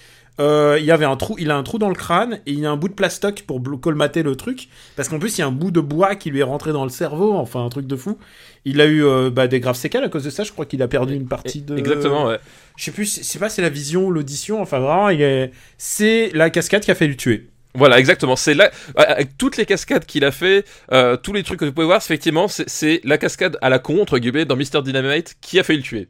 Euh, 0.40 0.76
il 0.78 0.84
y 0.86 0.90
avait 0.90 1.04
un 1.04 1.16
trou, 1.16 1.36
il 1.38 1.50
a 1.50 1.56
un 1.56 1.62
trou 1.62 1.78
dans 1.78 1.88
le 1.90 1.94
crâne 1.94 2.40
et 2.46 2.52
il 2.52 2.58
y 2.60 2.66
a 2.66 2.70
un 2.70 2.76
bout 2.76 2.88
de 2.88 2.94
plastoc 2.94 3.42
pour 3.46 3.60
colmater 3.80 4.22
le 4.22 4.34
truc. 4.34 4.68
Parce 4.96 5.08
qu'en 5.08 5.18
plus, 5.18 5.36
il 5.36 5.40
y 5.40 5.44
a 5.44 5.46
un 5.46 5.52
bout 5.52 5.70
de 5.70 5.80
bois 5.80 6.14
qui 6.16 6.30
lui 6.30 6.40
est 6.40 6.44
rentré 6.44 6.72
dans 6.72 6.84
le 6.84 6.90
cerveau, 6.90 7.34
enfin 7.34 7.64
un 7.64 7.68
truc 7.68 7.86
de 7.86 7.96
fou. 7.96 8.18
Il 8.64 8.80
a 8.80 8.86
eu 8.86 9.04
euh, 9.04 9.30
bah, 9.30 9.46
des 9.46 9.60
graves 9.60 9.76
séquelles 9.76 10.04
à 10.04 10.08
cause 10.08 10.24
de 10.24 10.30
ça. 10.30 10.42
Je 10.44 10.52
crois 10.52 10.64
qu'il 10.64 10.80
a 10.82 10.88
perdu 10.88 11.14
une 11.14 11.28
partie 11.28 11.60
de. 11.60 11.76
Exactement, 11.76 12.26
ouais. 12.26 12.38
Je 12.76 12.84
sais 12.84 12.92
plus, 12.92 13.18
je 13.18 13.22
sais 13.24 13.38
pas, 13.38 13.48
c'est 13.50 13.62
la 13.62 13.68
vision 13.68 14.06
ou 14.06 14.10
l'audition. 14.10 14.62
Enfin 14.62 14.78
vraiment, 14.78 15.10
il 15.10 15.20
est. 15.20 15.50
C'est 15.76 16.30
la 16.32 16.48
cascade 16.50 16.82
qui 16.82 16.90
a 16.90 16.94
fait 16.94 17.08
le 17.08 17.16
tuer. 17.16 17.48
Voilà, 17.74 17.98
exactement. 17.98 18.36
C'est 18.36 18.54
là, 18.54 18.70
avec 18.96 19.36
toutes 19.38 19.56
les 19.56 19.64
cascades 19.66 20.04
qu'il 20.04 20.24
a 20.26 20.30
fait, 20.30 20.64
euh, 20.92 21.16
tous 21.16 21.32
les 21.32 21.42
trucs 21.42 21.58
que 21.60 21.64
vous 21.64 21.72
pouvez 21.72 21.86
voir, 21.86 22.02
c'est 22.02 22.12
effectivement, 22.12 22.46
c'est- 22.46 22.68
c'est 22.68 23.00
la 23.04 23.16
cascade 23.16 23.56
à 23.62 23.70
la 23.70 23.78
con, 23.78 24.00
entre 24.02 24.18
guillemets, 24.18 24.44
dans 24.44 24.56
Mr. 24.56 24.82
Dynamite, 24.84 25.36
qui 25.40 25.58
a 25.58 25.62
fait 25.62 25.74
le 25.76 25.82
tuer. 25.82 26.08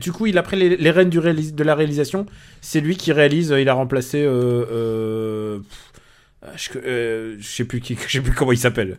Du 0.00 0.12
coup, 0.12 0.26
il 0.26 0.36
a 0.38 0.42
pris 0.42 0.56
les, 0.56 0.76
les 0.76 0.90
rênes 0.90 1.08
du 1.10 1.18
réalis- 1.18 1.54
de 1.54 1.64
la 1.64 1.74
réalisation. 1.74 2.26
C'est 2.60 2.80
lui 2.80 2.96
qui 2.96 3.12
réalise. 3.12 3.52
euh, 3.52 3.60
Il 3.60 3.68
a 3.68 3.74
remplacé. 3.74 4.22
Euh, 4.22 4.64
euh, 4.70 5.58
je, 6.56 6.70
euh, 6.84 7.36
je 7.38 7.46
sais 7.46 7.64
plus 7.64 7.80
qui, 7.80 7.96
je 8.06 8.12
sais 8.12 8.20
plus 8.20 8.32
comment 8.32 8.52
il 8.52 8.58
s'appelle. 8.58 8.98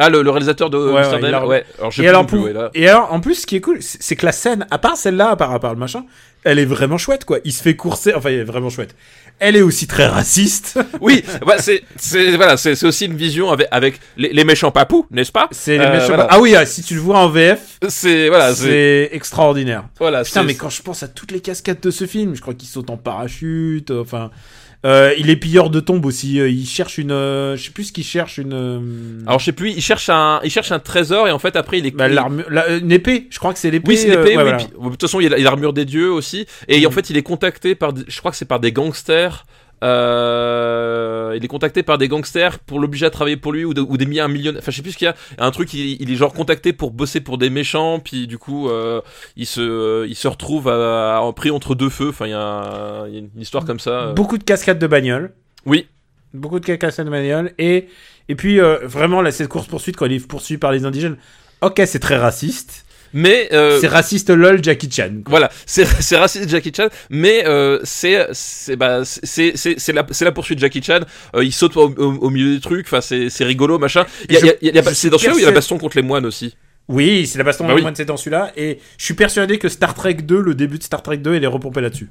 Ah, 0.00 0.10
le, 0.10 0.22
le 0.22 0.30
réalisateur 0.30 0.70
de 0.70 0.78
Ouais, 0.78 0.92
Mr. 1.02 1.08
ouais, 1.08 1.14
a- 1.14 1.18
Dynamite, 1.18 1.48
ouais. 1.48 1.64
Alors, 1.78 1.90
je 1.90 1.96
sais 1.96 2.02
Et 2.02 2.04
plus 2.04 2.08
alors, 2.08 2.26
plus, 2.26 2.38
ouais, 2.38 2.52
là. 2.52 2.70
et 2.74 2.88
alors, 2.88 3.12
en 3.12 3.20
plus, 3.20 3.34
ce 3.34 3.46
qui 3.46 3.56
est 3.56 3.60
cool, 3.60 3.78
c'est 3.80 4.14
que 4.14 4.24
la 4.26 4.30
scène, 4.32 4.64
à 4.70 4.78
part 4.78 4.96
celle-là, 4.96 5.34
par 5.34 5.50
rapport 5.50 5.70
à 5.70 5.72
le 5.74 5.78
machin, 5.80 6.04
elle 6.44 6.58
est 6.58 6.64
vraiment 6.64 6.98
chouette, 6.98 7.24
quoi. 7.24 7.38
Il 7.44 7.52
se 7.52 7.62
fait 7.62 7.76
courser, 7.76 8.14
enfin, 8.14 8.28
elle 8.30 8.40
est 8.40 8.44
vraiment 8.44 8.70
chouette. 8.70 8.94
Elle 9.40 9.54
est 9.54 9.60
aussi 9.62 9.86
très 9.86 10.06
raciste. 10.06 10.78
Oui, 11.00 11.22
bah, 11.46 11.56
c'est, 11.58 11.82
c'est, 11.96 12.36
voilà, 12.36 12.56
c'est, 12.56 12.82
aussi 12.84 13.06
une 13.06 13.14
vision 13.16 13.50
avec, 13.50 13.68
avec 13.70 14.00
les, 14.16 14.32
les 14.32 14.44
méchants 14.44 14.72
papous, 14.72 15.06
n'est-ce 15.12 15.30
pas? 15.30 15.48
C'est 15.52 15.78
les 15.78 15.84
Euh, 15.84 15.92
méchants. 15.92 16.06
voilà. 16.08 16.26
Ah 16.30 16.40
oui, 16.40 16.56
ah, 16.56 16.66
si 16.66 16.82
tu 16.82 16.94
le 16.94 17.00
vois 17.00 17.18
en 17.20 17.28
VF, 17.28 17.78
C'est, 17.88 18.28
voilà, 18.28 18.52
c'est, 18.54 18.62
c'est 18.64 19.10
extraordinaire. 19.12 19.84
voilà, 19.98 20.24
Putain, 20.24 20.42
mais 20.42 20.54
quand 20.54 20.70
je 20.70 20.82
pense 20.82 21.02
à 21.04 21.08
toutes 21.08 21.30
les 21.30 21.40
cascades 21.40 21.80
de 21.80 21.90
ce 21.92 22.06
film, 22.06 22.34
je 22.34 22.40
crois 22.40 22.54
qu'il 22.54 22.68
saute 22.68 22.90
en 22.90 22.96
parachute, 22.96 23.90
enfin. 23.92 24.24
euh, 24.24 24.67
il 24.84 25.28
est 25.30 25.36
pilleur 25.36 25.70
de 25.70 25.80
tombes 25.80 26.04
aussi. 26.06 26.38
euh, 26.40 26.48
il 26.48 26.66
cherche 26.66 26.98
une. 26.98 27.10
euh, 27.10 27.56
je 27.56 27.64
sais 27.64 27.70
plus 27.70 27.84
ce 27.84 27.92
qu'il 27.92 28.04
cherche, 28.04 28.38
une. 28.38 28.52
euh, 28.52 28.80
Alors, 29.26 29.38
je 29.40 29.46
sais 29.46 29.52
plus, 29.52 29.70
il 29.70 29.80
cherche 29.82 30.08
un, 30.08 30.40
il 30.44 30.50
cherche 30.50 30.70
un 30.72 30.78
trésor 30.78 31.26
et 31.28 31.32
en 31.32 31.38
fait, 31.38 31.56
après, 31.56 31.78
il 31.78 31.86
est, 31.86 31.90
bah, 31.90 32.06
l'armure- 32.08 32.48
la- 32.50 32.76
une 32.76 32.92
épée, 32.92 33.26
je 33.30 33.38
crois 33.38 33.52
que 33.52 33.58
c'est 33.58 33.70
l'épée. 33.70 33.88
Oui, 33.88 33.96
c'est 33.96 34.10
euh, 34.10 34.22
l'épée, 34.22 34.36
ouais, 34.36 34.42
oui. 34.44 34.50
voilà. 34.50 34.56
puis, 34.58 34.66
de 34.66 34.88
toute 34.90 35.00
façon, 35.02 35.20
il 35.20 35.32
a 35.34 35.38
il 35.38 35.42
y 35.42 35.46
a 35.46 35.50
l'armure 35.50 35.72
des 35.72 35.84
dieux 35.84 36.10
aussi. 36.12 36.46
Et 36.68 36.86
en 36.86 36.90
fait, 36.90 37.10
il 37.10 37.16
est 37.16 37.22
contacté 37.22 37.74
par, 37.74 37.92
des- 37.92 38.04
je 38.06 38.18
crois 38.18 38.30
que 38.30 38.36
c'est 38.36 38.44
par 38.44 38.60
des 38.60 38.70
gangsters. 38.72 39.44
Euh, 39.84 41.34
il 41.36 41.44
est 41.44 41.48
contacté 41.48 41.82
par 41.82 41.98
des 41.98 42.08
gangsters 42.08 42.58
pour 42.60 42.80
l'obliger 42.80 43.06
à 43.06 43.10
travailler 43.10 43.36
pour 43.36 43.52
lui 43.52 43.64
ou, 43.64 43.74
de- 43.74 43.80
ou 43.80 43.96
des 43.96 44.06
milliers, 44.06 44.20
un 44.22 44.28
million. 44.28 44.52
Enfin, 44.58 44.70
je 44.70 44.76
sais 44.76 44.82
plus 44.82 44.92
ce 44.92 44.98
qu'il 44.98 45.06
y 45.06 45.08
a. 45.08 45.14
Un 45.38 45.50
truc, 45.50 45.72
il, 45.74 46.00
il 46.00 46.10
est 46.10 46.16
genre 46.16 46.32
contacté 46.32 46.72
pour 46.72 46.90
bosser 46.90 47.20
pour 47.20 47.38
des 47.38 47.50
méchants. 47.50 48.00
Puis 48.00 48.26
du 48.26 48.38
coup, 48.38 48.68
euh, 48.68 49.00
il 49.36 49.46
se, 49.46 50.06
il 50.06 50.14
se 50.16 50.28
retrouve 50.28 50.68
à, 50.68 51.18
à- 51.18 51.32
pris 51.32 51.50
entre 51.50 51.74
deux 51.74 51.90
feux. 51.90 52.08
Enfin, 52.08 52.26
il 52.26 52.30
y, 52.30 52.34
a 52.34 52.40
un- 52.40 53.08
il 53.08 53.14
y 53.14 53.16
a 53.16 53.20
une 53.20 53.30
histoire 53.40 53.64
comme 53.64 53.80
ça. 53.80 53.90
euh. 53.90 54.12
Beaucoup 54.14 54.38
de 54.38 54.44
cascades 54.44 54.78
de 54.78 54.86
bagnole. 54.86 55.32
Oui. 55.66 55.86
Beaucoup 56.34 56.60
de 56.60 56.66
cascades 56.66 57.06
de 57.06 57.10
bagnole. 57.10 57.52
Et, 57.58 57.88
et 58.28 58.34
puis, 58.34 58.60
euh, 58.60 58.78
vraiment, 58.82 59.22
là, 59.22 59.30
cette 59.30 59.48
course-poursuite, 59.48 59.96
quand 59.96 60.06
il 60.06 60.12
est 60.14 60.26
poursuivi 60.26 60.58
par 60.58 60.72
les 60.72 60.84
indigènes. 60.84 61.16
Ok, 61.60 61.80
c'est 61.86 61.98
très 61.98 62.16
raciste. 62.16 62.84
Mais 63.12 63.48
euh, 63.52 63.78
C'est 63.80 63.88
raciste 63.88 64.30
lol 64.30 64.62
Jackie 64.62 64.90
Chan. 64.90 65.10
quoi. 65.24 65.30
Voilà, 65.30 65.50
c'est 65.66 66.16
raciste 66.16 66.48
Jackie 66.48 66.72
Chan, 66.76 66.88
mais 67.10 67.46
euh, 67.46 67.78
c'est 67.84 68.26
c'est 68.32 68.76
bah 68.76 69.00
c'est 69.04 69.56
c'est 69.56 69.92
la 69.92 70.06
c'est 70.10 70.24
la 70.24 70.32
poursuite 70.32 70.58
de 70.58 70.60
Jackie 70.62 70.82
Chan. 70.82 71.00
Euh, 71.34 71.44
il 71.44 71.52
saute 71.52 71.76
au, 71.76 71.88
au, 71.88 72.12
au 72.14 72.30
milieu 72.30 72.54
des 72.54 72.60
trucs, 72.60 72.86
enfin 72.86 73.00
c'est 73.00 73.30
c'est 73.30 73.44
rigolo 73.44 73.78
machin. 73.78 74.04
Il 74.28 74.34
y 74.34 74.38
a, 74.38 74.80
y 74.80 74.94
c'est 74.94 75.10
dans 75.10 75.18
celui-là 75.18 75.34
où 75.34 75.38
il 75.38 75.42
y 75.42 75.44
a 75.44 75.48
la 75.48 75.54
baston 75.54 75.78
contre 75.78 75.96
les 75.96 76.02
moines 76.02 76.26
aussi. 76.26 76.54
Oui, 76.88 77.26
c'est 77.26 77.36
la 77.38 77.44
baston 77.44 77.66
Bah 77.66 77.72
au 77.72 77.76
oui. 77.76 77.82
moins 77.82 77.92
de 77.92 77.96
c'est 77.98 78.06
dans 78.06 78.16
celui-là. 78.16 78.50
Et 78.56 78.78
je 78.96 79.04
suis 79.04 79.14
persuadé 79.14 79.58
que 79.58 79.68
Star 79.68 79.92
Trek 79.94 80.14
2, 80.14 80.40
le 80.40 80.54
début 80.54 80.78
de 80.78 80.82
Star 80.82 81.02
Trek 81.02 81.18
2, 81.18 81.34
il 81.36 81.44
est 81.44 81.46
repompé 81.46 81.82
là-dessus. 81.82 82.08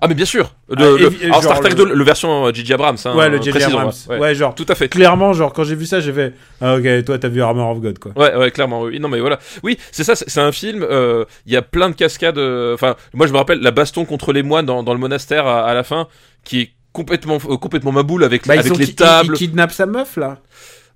Ah 0.00 0.08
mais 0.08 0.14
bien 0.14 0.24
sûr. 0.24 0.54
Le, 0.68 0.76
Ah, 0.78 0.80
le- 1.00 1.24
alors 1.26 1.42
Star 1.42 1.60
Trek 1.60 1.70
le- 1.70 1.74
2, 1.76 1.94
le 1.94 2.04
version 2.04 2.46
euh, 2.46 2.52
J.J. 2.52 2.74
Abrams. 2.74 2.96
Hein, 3.04 3.16
ouais, 3.16 3.28
le 3.28 3.40
J.J. 3.42 3.62
Abrams. 3.64 3.92
ouais. 4.08 4.18
Ouais. 4.18 4.34
genre. 4.34 4.54
Tout 4.54 4.66
à 4.68 4.74
fait. 4.74 4.88
Clairement, 4.88 5.32
genre, 5.32 5.52
quand 5.52 5.64
j'ai 5.64 5.74
vu 5.74 5.86
ça, 5.86 6.00
j'ai 6.00 6.12
fait. 6.12 6.34
Ah, 6.60 6.76
ok, 6.76 7.04
toi, 7.04 7.18
t'as 7.18 7.28
vu 7.28 7.42
Armor 7.42 7.70
of 7.70 7.80
God, 7.80 7.98
quoi. 7.98 8.12
Ouais, 8.16 8.34
ouais, 8.36 8.50
clairement. 8.50 8.82
Oui, 8.82 9.00
non, 9.00 9.08
mais 9.08 9.20
voilà. 9.20 9.38
Oui, 9.62 9.78
c'est 9.90 10.04
ça. 10.04 10.14
C'est 10.14 10.40
un 10.40 10.52
film. 10.52 10.82
euh, 10.88 11.24
Il 11.46 11.52
y 11.52 11.56
a 11.56 11.62
plein 11.62 11.90
de 11.90 11.94
cascades. 11.94 12.38
euh, 12.38 12.74
Enfin, 12.74 12.94
moi, 13.14 13.26
je 13.26 13.32
me 13.32 13.38
rappelle 13.38 13.60
la 13.60 13.70
baston 13.70 14.04
contre 14.04 14.32
les 14.32 14.42
moines 14.42 14.66
dans, 14.66 14.82
dans 14.82 14.92
le 14.94 15.00
monastère 15.00 15.46
à, 15.46 15.64
à 15.66 15.74
la 15.74 15.82
fin, 15.82 16.06
qui 16.44 16.60
est 16.60 16.70
complètement 16.92 17.38
euh, 17.48 17.56
complètement 17.56 17.92
maboule 17.92 18.24
avec 18.24 18.46
Bah, 18.46 18.54
avec 18.54 18.76
les 18.76 18.94
tables. 18.94 19.30
Ils, 19.30 19.42
ils 19.42 19.48
kidnappent 19.48 19.72
sa 19.72 19.86
meuf, 19.86 20.16
là. 20.16 20.38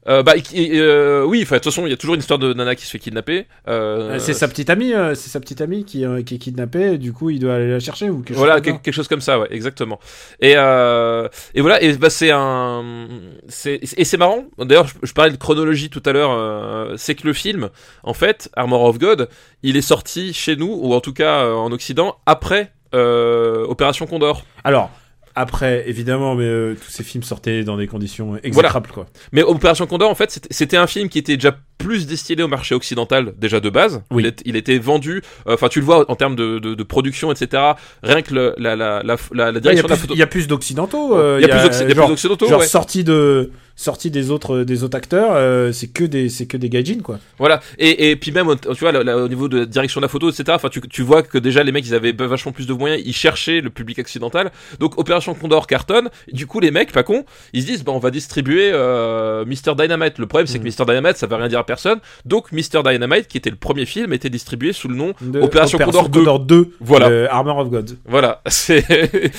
Euh, 0.09 0.22
bah, 0.22 0.32
euh, 0.55 1.24
oui. 1.24 1.40
Enfin, 1.42 1.57
de 1.57 1.61
toute 1.61 1.72
façon, 1.72 1.86
il 1.86 1.90
y 1.90 1.92
a 1.92 1.96
toujours 1.96 2.14
une 2.16 2.20
histoire 2.20 2.38
de 2.38 2.53
nana 2.53 2.74
qui 2.74 2.84
se 2.86 2.90
fait 2.90 2.98
kidnapper. 2.98 3.46
Euh, 3.68 4.18
c'est 4.18 4.34
sa 4.34 4.48
petite 4.48 4.68
amie, 4.68 4.92
euh, 4.94 5.14
c'est 5.14 5.30
sa 5.30 5.38
petite 5.38 5.61
amie 5.61 5.84
qui, 5.84 6.05
euh, 6.05 6.22
qui 6.22 6.34
est 6.34 6.38
kidnappée, 6.38 6.94
et 6.94 6.98
du 6.98 7.12
coup, 7.12 7.30
il 7.30 7.38
doit 7.38 7.55
aller 7.55 7.70
la 7.70 7.78
chercher 7.78 8.11
ou 8.11 8.20
quelque 8.22 8.36
Voilà, 8.36 8.55
chose 8.57 8.62
comme 8.64 8.72
ça. 8.74 8.80
quelque 8.82 8.94
chose 8.94 9.09
comme 9.09 9.20
ça, 9.20 9.38
ouais, 9.38 9.46
exactement. 9.50 10.00
Et 10.40 10.55
euh, 10.57 11.28
et 11.55 11.61
voilà, 11.61 11.80
et 11.82 11.92
bah 11.96 12.11
c'est 12.11 12.30
un, 12.32 13.09
c'est 13.48 13.78
et 13.96 14.05
c'est 14.05 14.16
marrant. 14.16 14.44
D'ailleurs, 14.59 14.88
je, 14.88 14.94
je 15.03 15.12
parlais 15.12 15.30
de 15.30 15.36
chronologie 15.36 15.88
tout 15.90 16.03
à 16.05 16.12
l'heure. 16.12 16.32
euh, 16.32 16.94
c'est 16.96 17.14
que 17.14 17.26
le 17.26 17.32
film, 17.32 17.70
en 18.03 18.14
fait, 18.14 18.50
Armor 18.57 18.82
of 18.84 18.98
God, 18.98 19.28
il 19.62 19.76
est 19.76 19.82
sorti 19.82 20.32
chez 20.32 20.57
nous 20.57 20.78
ou 20.82 20.94
en 20.94 21.00
tout 21.00 21.12
cas 21.12 21.44
euh, 21.44 21.55
en 21.55 21.70
Occident 21.70 22.16
après 22.26 22.72
euh, 22.94 23.64
Opération 23.66 24.07
Condor. 24.07 24.42
Alors, 24.64 24.90
après, 25.35 25.85
évidemment, 25.89 26.35
mais 26.35 26.45
euh, 26.45 26.74
tous 26.74 26.91
ces 26.91 27.03
films 27.05 27.22
sortaient 27.24 27.64
dans 27.64 27.76
des 27.76 27.87
conditions 27.87 28.37
exécrables, 28.43 28.91
quoi. 28.91 29.07
Mais 29.33 29.43
Opération 29.43 29.87
Condor, 29.87 30.11
en 30.11 30.14
fait, 30.14 30.39
c'était- 30.51 30.76
un 30.76 30.87
film 30.87 31.09
qui 31.09 31.18
était 31.18 31.37
déjà 31.37 31.57
plus 31.78 32.07
destiné 32.07 32.43
au 32.43 32.49
marché 32.49 32.74
occidental 32.74 33.35
déjà 33.39 33.61
de 33.61 33.68
base. 33.70 34.03
Oui. 34.11 34.22
Il, 34.22 34.26
est- 34.26 34.43
il 34.45 34.57
était 34.57 34.78
vendu. 34.78 35.22
euh, 35.47 35.55
Enfin, 35.55 35.68
tu 35.68 35.80
le 35.80 35.85
vois 35.85 36.11
en 36.11 36.14
termes 36.16 36.37
de, 36.37 36.59
de, 36.59 36.74
de 36.74 36.83
production, 36.83 37.30
etc. 37.33 37.72
Rien 38.03 38.22
que 38.22 38.33
le- 38.35 38.55
la, 38.59 38.74
la, 38.76 39.03
la, 39.03 39.16
la, 39.33 39.45
y, 39.45 39.57
a 39.57 39.61
direction 39.61 39.87
de 39.87 39.91
la 39.91 39.97
plus- 39.97 40.01
photo. 40.03 40.14
il 40.14 40.18
y 40.18 40.22
a 40.22 40.26
plus 40.26 40.47
d'occidentaux. 40.49 41.16
euh, 41.16 41.39
Il 41.41 41.47
y 41.47 41.51
a 41.51 41.57
plus 41.59 41.68
d'occ- 41.68 41.74
il 41.74 41.80
y 41.80 41.83
a 41.83 41.87
plus 41.87 41.95
genre- 41.95 42.09
d'occidentaux, 42.09 42.49
Genre 42.49 42.61
ouais. 42.61 42.66
sorti 42.66 43.05
de 43.05 43.51
sorti 43.77 44.11
des 44.11 44.31
autres 44.31 44.61
des 44.64 44.85
autres 44.85 44.97
acteurs, 44.97 45.31
euh, 45.33 45.73
c'est 45.73 45.89
que 45.89 46.05
des 46.05 46.29
c'est 46.29 46.47
que 46.47 46.57
des 46.57 46.68
gaijins 46.68 47.01
quoi. 47.03 47.18
Voilà. 47.39 47.61
Et, 47.79 48.11
et 48.11 48.16
puis 48.16 48.31
même, 48.33 48.47
tu 48.61 48.68
vois, 48.81 48.93
là, 48.93 49.03
là, 49.03 49.16
au 49.18 49.29
niveau 49.29 49.49
de 49.49 49.59
la 49.61 49.66
direction 49.66 50.01
de 50.01 50.05
la 50.05 50.09
photo, 50.09 50.31
etc. 50.31 50.45
Enfin, 50.53 50.68
tu, 50.68 50.81
tu 50.83 51.03
vois 51.03 51.23
que 51.23 51.39
déjà 51.39 51.62
les 51.62 51.73
mecs, 51.73 51.87
ils 51.87 51.95
avaient 51.95 52.12
vachement 52.12 52.53
plus 52.53 52.66
de 52.66 52.73
moyens. 52.73 53.03
Ils 53.05 53.14
cherchaient 53.14 53.61
le 53.61 53.70
public 53.70 53.99
accidental. 53.99 54.51
Donc 54.81 54.99
Opération 54.99 55.35
Condor 55.35 55.66
cartonne. 55.66 56.09
Du 56.33 56.47
coup, 56.47 56.61
les 56.61 56.70
mecs, 56.70 56.93
pas 56.93 57.03
cons, 57.03 57.25
ils 57.53 57.62
se 57.62 57.66
disent, 57.66 57.85
bah, 57.85 57.93
on 57.93 57.99
va 57.99 58.11
distribuer 58.11 58.70
euh, 58.73 59.45
Mr 59.45 59.75
Dynamite. 59.77 60.18
Le 60.18 60.27
problème, 60.27 60.47
c'est 60.47 60.59
que 60.59 60.64
Mr 60.64 60.85
Dynamite, 60.87 61.16
ça 61.16 61.27
veut 61.27 61.37
rien 61.37 61.49
dire 61.49 61.59
à 61.59 61.66
personne. 61.66 61.99
Donc 62.25 62.53
Mr 62.53 62.83
Dynamite, 62.85 63.29
qui 63.29 63.37
était 63.39 63.51
le 63.51 63.57
premier 63.57 63.87
film, 63.87 64.12
était 64.12 64.31
distribué 64.31 64.73
sous 64.73 64.89
le 64.89 64.95
nom 64.95 65.12
De- 65.20 65.41
Opération 65.41 65.79
Condor 65.79 66.09
2. 66.09 66.64
2. 66.64 66.70
Voilà. 66.81 67.09
euh, 67.09 67.27
Armor 67.31 67.59
of 67.59 67.70
God. 67.70 67.97
Voilà. 68.07 68.41
C'est 68.49 68.85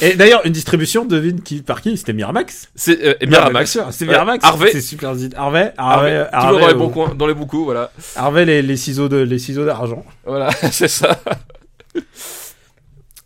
Et 0.01 0.15
d'ailleurs, 0.15 0.41
une 0.45 0.51
distribution, 0.53 1.05
devine 1.05 1.41
qui 1.41 1.61
par 1.61 1.81
qui? 1.81 1.97
C'était 1.97 2.13
Miramax. 2.13 2.69
c'est 2.75 3.03
euh, 3.05 3.13
Miramax. 3.27 3.71
sûr, 3.71 3.87
C'est 3.91 4.05
Ouais. 4.05 4.11
Miramax. 4.23 4.45
Harvey. 4.45 4.69
C'est 4.71 4.81
super 4.81 5.13
zit. 5.15 5.29
Harvey. 5.35 5.73
Harvey, 5.77 6.27
Harvey. 6.31 6.47
toujours 6.47 6.51
dans 6.51 6.57
les 6.57 6.63
Harvey, 6.63 6.73
bons 6.75 6.89
coins, 6.89 7.15
dans 7.15 7.27
les 7.27 7.33
bons 7.33 7.45
coups, 7.45 7.65
voilà. 7.65 7.91
Harvey, 8.15 8.45
les, 8.45 8.61
les 8.61 8.77
ciseaux 8.77 9.09
de 9.09 9.17
les 9.17 9.39
ciseaux 9.39 9.65
d'argent. 9.65 10.03
Voilà, 10.25 10.49
c'est 10.71 10.87
ça. 10.87 11.19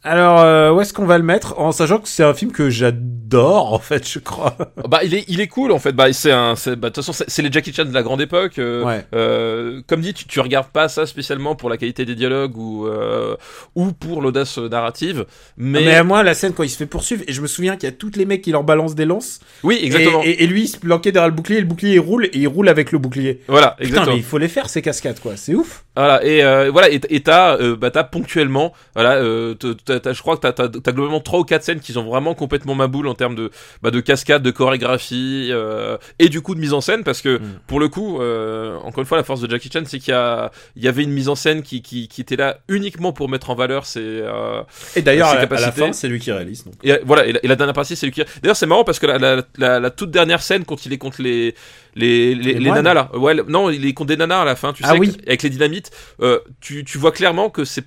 Alors, 0.03 0.39
euh, 0.41 0.71
où 0.71 0.79
est-ce 0.79 0.93
qu'on 0.93 1.05
va 1.05 1.17
le 1.17 1.23
mettre 1.23 1.59
En 1.59 1.71
sachant 1.73 1.97
que 1.99 2.07
c'est 2.07 2.23
un 2.23 2.33
film 2.33 2.51
que 2.51 2.69
j'adore, 2.69 3.73
en 3.73 3.79
fait, 3.79 4.07
je 4.09 4.19
crois. 4.19 4.55
Bah, 4.87 4.99
il 5.03 5.13
est, 5.15 5.25
il 5.27 5.41
est 5.41 5.47
cool 5.47 5.73
en 5.73 5.79
fait. 5.79 5.91
Bah, 5.91 6.13
c'est 6.13 6.31
un, 6.31 6.53
bah, 6.53 6.75
de 6.75 6.75
toute 6.95 6.95
façon, 7.03 7.11
c'est 7.27 7.41
les 7.41 7.51
Jackie 7.51 7.73
Chan 7.73 7.83
de 7.83 7.93
la 7.93 8.03
grande 8.03 8.21
époque. 8.21 8.57
euh, 8.59 8.85
Ouais. 8.85 9.05
euh, 9.13 9.81
comme 9.87 9.99
dit, 9.99 10.13
tu, 10.13 10.25
tu 10.25 10.39
regardes 10.39 10.67
pas 10.69 10.87
ça 10.87 11.05
spécialement 11.05 11.55
pour 11.55 11.69
la 11.69 11.75
qualité 11.75 12.05
des 12.05 12.15
dialogues 12.15 12.55
ou 12.57 12.87
euh, 12.87 13.35
ou 13.75 13.91
pour 13.91 14.21
l'audace 14.21 14.57
narrative, 14.59 15.25
mais, 15.57 15.81
Mais, 15.83 15.95
à 15.95 16.03
moi, 16.05 16.23
la 16.23 16.35
scène 16.35 16.53
quand 16.53 16.63
il 16.63 16.69
se 16.69 16.77
fait 16.77 16.85
poursuivre, 16.85 17.23
et 17.27 17.33
je 17.33 17.41
me 17.41 17.47
souviens 17.47 17.75
qu'il 17.75 17.89
y 17.89 17.91
a 17.91 17.95
toutes 17.95 18.15
les 18.15 18.25
mecs 18.25 18.41
qui 18.43 18.51
leur 18.51 18.63
balancent 18.63 18.95
des 18.95 19.05
lances. 19.05 19.39
oui, 19.63 19.79
exactement. 19.83 20.21
Et, 20.23 20.29
et- 20.29 20.43
et 20.43 20.47
lui, 20.47 20.63
il 20.63 20.67
se 20.67 20.77
planquait 20.77 21.11
derrière 21.11 21.29
le 21.29 21.35
bouclier, 21.35 21.57
et 21.57 21.61
le 21.61 21.67
bouclier 21.67 21.95
il 21.95 21.99
roule, 21.99 22.25
et 22.27 22.37
il 22.37 22.47
roule 22.47 22.69
avec 22.69 22.91
le 22.93 22.99
bouclier. 22.99 23.41
Voilà, 23.49 23.71
Putain, 23.71 23.83
exactement. 23.89 24.13
mais 24.15 24.21
il 24.21 24.23
faut 24.25 24.37
les 24.37 24.47
faire 24.47 24.69
ces 24.69 24.81
cascades, 24.81 25.19
quoi. 25.19 25.33
C'est 25.35 25.55
ouf. 25.55 25.83
Voilà 25.95 26.23
et 26.23 26.43
euh, 26.43 26.69
voilà 26.71 26.89
et 26.91 26.99
t'as 27.23 27.57
bah 27.75 27.89
t'as 27.89 28.03
ponctuellement 28.03 28.71
voilà 28.93 29.15
euh, 29.15 29.55
t'as- 29.55 29.96
je 30.03 30.21
crois 30.21 30.35
que 30.37 30.41
t'as 30.41 30.51
t'as 30.53 30.67
t'as 30.69 30.91
globalement 30.91 31.19
trois 31.19 31.39
ou 31.39 31.43
quatre 31.43 31.63
scènes 31.63 31.79
qui 31.79 31.93
sont 31.93 32.03
vraiment 32.05 32.33
complètement 32.35 32.75
maboule 32.75 33.07
en 33.07 33.13
termes 33.13 33.35
de 33.35 33.51
bah 33.81 33.91
de 33.91 33.99
cascade 33.99 34.43
de 34.43 34.51
chorégraphie 34.51 35.49
euh, 35.51 35.97
et 36.19 36.29
du 36.29 36.41
coup 36.41 36.55
de 36.55 36.59
mise 36.59 36.73
en 36.73 36.81
scène 36.81 37.03
parce 37.03 37.21
que 37.21 37.37
Mm. 37.37 37.59
pour 37.67 37.79
le 37.79 37.87
coup 37.89 38.19
euh, 38.21 38.77
encore 38.77 38.99
une 38.99 39.05
fois 39.05 39.17
la 39.17 39.23
force 39.23 39.41
de 39.41 39.49
Jackie 39.49 39.69
Chan 39.71 39.83
c'est 39.85 39.99
qu'il 39.99 40.11
y 40.11 40.15
a 40.17 40.51
il 40.75 40.83
y 40.83 40.87
avait 40.87 41.03
une 41.03 41.11
mise 41.11 41.29
en 41.29 41.35
scène 41.35 41.61
qui 41.61 41.81
qui, 41.81 42.07
qui 42.07 42.21
était 42.21 42.35
là 42.35 42.57
uniquement 42.67 43.11
pour 43.13 43.29
mettre 43.29 43.49
en 43.49 43.55
valeur 43.55 43.85
ses 43.85 43.99
euh, 44.01 44.61
Et 44.95 45.01
d'ailleurs, 45.01 45.29
Ses 45.31 45.37
à, 45.37 45.41
à 45.41 45.59
la 45.61 45.71
fin, 45.71 45.93
c'est 45.93 46.07
lui 46.07 46.19
qui 46.19 46.31
réalise. 46.31 46.63
Donc. 46.65 46.73
et 46.83 46.99
voilà, 47.05 47.25
et 47.25 47.33
la, 47.33 47.43
et 47.43 47.47
la 47.47 47.55
dernière 47.55 47.73
partie, 47.73 47.95
c'est 47.95 48.05
lui 48.07 48.13
qui. 48.13 48.23
D'ailleurs, 48.41 48.55
c'est 48.55 48.65
marrant 48.65 48.83
parce 48.83 48.99
que 48.99 49.05
la, 49.05 49.17
la, 49.17 49.41
la, 49.57 49.79
la 49.79 49.89
toute 49.89 50.11
dernière 50.11 50.41
scène, 50.41 50.65
quand 50.65 50.85
il 50.85 50.93
est 50.93 50.97
contre 50.97 51.21
les 51.21 51.53
les, 51.95 52.35
les, 52.35 52.53
Les 52.53 52.53
les 52.55 52.59
moines 52.59 52.83
nanas 52.83 52.93
là, 52.93 53.17
ouais, 53.17 53.35
non, 53.47 53.69
il 53.69 53.85
est 53.85 53.93
contre 53.93 54.09
des 54.09 54.17
nanas 54.17 54.41
à 54.41 54.45
la 54.45 54.55
fin, 54.55 54.73
tu 54.73 54.83
Ah 54.85 54.93
sais, 54.93 54.99
oui. 54.99 55.15
avec 55.25 55.43
les 55.43 55.49
dynamites, 55.49 55.91
euh, 56.21 56.39
tu 56.61 56.83
tu 56.85 56.97
vois 56.97 57.11
clairement 57.11 57.49
que 57.49 57.65
c'est 57.65 57.85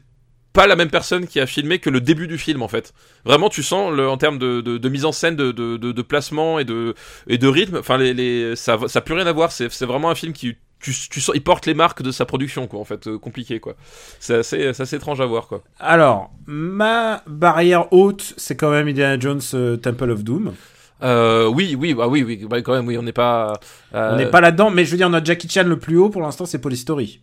pas 0.53 0.67
la 0.67 0.77
même 0.77 0.91
personne 0.91 1.27
qui 1.27 1.39
a 1.41 1.47
filmé 1.47 1.79
que 1.79 1.91
le 1.91 2.01
début 2.01 2.27
du 2.27 2.39
film 2.39 2.63
en 2.63 2.69
fait. 2.69 2.93
Vraiment, 3.25 3.49
tu 3.49 3.63
sens 3.63 3.93
le, 3.93 4.09
en 4.09 4.17
termes 4.17 4.39
de, 4.39 4.61
de, 4.61 4.79
de 4.79 4.89
mise 4.89 5.05
en 5.05 5.13
scène, 5.13 5.37
de, 5.37 5.53
de, 5.53 5.77
de, 5.77 5.93
de 5.93 6.03
placement 6.03 6.59
et 6.59 6.65
de 6.65 6.95
et 7.29 7.39
de 7.39 7.47
rythme. 7.49 7.77
Enfin, 7.79 7.99
les, 7.99 8.15
les 8.15 8.57
ça 8.57 8.79
ça 8.89 8.99
a 8.99 9.03
plus 9.03 9.15
rien 9.15 9.27
à 9.27 9.33
voir. 9.33 9.53
C'est 9.53 9.71
c'est 9.71 9.87
vraiment 9.87 10.11
un 10.11 10.15
film 10.15 10.33
qui 10.33 10.57
tu, 10.83 10.93
tu 11.11 11.21
sens, 11.21 11.35
il 11.35 11.43
porte 11.43 11.67
les 11.67 11.75
marques 11.75 12.01
de 12.03 12.11
sa 12.11 12.25
production 12.25 12.67
quoi 12.67 12.81
en 12.81 12.85
fait, 12.85 13.07
euh, 13.07 13.19
compliqué 13.19 13.61
quoi. 13.61 13.75
C'est 14.19 14.37
assez 14.37 14.73
c'est 14.73 14.83
assez 14.83 14.97
étrange 14.97 15.21
à 15.21 15.27
voir 15.27 15.47
quoi. 15.47 15.63
Alors, 15.79 16.31
ma 16.47 17.23
barrière 17.27 17.93
haute, 17.93 18.33
c'est 18.39 18.57
quand 18.57 18.71
même 18.71 18.89
Indiana 18.89 19.21
Jones 19.21 19.43
euh, 19.55 19.77
Temple 19.77 20.11
of 20.11 20.25
Doom. 20.25 20.55
Euh, 21.03 21.47
oui, 21.47 21.77
oui, 21.79 21.95
bah 21.95 22.09
oui, 22.09 22.23
oui, 22.23 22.45
bah, 22.49 22.61
quand 22.63 22.73
même, 22.75 22.87
oui, 22.87 22.99
on 22.99 23.03
n'est 23.03 23.13
pas. 23.13 23.55
euh, 23.95 24.13
On 24.13 24.17
n'est 24.17 24.27
pas 24.31 24.41
là-dedans, 24.43 24.71
mais 24.71 24.85
je 24.85 24.91
veux 24.91 24.97
dire, 24.99 25.09
notre 25.09 25.25
Jackie 25.27 25.49
Chan 25.49 25.65
le 25.65 25.79
plus 25.79 25.97
haut 25.97 26.11
pour 26.11 26.21
l'instant, 26.23 26.45
c'est 26.45 26.59
Polystory, 26.61 27.21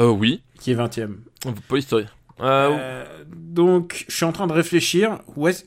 Euh, 0.00 0.06
oui. 0.08 0.42
qui 0.60 0.70
est 0.72 0.74
20ème. 0.74 1.16
Police 1.68 1.84
Story. 1.86 2.06
Euh, 2.40 2.70
Euh, 2.78 3.04
donc, 3.28 4.04
je 4.08 4.14
suis 4.14 4.24
en 4.24 4.32
train 4.32 4.46
de 4.46 4.52
réfléchir. 4.52 5.18
Où 5.36 5.48
est-ce 5.48 5.64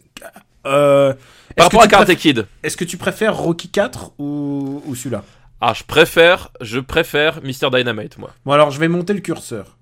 euh, 0.66 1.14
est-ce 1.14 1.56
par 1.56 1.66
rapport 1.66 1.82
à 1.84 1.88
Karate 1.88 2.16
Kid, 2.16 2.48
Est-ce 2.64 2.76
que 2.76 2.86
tu 2.86 2.98
préfères 2.98 3.36
Rocky 3.38 3.70
4 3.70 4.14
ou, 4.18 4.82
ou 4.86 4.96
celui-là? 4.96 5.24
Ah, 5.62 5.74
je 5.76 5.84
préfère, 5.84 6.50
je 6.62 6.80
préfère 6.80 7.42
Mr 7.44 7.70
Dynamite, 7.72 8.18
moi. 8.18 8.32
Bon, 8.46 8.52
alors, 8.54 8.72
je 8.72 8.80
vais 8.80 8.88
monter 8.88 9.14
le 9.14 9.20
curseur. 9.22 9.78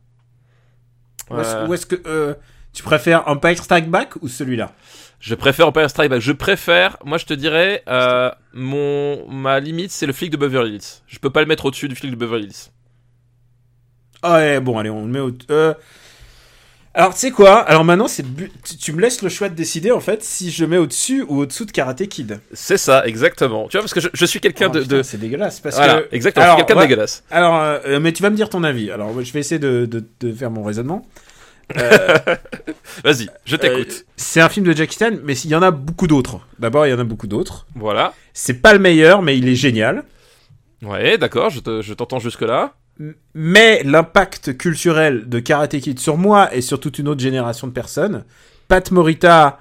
Où 1.30 1.40
est-ce 1.40 1.86
Euh, 2.06 2.34
que 2.34 2.38
tu 2.74 2.84
préfères 2.84 3.28
Empire 3.28 3.64
Strike 3.64 3.90
Back 3.90 4.16
ou 4.22 4.28
celui-là? 4.28 4.74
Je 5.20 5.36
préfère 5.36 5.70
Empire 5.70 5.90
Strike 5.90 6.10
Back. 6.10 6.20
Je 6.22 6.34
préfère, 6.34 6.98
moi, 7.06 7.18
je 7.18 7.26
te 7.26 7.34
dirais, 7.34 7.82
mon 8.54 9.26
ma 9.30 9.60
limite, 9.62 9.92
c'est 9.92 10.06
le 10.06 10.12
flic 10.14 10.32
de 10.32 10.38
Beverly 10.38 10.76
Hills. 10.76 11.02
Je 11.08 11.18
peux 11.18 11.30
pas 11.30 11.40
le 11.40 11.48
mettre 11.48 11.66
au-dessus 11.66 11.88
du 11.88 11.96
flic 11.96 12.12
de 12.12 12.18
Beverly 12.18 12.48
Hills. 12.48 12.72
Ah 14.22 14.34
ouais, 14.36 14.60
bon, 14.60 14.78
allez, 14.78 14.90
on 14.90 15.06
le 15.06 15.12
met 15.12 15.20
au... 15.20 15.32
Euh... 16.96 17.00
Alors, 17.00 17.14
tu 17.14 17.20
sais 17.22 17.32
quoi? 17.32 17.60
Alors 17.62 17.84
maintenant, 17.84 18.08
c'est 18.08 18.24
bu- 18.26 18.52
tu, 18.64 18.78
tu 18.78 18.94
me 18.94 19.02
laisses 19.02 19.22
le 19.24 19.30
choix 19.30 19.50
de 19.50 19.56
décider, 19.56 19.92
en 19.92 20.00
fait, 20.00 20.24
si 20.24 20.52
je 20.52 20.64
mets 20.66 20.78
au-dessus 20.78 21.24
ou 21.28 21.40
au-dessous 21.40 21.66
de 21.66 21.72
Karate 21.72 22.06
Kid. 22.08 22.40
C'est 22.54 22.78
ça, 22.78 23.06
exactement. 23.06 23.68
Tu 23.68 23.78
vois, 23.78 23.82
parce 23.82 23.94
que 23.94 24.00
je, 24.00 24.10
je 24.14 24.26
suis 24.26 24.40
quelqu'un 24.40 24.68
Oh, 24.70 24.74
de, 24.74 24.84
de- 24.84 25.04
C'est 25.04 25.18
dégueulasse, 25.20 25.60
parce 25.60 25.76
voilà, 25.76 26.02
que... 26.04 26.16
exactement. 26.16 26.44
Alors, 26.46 26.58
je 26.58 26.62
suis 26.62 26.66
quelqu'un 26.68 26.80
ouais. 26.82 26.86
de 26.86 26.90
dégueulasse. 26.90 27.24
Alors, 27.32 27.56
euh, 27.64 28.00
mais 28.00 28.12
tu 28.14 28.22
vas 28.22 28.30
me 28.30 28.36
dire 28.36 28.50
ton 28.50 28.64
avis. 28.64 28.92
Alors, 28.92 29.12
je 29.22 29.34
vais 29.34 29.40
essayer 29.40 29.60
de, 29.60 29.86
de, 29.86 30.04
de 30.20 30.34
faire 30.34 30.52
mon 30.52 30.64
raisonnement. 30.64 31.06
Vas-y, 33.04 33.30
je 33.46 33.56
t'écoute. 33.56 33.88
Euh, 33.90 34.04
c'est 34.18 34.42
un 34.42 34.50
film 34.50 34.66
de 34.66 34.74
Jackie 34.74 34.98
Chan, 35.00 35.12
mais 35.24 35.34
il 35.34 35.50
y 35.50 35.56
en 35.56 35.62
a 35.62 35.72
beaucoup 35.72 36.08
d'autres. 36.08 36.40
D'abord, 36.60 36.86
il 36.86 36.92
y 36.92 36.94
en 36.94 37.00
a 37.00 37.04
beaucoup 37.04 37.28
d'autres. 37.28 37.66
Voilà. 37.76 38.14
C'est 38.34 38.56
pas 38.62 38.74
le 38.74 38.80
meilleur, 38.80 39.22
mais 39.22 39.38
il 39.38 39.48
est 39.48 39.56
génial. 39.56 40.04
Ouais, 40.84 41.18
d'accord. 41.18 41.50
Je 41.50 41.60
te- 41.62 41.82
je 41.82 41.94
t'entends 41.94 42.20
jusque 42.20 42.42
là. 42.42 42.74
Mais 43.34 43.82
l'impact 43.84 44.58
culturel 44.58 45.28
de 45.28 45.40
Karate 45.40 45.80
Kid 45.80 46.00
sur 46.00 46.18
moi 46.18 46.54
et 46.54 46.62
sur 46.62 46.80
toute 46.80 47.00
une 47.00 47.08
autre 47.08 47.22
génération 47.22 47.68
de 47.68 47.74
personnes, 47.74 48.24
Pat 48.68 48.92
Morita, 48.92 49.60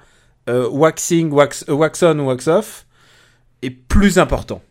euh, 0.49 0.67
waxing, 0.69 1.31
wax, 1.31 1.65
euh, 1.69 1.73
wax 1.73 2.03
on, 2.03 2.19
wax 2.19 2.47
off, 2.47 2.85
est 3.61 3.71
plus 3.71 4.19
important. 4.19 4.61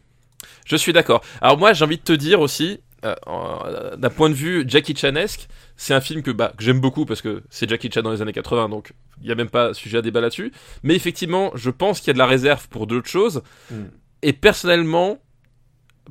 Je 0.65 0.77
suis 0.77 0.93
d'accord. 0.93 1.23
Alors 1.41 1.59
moi, 1.59 1.73
j'ai 1.73 1.85
envie 1.85 1.97
de 1.99 2.03
te 2.03 2.13
dire 2.13 2.41
aussi, 2.41 2.81
euh, 3.05 3.17
euh, 3.27 3.97
d'un 3.97 4.11
point 4.11 4.31
de 4.31 4.35
vue 4.35 4.65
Jackie 4.67 4.95
Chanesque, 4.95 5.49
c'est 5.77 5.93
un 5.93 6.01
film 6.01 6.23
que, 6.23 6.31
bah, 6.31 6.53
que 6.57 6.63
j'aime 6.63 6.81
beaucoup 6.81 7.05
parce 7.05 7.21
que 7.21 7.43
c'est 7.51 7.69
Jackie 7.69 7.91
Chan 7.91 8.03
dans 8.03 8.13
les 8.13 8.23
années 8.23 8.33
80, 8.33 8.69
donc 8.69 8.93
il 9.21 9.27
n'y 9.27 9.33
a 9.33 9.35
même 9.35 9.51
pas 9.51 9.75
sujet 9.75 9.99
à 9.99 10.03
débat 10.03 10.21
là-dessus. 10.21 10.53
Mais 10.85 10.95
effectivement, 10.95 11.51
je 11.57 11.71
pense 11.71 11.99
qu'il 11.99 12.09
y 12.09 12.11
a 12.11 12.15
de 12.15 12.19
la 12.19 12.27
réserve 12.27 12.69
pour 12.69 12.87
d'autres 12.87 13.09
choses. 13.09 13.43
Mm. 13.73 13.83
Et 14.23 14.33
personnellement, 14.33 15.19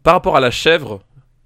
par 0.03 0.15
rapport 0.15 0.35
à 0.35 0.41
la 0.41 0.51
chèvre, 0.51 1.01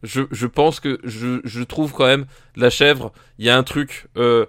je, 0.06 0.46
pense 0.46 0.80
que 0.80 1.00
je, 1.04 1.64
trouve 1.64 1.92
quand 1.92 2.06
même 2.06 2.26
la 2.56 2.70
chèvre, 2.70 3.12
il 3.40 3.46
y 3.46 3.50
a 3.50 3.58
un 3.58 3.64
truc 3.64 4.08
euh, 4.18 4.46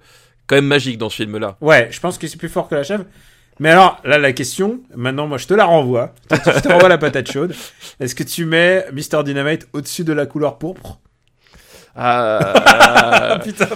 quand 0.46 0.56
même 0.56 0.66
magique 0.66 0.98
dans 0.98 1.10
ce 1.10 1.16
film-là. 1.16 1.56
Ouais, 1.60 1.88
je 1.90 2.00
pense 2.00 2.18
que 2.18 2.26
c'est 2.26 2.38
plus 2.38 2.48
fort 2.48 2.68
que 2.68 2.74
la 2.74 2.84
chèvre. 2.84 3.04
Mais 3.58 3.70
alors, 3.70 4.00
là, 4.04 4.18
la 4.18 4.32
question, 4.32 4.80
maintenant, 4.94 5.26
moi, 5.26 5.38
je 5.38 5.46
te 5.46 5.54
la 5.54 5.64
renvoie. 5.64 6.14
je 6.30 6.60
te 6.60 6.68
renvoie 6.68 6.90
la 6.90 6.98
patate 6.98 7.30
chaude. 7.30 7.54
Est-ce 8.00 8.14
que 8.14 8.22
tu 8.22 8.44
mets 8.44 8.84
Mr. 8.92 9.24
Dynamite 9.24 9.66
au-dessus 9.72 10.04
de 10.04 10.12
la 10.12 10.26
couleur 10.26 10.58
pourpre? 10.58 11.00
Ah, 11.98 13.38
Putain. 13.44 13.66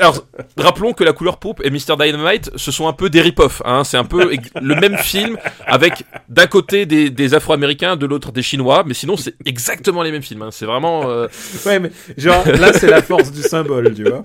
Alors, 0.00 0.24
rappelons 0.56 0.92
que 0.92 1.04
la 1.04 1.12
couleur 1.12 1.38
pourpre 1.38 1.62
et 1.64 1.70
Mr 1.70 1.96
Dynamite, 1.98 2.50
ce 2.56 2.70
sont 2.72 2.88
un 2.88 2.92
peu 2.92 3.10
des 3.10 3.20
rip-off. 3.20 3.62
Hein. 3.64 3.84
C'est 3.84 3.96
un 3.96 4.04
peu 4.04 4.30
le 4.60 4.74
même 4.74 4.96
film 4.98 5.36
avec 5.66 6.04
d'un 6.28 6.46
côté 6.46 6.86
des, 6.86 7.10
des 7.10 7.34
Afro-Américains, 7.34 7.96
de 7.96 8.06
l'autre 8.06 8.32
des 8.32 8.42
Chinois, 8.42 8.82
mais 8.86 8.94
sinon 8.94 9.16
c'est 9.16 9.34
exactement 9.44 10.02
les 10.02 10.10
mêmes 10.12 10.22
films. 10.22 10.42
Hein. 10.42 10.48
C'est 10.50 10.66
vraiment. 10.66 11.08
euh, 11.08 11.28
Ouais, 11.66 11.78
mais 11.78 11.90
genre, 12.16 12.44
là, 12.46 12.72
c'est 12.72 12.88
la 12.90 13.02
force 13.02 13.30
du 13.32 13.42
symbole, 13.42 13.94
tu 13.94 14.04
vois. 14.04 14.24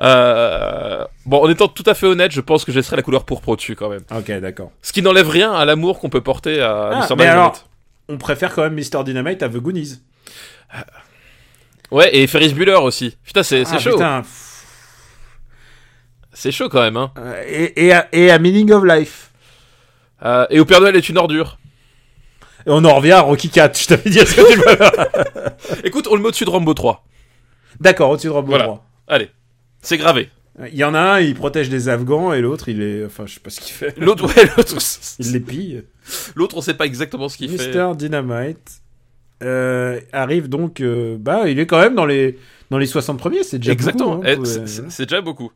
euh, 0.00 1.04
Bon, 1.24 1.42
en 1.42 1.48
étant 1.50 1.66
tout 1.68 1.82
à 1.86 1.94
fait 1.94 2.06
honnête, 2.06 2.30
je 2.32 2.40
pense 2.40 2.64
que 2.64 2.70
je 2.72 2.76
laisserai 2.76 2.96
la 2.96 3.02
couleur 3.02 3.24
pourpre 3.24 3.48
au-dessus 3.50 3.74
quand 3.74 3.88
même. 3.88 4.02
Ok, 4.16 4.30
d'accord. 4.40 4.70
Ce 4.82 4.92
qui 4.92 5.02
n'enlève 5.02 5.28
rien 5.28 5.52
à 5.52 5.64
l'amour 5.64 5.98
qu'on 5.98 6.08
peut 6.10 6.20
porter 6.20 6.60
à 6.60 6.90
Ah, 6.92 6.96
Mr 7.00 7.16
mais 7.16 7.24
Dynamite. 7.24 7.28
alors- 7.32 7.64
On 8.08 8.16
préfère 8.18 8.54
quand 8.54 8.62
même 8.62 8.74
Mr. 8.74 9.02
Dynamite 9.04 9.42
à 9.42 9.48
The 9.48 9.56
Goonies. 9.56 10.00
Ouais, 11.90 12.14
et 12.16 12.26
Ferris 12.26 12.52
Bueller 12.54 12.74
aussi. 12.82 13.16
Putain, 13.24 13.42
c'est 13.42 13.62
Ah, 13.70 13.78
chaud. 13.78 13.98
C'est 16.32 16.52
chaud 16.52 16.68
quand 16.68 16.80
même. 16.82 16.96
Hein. 16.96 17.12
Euh, 17.18 17.42
Et, 17.46 17.86
et, 17.86 17.92
à, 17.92 18.08
et 18.12 18.30
à 18.30 18.38
Meaning 18.38 18.70
of 18.72 18.84
Life. 18.84 19.30
Euh, 20.24 20.46
et 20.50 20.60
au 20.60 20.64
Père 20.64 20.80
Noël 20.80 20.96
est 20.96 21.08
une 21.08 21.18
ordure. 21.18 21.58
Et 22.66 22.70
on 22.70 22.84
en 22.84 22.94
revient 22.96 23.12
à 23.12 23.20
Rocky 23.20 23.48
4, 23.48 23.78
je 23.80 23.86
t'avais 23.86 24.10
dit. 24.10 24.18
est-ce 24.18 24.34
que 24.34 24.52
tu 24.52 24.58
le- 25.80 25.86
Écoute, 25.86 26.08
on 26.10 26.16
le 26.16 26.20
met 26.22 26.28
au-dessus 26.28 26.44
de 26.44 26.50
Rambo 26.50 26.74
3. 26.74 27.04
D'accord, 27.80 28.10
au-dessus 28.10 28.26
de 28.26 28.32
Rambo 28.32 28.48
Voilà. 28.48 28.64
3. 28.64 28.86
Allez, 29.08 29.30
c'est 29.82 29.98
gravé. 29.98 30.30
Il 30.72 30.76
y 30.76 30.84
en 30.84 30.94
a 30.94 30.98
un, 31.00 31.20
il 31.20 31.34
protège 31.34 31.68
des 31.68 31.88
Afghans, 31.90 32.32
et 32.32 32.40
l'autre, 32.40 32.70
il 32.70 32.80
est... 32.82 33.04
Enfin, 33.04 33.24
je 33.26 33.34
sais 33.34 33.40
pas 33.40 33.50
ce 33.50 33.60
qu'il 33.60 33.74
fait. 33.74 33.94
L'autre, 33.98 34.26
ouais, 34.26 34.50
l'autre, 34.56 34.74
Il 35.18 35.32
les 35.32 35.40
pille. 35.40 35.84
l'autre, 36.34 36.56
on 36.56 36.60
sait 36.62 36.72
pas 36.74 36.86
exactement 36.86 37.28
ce 37.28 37.36
qu'il 37.36 37.50
fait. 37.56 37.68
Mr. 37.74 37.94
Dynamite 37.94 38.80
euh, 39.42 40.00
arrive 40.12 40.48
donc... 40.48 40.80
euh, 40.80 41.16
bah, 41.18 41.48
il 41.48 41.58
est 41.58 41.66
quand 41.66 41.78
même 41.80 41.94
dans 41.94 42.06
les, 42.06 42.38
dans 42.70 42.78
les 42.78 42.86
60 42.86 43.18
premiers, 43.18 43.42
c'est 43.44 43.58
déjà 43.58 43.72
Exactement. 43.72 44.16
beaucoup, 44.16 44.26
hein, 44.28 44.36
Eh, 44.42 44.66
c'est- 44.90 45.04
déjà 45.04 45.20
beaucoup. 45.20 45.52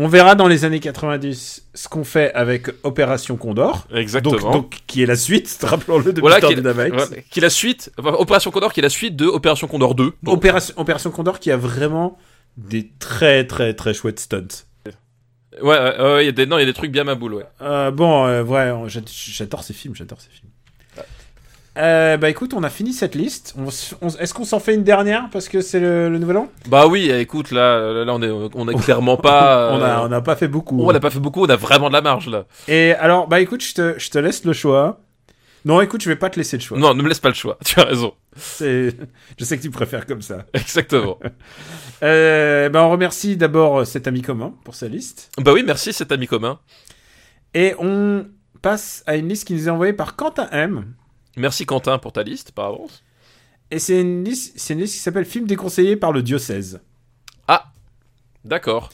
On 0.00 0.06
verra 0.06 0.36
dans 0.36 0.46
les 0.46 0.64
années 0.64 0.78
90 0.78 1.66
ce 1.74 1.88
qu'on 1.88 2.04
fait 2.04 2.32
avec 2.34 2.68
Opération 2.84 3.36
Condor. 3.36 3.88
Exactement. 3.92 4.36
Donc, 4.38 4.52
donc, 4.52 4.76
qui 4.86 5.02
est 5.02 5.06
la 5.06 5.16
suite, 5.16 5.58
rappelons-le, 5.62 6.12
de 6.12 6.20
Voilà, 6.20 6.40
qui 6.40 6.52
est, 6.52 6.56
Dynamite. 6.56 6.94
voilà, 6.94 7.06
qui 7.28 7.40
est 7.40 7.42
la 7.42 7.50
suite, 7.50 7.90
enfin, 7.98 8.12
Opération 8.12 8.52
Condor, 8.52 8.72
qui 8.72 8.78
est 8.78 8.82
la 8.84 8.90
suite 8.90 9.16
de 9.16 9.26
Opération 9.26 9.66
Condor 9.66 9.96
2. 9.96 10.12
Donc, 10.22 10.34
Opération, 10.36 10.72
Opération 10.76 11.10
Condor 11.10 11.40
qui 11.40 11.50
a 11.50 11.56
vraiment 11.56 12.16
des 12.56 12.90
très 13.00 13.44
très 13.46 13.74
très 13.74 13.92
chouettes 13.92 14.20
stunts. 14.20 14.46
ouais, 14.86 15.62
ouais, 15.62 16.00
ouais, 16.00 16.22
il 16.22 16.26
y 16.26 16.28
a 16.28 16.32
des, 16.32 16.46
non, 16.46 16.58
il 16.58 16.60
y 16.60 16.64
a 16.64 16.66
des 16.66 16.72
trucs 16.74 16.92
bien 16.92 17.02
ma 17.02 17.16
boule, 17.16 17.34
ouais. 17.34 17.46
Euh, 17.60 17.90
bon, 17.90 18.24
ouais, 18.44 18.72
j'adore 18.86 19.64
ces 19.64 19.74
films, 19.74 19.96
j'adore 19.96 20.20
ces 20.20 20.30
films. 20.30 20.47
Euh, 21.78 22.16
bah 22.16 22.28
écoute, 22.28 22.54
on 22.54 22.62
a 22.64 22.70
fini 22.70 22.92
cette 22.92 23.14
liste. 23.14 23.54
Est-ce 24.18 24.34
qu'on 24.34 24.44
s'en 24.44 24.58
fait 24.58 24.74
une 24.74 24.82
dernière 24.84 25.28
parce 25.30 25.48
que 25.48 25.60
c'est 25.60 25.78
le, 25.80 26.08
le 26.08 26.18
nouvel 26.18 26.38
an? 26.38 26.48
Bah 26.68 26.86
oui, 26.88 27.10
écoute, 27.10 27.50
là, 27.52 28.04
là, 28.04 28.12
on 28.14 28.20
est, 28.22 28.30
on 28.30 28.68
est 28.68 28.74
clairement 28.82 29.16
pas. 29.16 29.70
On 29.72 29.80
a 29.82 30.00
euh, 30.00 30.04
on 30.04 30.08
n'a 30.08 30.20
pas 30.20 30.34
fait 30.36 30.48
beaucoup. 30.48 30.80
on 30.82 30.92
n'a 30.92 31.00
pas 31.00 31.10
fait 31.10 31.20
beaucoup, 31.20 31.44
on 31.44 31.48
a 31.48 31.56
vraiment 31.56 31.88
de 31.88 31.92
la 31.92 32.00
marge 32.00 32.28
là. 32.28 32.46
Et 32.66 32.92
alors, 32.94 33.28
bah 33.28 33.40
écoute, 33.40 33.62
je 33.62 33.74
te, 33.74 33.94
je 33.98 34.10
te 34.10 34.18
laisse 34.18 34.44
le 34.44 34.52
choix. 34.52 35.00
Non, 35.64 35.80
écoute, 35.80 36.02
je 36.02 36.08
vais 36.08 36.16
pas 36.16 36.30
te 36.30 36.36
laisser 36.38 36.56
le 36.56 36.62
choix. 36.62 36.78
Non, 36.78 36.94
ne 36.94 37.02
me 37.02 37.08
laisse 37.08 37.18
pas 37.20 37.28
le 37.28 37.34
choix. 37.34 37.58
Tu 37.64 37.78
as 37.78 37.84
raison. 37.84 38.12
Je 38.36 38.90
sais 39.44 39.56
que 39.56 39.62
tu 39.62 39.70
préfères 39.70 40.06
comme 40.06 40.22
ça. 40.22 40.46
Exactement. 40.54 41.18
Euh, 42.02 42.68
bah 42.70 42.82
on 42.84 42.90
remercie 42.90 43.36
d'abord 43.36 43.86
cet 43.86 44.06
ami 44.06 44.22
commun 44.22 44.54
pour 44.64 44.74
sa 44.74 44.88
liste. 44.88 45.30
bah 45.38 45.52
oui, 45.52 45.62
merci 45.66 45.92
cet 45.92 46.10
ami 46.12 46.26
commun. 46.26 46.58
Et 47.54 47.74
on 47.78 48.26
passe 48.62 49.02
à 49.06 49.16
une 49.16 49.28
liste 49.28 49.46
qui 49.46 49.54
nous 49.54 49.68
est 49.68 49.70
envoyée 49.70 49.92
par 49.92 50.16
Quentin 50.16 50.48
M. 50.52 50.84
Merci 51.38 51.64
Quentin 51.66 51.98
pour 51.98 52.12
ta 52.12 52.22
liste 52.22 52.52
par 52.52 52.66
avance. 52.66 53.02
Et 53.70 53.78
c'est 53.78 54.00
une 54.00 54.24
liste, 54.24 54.54
c'est 54.56 54.74
une 54.74 54.80
liste 54.80 54.94
qui 54.94 55.00
s'appelle 55.00 55.24
Film 55.24 55.46
déconseillé 55.46 55.96
par 55.96 56.12
le 56.12 56.22
diocèse. 56.22 56.80
D'accord. 58.44 58.90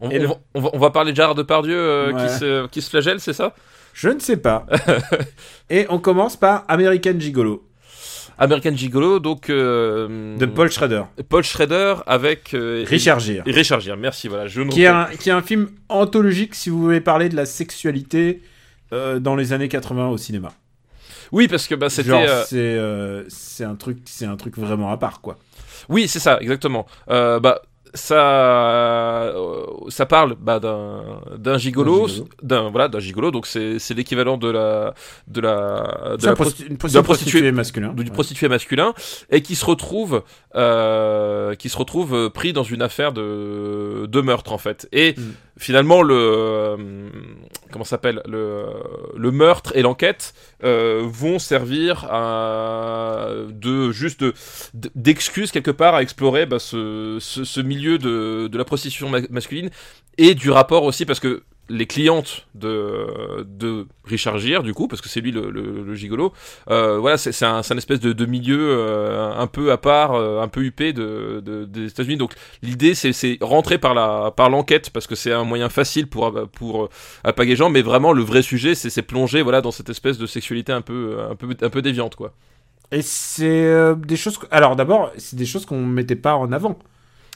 On, 0.00 0.10
Et 0.10 0.18
on 0.18 0.22
le- 0.22 0.28
va, 0.28 0.34
on, 0.54 0.60
va, 0.60 0.70
on 0.74 0.78
va 0.78 0.90
parler 0.90 1.12
de 1.12 1.16
Gérard 1.16 1.34
Depardieu 1.34 1.76
euh, 1.78 2.12
Ouais. 2.12 2.26
qui, 2.26 2.34
se, 2.38 2.66
qui 2.66 2.82
se 2.82 2.90
flagelle, 2.90 3.20
c'est 3.20 3.32
ça? 3.32 3.54
Je 3.94 4.08
ne 4.10 4.18
sais 4.18 4.36
pas. 4.36 4.66
Et 5.70 5.86
on 5.88 5.98
commence 5.98 6.36
par 6.36 6.64
American 6.68 7.18
Gigolo 7.18 7.64
American 8.40 8.76
Gigolo, 8.76 9.18
donc. 9.18 9.50
euh, 9.50 10.36
de 10.36 10.46
Paul 10.46 10.70
Schrader. 10.70 11.02
Paul 11.28 11.42
Schrader 11.42 11.96
avec. 12.06 12.54
euh, 12.54 12.84
Richard 12.86 13.18
Gere. 13.18 13.42
Richard 13.46 13.80
Gere, 13.80 13.96
merci, 13.96 14.28
voilà. 14.28 14.46
Je 14.46 14.62
Qui 14.62 14.82
est, 14.82 14.86
un, 14.86 15.06
qui 15.06 15.30
est 15.30 15.32
un 15.32 15.42
film 15.42 15.70
anthologique 15.88 16.54
si 16.54 16.70
vous 16.70 16.80
voulez 16.80 17.00
parler 17.00 17.28
de 17.28 17.34
la 17.36 17.46
sexualité 17.46 18.42
euh, 18.92 19.18
dans 19.18 19.34
les 19.34 19.52
années 19.52 19.68
80 19.68 20.08
au 20.08 20.16
cinéma. 20.18 20.52
Oui, 21.32 21.48
parce 21.48 21.66
que 21.66 21.74
bah, 21.74 21.90
c'était. 21.90 22.10
Euh, 22.12 22.44
c'est 22.46 22.56
euh, 22.56 23.24
c'est 23.28 23.64
un 23.64 23.74
truc 23.76 23.98
c'est 24.06 24.26
un 24.26 24.36
truc 24.36 24.56
vraiment 24.58 24.90
à 24.90 24.96
part 24.96 25.20
quoi. 25.20 25.36
Oui, 25.88 26.08
c'est 26.08 26.18
ça, 26.20 26.38
exactement. 26.40 26.86
Euh, 27.10 27.38
bah, 27.40 27.62
ça, 27.94 28.16
euh, 28.20 29.32
ça 29.88 30.04
parle 30.04 30.34
bah, 30.38 30.60
d'un 30.60 31.02
d'un 31.36 31.56
gigolo, 31.56 32.06
D'un 32.42 32.68
voilà, 32.70 32.88
d'un 32.88 32.98
gigolo. 32.98 33.30
Donc 33.30 33.46
c'est 33.46 33.78
c'est 33.78 33.94
l'équivalent 33.94 34.36
de 34.36 34.48
la 34.50 34.94
de 35.26 35.40
la 35.40 36.16
de 36.20 36.26
la 36.26 36.34
prosti- 36.34 36.66
une 36.68 36.76
prosti- 36.76 36.92
d'un 36.94 37.02
prostitué, 37.02 37.40
prostitué- 37.40 37.52
masculin. 37.52 37.92
du 37.94 38.02
Ouais. 38.02 38.10
prostitué 38.10 38.48
masculin 38.48 38.92
et 39.30 39.40
qui 39.40 39.54
se 39.54 39.64
retrouve 39.64 40.22
euh, 40.54 41.54
qui 41.54 41.68
se 41.70 41.78
retrouve 41.78 42.30
pris 42.30 42.52
dans 42.52 42.62
une 42.62 42.82
affaire 42.82 43.12
de 43.12 44.06
de 44.06 44.20
meurtre 44.20 44.52
en 44.52 44.58
fait. 44.58 44.86
Et 44.92 45.14
Mm. 45.16 45.22
finalement 45.56 46.02
le 46.02 46.14
euh, 46.14 46.76
comment 47.72 47.84
s'appelle 47.84 48.22
le 48.26 48.64
le 49.16 49.30
meurtre 49.30 49.72
et 49.76 49.82
l'enquête 49.82 50.34
euh, 50.64 51.02
vont 51.04 51.38
servir 51.38 52.06
à 52.10 53.28
de 53.50 53.90
juste 53.92 54.24
d'excuses 54.74 55.50
quelque 55.50 55.70
part 55.70 55.94
à 55.94 56.02
explorer 56.02 56.46
bah, 56.46 56.58
ce, 56.58 57.18
ce, 57.20 57.60
milieu 57.60 57.98
de, 57.98 58.48
de 58.48 58.58
la 58.58 58.64
prostitution 58.64 59.08
ma- 59.08 59.20
masculine 59.30 59.70
et 60.16 60.34
du 60.34 60.50
rapport 60.50 60.84
aussi 60.84 61.04
parce 61.04 61.20
que 61.20 61.42
les 61.68 61.86
clientes 61.86 62.46
de, 62.54 63.06
de 63.46 63.86
Richard 64.04 64.38
Gere, 64.38 64.62
du 64.62 64.72
coup, 64.74 64.88
parce 64.88 65.00
que 65.02 65.08
c'est 65.08 65.20
lui 65.20 65.32
le, 65.32 65.50
le, 65.50 65.82
le 65.84 65.94
gigolo, 65.94 66.32
euh, 66.70 66.98
voilà, 66.98 67.18
c'est 67.18 67.32
c'est 67.32 67.44
un, 67.44 67.62
c'est 67.62 67.74
un 67.74 67.76
espèce 67.78 68.00
de, 68.00 68.12
de 68.12 68.26
milieu 68.26 68.58
euh, 68.60 69.32
un 69.36 69.46
peu 69.46 69.70
à 69.72 69.76
part, 69.76 70.14
euh, 70.14 70.40
un 70.40 70.48
peu 70.48 70.62
huppé 70.62 70.92
de, 70.92 71.42
de- 71.44 71.64
des 71.64 71.86
États-Unis. 71.90 72.16
Donc 72.16 72.32
l'idée, 72.62 72.94
c'est 72.94 73.12
c'est 73.12 73.38
rentrer 73.40 73.78
par 73.78 73.94
la 73.94 74.32
par 74.36 74.48
l'enquête 74.50 74.90
parce 74.90 75.06
que 75.06 75.14
c'est 75.14 75.32
un 75.32 75.44
moyen 75.44 75.68
facile 75.68 76.06
pour 76.06 76.32
pour 76.52 76.88
appaguer 77.24 77.50
les 77.50 77.56
gens, 77.56 77.70
mais 77.70 77.82
vraiment 77.82 78.12
le 78.12 78.22
vrai 78.22 78.42
sujet, 78.42 78.74
c'est 78.74 78.90
c'est 78.90 79.02
plonger 79.02 79.42
voilà 79.42 79.60
dans 79.60 79.70
cette 79.72 79.90
espèce 79.90 80.18
de 80.18 80.26
sexualité 80.26 80.72
un 80.72 80.80
peu 80.82 81.18
un 81.30 81.34
peu 81.36 81.48
un 81.60 81.70
peu 81.70 81.82
déviante 81.82 82.16
quoi. 82.16 82.32
Et 82.90 83.02
c'est 83.02 83.94
des 83.96 84.16
choses. 84.16 84.38
Alors 84.50 84.74
d'abord, 84.76 85.12
c'est 85.18 85.36
des 85.36 85.44
choses 85.46 85.66
qu'on 85.66 85.84
mettait 85.84 86.16
pas 86.16 86.36
en 86.36 86.52
avant. 86.52 86.78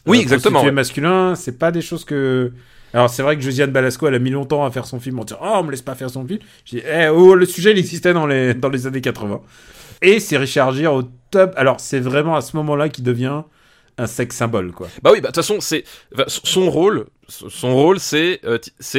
Oui, 0.06 0.18
exactement, 0.20 0.60
prostitué 0.60 0.70
ouais. 0.70 0.72
masculin, 0.74 1.34
c'est 1.34 1.58
pas 1.58 1.70
des 1.70 1.82
choses 1.82 2.04
que. 2.04 2.52
Alors 2.94 3.08
c'est 3.08 3.22
vrai 3.22 3.36
que 3.36 3.42
Josiane 3.42 3.70
Balasco, 3.70 4.06
elle 4.06 4.14
a 4.14 4.18
mis 4.18 4.30
longtemps 4.30 4.64
à 4.64 4.70
faire 4.70 4.86
son 4.86 5.00
film 5.00 5.18
en 5.18 5.24
disant 5.24 5.40
oh 5.42 5.56
on 5.60 5.62
me 5.64 5.70
laisse 5.70 5.82
pas 5.82 5.94
faire 5.94 6.10
son 6.10 6.26
film. 6.26 6.40
J'ai 6.64 6.80
dit 6.80 6.86
eh, 6.86 7.08
oh 7.08 7.34
le 7.34 7.46
sujet 7.46 7.72
il 7.72 7.78
existait 7.78 8.12
dans 8.12 8.26
les 8.26 8.54
dans 8.54 8.68
les 8.68 8.86
années 8.86 9.00
80. 9.00 9.40
Et 10.02 10.20
c'est 10.20 10.36
Richard 10.36 10.72
Gere 10.72 10.94
au 10.94 11.02
top. 11.30 11.54
Alors 11.56 11.80
c'est 11.80 12.00
vraiment 12.00 12.36
à 12.36 12.40
ce 12.40 12.56
moment-là 12.56 12.88
qu'il 12.88 13.04
devient 13.04 13.42
un 13.98 14.06
sex 14.06 14.36
symbole 14.36 14.72
quoi. 14.72 14.88
Bah 15.02 15.10
oui, 15.12 15.20
bah 15.20 15.28
de 15.28 15.34
toute 15.34 15.36
façon, 15.36 15.60
c'est 15.60 15.84
enfin, 16.14 16.24
son 16.26 16.70
rôle, 16.70 17.06
son 17.28 17.74
rôle, 17.74 17.98
c'est, 18.00 18.40
euh, 18.44 18.58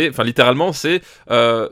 enfin 0.09 0.23
littéralement, 0.23 0.73
c'est 0.73 1.01
euh, 1.31 1.69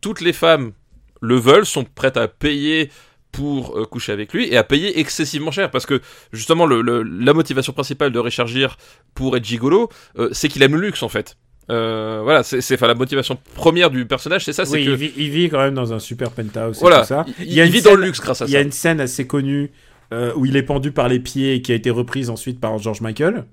toutes 0.00 0.20
les 0.20 0.32
femmes 0.32 0.72
le 1.20 1.36
veulent, 1.36 1.66
sont 1.66 1.84
prêtes 1.84 2.16
à 2.16 2.28
payer 2.28 2.90
pour 3.32 3.78
euh, 3.78 3.84
coucher 3.84 4.12
avec 4.12 4.32
lui 4.32 4.48
et 4.48 4.56
à 4.56 4.64
payer 4.64 4.98
excessivement 4.98 5.50
cher 5.50 5.70
parce 5.70 5.86
que 5.86 6.00
justement 6.32 6.66
la 6.66 7.32
motivation 7.32 7.72
principale 7.72 8.10
de 8.10 8.18
Richard 8.18 8.48
Gere 8.48 8.76
pour 9.14 9.36
être 9.36 9.44
gigolo, 9.44 9.88
c'est 10.32 10.48
qu'il 10.48 10.62
aime 10.62 10.74
le 10.74 10.80
luxe 10.80 11.02
en 11.02 11.08
fait. 11.08 11.36
Euh, 11.70 12.20
voilà, 12.24 12.42
c'est, 12.42 12.80
la 12.80 12.94
motivation 12.94 13.38
première 13.54 13.90
du 13.90 14.04
personnage, 14.04 14.44
c'est 14.44 14.52
ça, 14.52 14.64
c'est 14.64 14.72
oui, 14.78 14.84
que 14.84 14.90
il, 14.90 14.96
vit, 14.96 15.12
il 15.16 15.30
vit 15.30 15.48
quand 15.48 15.58
même 15.58 15.74
dans 15.74 15.92
un 15.92 15.98
super 15.98 16.30
penthouse 16.30 16.78
voilà, 16.80 17.00
tout 17.02 17.06
ça. 17.06 17.24
il, 17.38 17.62
vit 17.62 17.82
dans 17.82 17.94
le 17.94 18.04
luxe 18.04 18.20
grâce 18.20 18.42
à 18.42 18.46
Il 18.46 18.50
y 18.50 18.52
ça. 18.52 18.58
a 18.58 18.62
une 18.62 18.72
scène 18.72 19.00
assez 19.00 19.26
connue 19.26 19.70
euh, 20.12 20.32
où 20.34 20.44
il 20.46 20.56
est 20.56 20.62
pendu 20.64 20.90
par 20.90 21.08
les 21.08 21.20
pieds 21.20 21.54
et 21.54 21.62
qui 21.62 21.70
a 21.72 21.76
été 21.76 21.90
reprise 21.90 22.28
ensuite 22.28 22.58
par 22.60 22.76
George 22.78 23.00
Michael. 23.00 23.44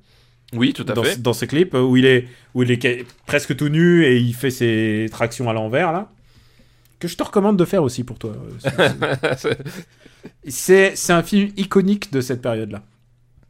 Oui, 0.53 0.74
tout 0.74 0.86
à 0.89 0.93
dans, 0.93 1.03
fait. 1.03 1.22
dans 1.22 1.34
ce 1.34 1.45
clip 1.45 1.76
euh, 1.76 1.82
où 1.82 1.97
il 1.97 2.05
est 2.05 2.28
où 2.53 2.63
il 2.63 2.72
est 2.72 3.05
presque 3.26 3.55
tout 3.55 3.70
nu 3.70 4.05
et 4.05 4.18
il 4.18 4.34
fait 4.34 4.49
ses 4.49 5.07
tractions 5.11 5.49
à 5.49 5.53
l'envers 5.53 5.91
là 5.91 6.09
que 6.99 7.07
je 7.07 7.15
te 7.15 7.22
recommande 7.24 7.57
de 7.57 7.65
faire 7.65 7.84
aussi 7.84 8.03
pour 8.03 8.18
toi. 8.18 8.34
c'est- 10.47 11.11
un 11.11 11.22
film 11.24 11.51
iconique 11.57 12.11
de 12.11 12.22
cette 12.22 12.41
période 12.41 12.72
là. 12.72 12.82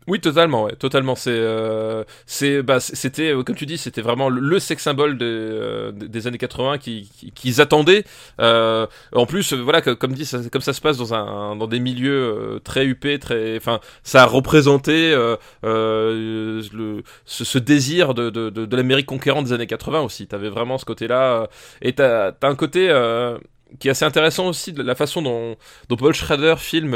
Oui, 0.08 0.22
totalement, 0.22 0.64
ouais, 0.64 0.76
totalement. 0.78 1.16
C'est, 1.16 1.32
euh, 1.34 2.06
c'est, 2.26 2.64
bah, 2.64 2.80
c'était, 2.80 3.34
euh, 3.34 3.44
comme 3.44 3.58
tu 3.58 3.66
dis, 3.66 3.78
c'était 3.78 4.02
vraiment 4.02 4.30
le- 4.30 4.58
sex 4.60 4.82
symbole 4.82 5.18
des, 5.18 5.26
euh, 5.26 5.92
des 5.92 6.28
années 6.28 6.38
80 6.38 6.78
qui, 6.78 7.10
qui- 7.20 7.32
qu'ils 7.34 7.60
attendaient. 7.60 8.06
Euh, 8.40 8.88
en 9.12 9.26
plus, 9.26 9.52
euh, 9.52 9.58
voilà, 9.58 9.82
comme 9.82 10.14
dit, 10.14 10.26
ça, 10.26 10.40
comme 10.50 10.62
ça 10.62 10.72
se 10.72 10.80
passe 10.80 10.96
dans 10.98 11.14
un, 11.14 11.58
dans 11.58 11.68
des 11.68 11.82
milieux 11.82 12.62
très 12.64 12.86
huppés, 12.86 13.20
très, 13.20 13.58
enfin, 13.58 13.82
ça 14.04 14.24
a 14.24 14.26
représenté 14.26 15.14
le, 15.64 17.04
ce, 17.26 17.44
ce 17.44 17.58
désir 17.58 18.14
de, 18.14 18.30
de, 18.30 18.50
de, 18.50 18.66
de 18.66 18.76
l'Amérique 18.78 19.06
conquérante 19.08 19.46
des 19.46 19.54
années 19.54 19.68
80 19.68 20.02
aussi. 20.02 20.28
T'avais 20.28 20.50
vraiment 20.50 20.78
ce 20.78 20.86
côté-là, 20.86 21.48
et 21.82 21.94
t'as, 21.94 22.32
t'as 22.32 22.48
un 22.50 22.56
côté. 22.56 22.88
qui 23.80 23.90
est 23.90 23.92
assez 23.92 24.06
intéressant 24.06 24.48
aussi 24.48 24.72
de 24.72 24.82
la 24.82 24.96
façon 24.96 25.22
dont, 25.22 25.58
dont 25.90 25.96
Paul 25.98 26.14
Schrader 26.14 26.56
filme 26.58 26.96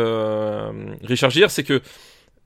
Richard 1.03 1.29
Gere, 1.31 1.51
c'est 1.51 1.63
que 1.63 1.81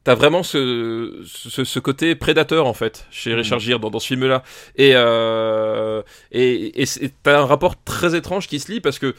t'as 0.05 0.15
vraiment 0.15 0.43
ce, 0.43 1.21
ce, 1.25 1.65
ce 1.65 1.79
côté 1.79 2.15
prédateur 2.15 2.67
en 2.67 2.73
fait 2.73 3.07
chez 3.11 3.33
Richard 3.33 3.59
Gere 3.59 3.79
dans, 3.79 3.89
dans 3.89 3.99
ce 3.99 4.07
film-là 4.07 4.43
et 4.77 4.93
euh, 4.95 6.01
et, 6.31 6.81
et 6.83 7.11
t'as 7.23 7.41
un 7.41 7.45
rapport 7.45 7.75
très 7.83 8.15
étrange 8.15 8.47
qui 8.47 8.59
se 8.61 8.71
lie 8.71 8.81
parce 8.81 8.99
que 8.99 9.15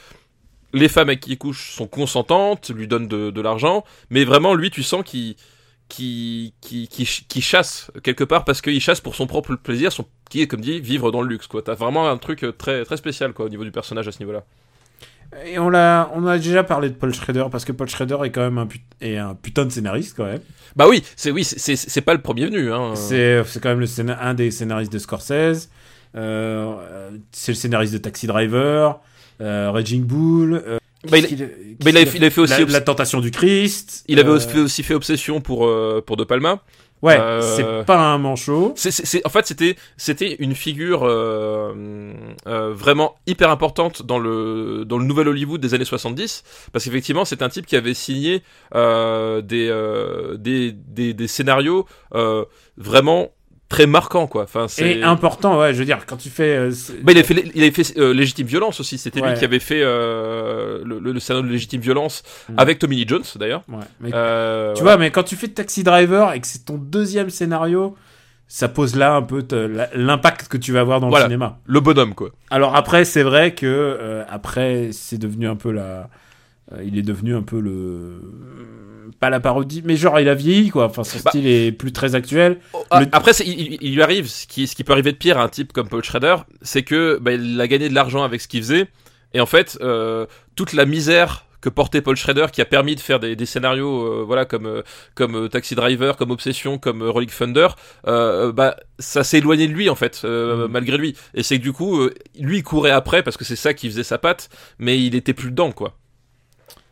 les 0.72 0.88
femmes 0.88 1.08
avec 1.10 1.20
qui 1.20 1.32
il 1.32 1.38
couche 1.38 1.72
sont 1.72 1.86
consentantes, 1.88 2.70
lui 2.70 2.88
donnent 2.88 3.08
de, 3.08 3.30
de 3.30 3.40
l'argent, 3.40 3.84
mais 4.10 4.24
vraiment 4.24 4.54
lui 4.54 4.70
tu 4.70 4.82
sens 4.82 5.04
qu'il 5.04 5.36
qui, 5.88 6.54
qui, 6.60 6.88
qui, 6.88 7.06
ch- 7.06 7.24
qui 7.28 7.40
chasse 7.42 7.90
quelque 8.02 8.24
part 8.24 8.44
parce 8.44 8.60
qu'il 8.60 8.80
chasse 8.80 9.00
pour 9.00 9.14
son 9.14 9.26
propre 9.28 9.54
plaisir, 9.56 9.92
son, 9.92 10.06
qui 10.30 10.42
est 10.42 10.48
comme 10.48 10.60
dit 10.60 10.80
vivre 10.80 11.12
dans 11.12 11.22
le 11.22 11.28
luxe 11.28 11.46
quoi. 11.46 11.62
T'as 11.62 11.74
vraiment 11.74 12.08
un 12.10 12.18
truc 12.18 12.44
très 12.58 12.84
très 12.84 12.96
spécial 12.96 13.32
quoi 13.34 13.46
au 13.46 13.48
niveau 13.48 13.64
du 13.64 13.72
personnage 13.72 14.08
à 14.08 14.12
ce 14.12 14.18
niveau-là. 14.20 14.44
Et 15.44 15.58
on 15.58 15.68
l'a 15.68 16.10
on 16.14 16.26
a 16.26 16.38
déjà 16.38 16.64
parlé 16.64 16.88
de 16.88 16.94
Paul 16.94 17.12
Schrader 17.14 17.44
parce 17.50 17.64
que 17.64 17.72
Paul 17.72 17.88
Schrader 17.88 18.18
est 18.24 18.30
quand 18.30 18.42
même 18.42 18.58
un, 18.58 18.66
put- 18.66 18.80
est 19.00 19.16
un 19.18 19.34
putain 19.34 19.64
de 19.64 19.70
scénariste 19.70 20.14
quand 20.16 20.24
même. 20.26 20.40
Bah 20.76 20.86
oui, 20.88 21.02
c'est 21.16 21.30
oui, 21.30 21.44
c'est- 21.44 22.00
pas 22.00 22.14
le 22.14 22.20
premier 22.22 22.46
venu 22.46 22.72
hein. 22.72 22.94
C'est 22.94 23.42
quand 23.62 23.68
même 23.74 23.80
le 23.80 23.86
un 24.20 24.34
des 24.34 24.50
scénaristes 24.50 24.92
de 24.92 24.98
Scorsese. 24.98 25.68
Euh, 26.14 26.74
euh, 26.80 27.10
c'est 27.32 27.52
le 27.52 27.56
scénariste 27.56 27.92
de 27.92 27.98
Taxi 27.98 28.26
Driver, 28.26 29.00
euh, 29.40 29.70
Raging 29.70 30.04
Bull. 30.04 30.62
euh, 30.66 30.78
Bah, 31.10 31.18
il- 31.18 31.42
a- 31.42 31.46
bah, 31.46 31.90
il 31.90 31.96
a- 31.98 32.00
il 32.02 32.24
a 32.24 32.30
fait 32.30 32.40
aussi 32.40 32.64
la, 32.66 32.80
tentation 32.80 33.20
du 33.20 33.30
Christ. 33.30 34.04
Il 34.08 34.18
avait 34.18 34.30
euh, 34.30 34.34
aussi 34.36 34.48
fait, 34.48 34.58
aussi 34.58 34.82
fait 34.82 34.94
Obsession 34.94 35.40
pour 35.40 35.66
euh, 35.66 36.02
pour 36.04 36.16
De 36.16 36.24
Palma. 36.24 36.62
Ouais, 37.02 37.18
Euh, 37.20 37.40
c'est 37.42 37.84
pas 37.84 37.98
un 37.98 38.18
manchot. 38.18 38.72
C'est, 38.74 38.90
c'est- 38.90 39.04
c'est- 39.04 39.24
en 39.26 39.28
fait, 39.28 39.46
c'était, 39.46 39.76
c'était 39.96 40.34
une 40.38 40.54
figure 40.54 41.02
euh, 41.04 42.12
euh, 42.46 42.72
vraiment 42.72 43.16
hyper 43.26 43.50
importante 43.50 44.02
dans 44.02 44.18
le, 44.18 44.84
dans 44.86 44.98
le 44.98 45.04
nouvel 45.04 45.28
Hollywood 45.28 45.60
des 45.60 45.74
années 45.74 45.84
70, 45.84 46.42
parce 46.72 46.84
qu'effectivement, 46.84 47.24
c'est 47.24 47.42
un 47.42 47.48
type 47.48 47.66
qui 47.66 47.76
avait 47.76 47.94
signé 47.94 48.42
euh, 48.74 49.42
des, 49.42 49.68
euh, 49.68 50.36
des, 50.38 50.72
des, 50.72 51.12
des 51.14 51.28
scénarios 51.28 51.86
euh, 52.14 52.44
vraiment 52.78 53.28
très 53.68 53.86
marquant 53.86 54.26
quoi. 54.26 54.44
Enfin, 54.44 54.66
c'est. 54.68 54.98
Et 54.98 55.02
important, 55.02 55.58
ouais, 55.58 55.74
je 55.74 55.78
veux 55.80 55.84
dire, 55.84 56.06
quand 56.06 56.16
tu 56.16 56.28
fais. 56.30 56.56
euh, 56.56 56.70
Bah, 57.02 57.12
il 57.12 57.18
a 57.18 57.22
fait, 57.24 57.50
il 57.54 57.62
avait 57.62 57.70
fait 57.72 57.98
euh, 57.98 58.12
Légitime 58.14 58.46
Violence 58.46 58.78
aussi. 58.80 58.96
C'était 58.98 59.20
Ouais. 59.20 59.30
lui 59.32 59.38
qui 59.38 59.44
avait 59.44 59.58
fait 59.58 59.80
euh, 59.82 60.82
le, 60.84 60.98
le, 60.98 61.12
le 61.12 61.20
scénario 61.20 61.46
de 61.46 61.52
Légitime 61.52 61.80
Violence 61.80 62.22
Mm. 62.48 62.54
avec 62.58 62.78
Tommy 62.78 62.96
Lee 62.96 63.04
Jones 63.08 63.24
d'ailleurs. 63.36 63.62
ouais, 63.68 63.78
mais 64.00 64.10
Euh, 64.14 64.72
tu 64.74 64.82
vois, 64.82 64.96
mais 64.96 65.10
quand 65.10 65.24
tu 65.24 65.36
fais 65.36 65.48
Taxi 65.48 65.82
Driver 65.82 66.32
et 66.32 66.40
que 66.40 66.46
c'est 66.46 66.64
ton 66.64 66.76
deuxième 66.76 67.30
scénario, 67.30 67.96
ça 68.48 68.68
pose 68.68 68.94
là 68.94 69.14
un 69.16 69.22
peu 69.22 69.42
te- 69.42 69.68
l'impact 69.94 70.46
que 70.46 70.56
tu 70.56 70.70
vas 70.72 70.80
avoir 70.80 71.00
dans 71.00 71.08
Voilà. 71.08 71.24
le 71.24 71.30
cinéma. 71.30 71.58
le 71.66 71.80
bonhomme 71.80 72.14
quoi. 72.14 72.28
Alors 72.50 72.76
après, 72.76 73.04
c'est 73.04 73.24
vrai 73.24 73.54
que 73.54 73.66
euh, 73.66 74.22
après, 74.28 74.90
c'est 74.92 75.18
devenu 75.18 75.48
un 75.48 75.56
peu 75.56 75.72
la. 75.72 76.08
Euh, 76.72 76.82
il 76.84 76.98
est 76.98 77.02
devenu 77.02 77.34
un 77.34 77.42
peu 77.42 77.60
le. 77.60 78.20
Pas 79.20 79.30
la 79.30 79.40
parodie, 79.40 79.82
mais 79.84 79.96
genre 79.96 80.18
il 80.20 80.28
a 80.28 80.34
vieilli 80.34 80.68
quoi. 80.70 80.86
Enfin, 80.86 81.04
son 81.04 81.18
Bah. 81.24 81.30
style 81.30 81.46
est 81.46 81.72
plus 81.72 81.92
très 81.92 82.14
actuel. 82.14 82.58
Ah, 82.90 83.00
Le- 83.00 83.06
Après, 83.12 83.32
il, 83.46 83.94
lui 83.94 84.02
arrive 84.02 84.26
ce 84.28 84.46
qui, 84.46 84.66
ce 84.66 84.74
qui 84.74 84.82
peut 84.84 84.92
arriver 84.92 85.12
de 85.12 85.16
pire 85.16 85.38
à 85.38 85.44
un 85.44 85.48
type 85.48 85.72
comme 85.72 85.88
Paul 85.88 86.02
Schrader, 86.02 86.36
c'est 86.60 86.82
que 86.82 87.18
bah, 87.20 87.32
il 87.32 87.60
a 87.60 87.68
gagné 87.68 87.88
de 87.88 87.94
l'argent 87.94 88.24
avec 88.24 88.40
ce 88.40 88.48
qu'il 88.48 88.60
faisait, 88.62 88.88
et 89.32 89.40
en 89.40 89.46
fait, 89.46 89.78
euh, 89.80 90.26
toute 90.56 90.72
la 90.72 90.84
misère 90.86 91.44
que 91.60 91.68
portait 91.70 92.02
Paul 92.02 92.16
Schrader, 92.16 92.46
qui 92.52 92.60
a 92.60 92.64
permis 92.64 92.94
de 92.96 93.00
faire 93.00 93.18
des, 93.20 93.34
des 93.36 93.46
scénarios, 93.46 94.04
euh, 94.20 94.24
voilà, 94.26 94.44
comme 94.44 94.66
euh, 94.66 94.82
comme 95.14 95.48
Taxi 95.48 95.74
Driver, 95.76 96.16
comme 96.16 96.30
Obsession, 96.32 96.76
comme 96.78 97.02
Rolling 97.02 97.30
Thunder, 97.30 97.68
bah 98.04 98.76
ça 98.98 99.22
s'est 99.24 99.38
éloigné 99.38 99.66
de 99.68 99.72
lui 99.72 99.88
en 99.88 99.94
fait, 99.94 100.22
euh, 100.24 100.66
Mm. 100.66 100.72
malgré 100.72 100.98
lui. 100.98 101.16
Et 101.34 101.42
c'est 101.44 101.58
que 101.58 101.62
du 101.62 101.72
coup, 101.72 102.08
lui 102.38 102.58
il 102.58 102.62
courait 102.64 102.90
après 102.90 103.22
parce 103.22 103.36
que 103.36 103.44
c'est 103.44 103.56
ça 103.56 103.72
qui 103.72 103.88
faisait 103.88 104.02
sa 104.04 104.18
patte, 104.18 104.48
mais 104.78 105.00
il 105.00 105.14
était 105.14 105.32
plus 105.32 105.50
dedans 105.52 105.70
quoi. 105.72 105.96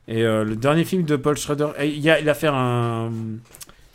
Et 0.09 0.23
euh, 0.23 0.45
le 0.45 0.57
dernier 0.57 0.85
film 0.85 1.05
de 1.05 1.17
Paul 1.17 1.37
Schrader, 1.37 1.69
il, 1.83 2.09
a, 2.11 2.21
il 2.21 2.29
a 2.29 2.35
fait 2.35 2.49
un 2.53 3.11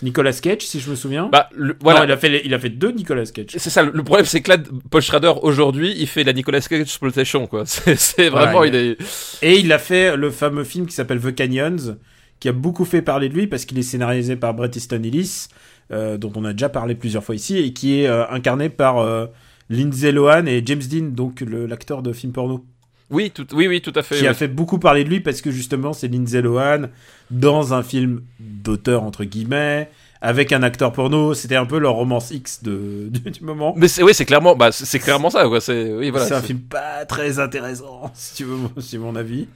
Nicolas 0.01 0.33
Cage, 0.33 0.61
si 0.61 0.79
je 0.79 0.89
me 0.89 0.95
souviens. 0.95 1.29
Bah 1.31 1.49
le- 1.53 1.75
voilà. 1.81 1.99
Non, 1.99 2.05
il 2.05 2.11
a 2.11 2.17
fait 2.17 2.29
les- 2.29 2.41
il 2.45 2.53
a 2.53 2.59
fait 2.59 2.69
deux 2.69 2.91
Nicolas 2.91 3.25
Cage. 3.25 3.47
C'est 3.57 3.69
ça, 3.69 3.83
le 3.83 4.03
problème 4.03 4.25
c'est 4.25 4.41
que 4.41 4.49
là, 4.51 4.57
Paul 4.89 5.01
Schrader 5.01 5.33
aujourd'hui, 5.41 5.93
il 5.97 6.07
fait 6.07 6.23
la 6.23 6.33
Nicolas 6.33 6.61
Cage 6.61 6.79
exploitation 6.81 7.45
quoi. 7.47 7.63
C'est 7.65 8.29
Voilà, 8.29 8.45
vraiment, 8.47 8.63
il 8.63 8.73
il 8.73 8.75
est... 8.75 8.97
Et 9.41 9.59
il 9.59 9.71
a 9.73 9.77
fait 9.79 10.15
le 10.15 10.31
fameux 10.31 10.63
film 10.63 10.85
qui 10.87 10.93
s'appelle 10.95 11.19
The 11.19 11.35
Canyons, 11.35 11.97
qui 12.39 12.47
a 12.47 12.53
beaucoup 12.53 12.85
fait 12.85 13.01
parler 13.01 13.27
de 13.29 13.33
lui 13.35 13.47
parce 13.47 13.65
qu'il 13.65 13.77
est 13.77 13.83
scénarisé 13.83 14.35
par 14.37 14.53
Bret 14.53 14.71
Easton 14.73 15.03
Ellis, 15.03 15.47
euh, 15.91 16.17
dont 16.17 16.31
on 16.35 16.45
a 16.45 16.53
déjà 16.53 16.69
parlé 16.69 16.95
plusieurs 16.95 17.23
fois 17.23 17.35
ici, 17.35 17.57
et 17.57 17.73
qui 17.73 17.99
est 18.01 18.07
euh, 18.07 18.25
incarné 18.29 18.69
par 18.69 18.99
euh, 18.99 19.25
Lindsay 19.69 20.11
Lohan 20.13 20.45
et 20.45 20.63
James 20.65 20.81
Dean, 20.89 21.09
donc 21.11 21.41
l'acteur 21.45 22.01
de 22.01 22.13
film 22.13 22.31
porno, 22.31 22.63
Oui, 23.11 23.31
tout, 23.31 23.47
oui, 23.53 23.67
oui, 23.67 23.81
tout 23.81 23.93
à 23.95 24.03
fait. 24.03 24.17
qui 24.17 24.27
a 24.27 24.33
fait 24.33 24.47
beaucoup 24.47 24.77
parler 24.79 25.03
de 25.03 25.09
lui 25.09 25.19
parce 25.19 25.41
que 25.41 25.49
justement 25.51 25.93
c'est 25.93 26.07
Lindsay 26.07 26.41
Lohan 26.41 26.83
dans 27.31 27.73
un 27.73 27.81
film 27.83 28.21
d'auteur 28.39 29.03
entre 29.03 29.23
guillemets, 29.23 29.89
avec 30.21 30.51
un 30.51 30.61
acteur 30.63 30.91
porno, 30.91 31.33
c'était 31.33 31.55
un 31.55 31.65
peu 31.65 31.79
leur 31.79 31.93
romance 31.93 32.29
X 32.31 32.61
de, 32.61 33.07
du, 33.09 33.31
du 33.31 33.43
moment. 33.43 33.73
Mais 33.77 33.87
c'est, 33.87 34.03
oui, 34.03 34.13
c'est 34.13 34.25
clairement, 34.25 34.55
bah, 34.55 34.71
c'est 34.71 34.99
clairement 34.99 35.29
ça, 35.29 35.45
quoi. 35.47 35.61
C'est, 35.61 35.93
oui, 35.93 36.09
voilà. 36.09 36.25
c'est 36.27 36.33
un 36.35 36.41
film 36.41 36.59
pas 36.59 37.05
très 37.05 37.39
intéressant, 37.39 38.11
si 38.13 38.35
tu 38.35 38.43
veux, 38.43 38.57
si 38.81 38.97
mon 38.97 39.15
avis. 39.15 39.47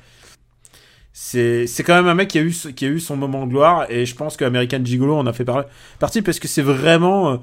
C'est, 1.15 1.67
c'est 1.67 1.83
quand 1.83 1.93
même 1.93 2.07
un 2.07 2.15
mec 2.15 2.29
qui 2.29 2.39
a, 2.39 2.41
eu, 2.41 2.51
qui 2.75 2.85
a 2.85 2.87
eu 2.87 2.99
son 2.99 3.15
moment 3.15 3.45
de 3.45 3.51
gloire, 3.51 3.85
et 3.89 4.05
je 4.07 4.15
pense 4.15 4.35
que 4.35 4.45
American 4.45 4.83
Gigolo 4.83 5.15
en 5.15 5.27
a 5.27 5.33
fait 5.33 5.45
par- 5.45 5.65
partie 5.99 6.23
parce 6.23 6.39
que 6.39 6.47
c'est 6.47 6.63
vraiment 6.63 7.33
euh, 7.33 7.37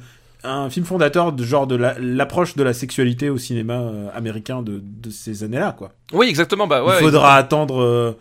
un 0.45 0.71
film 0.71 0.87
fondateur 0.87 1.33
de 1.33 1.45
genre 1.45 1.67
de 1.67 1.77
la- 1.77 1.95
l'approche 1.99 2.57
de 2.57 2.63
la 2.63 2.73
sexualité 2.73 3.29
au 3.31 3.39
cinéma 3.39 3.75
euh, 3.75 4.09
américain 4.15 4.63
de, 4.63 4.81
de 4.83 5.11
ces 5.11 5.45
années-là, 5.45 5.73
quoi. 5.77 5.93
Oui, 6.13 6.29
exactement. 6.29 6.67
Bah, 6.67 6.83
ouais. 6.85 6.95
Il 6.99 7.05
faudra 7.05 7.35
attendre, 7.37 7.83
euh, 7.83 8.17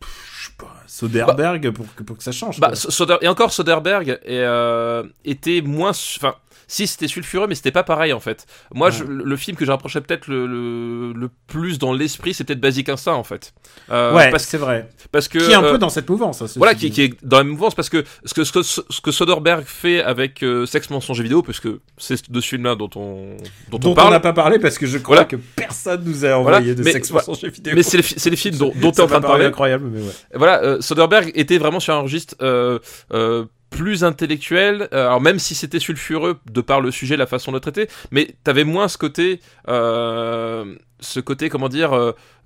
pff, 0.00 0.38
je 0.40 0.46
sais 0.46 0.52
pas, 0.58 0.74
Soderbergh 0.86 1.70
pour, 1.70 1.86
que, 1.94 2.02
pour 2.02 2.16
que 2.16 2.22
ça 2.22 2.32
change. 2.32 2.60
Bah, 2.60 2.74
Soder- 2.74 3.18
et 3.22 3.28
encore 3.28 3.52
Soderbergh 3.52 4.08
est, 4.10 4.20
euh, 4.28 5.02
était 5.24 5.60
moins, 5.62 5.90
enfin, 5.90 6.34
si 6.68 6.86
c'était 6.86 7.08
sulfureux, 7.08 7.46
mais 7.46 7.54
c'était 7.54 7.70
pas 7.70 7.82
pareil 7.82 8.12
en 8.12 8.20
fait. 8.20 8.46
Moi, 8.74 8.88
Ouais. 8.88 8.92
je- 8.94 9.04
le 9.04 9.24
le 9.24 9.36
film 9.36 9.56
que 9.56 9.64
je 9.64 9.70
rapprochais 9.70 10.00
peut-être 10.00 10.28
le, 10.28 10.46
le, 10.46 11.12
le 11.12 11.30
plus 11.46 11.78
dans 11.78 11.92
l'esprit, 11.92 12.34
c'est 12.34 12.44
peut-être 12.44 12.60
Basic 12.60 12.88
Instinct 12.88 13.14
en 13.14 13.24
fait. 13.24 13.52
Euh, 13.90 14.14
ouais, 14.14 14.30
parce, 14.30 14.44
c'est 14.44 14.58
vrai. 14.58 14.88
parce 15.12 15.28
que 15.28 15.38
Qui 15.38 15.50
est 15.50 15.54
un 15.54 15.64
euh, 15.64 15.72
peu 15.72 15.78
dans 15.78 15.88
cette 15.88 16.08
mouvance. 16.08 16.40
hein, 16.42 16.46
Voilà, 16.56 16.74
qui, 16.74 16.90
qui 16.90 17.02
est 17.02 17.24
dans 17.24 17.38
la 17.38 17.44
mouvance 17.44 17.74
parce 17.74 17.88
que 17.88 18.04
ce 18.24 18.34
que, 18.34 18.44
ce 18.44 18.52
que, 18.52 18.62
ce 18.62 19.00
que 19.02 19.10
Soderbergh 19.10 19.64
fait 19.64 20.02
avec 20.02 20.42
euh, 20.42 20.66
Sex 20.66 20.90
Mensonge 20.90 21.20
et 21.20 21.22
Vidéo, 21.24 21.42
parce 21.42 21.60
que 21.60 21.80
c'est 21.98 22.30
de 22.30 22.40
ce 22.40 22.48
film-là 22.48 22.74
dont 22.76 22.90
on, 22.96 23.36
dont, 23.70 23.78
dont 23.78 23.88
on 23.88 23.92
on 23.92 23.94
parle. 23.94 24.10
n'a 24.12 24.20
pas 24.20 24.32
parlé 24.32 24.58
parce 24.58 24.78
que 24.78 24.86
je 24.86 24.98
crois 24.98 25.16
Voilà. 25.16 25.28
que 25.28 25.36
personne 25.56 26.02
nous 26.04 26.24
a 26.24 26.36
envoyé 26.36 26.42
Voilà, 26.42 26.60
de 26.74 26.82
mais- 26.82 26.92
voilà. 26.92 27.26
mensonge 27.26 27.44
et 27.44 27.50
vidéo. 27.50 27.72
mais 27.74 27.82
c'est 27.82 27.96
les, 27.96 28.02
fi- 28.02 28.14
c'est 28.16 28.30
les 28.30 28.36
films 28.36 28.56
dont, 28.56 28.72
dont 28.76 28.90
tu 28.90 28.94
es 28.94 28.94
Ça 28.94 29.04
en 29.04 29.06
train 29.06 29.20
de 29.20 29.26
parler. 29.26 29.44
incroyable, 29.46 29.88
mais 29.92 30.00
ouais. 30.00 30.12
Voilà, 30.34 30.62
euh, 30.62 30.80
Soderbergh 30.80 31.30
était 31.34 31.58
vraiment 31.58 31.80
sur 31.80 31.94
un 31.94 32.00
registre 32.00 32.34
euh, 32.42 32.78
euh, 33.12 33.44
plus 33.78 34.04
intellectuel, 34.04 34.88
euh, 34.92 35.08
alors 35.08 35.20
même 35.20 35.40
si 35.40 35.54
c'était 35.54 35.80
sulfureux 35.80 36.38
de 36.50 36.60
par 36.70 36.80
le 36.80 36.90
sujet, 36.92 37.16
la 37.16 37.26
façon 37.26 37.50
de 37.50 37.56
le 37.56 37.60
traiter, 37.60 37.88
mais 38.12 38.24
t'avais 38.44 38.62
moins 38.64 38.86
ce 38.86 38.98
côté, 38.98 39.40
euh, 39.68 40.76
ce 41.00 41.20
côté 41.20 41.48
comment 41.48 41.68
dire, 41.68 41.90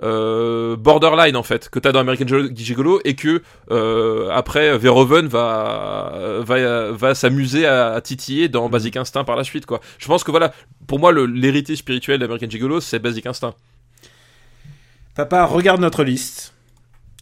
euh, 0.02 0.76
borderline 0.76 1.36
en 1.36 1.42
fait, 1.42 1.68
que 1.68 1.78
t'as 1.78 1.92
dans 1.92 2.00
American 2.00 2.24
Gigolo- 2.24 3.02
et 3.04 3.14
que 3.14 3.42
euh, 3.70 4.30
après 4.32 4.78
Verhoeven 4.78 5.26
va 5.26 6.40
va 6.48 6.92
va 6.92 7.14
s'amuser 7.14 7.66
à, 7.66 7.92
à 7.92 8.00
titiller 8.00 8.48
dans 8.48 8.70
Basic 8.70 8.96
Instinct 8.96 9.24
par 9.24 9.36
la 9.36 9.44
suite 9.44 9.66
quoi. 9.66 9.80
Je 9.98 10.06
pense 10.06 10.24
que 10.24 10.30
voilà, 10.30 10.52
pour 10.86 10.98
moi 10.98 11.12
l'héritier 11.12 11.76
spirituel 11.76 12.18
d'American 12.20 12.48
Gigolo 12.48 12.80
c'est 12.80 13.00
Basic 13.00 13.26
Instinct. 13.26 13.54
Papa, 15.14 15.44
regarde 15.44 15.80
notre 15.80 16.04
liste. 16.04 16.54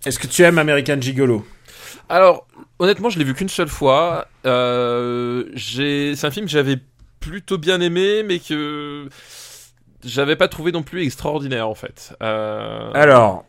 Est-ce 0.05 0.19
que 0.21 0.29
tu 0.29 0.43
aimes 0.43 0.59
American 0.59 1.01
Gigolo? 1.01 1.45
Alors, 2.09 2.47
honnêtement, 2.78 3.11
je 3.11 3.18
l'ai 3.18 3.24
vu 3.24 3.34
qu'une 3.34 3.49
seule 3.49 3.68
fois. 3.68 4.26
Euh, 4.44 5.44
c'est 5.57 6.24
un 6.24 6.30
film 6.30 6.47
que 6.47 6.53
j'avais 6.53 6.78
plutôt 7.20 7.59
bien 7.59 7.80
aimé, 7.80 8.22
mais 8.24 8.38
que 8.38 9.09
j'avais 10.05 10.36
pas 10.36 10.49
trouvé 10.49 10.72
non 10.72 10.82
plus 10.82 11.03
extraordinaire 11.05 11.68
en 11.68 11.74
fait. 11.74 12.14
Euh, 12.22 12.90
Alors, 12.94 13.44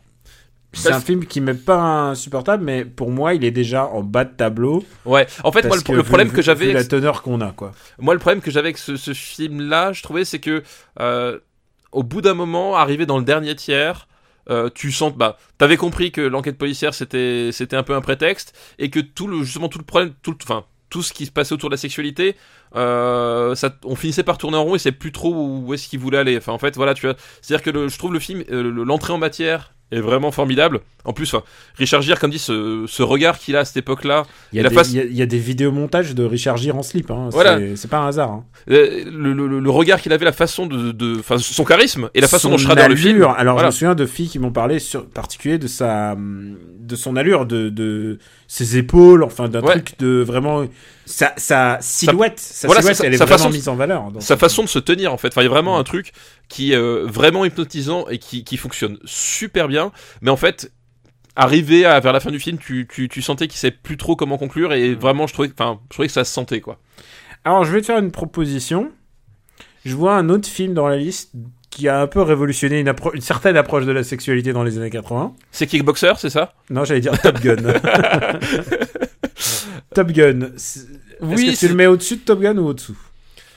c'est 0.73 0.91
un 0.91 0.99
film 0.99 1.25
qui 1.25 1.41
m'est 1.41 1.53
pas 1.53 1.79
insupportable, 2.09 2.63
mais 2.63 2.85
pour 2.85 3.09
moi, 3.11 3.33
il 3.33 3.43
est 3.43 3.51
déjà 3.51 3.85
en 3.85 4.01
bas 4.03 4.25
de 4.25 4.31
tableau. 4.35 4.83
ouais. 5.05 5.25
En 5.43 5.51
fait, 5.51 5.65
moi, 5.65 5.77
le, 5.77 6.03
problème 6.03 6.27
vu- 6.27 6.35
que 6.35 6.41
j'avais, 6.41 6.67
la 6.73 6.79
avec- 6.79 6.87
teneur 6.89 7.21
qu'on 7.23 7.41
a, 7.41 7.51
quoi. 7.51 7.71
moi, 7.99 8.13
le 8.13 8.19
problème 8.19 8.41
que 8.41 8.51
j'avais 8.51 8.67
avec 8.69 8.77
ce, 8.77 8.95
ce 8.95 9.13
film-là, 9.13 9.93
je 9.93 10.03
trouvais, 10.03 10.25
c'est 10.25 10.39
que 10.39 10.63
euh, 10.99 11.39
au 11.91 12.03
bout 12.03 12.21
d'un 12.21 12.33
moment, 12.33 12.75
arrivé 12.75 13.05
dans 13.05 13.17
le 13.17 13.23
dernier 13.23 13.55
tiers. 13.55 14.06
Euh, 14.49 14.69
tu 14.73 14.91
sens, 14.91 15.13
bah, 15.13 15.37
t'avais 15.57 15.77
compris 15.77 16.11
que 16.11 16.21
l'enquête 16.21 16.57
policière 16.57 16.93
c'était, 16.93 17.49
c'était 17.51 17.75
un 17.75 17.83
peu 17.83 17.95
un 17.95 18.01
prétexte 18.01 18.57
et 18.79 18.89
que 18.89 18.99
tout 18.99 19.27
le, 19.27 19.43
justement 19.43 19.69
tout 19.69 19.79
le 19.79 19.83
problème, 19.85 20.13
tout, 20.23 20.31
le- 20.31 20.37
enfin, 20.43 20.65
tout 20.89 21.03
ce 21.03 21.11
qui 21.13 21.25
se 21.25 21.31
passait 21.31 21.53
autour 21.53 21.69
de 21.69 21.73
la 21.73 21.77
sexualité, 21.77 22.35
euh, 22.75 23.55
ça, 23.55 23.75
on 23.83 23.95
finissait 23.95 24.23
par 24.23 24.37
tourner 24.37 24.57
en 24.57 24.63
rond 24.63 24.75
et 24.75 24.79
c'est 24.79 24.91
plus 24.91 25.11
trop 25.11 25.33
où 25.33 25.73
est-ce 25.73 25.87
qu'il 25.87 25.99
voulait 25.99 26.17
aller. 26.17 26.37
Enfin, 26.37 26.53
en 26.53 26.57
fait, 26.59 26.75
voilà, 26.75 26.93
tu 26.93 27.05
vois, 27.05 27.15
c'est-à-dire 27.41 27.63
que 27.63 27.69
le- 27.71 27.87
je 27.89 27.97
trouve 27.97 28.13
le 28.13 28.19
film, 28.19 28.43
euh, 28.51 28.63
le- 28.63 28.83
l'entrée 28.83 29.13
en 29.13 29.17
matière 29.17 29.73
est 29.91 29.99
vraiment 30.01 30.31
formidable. 30.31 30.81
En 31.05 31.13
plus, 31.13 31.33
enfin, 31.33 31.43
Richard 31.77 32.01
Gere, 32.01 32.19
comme 32.19 32.31
dit, 32.31 32.39
ce, 32.39 32.83
ce 32.87 33.01
regard 33.03 33.39
qu'il 33.39 33.55
a 33.55 33.59
à 33.59 33.65
cette 33.65 33.77
époque-là, 33.77 34.23
Il 34.51 34.57
y, 34.57 34.59
a 34.59 34.67
des, 34.67 34.75
face- 34.75 34.91
y 34.91 34.99
a- 34.99 35.05
y 35.05 35.21
a 35.21 35.25
des 35.25 35.37
vidéomontages 35.39 36.13
de 36.13 36.25
Richard 36.25 36.57
Gere 36.57 36.75
en 36.75 36.83
slip. 36.83 37.09
Hein. 37.09 37.29
Voilà. 37.31 37.57
C'est- 37.77 37.87
pas 37.87 37.99
un 37.99 38.07
hasard. 38.09 38.31
hein. 38.31 38.43
euh, 38.69 39.05
le, 39.09 39.31
le- 39.33 39.59
le 39.59 39.69
regard 39.69 40.01
qu'il 40.01 40.11
avait, 40.11 40.25
la 40.25 40.33
façon 40.33 40.65
de, 40.65 40.91
de, 40.91 41.19
enfin, 41.19 41.37
son 41.37 41.63
charisme 41.63 42.09
et 42.13 42.19
la 42.19 42.27
façon 42.27 42.49
dont 42.49 42.57
Son 42.57 42.65
Schrader 42.65 42.87
le 42.89 42.95
film. 42.97 43.15
allure. 43.15 43.29
Alors, 43.31 43.53
Voilà. 43.55 43.69
je 43.69 43.75
me 43.75 43.77
souviens 43.79 43.95
de 43.95 44.05
filles 44.05 44.27
qui 44.27 44.39
m'ont 44.39 44.51
parlé 44.51 44.79
sur 44.79 45.05
particulier 45.07 45.57
de 45.57 45.67
sa, 45.67 46.15
de 46.17 46.95
son 46.97 47.15
allure, 47.15 47.45
de, 47.45 47.69
de 47.69 48.19
ses 48.47 48.77
épaules, 48.77 49.23
enfin 49.23 49.49
d'un 49.49 49.61
Ouais. 49.61 49.73
truc 49.73 49.99
de 49.99 50.23
vraiment 50.25 50.65
sa, 51.05 51.33
sa 51.37 51.77
silhouette. 51.81 52.39
Sa, 52.39 52.67
voilà, 52.67 52.81
silhouette, 52.81 52.97
sa- 52.97 53.05
elle 53.07 53.13
est 53.13 53.17
vraiment 53.17 53.37
façon- 53.37 53.49
mise 53.49 53.67
en 53.67 53.75
valeur. 53.75 54.09
sa 54.19 54.35
ce 54.35 54.35
façon 54.39 54.63
de 54.63 54.69
se 54.69 54.79
tenir 54.79 55.11
en 55.13 55.17
fait. 55.17 55.27
Enfin, 55.29 55.41
il 55.41 55.45
y 55.45 55.47
a 55.47 55.51
vraiment 55.51 55.77
un 55.77 55.83
truc 55.83 56.13
qui 56.47 56.71
est 56.71 56.75
euh, 56.77 57.05
vraiment 57.05 57.43
hypnotisant 57.45 58.07
et 58.09 58.17
qui, 58.19 58.43
qui 58.43 58.55
fonctionne 58.57 58.97
super 59.05 59.67
bien. 59.67 59.91
Mais 60.21 60.31
en 60.31 60.37
fait, 60.37 60.71
arrivé 61.35 61.85
à, 61.85 61.99
vers 61.99 62.13
la 62.13 62.19
fin 62.19 62.31
du 62.31 62.39
film, 62.39 62.57
tu, 62.57 62.87
tu, 62.89 63.09
tu 63.09 63.21
sentais 63.21 63.47
qu'il 63.47 63.59
savait 63.59 63.75
plus 63.83 63.97
trop 63.97 64.15
comment 64.15 64.37
conclure 64.37 64.71
et 64.73 64.95
vraiment, 64.95 65.27
je 65.27 65.33
trouvais, 65.33 65.51
enfin, 65.51 65.79
je 65.89 65.93
trouvais 65.95 66.07
que 66.07 66.13
ça 66.13 66.23
se 66.23 66.33
sentait 66.33 66.61
quoi. 66.61 66.79
Alors, 67.43 67.63
je 67.65 67.71
vais 67.71 67.81
te 67.81 67.85
faire 67.87 67.99
une 67.99 68.11
proposition. 68.11 68.91
Je 69.85 69.95
vois 69.95 70.15
un 70.15 70.29
autre 70.29 70.47
film 70.49 70.73
dans 70.73 70.87
la 70.87 70.97
liste 70.97 71.31
qui 71.77 71.87
a 71.87 72.01
un 72.01 72.07
peu 72.07 72.23
révolutionné 72.23 72.79
une, 72.79 73.21
certaine 73.21 73.55
approche 73.55 73.85
de 73.85 73.91
la 73.91 74.03
sexualité 74.03 74.51
dans 74.51 74.63
les 74.63 74.79
années 74.79 74.89
80. 74.89 75.33
C'est 75.51 75.67
Kickboxer, 75.67 76.13
c'est 76.17 76.31
ça? 76.31 76.53
Non, 76.71 76.85
j'allais 76.85 77.01
dire 77.01 77.21
Top 77.21 77.39
Gun. 77.39 77.57
Top 79.93 80.11
Gun. 80.11 80.41
Est-ce 80.55 80.87
Oui, 81.21 81.53
que 81.53 81.59
tu 81.59 81.67
le 81.67 81.75
mets 81.75 81.85
au-dessus 81.85 82.15
de 82.15 82.21
Top 82.21 82.41
Gun 82.41 82.57
ou 82.57 82.69
au-dessous? 82.69 82.97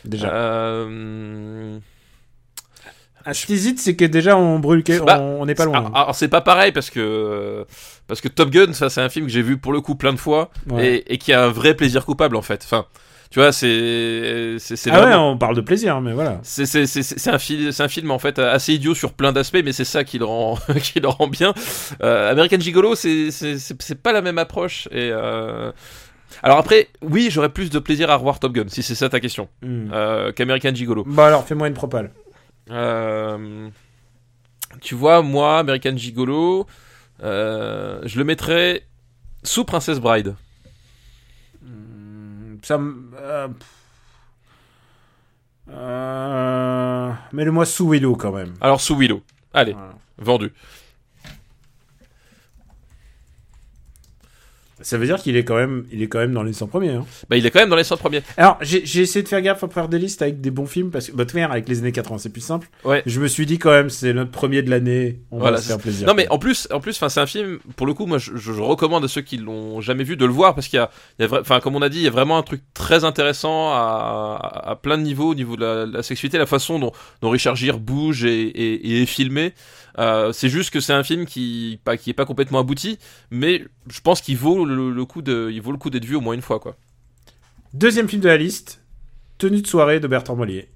Déjà. 0.04 0.34
Euh... 0.34 1.78
Ah, 3.24 3.32
ce 3.32 3.46
qui 3.46 3.54
hésite, 3.54 3.78
c'est 3.78 3.96
que 3.96 4.04
déjà 4.04 4.36
on 4.36 4.58
brûle, 4.58 4.84
on, 5.00 5.04
Bah, 5.04 5.20
on 5.20 5.46
n'est 5.46 5.54
pas 5.54 5.64
loin. 5.64 5.78
Alors, 5.78 5.96
alors, 5.96 6.14
c'est 6.14 6.28
pas 6.28 6.42
pareil 6.42 6.72
parce 6.72 6.90
que 6.90 7.64
parce 8.06 8.20
que 8.20 8.28
Top 8.28 8.50
Gun, 8.50 8.74
ça 8.74 8.90
c'est 8.90 9.00
un 9.00 9.08
film 9.08 9.26
que 9.26 9.32
j'ai 9.32 9.42
vu 9.42 9.56
pour 9.56 9.72
le 9.72 9.80
coup 9.80 9.94
plein 9.94 10.12
de 10.12 10.18
fois 10.18 10.50
Ouais. 10.68 10.96
et, 11.06 11.14
et 11.14 11.18
qui 11.18 11.32
a 11.32 11.44
un 11.44 11.48
vrai 11.48 11.74
plaisir 11.74 12.04
coupable 12.04 12.36
en 12.36 12.42
fait. 12.42 12.60
Enfin, 12.64 12.84
tu 13.30 13.38
vois, 13.38 13.52
c'est 13.52 14.56
c'est 14.58 14.90
ah 14.90 15.04
ouais, 15.04 15.14
on 15.14 15.38
parle 15.38 15.54
de 15.56 15.60
plaisir, 15.60 16.00
mais 16.00 16.12
voilà. 16.12 16.40
C'est 16.42 16.66
c'est- 16.66 16.86
c'est- 16.86 17.02
c'est 17.02 17.30
un, 17.30 17.38
film, 17.38 17.70
c'est 17.72 17.82
un 17.82 17.88
film 17.88 18.10
en 18.10 18.18
fait 18.18 18.38
assez 18.40 18.74
idiot 18.74 18.94
sur 18.94 19.12
plein 19.12 19.30
d'aspects, 19.32 19.60
mais 19.64 19.72
c'est 19.72 19.84
ça 19.84 20.02
qui 20.04 20.18
le 20.18 20.24
rend, 20.24 20.58
qui 20.82 20.98
le 21.00 21.08
rend 21.08 21.28
bien. 21.28 21.54
Euh, 22.02 22.30
American 22.30 22.58
Gigolo, 22.58 22.94
c'est 22.96 23.30
c'est- 23.30 23.58
c'est- 23.58 23.80
c'est 23.80 24.02
pas 24.02 24.12
la 24.12 24.20
même 24.22 24.38
approche 24.38 24.88
et 24.90 25.10
euh, 25.12 25.70
Alors 26.42 26.58
après, 26.58 26.88
oui, 27.02 27.28
j'aurais 27.30 27.48
plus 27.48 27.70
de 27.70 27.78
plaisir 27.80 28.08
à 28.10 28.16
revoir 28.16 28.38
Top 28.38 28.52
Gun, 28.52 28.64
si 28.68 28.82
c'est 28.82 28.94
ça 28.94 29.08
ta 29.08 29.18
question, 29.20 29.48
Hmm. 29.62 29.90
euh, 29.92 30.32
qu'American 30.32 30.74
Gigolo. 30.74 31.04
Bah 31.06 31.26
alors, 31.26 31.44
fais-moi 31.46 31.66
une 31.68 31.74
propale. 31.74 32.12
Euh, 32.70 33.68
tu 34.80 34.94
vois, 34.94 35.22
moi, 35.22 35.58
American 35.58 35.96
Gigolo, 35.96 36.66
euh, 37.22 38.00
je 38.04 38.18
le 38.18 38.24
mettrais 38.24 38.82
sous 39.42 39.64
Princess 39.64 39.98
Bride. 40.00 40.34
Ça 42.62 42.78
me. 42.78 43.10
euh. 43.16 43.48
Euh, 45.70 47.12
Mets-le-moi 47.32 47.64
sous 47.64 47.88
Willow 47.88 48.16
quand 48.16 48.32
même. 48.32 48.54
Alors 48.60 48.80
sous 48.80 48.96
Willow. 48.96 49.22
Allez, 49.54 49.72
Voilà. 49.72 49.94
vendu. 50.18 50.52
Ça 54.82 54.96
veut 54.98 55.06
dire 55.06 55.16
qu'il 55.18 55.36
est 55.36 55.44
quand 55.44 55.56
même, 55.56 55.84
il 55.92 56.02
est 56.02 56.08
quand 56.08 56.18
même 56.18 56.32
dans 56.32 56.42
les 56.42 56.52
100 56.52 56.66
premiers. 56.68 56.90
hein. 56.90 57.04
Bah, 57.28 57.36
il 57.36 57.44
est 57.44 57.50
quand 57.50 57.60
même 57.60 57.68
dans 57.68 57.76
les 57.76 57.84
100 57.84 57.96
premiers. 57.98 58.22
Alors, 58.36 58.58
j'ai 58.62 59.00
essayé 59.00 59.22
de 59.22 59.28
faire 59.28 59.42
gaffe 59.42 59.62
à 59.62 59.68
faire 59.68 59.88
des 59.88 59.98
listes 59.98 60.22
avec 60.22 60.40
des 60.40 60.50
bons 60.50 60.66
films 60.66 60.90
parce 60.90 61.08
que, 61.08 61.12
bah, 61.16 61.24
manière, 61.34 61.52
avec 61.52 61.68
les 61.68 61.78
années 61.80 61.92
80, 61.92 62.18
c'est 62.18 62.28
plus 62.32 62.40
simple. 62.40 62.68
Ouais. 62.84 63.02
Je 63.06 63.20
me 63.20 63.28
suis 63.28 63.46
dit 63.46 63.58
quand 63.58 63.70
même, 63.70 63.90
c'est 63.90 64.12
notre 64.12 64.30
premier 64.30 64.62
de 64.62 64.70
l'année. 64.70 65.20
On 65.30 65.38
Voilà, 65.38 65.56
va 65.56 65.62
se 65.62 65.68
faire 65.68 65.78
plaisir. 65.78 66.06
Non 66.06 66.14
mais 66.14 66.26
en 66.28 66.38
plus, 66.38 66.66
en 66.72 66.80
plus, 66.80 66.96
enfin 66.96 67.08
c'est 67.08 67.20
un 67.20 67.26
film. 67.26 67.58
Pour 67.76 67.86
le 67.86 67.94
coup, 67.94 68.06
moi, 68.06 68.18
je, 68.18 68.36
je 68.36 68.52
recommande 68.52 69.04
à 69.04 69.08
ceux 69.08 69.20
qui 69.20 69.36
l'ont 69.36 69.80
jamais 69.80 70.04
vu 70.04 70.16
de 70.16 70.24
le 70.24 70.32
voir 70.32 70.54
parce 70.54 70.68
qu'il 70.68 70.78
y 70.78 70.80
a, 70.80 70.90
il 71.18 71.22
y 71.22 71.24
a 71.24 71.28
vra- 71.28 71.40
enfin 71.40 71.60
comme 71.60 71.76
on 71.76 71.82
a 71.82 71.88
dit, 71.88 71.98
il 71.98 72.04
y 72.04 72.08
a 72.08 72.10
vraiment 72.10 72.38
un 72.38 72.42
truc 72.42 72.62
très 72.74 73.04
intéressant 73.04 73.70
à, 73.72 74.38
à, 74.42 74.70
à 74.70 74.76
plein 74.76 74.96
de 74.98 75.02
niveaux 75.02 75.30
au 75.30 75.34
niveau 75.34 75.56
de 75.56 75.64
la, 75.64 75.86
la 75.86 76.02
sexualité, 76.02 76.38
la 76.38 76.46
façon 76.46 76.78
dont, 76.78 76.92
dont 77.22 77.30
Richard 77.30 77.56
Gere 77.56 77.78
bouge 77.78 78.24
et, 78.24 78.40
et, 78.42 78.74
et 78.92 79.02
est 79.02 79.06
filmé. 79.06 79.52
Euh, 80.00 80.32
c'est 80.32 80.48
juste 80.48 80.70
que 80.70 80.80
c'est 80.80 80.92
un 80.92 81.04
film 81.04 81.26
qui, 81.26 81.78
pas, 81.84 81.96
qui 81.96 82.10
est 82.10 82.14
pas 82.14 82.24
complètement 82.24 82.58
abouti, 82.58 82.98
mais 83.30 83.64
je 83.88 84.00
pense 84.00 84.20
qu'il 84.20 84.36
vaut 84.36 84.64
le, 84.64 84.90
le 84.90 85.04
coup 85.04 85.22
de, 85.22 85.50
il 85.52 85.60
vaut 85.60 85.72
le 85.72 85.78
coup 85.78 85.90
d'être 85.90 86.04
vu 86.04 86.16
au 86.16 86.20
moins 86.20 86.34
une 86.34 86.42
fois 86.42 86.58
quoi. 86.58 86.76
Deuxième 87.74 88.08
film 88.08 88.22
de 88.22 88.28
la 88.28 88.36
liste, 88.36 88.80
Tenue 89.38 89.62
de 89.62 89.66
soirée 89.66 90.00
de 90.00 90.06
Bertrand 90.06 90.36
Mollier, 90.36 90.68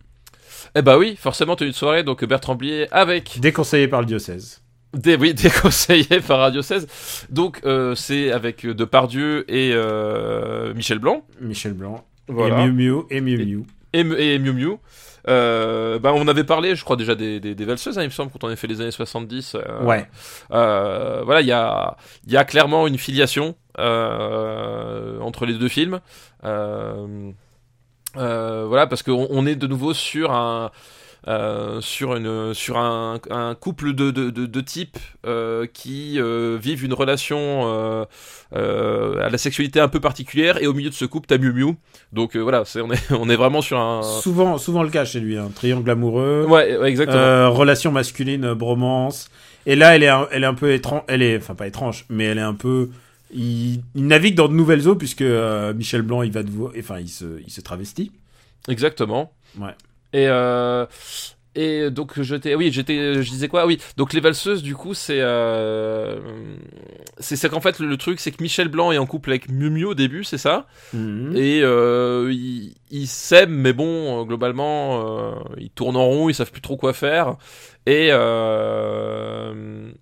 Eh 0.75 0.81
bah 0.81 0.97
oui, 0.97 1.17
forcément 1.17 1.55
tenue 1.57 1.71
de 1.71 1.75
soirée, 1.75 2.03
donc 2.03 2.25
Bertrand 2.25 2.55
Blier 2.55 2.89
avec 2.93 3.39
déconseillé 3.41 3.89
par 3.89 4.01
le 4.01 4.07
diocèse. 4.07 4.63
Des, 4.95 5.17
oui, 5.17 5.35
déconseillé 5.43 6.21
par 6.27 6.39
Radio 6.39 6.63
16. 6.63 7.27
Donc, 7.31 7.61
euh, 7.65 7.95
c'est 7.95 8.31
avec 8.33 8.65
euh, 8.65 8.75
Depardieu 8.75 9.45
et 9.53 9.73
euh, 9.75 10.73
Michel 10.75 10.99
Blanc. 10.99 11.27
Michel 11.41 11.75
Blanc. 11.75 12.05
Voilà. 12.29 12.65
Et 12.65 12.71
Miu 12.71 12.73
Miu 12.73 13.03
et 13.11 13.21
Miu 13.21 13.37
Miu. 13.45 13.65
Et, 13.93 14.01
et 14.01 14.39
Miu 14.39 14.53
Miu. 14.53 14.77
Euh, 15.29 15.99
bah, 15.99 16.13
on 16.15 16.29
avait 16.29 16.45
parlé, 16.45 16.77
je 16.77 16.85
crois, 16.85 16.97
déjà 16.97 17.15
des, 17.15 17.41
des, 17.41 17.55
des 17.55 17.65
valseuses, 17.65 17.99
hein, 17.99 18.03
il 18.03 18.07
me 18.07 18.11
semble, 18.11 18.31
quand 18.31 18.45
on 18.45 18.49
avait 18.49 18.57
fait 18.57 18.67
les 18.67 18.81
années 18.81 18.91
70. 18.91 19.55
euh, 19.55 19.83
Ouais. 19.83 20.07
euh, 20.53 21.23
voilà, 21.25 21.41
il 21.41 21.47
y 21.47 21.53
a, 21.53 21.97
il 22.27 22.33
y 22.33 22.37
a 22.37 22.45
clairement 22.45 22.87
une 22.87 22.99
filiation 22.99 23.55
euh, 23.79 25.19
entre 25.21 25.47
les 25.47 25.55
deux 25.55 25.69
films. 25.69 26.01
Euh, 26.45 27.31
euh, 28.17 28.65
voilà, 28.69 28.87
parce 28.87 29.03
qu'on 29.03 29.27
on 29.31 29.47
est 29.47 29.57
de 29.57 29.67
nouveau 29.67 29.95
sur 29.95 30.31
un. 30.33 30.71
Euh, 31.27 31.81
sur 31.81 32.17
une 32.17 32.53
sur 32.55 32.77
un, 32.77 33.19
un 33.31 33.55
couple 33.55 33.95
de, 33.95 34.11
de, 34.11 34.31
de, 34.31 34.45
de 34.47 34.61
types 34.61 34.99
euh, 35.27 35.67
qui 35.73 36.21
euh, 36.21 36.59
vivent 36.61 36.85
une 36.85 36.93
relation 36.93 38.07
à 38.53 39.29
la 39.31 39.39
sexualité 39.39 39.81
un 39.81 39.89
peu 39.89 40.01
particulière 40.01 40.63
et 40.63 40.67
au 40.67 40.75
milieu 40.75 40.91
de 40.91 40.95
ce 40.95 41.05
couple 41.05 41.27
t'as 41.27 41.39
Miu 41.39 41.53
Miu 41.53 41.75
donc 42.13 42.37
voilà 42.37 42.65
c'est 42.65 42.81
on 42.81 42.93
est 42.93 43.11
on 43.13 43.29
est 43.29 43.37
vraiment 43.37 43.63
sur 43.63 43.79
un 43.79 44.03
Souvent, 44.03 44.59
souvent 44.59 44.83
le 44.83 44.91
cas 44.91 45.05
chez 45.05 45.21
lui. 45.21 45.37
Un 45.39 45.49
triangle 45.49 45.91
amoureux. 45.91 46.45
ouais, 46.49 46.77
ouais, 46.77 46.89
exactement 46.89 47.51
relation 47.53 47.91
masculine, 47.93 48.53
bromance. 48.55 49.29
Et 49.67 49.77
là, 49.77 49.97
elle 49.97 50.03
est, 50.03 50.09
un- 50.09 50.29
elle 50.31 50.43
est 50.45 50.47
un 50.47 50.55
peu 50.55 50.73
étrange. 50.75 51.03
Elle 51.09 51.23
est, 51.23 51.39
enfin 51.39 51.55
pas 51.55 51.67
étrange, 51.67 52.05
mais 52.11 52.25
elle 52.25 52.37
est 52.39 52.43
un 52.43 52.53
peu. 52.55 52.91
Il, 53.33 53.81
il 53.95 54.07
navigue 54.07 54.35
dans 54.35 54.49
de 54.49 54.53
nouvelles 54.53 54.87
eaux 54.89 54.95
puisque 54.95 55.23
euh, 55.23 55.73
Michel 55.73 56.03
Blanc, 56.03 56.23
il 56.23 56.31
va 56.33 56.43
de 56.43 56.51
enfin, 56.79 57.01
il 57.01 57.09
se, 57.09 57.41
il 57.47 57.51
se 57.51 57.61
travestit. 57.63 58.13
Exactement. 58.69 59.33
Ouais. 59.59 59.71
Et 60.15 60.27
euh, 60.29 60.87
et 61.57 61.91
donc 61.91 62.21
j'étais 62.21 62.55
oui 62.55 62.73
j'étais 62.73 63.23
je 63.23 63.31
disais 63.31 63.49
quoi? 63.49 63.67
Oui 63.67 63.79
donc 63.97 64.13
les 64.13 64.21
valseuses 64.21 64.63
du 64.63 64.75
coup 64.75 64.95
c'est 64.95 65.21
euh, 65.21 66.19
c'est 67.19 67.37
c'est 67.37 67.49
qu'en 67.49 67.61
fait 67.61 67.79
le, 67.79 67.97
truc 67.97 68.19
c'est 68.21 68.33
que 68.33 68.43
Michel 68.43 68.69
Blanc 68.69 68.91
est 68.91 68.99
en 68.99 69.07
couple 69.07 69.31
avec 69.31 69.49
Miu 69.49 69.71
Miu 69.71 69.85
au 69.85 69.95
début 69.95 70.25
c'est 70.25 70.39
ça? 70.39 70.67
Mhm. 70.93 71.37
et 71.37 71.61
euh, 71.63 72.31
ils 72.33 72.75
ils 72.91 73.07
s'aiment 73.07 73.55
mais 73.55 73.73
bon 73.73 74.21
euh, 74.21 74.25
globalement 74.25 75.05
euh, 75.05 75.35
ils 75.59 75.71
tournent 75.71 75.97
en 75.97 76.07
rond 76.07 76.29
ils 76.29 76.35
savent 76.35 76.53
plus 76.53 76.63
trop 76.63 76.77
quoi 76.77 76.93
faire. 76.93 77.37
Et 77.87 78.09
euh, 78.11 79.93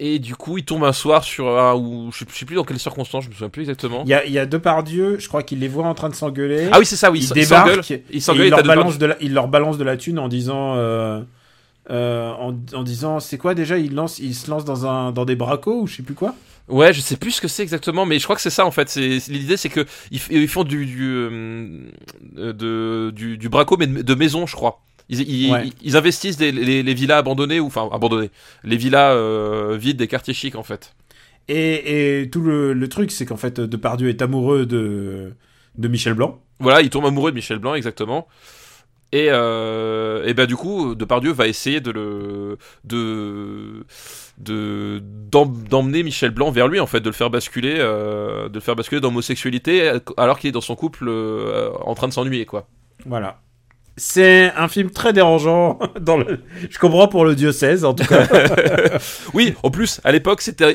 et 0.00 0.18
du 0.18 0.34
coup 0.34 0.58
ils 0.58 0.64
tombent 0.64 0.84
un 0.84 0.92
soir 0.92 1.22
sur 1.24 1.58
un 1.58 1.74
ou 1.74 2.10
je 2.12 2.24
sais, 2.32 2.44
plus 2.44 2.56
dans 2.56 2.64
quelles 2.64 2.78
circonstances 2.78 3.24
je 3.24 3.28
me 3.28 3.34
souviens 3.34 3.48
plus 3.48 3.62
exactement 3.62 4.02
Il 4.04 4.10
y 4.10 4.14
a, 4.14 4.24
il 4.24 4.32
y 4.32 4.38
a 4.38 4.46
deux 4.46 4.58
par 4.58 4.82
Dieu. 4.82 5.18
Je 5.18 5.28
crois 5.28 5.42
qu'il 5.42 5.60
les 5.60 5.68
voit 5.68 5.86
en 5.86 5.94
train 5.94 6.08
de 6.08 6.14
s'engueuler. 6.14 6.68
ah 6.72 6.78
oui 6.78 6.86
c'est 6.86 6.96
ça 6.96 7.10
oui 7.10 7.20
il 7.22 7.32
débarque. 7.32 7.90
ils 7.90 8.02
et 8.16 8.20
s'engueulent 8.20 8.46
il 8.46 8.50
leur 8.50 8.62
balance 8.64 8.98
de 8.98 9.06
la, 9.06 9.16
il 9.20 9.32
leur 9.34 9.48
balance 9.48 9.78
de 9.78 9.84
la 9.84 9.96
thune 9.96 10.18
en 10.18 10.28
disant. 10.28 10.74
euh, 10.76 11.20
euh, 11.90 12.30
en, 12.30 12.54
en 12.72 12.82
disant 12.82 13.20
c'est 13.20 13.36
quoi 13.36 13.54
déjà 13.54 13.76
il 13.76 13.94
lance 13.94 14.18
il 14.18 14.34
se 14.34 14.50
lance 14.50 14.64
dans 14.64 14.86
un 14.86 15.12
dans 15.12 15.26
des 15.26 15.36
bracos 15.36 15.82
ou 15.82 15.86
je 15.86 15.96
sais 15.96 16.02
plus 16.02 16.14
quoi? 16.14 16.34
Ouais, 16.66 16.94
je 16.94 17.02
sais 17.02 17.16
plus 17.18 17.32
ce 17.32 17.40
que 17.42 17.48
c'est 17.48 17.62
exactement, 17.62 18.06
mais 18.06 18.18
je 18.18 18.24
crois 18.24 18.36
que 18.36 18.40
c'est 18.42 18.48
ça 18.48 18.64
en 18.64 18.70
fait. 18.70 18.88
C'est 18.88 19.18
l'idée, 19.28 19.58
c'est 19.58 19.68
que 19.68 19.84
ils, 20.10 20.48
font 20.48 20.64
du 20.64 20.86
du, 20.86 21.04
euh, 21.04 22.52
de, 22.54 23.12
du 23.14 23.36
du 23.36 23.48
braco 23.50 23.76
mais 23.76 23.86
de, 23.86 24.00
de 24.00 24.14
maison, 24.14 24.46
je 24.46 24.56
crois. 24.56 24.80
Ils, 25.08 25.20
ils, 25.28 25.52
Ouais. 25.52 25.66
ils- 25.66 25.72
ils 25.82 25.96
investissent 25.96 26.36
des- 26.38 26.52
les, 26.52 26.82
les 26.82 26.94
villas 26.94 27.18
abandonnées 27.18 27.60
ou 27.60 27.66
enfin 27.66 27.88
abandonnées, 27.92 28.30
les 28.64 28.76
villas 28.76 29.12
euh, 29.14 29.76
vides 29.78 29.98
des 29.98 30.08
quartiers 30.08 30.34
chics 30.34 30.56
en 30.56 30.62
fait. 30.62 30.94
et, 31.48 32.20
et 32.22 32.30
tout 32.30 32.40
le, 32.40 32.72
le 32.72 32.88
truc 32.88 33.10
c'est 33.10 33.26
qu'en 33.26 33.36
fait 33.36 33.60
Depardieu 33.60 34.08
est 34.08 34.22
amoureux 34.22 34.64
de 34.66 35.32
de 35.76 35.88
Michel 35.88 36.14
Blanc 36.14 36.40
Voilà, 36.60 36.80
ils 36.82 36.88
tombent 36.90 37.04
amoureux 37.06 37.30
de 37.32 37.36
Michel 37.36 37.58
Blanc 37.58 37.74
exactement. 37.74 38.26
Et, 39.12 39.28
euh, 39.30 40.24
et 40.26 40.34
ben 40.34 40.46
du 40.46 40.56
coup, 40.56 40.96
Depardieu 40.96 41.30
va 41.32 41.46
essayer 41.46 41.80
de 41.80 41.92
le 41.92 42.58
de 42.84 43.84
de 44.38 45.00
d'em- 45.30 45.62
d'emmener 45.70 46.02
Michel 46.02 46.30
Blanc 46.30 46.50
vers 46.50 46.66
lui 46.66 46.80
en 46.80 46.86
fait, 46.86 47.00
de 47.00 47.06
le 47.10 47.12
faire 47.14 47.30
basculer, 47.30 47.74
euh, 47.78 48.48
de 48.48 48.54
le 48.54 48.60
faire 48.60 48.74
basculer 48.74 49.00
dans 49.00 49.08
l'homosexualité 49.08 49.92
alors 50.16 50.38
qu'il 50.38 50.48
est 50.48 50.52
dans 50.52 50.60
son 50.60 50.74
couple 50.76 51.06
euh, 51.08 51.70
en 51.82 51.94
train 51.94 52.08
de 52.08 52.12
s'ennuyer 52.12 52.44
quoi. 52.46 52.66
Voilà. 53.06 53.40
C'est 53.96 54.52
un 54.56 54.66
film 54.68 54.90
très 54.90 55.12
dérangeant. 55.12 55.78
Dans 56.00 56.16
le... 56.16 56.40
Je 56.68 56.78
comprends 56.78 57.06
pour 57.08 57.24
le 57.24 57.34
diocèse, 57.34 57.84
en 57.84 57.94
tout 57.94 58.04
cas. 58.04 58.26
Oui, 59.34 59.54
en 59.62 59.70
plus 59.70 60.00
à 60.04 60.12
l'époque 60.12 60.40
c'était 60.42 60.74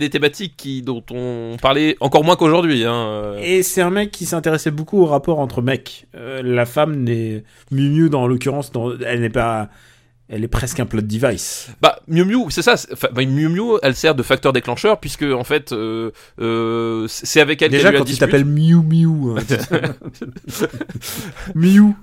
des 0.00 0.10
thématiques 0.10 0.54
qui 0.56 0.82
dont 0.82 1.02
on 1.10 1.56
parlait 1.60 1.96
encore 2.00 2.24
moins 2.24 2.36
qu'aujourd'hui. 2.36 2.84
Hein. 2.84 2.94
euh. 2.94 3.38
Et 3.42 3.62
c'est 3.62 3.80
un 3.82 3.90
mec 3.90 4.10
qui 4.10 4.26
s'intéressait 4.26 4.70
beaucoup 4.70 5.00
au 5.00 5.06
rapport 5.06 5.38
entre 5.38 5.62
mecs. 5.62 6.06
Euh, 6.14 6.42
la 6.42 6.66
femme 6.66 6.96
n'est 7.04 7.44
Miu 7.70 7.88
Miu, 7.90 8.10
dans 8.10 8.26
l'occurrence, 8.26 8.72
dans- 8.72 8.92
elle 9.04 9.20
n'est 9.20 9.30
pas. 9.30 9.68
Elle 10.32 10.44
est 10.44 10.48
presque 10.48 10.78
un 10.78 10.86
plot 10.86 11.00
device. 11.00 11.70
Bah 11.82 11.98
Miu 12.06 12.24
Miu, 12.24 12.44
c'est 12.50 12.62
ça. 12.62 12.76
bah, 13.12 13.24
Miu 13.24 13.48
Miu, 13.48 13.78
elle 13.82 13.96
sert 13.96 14.14
de 14.14 14.22
facteur 14.22 14.52
déclencheur 14.52 15.00
puisque 15.00 15.24
en 15.24 15.42
fait 15.42 15.72
euh, 15.72 16.12
euh, 16.40 17.06
c'est 17.08 17.40
avec 17.40 17.60
elle 17.62 17.72
Déjà, 17.72 17.90
quand 17.90 17.98
il 17.98 18.04
dispute. 18.04 18.20
t'appelle 18.20 18.44
Miu 18.44 18.76
Miu. 18.76 19.36
hein. 19.36 19.42
Miu. 21.54 21.94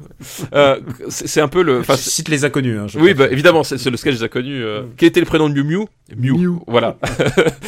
Euh, 0.53 0.79
c'est 1.09 1.41
un 1.41 1.47
peu 1.47 1.61
le. 1.61 1.83
Je 1.83 1.93
cite 1.95 2.29
les 2.29 2.45
inconnus. 2.45 2.79
Hein, 2.79 2.87
je 2.87 2.99
Oui, 2.99 3.13
bah, 3.13 3.27
évidemment, 3.31 3.63
c'est 3.63 3.83
le 3.89 3.97
sketch 3.97 4.15
des 4.17 4.23
inconnus. 4.23 4.61
Euh, 4.61 4.83
Quel 4.97 5.09
était 5.09 5.19
le 5.21 5.25
prénom 5.25 5.49
de 5.49 5.53
Miu 5.53 5.63
Miu 5.63 5.85
Miu. 6.17 6.33
Miu. 6.33 6.51
Voilà. 6.67 6.97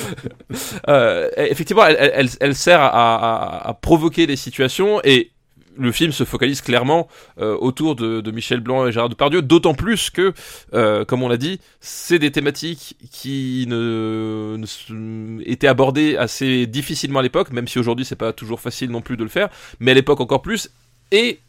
euh, 0.89 1.29
effectivement, 1.37 1.85
elle, 1.85 1.97
elle, 2.13 2.29
elle- 2.39 2.55
sert 2.55 2.81
à, 2.81 2.87
à- 2.87 3.69
à 3.69 3.73
provoquer 3.73 4.25
les 4.25 4.35
situations 4.35 4.99
et 5.03 5.31
le 5.79 5.91
film 5.91 6.11
se 6.11 6.23
focalise 6.23 6.61
clairement 6.61 7.07
euh, 7.39 7.55
autour 7.57 7.95
de, 7.95 8.29
Michel 8.31 8.59
Blanc 8.59 8.85
et 8.85 8.91
Gérard 8.91 9.09
Depardieu, 9.09 9.41
d'autant 9.41 9.73
plus 9.73 10.09
que, 10.09 10.33
euh, 10.73 11.05
comme 11.05 11.23
on 11.23 11.29
l'a 11.29 11.37
dit, 11.37 11.59
c'est 11.79 12.19
des 12.19 12.31
thématiques 12.31 12.95
qui 13.11 13.65
ne, 13.67 14.57
ne 14.57 15.41
étaient 15.45 15.67
abordées 15.67 16.17
assez 16.17 16.67
difficilement 16.67 17.19
à 17.19 17.23
l'époque, 17.23 17.51
même 17.51 17.67
si 17.67 17.79
aujourd'hui 17.79 18.05
c'est 18.05 18.15
pas 18.15 18.33
toujours 18.33 18.59
facile 18.59 18.91
non 18.91 19.01
plus 19.01 19.17
de 19.17 19.23
le 19.23 19.29
faire, 19.29 19.49
mais 19.79 19.91
à 19.91 19.93
l'époque 19.93 20.19
encore 20.21 20.41
plus. 20.41 20.69
Et 21.11 21.39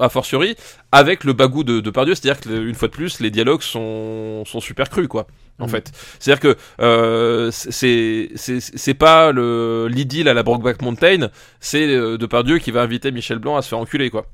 a 0.00 0.08
fortiori 0.08 0.56
avec 0.92 1.24
le 1.24 1.32
bagou 1.32 1.64
de, 1.64 1.80
de 1.80 1.90
Pardieu, 1.90 2.14
c'est-à-dire 2.14 2.40
que 2.40 2.48
une 2.50 2.74
fois 2.74 2.88
de 2.88 2.92
plus, 2.92 3.20
les 3.20 3.30
dialogues 3.30 3.62
sont, 3.62 4.44
sont 4.46 4.60
super 4.60 4.88
crus, 4.90 5.08
quoi. 5.08 5.26
En 5.58 5.64
Mhm. 5.64 5.70
fait, 5.70 5.92
c'est-à-dire 6.18 6.40
que 6.40 6.56
euh, 6.82 7.50
c'est 7.50 8.28
c'est 8.34 8.60
c'est 8.60 8.92
pas 8.94 9.32
le 9.32 9.88
l'idylle 9.90 10.28
à 10.28 10.34
la 10.34 10.42
Brokeback 10.42 10.82
Mountain, 10.82 11.30
c'est 11.60 11.86
euh, 11.88 12.18
Depardieu 12.18 12.58
qui 12.58 12.70
va 12.72 12.82
inviter 12.82 13.10
Michel 13.10 13.38
Blanc 13.38 13.56
à 13.56 13.62
se 13.62 13.68
faire 13.70 13.78
enculer, 13.78 14.10
quoi. 14.10 14.26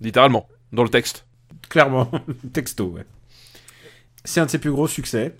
Littéralement, 0.00 0.48
dans 0.72 0.82
le 0.82 0.88
texte. 0.88 1.24
Clairement. 1.68 2.10
Texto, 2.52 2.86
ouais. 2.86 3.04
C'est 4.24 4.40
un 4.40 4.46
de 4.46 4.50
ses 4.50 4.58
plus 4.58 4.72
gros 4.72 4.88
succès. 4.88 5.36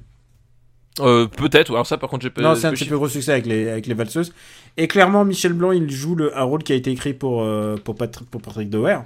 Euh, 1.01 1.27
Peut-être. 1.27 1.73
Alors 1.73 1.87
ça, 1.87 1.99
par 1.99 2.09
contre, 2.09 2.23
j'ai 2.23 2.31
pas. 2.31 2.41
non, 2.43 2.55
c'est 2.55 2.67
un 2.69 2.75
ses 2.75 2.87
plus 2.87 2.97
gros 2.97 3.09
succès 3.09 3.33
avec 3.33 3.47
les, 3.47 3.69
avec 3.69 3.87
les 3.87 3.95
valseuses. 3.95 4.33
Et 4.79 4.89
clairement, 4.89 5.25
Michel 5.25 5.53
Blanc, 5.53 5.73
il 5.73 5.91
joue 5.91 6.15
le, 6.15 6.37
un 6.37 6.43
rôle 6.43 6.63
qui 6.63 6.73
a 6.73 6.77
été 6.77 6.91
écrit 6.91 7.15
pour, 7.15 7.43
euh, 7.43 7.77
pour, 7.77 7.97
Patrick, 7.97 8.29
pour 8.31 8.41
Patrick 8.43 8.69
Dower. 8.71 8.99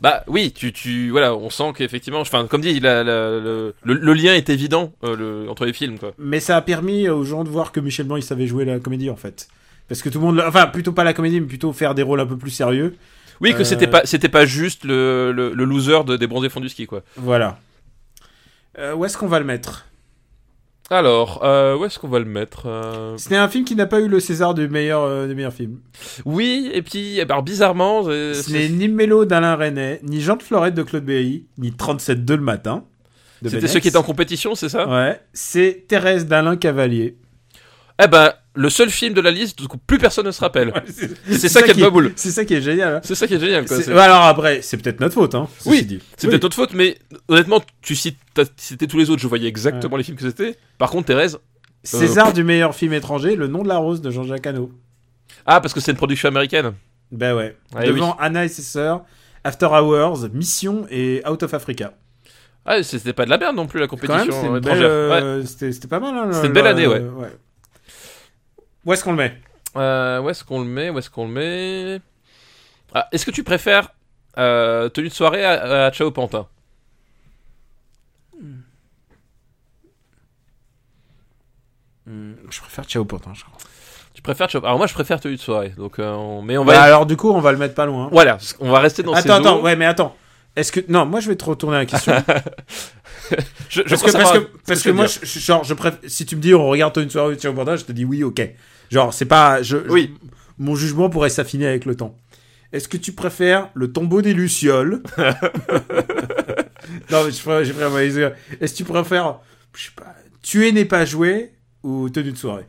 Bah 0.00 0.24
oui, 0.26 0.52
tu, 0.52 0.72
tu, 0.72 1.10
voilà, 1.10 1.34
on 1.34 1.50
sent 1.50 1.72
qu'effectivement, 1.76 2.20
enfin, 2.20 2.46
comme 2.46 2.60
dit, 2.62 2.80
la- 2.80 3.04
la- 3.04 3.30
le, 3.38 3.74
le, 3.84 4.12
lien 4.14 4.34
est 4.34 4.48
évident 4.50 4.92
euh, 5.04 5.16
le, 5.44 5.50
entre 5.50 5.64
les 5.66 5.72
films, 5.72 5.98
quoi. 5.98 6.12
Mais 6.18 6.40
ça 6.40 6.56
a 6.56 6.62
permis 6.62 7.08
aux 7.08 7.24
gens 7.24 7.44
de 7.44 7.48
voir 7.50 7.72
que 7.72 7.80
Michel 7.80 8.06
Blanc, 8.06 8.16
il 8.16 8.22
savait 8.22 8.46
jouer 8.46 8.64
la 8.64 8.78
comédie, 8.78 9.10
en 9.10 9.16
fait. 9.16 9.48
Parce 9.88 10.02
que 10.02 10.08
tout 10.08 10.18
le 10.18 10.26
monde, 10.26 10.42
enfin 10.46 10.66
plutôt 10.66 10.92
pas 10.92 11.04
la 11.04 11.14
comédie, 11.14 11.40
mais 11.40 11.46
plutôt 11.46 11.72
faire 11.72 11.94
des 11.94 12.02
rôles 12.02 12.20
un 12.20 12.26
peu 12.26 12.36
plus 12.36 12.50
sérieux. 12.50 12.94
Oui, 13.40 13.54
que 13.54 13.64
c'était 13.64 13.86
pas, 13.86 14.02
pas 14.32 14.46
juste 14.46 14.84
le, 14.84 15.32
le, 15.32 15.54
le 15.54 15.64
loser 15.64 16.04
de, 16.04 16.16
des 16.16 16.26
bronzés 16.26 16.48
fonds 16.48 16.60
du 16.60 16.68
ski, 16.68 16.86
quoi. 16.86 17.02
Voilà. 17.16 17.58
Où 18.96 19.04
est-ce 19.04 19.16
qu'on 19.16 19.28
va 19.28 19.38
le 19.38 19.44
mettre? 19.44 19.86
Alors, 20.90 21.44
euh, 21.44 21.76
où 21.76 21.84
est-ce 21.84 21.98
qu'on 21.98 22.08
va 22.08 22.18
le 22.18 22.24
mettre 22.24 22.62
euh, 22.66 23.14
C'était 23.18 23.36
un 23.36 23.48
film 23.48 23.64
qui 23.64 23.76
n'a 23.76 23.86
pas 23.86 24.00
eu 24.00 24.08
le 24.08 24.20
César 24.20 24.54
du 24.54 24.68
meilleur, 24.68 25.02
euh, 25.02 25.26
du 25.26 25.34
meilleur 25.34 25.52
film. 25.52 25.80
Oui, 26.24 26.70
et 26.72 26.80
puis, 26.80 27.18
eh 27.18 27.26
ben, 27.26 27.34
alors, 27.34 27.42
bizarrement, 27.42 28.04
euh, 28.06 28.32
Ce 28.32 28.50
n'est 28.50 28.70
ni 28.70 28.88
Mélo 28.88 29.26
d'Alain 29.26 29.54
René, 29.54 30.00
ni 30.02 30.22
Jean 30.22 30.36
de 30.36 30.42
Florette 30.42 30.74
de 30.74 30.82
Claude 30.82 31.04
Berry, 31.04 31.44
ni 31.58 31.72
37 31.72 32.24
de 32.24 32.34
le 32.34 32.40
matin. 32.40 32.84
c'était 33.44 33.68
ceux 33.68 33.80
qui 33.80 33.88
étaient 33.88 33.98
en 33.98 34.02
compétition, 34.02 34.54
c'est 34.54 34.70
ça? 34.70 34.88
Ouais, 34.88 35.20
c'est 35.34 35.84
Thérèse 35.86 36.26
d'Alain 36.26 36.56
Cavalier. 36.56 37.18
Eh 38.02 38.06
ben, 38.08 38.32
le 38.58 38.70
seul 38.70 38.90
film 38.90 39.14
de 39.14 39.20
la 39.20 39.30
liste, 39.30 39.60
où 39.60 39.66
plus 39.86 39.98
personne 39.98 40.26
ne 40.26 40.30
se 40.32 40.40
rappelle. 40.40 40.72
C'est 41.30 41.48
ça 41.48 41.62
qui 41.62 41.70
est 41.70 41.80
pas 41.82 41.90
boule. 41.90 42.12
C'est 42.16 42.30
ça 42.32 42.44
qui 42.44 42.54
est 42.54 42.60
génial. 42.60 42.96
hein. 42.96 43.00
C'est 43.04 43.14
ça 43.14 43.26
qui 43.26 43.34
est 43.34 43.40
génial, 43.40 43.64
quoi. 43.66 43.76
Ouais, 43.78 43.92
alors 43.98 44.22
après, 44.24 44.62
c'est 44.62 44.76
peut-être 44.76 45.00
notre 45.00 45.14
faute, 45.14 45.34
hein. 45.34 45.48
Oui, 45.66 45.86
c'est 46.16 46.26
Oui. 46.26 46.30
peut-être 46.30 46.42
notre 46.42 46.56
faute, 46.56 46.74
mais 46.74 46.98
honnêtement, 47.28 47.60
tu 47.82 47.94
cites, 47.94 48.18
cité 48.56 48.86
tous 48.88 48.98
les 48.98 49.10
autres, 49.10 49.22
je 49.22 49.28
voyais 49.28 49.48
exactement 49.48 49.96
les 49.96 50.02
films 50.02 50.16
que 50.16 50.24
c'était. 50.24 50.56
Par 50.76 50.90
contre, 50.90 51.06
Thérèse, 51.06 51.38
César 51.84 52.32
du 52.32 52.42
meilleur 52.44 52.74
film 52.74 52.92
étranger, 52.92 53.36
Le 53.36 53.46
nom 53.46 53.62
de 53.62 53.68
la 53.68 53.76
rose 53.78 54.00
de 54.02 54.10
Jean-Jacques 54.10 54.46
Hano. 54.46 54.72
ah, 55.46 55.60
parce 55.60 55.72
que 55.72 55.80
c'est 55.80 55.92
une 55.92 55.96
production 55.96 56.28
américaine. 56.28 56.72
Ben 57.12 57.34
ouais. 57.34 57.56
Ouais, 57.74 57.86
Devant 57.86 58.16
Anna 58.18 58.44
et 58.44 58.48
ses 58.48 58.62
sœurs, 58.62 59.02
After 59.44 59.66
Hours, 59.66 60.28
Mission 60.34 60.86
et 60.90 61.22
Out 61.30 61.42
of 61.44 61.54
Africa. 61.54 61.94
Ah, 62.66 62.82
c'était 62.82 63.14
pas 63.14 63.24
de 63.24 63.30
la 63.30 63.38
merde 63.38 63.56
non 63.56 63.66
plus 63.66 63.80
la 63.80 63.86
compétition 63.86 64.56
étrangère. 64.56 64.88
euh, 64.90 65.42
c'était 65.46 65.72
c'était 65.72 65.88
pas 65.88 66.00
mal. 66.00 66.14
Hein, 66.16 66.32
C'était 66.32 66.48
une 66.48 66.52
belle 66.52 66.64
le- 66.64 66.70
année, 66.70 66.86
ouais. 66.86 67.02
Où 68.88 68.92
est-ce 68.94 69.04
qu'on 69.04 69.10
le 69.10 69.18
met. 69.18 69.38
Euh, 69.76 70.18
où 70.22 70.30
est-ce 70.30 70.42
qu'on 70.42 70.60
le 70.60 70.64
met 70.64 70.88
Où 70.88 70.98
est-ce 70.98 71.10
qu'on 71.10 71.26
le 71.26 71.32
met 71.34 72.00
ah, 72.94 73.06
Est-ce 73.12 73.26
que 73.26 73.30
tu 73.30 73.44
préfères 73.44 73.90
euh, 74.38 74.88
tenue 74.88 75.10
de 75.10 75.12
soirée 75.12 75.44
à, 75.44 75.84
à 75.84 75.90
Ciao 75.90 76.10
Pantin 76.10 76.46
Je 82.06 82.60
préfère 82.60 82.84
Ciao 82.86 83.04
pourtant, 83.04 83.34
je 83.34 83.44
crois. 83.44 83.58
Tu 84.14 84.22
préfères 84.22 84.48
Ciao 84.48 84.64
Alors 84.64 84.78
moi, 84.78 84.86
je 84.86 84.94
préfère 84.94 85.20
tenue 85.20 85.36
de 85.36 85.40
soirée. 85.40 85.74
Donc, 85.76 85.98
euh, 85.98 86.10
on- 86.12 86.40
mais 86.40 86.56
on 86.56 86.64
va. 86.64 86.72
Bah, 86.72 86.82
alors 86.82 87.04
du 87.04 87.16
coup, 87.18 87.30
on 87.30 87.40
va 87.40 87.52
le 87.52 87.58
mettre 87.58 87.74
pas 87.74 87.84
loin. 87.84 88.08
Voilà, 88.10 88.38
on 88.60 88.70
va 88.70 88.78
rester 88.80 89.02
dans 89.02 89.12
ces 89.12 89.20
attends, 89.20 89.34
attends, 89.34 89.58
eaux. 89.58 89.62
ouais, 89.64 89.76
mais 89.76 89.84
attends. 89.84 90.16
Est-ce 90.56 90.72
que 90.72 90.80
non, 90.88 91.04
moi 91.04 91.20
je 91.20 91.28
vais 91.28 91.36
te 91.36 91.44
retourner 91.44 91.76
la 91.76 91.86
question. 91.86 92.12
Je, 93.68 93.82
je 93.84 93.90
parce 93.90 94.02
que, 94.02 94.10
parce 94.12 94.38
parce 94.66 94.86
moi, 94.86 95.04
je, 95.04 95.38
genre, 95.38 95.62
je 95.62 95.74
préfère. 95.74 95.98
Si 96.06 96.24
tu 96.24 96.34
me 96.34 96.40
dis 96.40 96.54
on 96.54 96.66
regarde 96.66 96.96
une 96.96 97.10
soirée 97.10 97.34
de 97.36 97.40
Ciao 97.40 97.52
Pantin, 97.52 97.76
je 97.76 97.84
te 97.84 97.92
dis 97.92 98.06
oui, 98.06 98.24
ok. 98.24 98.40
Genre, 98.90 99.12
c'est 99.14 99.24
pas. 99.26 99.62
Je, 99.62 99.78
je- 99.78 99.90
Oui. 99.90 100.14
mon 100.58 100.74
jugement 100.74 101.10
pourrait 101.10 101.30
s'affiner 101.30 101.66
avec 101.66 101.84
le 101.84 101.94
temps. 101.96 102.16
Est-ce 102.72 102.88
que 102.88 102.96
tu 102.98 103.12
préfères 103.12 103.70
le 103.74 103.92
tombeau 103.92 104.22
des 104.22 104.34
lucioles? 104.34 105.02
Non, 107.10 107.24
mais 107.24 107.30
je 107.32 107.42
préfère. 107.42 107.96
Est-ce 108.60 108.72
que 108.72 108.76
tu 108.78 108.84
préfères, 108.84 109.38
je 109.74 109.84
sais 109.84 109.90
pas, 109.94 110.14
tuer 110.42 110.72
n'est 110.72 110.84
pas 110.86 111.04
joué 111.04 111.52
ou 111.82 112.08
tenue 112.08 112.32
de 112.32 112.36
soirée? 112.36 112.64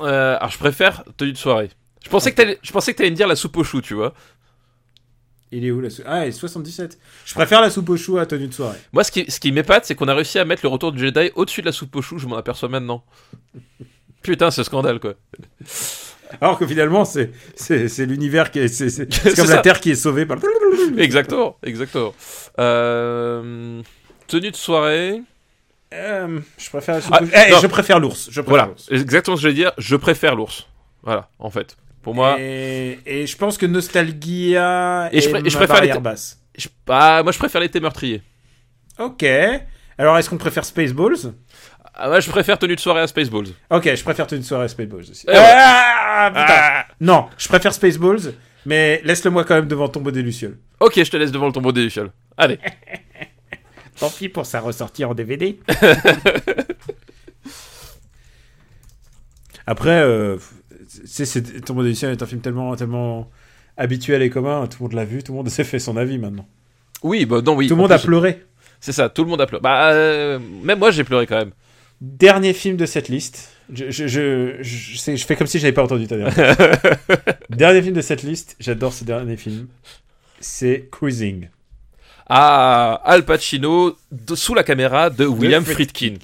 Euh, 0.00 0.36
alors, 0.38 0.50
je 0.50 0.58
préfère 0.58 1.04
tenue 1.16 1.32
de 1.32 1.36
soirée. 1.38 1.70
Je 2.04 2.08
pensais 2.08 2.30
que 2.30 2.36
t'allais, 2.36 2.58
je 2.62 2.72
pensais 2.72 2.92
que 2.92 2.98
t'allais 2.98 3.10
me 3.10 3.16
dire 3.16 3.26
la 3.28 3.36
soupe 3.36 3.56
aux 3.58 3.64
choux, 3.64 3.82
tu 3.82 3.92
vois. 3.94 4.14
Il 5.50 5.64
est 5.66 5.70
où 5.70 5.80
la 5.80 5.90
soupe 5.90 6.04
Ah, 6.08 6.24
il 6.24 6.28
est 6.28 6.32
77. 6.32 6.98
Je 7.26 7.34
préfère 7.34 7.60
la 7.60 7.68
soupe 7.70 7.88
aux 7.90 7.96
choux 7.96 8.16
à 8.18 8.24
tenue 8.26 8.46
de 8.48 8.54
soirée. 8.54 8.78
Moi, 8.92 9.04
ce 9.04 9.10
qui, 9.12 9.30
ce 9.30 9.38
qui 9.40 9.52
m'épate, 9.52 9.84
c'est 9.84 9.94
qu'on 9.94 10.08
a 10.08 10.14
réussi 10.14 10.38
à 10.38 10.44
mettre 10.46 10.62
le 10.64 10.68
retour 10.70 10.92
du 10.92 10.98
Jedi 11.00 11.30
au-dessus 11.34 11.60
de 11.60 11.66
la 11.66 11.72
soupe 11.72 11.94
aux 11.96 12.02
choux. 12.02 12.18
Je 12.18 12.26
m'en 12.26 12.36
aperçois 12.36 12.68
maintenant. 12.70 13.04
Putain, 14.22 14.50
ce 14.50 14.62
scandale, 14.62 15.00
quoi. 15.00 15.14
Alors 16.40 16.58
que 16.58 16.66
finalement, 16.66 17.04
c'est 17.06 17.30
c'est 17.56 17.88
c'est 17.88 18.04
l'univers 18.04 18.50
qui 18.50 18.58
est 18.58 18.68
c'est 18.68 18.90
c'est- 18.90 19.06
comme 19.34 19.46
ça. 19.46 19.56
la 19.56 19.62
Terre 19.62 19.80
qui 19.80 19.90
est 19.92 19.94
sauvée 19.94 20.26
par. 20.26 20.38
Exactement, 20.98 21.56
exactement. 21.62 22.12
Euh, 22.58 23.80
tenue 24.26 24.50
de 24.50 24.56
soirée. 24.56 25.22
Euh, 25.94 26.38
je 26.58 26.68
préfère 26.68 27.00
Ah. 27.10 27.20
Eh, 27.22 27.54
je 27.62 27.66
préfère 27.66 27.98
l'ours. 27.98 28.26
Je 28.30 28.40
préfère 28.42 28.48
Voilà, 28.48 28.66
l'ours. 28.66 28.88
exactement 28.90 29.36
ce 29.38 29.42
que 29.42 29.48
je 29.48 29.48
vais 29.48 29.54
dire. 29.54 29.72
Je 29.78 29.96
préfère 29.96 30.34
l'ours. 30.36 30.66
Voilà, 31.02 31.30
en 31.38 31.48
fait. 31.50 31.76
Pour 32.02 32.14
moi, 32.14 32.36
Et, 32.38 32.98
et 33.06 33.26
je 33.26 33.36
pense 33.36 33.56
que 33.56 33.64
Nostalgia 33.66 35.08
Et 35.12 35.20
je 35.22 35.28
et 35.30 35.32
préfère 35.50 35.80
les 35.82 35.98
basse. 35.98 36.40
je, 36.56 36.68
ah, 36.88 37.22
moi 37.22 37.32
je 37.32 37.38
préfère 37.38 37.60
l'été 37.60 37.80
meurtrier. 37.80 38.22
Ok. 38.98 39.24
Alors, 39.96 40.16
est-ce 40.18 40.28
qu'on 40.30 40.36
préfère 40.38 40.64
Spaceballs? 40.64 41.32
Ah, 42.00 42.08
moi 42.08 42.20
je 42.20 42.30
préfère 42.30 42.56
tenue 42.58 42.76
de 42.76 42.80
soirée 42.80 43.00
à 43.00 43.08
Spaceballs. 43.08 43.48
Ok, 43.70 43.92
je 43.92 44.02
préfère 44.04 44.26
une 44.30 44.44
soirée 44.44 44.66
à 44.66 44.68
Spaceballs 44.68 45.00
aussi. 45.10 45.26
Eh 45.26 45.32
ouais. 45.32 45.38
Ah, 45.40 46.30
putain. 46.32 46.94
Non, 47.00 47.26
je 47.36 47.48
préfère 47.48 47.74
Spaceballs, 47.74 48.34
mais 48.64 49.00
laisse-le 49.04 49.32
moi 49.32 49.44
quand 49.44 49.56
même 49.56 49.66
devant 49.66 49.88
Tombeau 49.88 50.12
des 50.12 50.22
Lucioles. 50.22 50.58
Ok, 50.78 50.94
je 51.02 51.10
te 51.10 51.16
laisse 51.16 51.32
devant 51.32 51.46
le 51.46 51.52
tombeau 51.52 51.72
des 51.72 51.82
Lucioles. 51.82 52.12
Allez. 52.36 52.60
Tant 53.98 54.10
pis 54.10 54.28
pour 54.28 54.46
sa 54.46 54.60
ressortie 54.60 55.04
en 55.04 55.12
DVD. 55.12 55.58
Après, 59.66 60.00
euh, 60.00 60.36
c'est, 61.04 61.64
Tombeau 61.64 61.82
des 61.82 61.88
Lucioles 61.88 62.12
est 62.12 62.22
un 62.22 62.26
film 62.26 62.40
tellement, 62.40 62.76
tellement 62.76 63.28
habituel 63.76 64.22
et 64.22 64.30
commun. 64.30 64.68
Tout 64.68 64.76
le 64.80 64.84
monde 64.84 64.92
l'a 64.92 65.04
vu, 65.04 65.24
tout 65.24 65.32
le 65.32 65.38
monde 65.38 65.48
s'est 65.50 65.64
fait 65.64 65.80
son 65.80 65.96
avis 65.96 66.18
maintenant. 66.18 66.46
Oui, 67.02 67.26
bah 67.26 67.42
non, 67.44 67.56
oui. 67.56 67.66
tout 67.66 67.74
le 67.74 67.82
monde 67.82 67.90
a 67.90 67.98
pleuré. 67.98 68.44
C'est 68.78 68.92
ça, 68.92 69.08
tout 69.08 69.24
le 69.24 69.30
monde 69.30 69.40
a 69.40 69.46
pleuré. 69.46 69.60
Bah, 69.60 69.90
euh, 69.90 70.38
même 70.62 70.78
moi 70.78 70.92
j'ai 70.92 71.02
pleuré 71.02 71.26
quand 71.26 71.38
même. 71.38 71.50
Dernier 72.00 72.52
film 72.52 72.76
de 72.76 72.86
cette 72.86 73.08
liste. 73.08 73.50
Je, 73.72 73.90
je, 73.90 74.06
je, 74.06 74.56
je, 74.62 75.16
je 75.16 75.26
fais 75.26 75.36
comme 75.36 75.46
si 75.48 75.58
j'avais 75.58 75.72
pas 75.72 75.82
entendu 75.82 76.06
ta 76.06 76.16
dernière. 76.16 76.56
dernier 77.50 77.82
film 77.82 77.94
de 77.94 78.00
cette 78.00 78.22
liste. 78.22 78.56
J'adore 78.60 78.92
ce 78.92 79.04
dernier 79.04 79.36
film. 79.36 79.66
C'est 80.40 80.88
Cruising. 80.92 81.48
Ah, 82.28 83.00
Al 83.04 83.24
Pacino 83.24 83.96
de- 84.12 84.34
sous 84.34 84.54
la 84.54 84.62
caméra 84.62 85.10
de 85.10 85.26
William 85.26 85.64
Friedkin. 85.64 86.14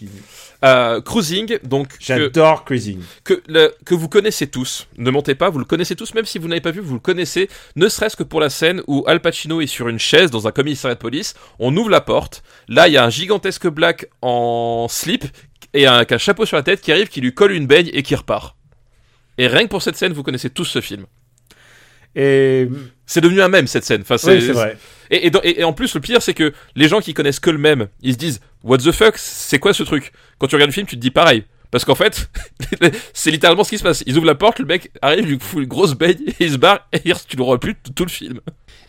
Euh, 0.62 1.00
Cruising, 1.00 1.58
donc 1.64 1.88
que, 1.88 1.94
J'adore 2.00 2.64
Cruising. 2.64 3.00
que, 3.24 3.42
le- 3.48 3.74
que 3.84 3.94
vous 3.94 4.08
connaissez 4.08 4.46
tous. 4.46 4.86
Ne 4.96 5.10
montez 5.10 5.34
pas, 5.34 5.50
vous 5.50 5.58
le 5.58 5.64
connaissez 5.64 5.96
tous, 5.96 6.14
même 6.14 6.24
si 6.26 6.38
vous 6.38 6.46
n'avez 6.48 6.60
pas 6.60 6.70
vu, 6.70 6.80
vous 6.80 6.94
le 6.94 7.00
connaissez. 7.00 7.48
Ne 7.76 7.88
serait-ce 7.88 8.16
que 8.16 8.22
pour 8.22 8.40
la 8.40 8.48
scène 8.50 8.82
où 8.86 9.02
Al 9.06 9.20
Pacino 9.20 9.60
est 9.60 9.66
sur 9.66 9.88
une 9.88 9.98
chaise 9.98 10.30
dans 10.30 10.46
un 10.46 10.52
commissariat 10.52 10.94
de 10.94 11.00
police. 11.00 11.34
On 11.58 11.74
ouvre 11.76 11.90
la 11.90 12.00
porte. 12.02 12.42
Là, 12.68 12.86
il 12.88 12.94
y 12.94 12.96
a 12.98 13.04
un 13.04 13.10
gigantesque 13.10 13.66
black 13.66 14.06
en 14.22 14.86
slip 14.88 15.24
et 15.74 15.86
un, 15.86 15.94
avec 15.94 16.12
un 16.12 16.18
chapeau 16.18 16.46
sur 16.46 16.56
la 16.56 16.62
tête 16.62 16.80
qui 16.80 16.90
arrive, 16.92 17.08
qui 17.08 17.20
lui 17.20 17.34
colle 17.34 17.52
une 17.52 17.66
baigne 17.66 17.90
et 17.92 18.02
qui 18.02 18.14
repart. 18.14 18.56
Et 19.36 19.46
rien 19.48 19.64
que 19.64 19.68
pour 19.68 19.82
cette 19.82 19.96
scène, 19.96 20.12
vous 20.12 20.22
connaissez 20.22 20.48
tous 20.50 20.64
ce 20.64 20.80
film. 20.80 21.04
Et 22.16 22.68
C'est 23.06 23.20
devenu 23.20 23.42
un 23.42 23.48
mème 23.48 23.66
cette 23.66 23.84
scène. 23.84 24.02
Enfin, 24.02 24.16
oui, 24.34 24.40
c'est 24.40 24.52
vrai. 24.52 24.78
Et, 25.10 25.26
et, 25.26 25.30
dans- 25.30 25.40
et- 25.42 25.60
et 25.60 25.64
en 25.64 25.72
plus, 25.72 25.92
le 25.94 26.00
pire, 26.00 26.22
c'est 26.22 26.32
que 26.34 26.52
les 26.76 26.88
gens 26.88 27.00
qui 27.00 27.12
connaissent 27.12 27.40
que 27.40 27.50
le 27.50 27.58
même, 27.58 27.88
ils 28.02 28.12
se 28.14 28.18
disent 28.18 28.40
What 28.62 28.78
the 28.78 28.92
fuck, 28.92 29.14
c'est 29.18 29.58
quoi 29.58 29.74
ce 29.74 29.82
truc? 29.82 30.12
Quand 30.38 30.46
tu 30.46 30.54
regardes 30.54 30.70
le 30.70 30.74
film, 30.74 30.86
tu 30.86 30.96
te 30.96 31.00
dis 31.00 31.10
pareil. 31.10 31.44
Parce 31.72 31.84
qu'en 31.84 31.96
fait, 31.96 32.30
c'est 33.12 33.32
littéralement 33.32 33.64
ce 33.64 33.70
qui 33.70 33.78
se 33.78 33.82
passe. 33.82 34.04
Ils 34.06 34.16
ouvrent 34.16 34.26
la 34.28 34.36
porte, 34.36 34.60
le 34.60 34.64
mec 34.64 34.90
arrive, 35.02 35.26
lui 35.26 35.38
fout 35.40 35.62
une 35.64 35.68
grosse 35.68 35.94
baigne, 35.94 36.18
et 36.28 36.34
il 36.44 36.52
se 36.52 36.56
barre, 36.56 36.86
et 36.92 37.00
tu 37.00 37.36
le 37.36 37.42
vois 37.44 37.58
plus 37.58 37.74
tout 37.96 38.04
le 38.04 38.10
film. 38.10 38.40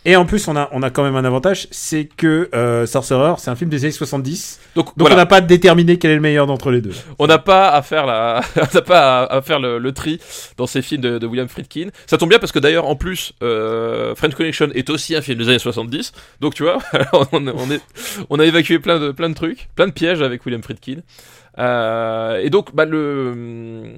Et 0.06 0.16
en 0.16 0.26
plus, 0.26 0.48
on 0.48 0.56
a, 0.56 0.70
on 0.72 0.84
a 0.84 0.92
quand 0.92 1.04
même 1.04 1.16
un 1.16 1.26
avantage, 1.26 1.68
c'est 1.72 2.06
que 2.06 2.48
euh, 2.54 2.86
Sorcerer, 2.86 3.34
c'est 3.40 3.50
un 3.50 3.56
film 3.56 3.70
des 3.70 3.84
années 3.84 3.92
70. 3.92 4.60
Donc, 4.76 4.86
Donc 4.86 4.94
voilà, 5.00 5.16
on 5.16 5.18
n'a 5.18 5.26
pas 5.26 5.42
déterminé 5.42 5.98
quel 5.98 6.12
est 6.12 6.16
le 6.16 6.22
meilleur 6.22 6.46
d'entre 6.46 6.70
les 6.70 6.80
deux. 6.82 6.94
on 7.18 7.26
n'a 7.26 7.40
pas 7.40 7.70
à 7.70 7.82
faire 7.82 8.06
la, 8.06 8.42
on 8.76 8.82
pas 8.82 9.24
à, 9.24 9.38
à 9.38 9.42
faire 9.42 9.60
le, 9.60 9.80
le 9.80 9.92
tri 9.94 10.20
dans 10.58 10.68
ces 10.68 10.84
films 10.84 11.02
de, 11.02 11.18
de 11.18 11.26
William 11.28 11.48
Friedkin. 11.48 11.90
Ça 12.06 12.18
tombe 12.18 12.30
bien 12.30 12.40
parce 12.40 12.52
que 12.52 12.60
d'ailleurs, 12.60 12.88
en 12.88 12.96
plus, 12.96 13.34
euh, 13.42 14.14
French 14.16 14.36
Connection 14.36 14.70
est 14.76 14.90
aussi 14.92 15.16
un 15.16 15.22
film 15.22 15.40
des 15.40 15.50
années 15.50 15.60
70. 15.60 16.12
Donc 16.40 16.54
tu 16.54 16.64
vois, 16.64 16.78
on, 17.14 17.26
on 17.32 17.72
est, 17.72 17.82
on 18.30 18.40
a 18.40 18.46
évacué 18.46 18.78
plein 18.80 19.00
de, 19.00 19.12
plein 19.12 19.30
de 19.30 19.36
trucs, 19.36 19.70
plein 19.76 19.88
de 19.88 19.92
pièges 19.94 20.22
avec 20.22 20.46
William 20.46 20.62
Friedkin. 20.62 21.02
Euh, 21.58 22.40
et 22.42 22.50
donc, 22.50 22.76
bah, 22.76 22.86
le, 22.86 23.94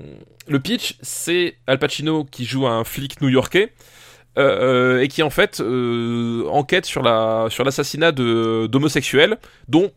le 0.47 0.59
pitch, 0.59 0.95
c'est 1.01 1.57
Al 1.67 1.79
Pacino 1.79 2.23
qui 2.23 2.45
joue 2.45 2.67
un 2.67 2.83
flic 2.83 3.21
new-yorkais. 3.21 3.73
Euh, 4.37 5.01
et 5.01 5.07
qui 5.07 5.23
en 5.23 5.29
fait 5.29 5.59
euh, 5.59 6.45
enquête 6.49 6.85
sur 6.85 7.01
la 7.03 7.47
sur 7.49 7.63
l'assassinat 7.63 8.11
de 8.11 8.67
d'homosexuels 8.67 9.37
dont 9.67 9.91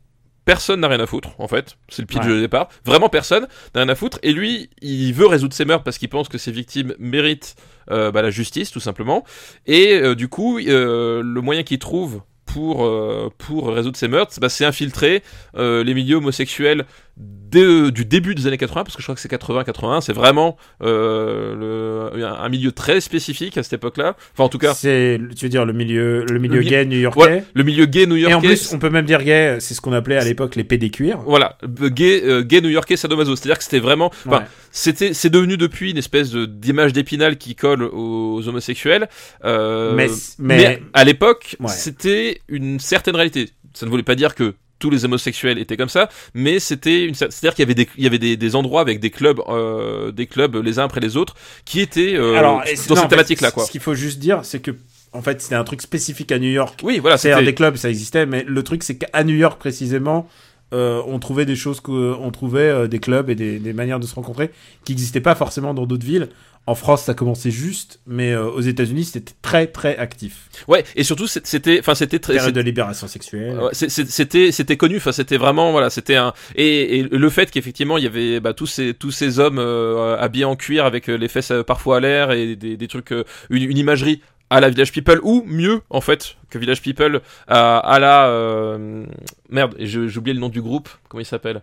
personne 0.46 0.80
n'a 0.80 0.88
rien 0.88 1.00
à 1.00 1.06
foutre 1.06 1.30
en 1.38 1.46
fait. 1.48 1.76
C'est 1.88 2.02
le 2.02 2.06
pitch 2.06 2.22
Ouais. 2.24 2.28
de 2.30 2.40
départ. 2.40 2.68
Vraiment 2.84 3.08
personne 3.08 3.46
n'a 3.74 3.82
rien 3.82 3.88
à 3.88 3.94
foutre. 3.94 4.18
Et 4.22 4.32
lui 4.32 4.70
il 4.80 5.12
veut 5.12 5.26
résoudre 5.26 5.54
ses 5.54 5.64
meurtres 5.64 5.84
parce 5.84 5.98
qu'il 5.98 6.08
pense 6.08 6.28
que 6.28 6.38
ses 6.38 6.50
victimes 6.52 6.94
méritent 6.98 7.54
euh, 7.90 8.10
bah, 8.10 8.22
la 8.22 8.30
justice 8.30 8.70
tout 8.70 8.80
simplement. 8.80 9.24
Et 9.66 9.94
euh, 9.94 10.14
du 10.14 10.28
coup 10.28 10.58
euh, 10.58 11.22
le 11.22 11.40
moyen 11.40 11.62
qu'il 11.62 11.78
trouve 11.78 12.22
pour, 12.46 12.84
euh, 12.84 13.28
pour 13.38 13.68
résoudre 13.72 13.96
ces 13.96 14.08
meurtres, 14.08 14.40
bah, 14.40 14.48
c'est 14.48 14.64
infiltrer 14.64 15.22
euh, 15.56 15.84
les 15.84 15.94
milieux 15.94 16.16
homosexuels 16.16 16.84
de- 17.20 17.90
du 17.90 18.04
début 18.04 18.36
des 18.36 18.46
années 18.46 18.58
80, 18.58 18.84
parce 18.84 18.94
que 18.94 19.02
je 19.02 19.06
crois 19.06 19.16
que 19.16 19.20
c'est 19.20 19.28
80-81, 19.28 20.00
c'est 20.00 20.12
vraiment 20.12 20.56
euh, 20.82 22.10
le, 22.14 22.24
un, 22.24 22.48
milieu 22.48 22.70
très 22.70 23.00
spécifique 23.00 23.58
à 23.58 23.64
cette 23.64 23.72
époque-là. 23.72 24.14
Enfin, 24.32 24.44
en 24.44 24.48
tout 24.48 24.58
cas, 24.58 24.72
C'est, 24.74 25.18
tu 25.36 25.46
veux 25.46 25.48
dire, 25.48 25.64
le 25.64 25.72
milieu, 25.72 26.24
le 26.30 26.38
milieu 26.38 26.60
Le 26.60 26.62
gay 26.62 26.84
new-yorkais? 26.84 27.18
voilà, 27.20 27.40
le 27.52 27.62
milieu 27.64 27.86
gay 27.86 28.06
new-yorkais. 28.06 28.32
Et 28.32 28.34
en 28.36 28.40
plus, 28.40 28.72
on 28.72 28.78
peut 28.78 28.90
même 28.90 29.04
dire 29.04 29.22
gay, 29.24 29.56
c'est 29.58 29.74
ce 29.74 29.80
qu'on 29.80 29.92
appelait 29.92 30.16
à 30.16 30.24
l'époque 30.24 30.54
les 30.54 30.62
pédécuires. 30.62 31.18
Voilà, 31.26 31.58
euh, 31.82 31.88
gay, 31.88 32.22
euh, 32.24 32.42
gay 32.42 32.60
new-yorkais 32.60 32.96
sadomaso. 32.96 33.34
C'est-à-dire 33.34 33.58
que 33.58 33.64
c'était 33.64 33.80
vraiment, 33.80 34.12
enfin, 34.26 34.38
Ouais. 34.38 34.44
c'était, 34.70 35.12
c'est 35.12 35.30
devenu 35.30 35.56
depuis 35.56 35.90
une 35.90 35.98
espèce 35.98 36.30
de, 36.30 36.46
d'image 36.46 36.92
d'épinal 36.92 37.36
qui 37.36 37.56
colle 37.56 37.82
aux 37.82 38.46
homosexuels. 38.46 39.08
Euh, 39.44 39.94
Mais- 39.96 40.06
mais, 40.38 40.56
mais- 40.56 40.82
à 40.92 41.02
l'époque, 41.04 41.56
Ouais. 41.58 41.68
c'était 41.68 42.40
une 42.48 42.78
certaine 42.78 43.16
réalité. 43.16 43.48
Ça 43.74 43.86
ne 43.86 43.90
voulait 43.90 44.04
pas 44.04 44.14
dire 44.14 44.34
que 44.36 44.54
tous 44.80 44.90
les 44.90 45.04
homosexuels 45.04 45.58
étaient 45.58 45.76
comme 45.76 45.88
ça, 45.88 46.08
mais 46.34 46.58
c'était 46.58 47.04
une, 47.04 47.14
c'est-à-dire 47.14 47.54
qu'il 47.54 47.62
y 47.62 47.66
avait 47.66 47.74
des, 47.74 47.88
il 47.96 48.02
y 48.02 48.06
avait 48.08 48.18
des, 48.18 48.36
des 48.36 48.56
endroits 48.56 48.80
avec 48.80 48.98
des 48.98 49.10
clubs, 49.10 49.40
euh, 49.48 50.10
des 50.10 50.26
clubs 50.26 50.56
les 50.56 50.80
uns 50.80 50.84
après 50.84 51.00
les 51.00 51.16
autres, 51.16 51.36
qui 51.64 51.78
étaient 51.80 52.16
euh, 52.16 52.34
Alors, 52.34 52.62
c'est- 52.66 52.88
dans 52.88 52.96
non, 52.96 53.00
cette 53.02 53.10
thématique-là, 53.10 53.52
quoi. 53.52 53.64
Ce 53.64 53.70
qu'il 53.70 53.80
faut 53.80 53.94
juste 53.94 54.18
dire, 54.18 54.40
c'est 54.42 54.58
que, 54.60 54.72
en 55.12 55.22
fait, 55.22 55.40
c'était 55.40 55.54
un 55.54 55.64
truc 55.64 55.82
spécifique 55.82 56.32
à 56.32 56.38
New 56.38 56.50
York. 56.50 56.80
Oui, 56.82 56.98
voilà, 56.98 57.16
C'est-à-dire 57.18 57.38
c'était. 57.38 57.50
des 57.52 57.54
clubs, 57.54 57.76
ça 57.76 57.88
existait, 57.90 58.26
mais 58.26 58.44
le 58.46 58.62
truc, 58.62 58.82
c'est 58.82 58.96
qu'à 58.96 59.22
New 59.22 59.34
York 59.36 59.58
précisément, 59.60 60.28
euh, 60.72 61.02
on 61.06 61.18
trouvait 61.18 61.46
des 61.46 61.56
choses 61.56 61.80
que, 61.80 62.14
on 62.14 62.30
trouvait 62.30 62.60
euh, 62.60 62.86
des 62.86 62.98
clubs 62.98 63.30
et 63.30 63.34
des, 63.34 63.58
des 63.58 63.72
manières 63.72 64.00
de 64.00 64.06
se 64.06 64.14
rencontrer 64.14 64.50
qui 64.84 64.92
n'existaient 64.92 65.20
pas 65.20 65.34
forcément 65.34 65.74
dans 65.74 65.86
d'autres 65.86 66.06
villes. 66.06 66.28
En 66.66 66.74
France, 66.74 67.04
ça 67.04 67.14
commençait 67.14 67.50
juste, 67.50 68.00
mais 68.06 68.32
euh, 68.32 68.44
aux 68.44 68.60
États-Unis, 68.60 69.04
c'était 69.04 69.32
très 69.42 69.66
très 69.66 69.96
actif. 69.96 70.50
Ouais, 70.68 70.84
et 70.94 71.02
surtout 71.04 71.26
c'était, 71.26 71.80
enfin 71.80 71.94
c'était 71.94 72.18
très, 72.18 72.34
Période 72.34 72.54
de 72.54 72.60
libération 72.60 73.08
sexuelle. 73.08 73.58
Ouais, 73.58 73.70
c'était 73.72 74.52
c'était 74.52 74.76
connu 74.76 74.98
enfin 74.98 75.10
c'était 75.10 75.38
vraiment 75.38 75.72
voilà 75.72 75.88
c'était 75.88 76.16
un 76.16 76.34
et, 76.54 76.98
et 76.98 77.02
le 77.02 77.30
fait 77.30 77.50
qu'effectivement 77.50 77.96
il 77.96 78.04
y 78.04 78.06
avait 78.06 78.40
bah, 78.40 78.52
tous 78.52 78.66
ces 78.66 78.92
tous 78.92 79.10
ces 79.10 79.38
hommes 79.38 79.58
euh, 79.58 80.16
habillés 80.18 80.44
en 80.44 80.54
cuir 80.54 80.84
avec 80.84 81.08
euh, 81.08 81.16
les 81.16 81.28
fesses 81.28 81.50
euh, 81.50 81.62
parfois 81.64 81.96
à 81.96 82.00
l'air 82.00 82.30
et 82.30 82.56
des, 82.56 82.76
des 82.76 82.88
trucs 82.88 83.12
une, 83.48 83.62
une 83.62 83.78
imagerie 83.78 84.20
à 84.50 84.60
la 84.60 84.68
Village 84.68 84.92
People 84.92 85.20
ou 85.22 85.42
mieux 85.46 85.82
en 85.90 86.00
fait 86.00 86.36
que 86.50 86.58
Village 86.58 86.82
People 86.82 87.20
à, 87.46 87.98
la 88.00 88.26
euh, 88.28 89.06
merde 89.48 89.74
j'ai 89.78 90.18
oublié 90.18 90.34
le 90.34 90.40
nom 90.40 90.48
du 90.48 90.60
groupe 90.60 90.88
comment 91.08 91.20
il 91.20 91.26
s'appelle? 91.26 91.62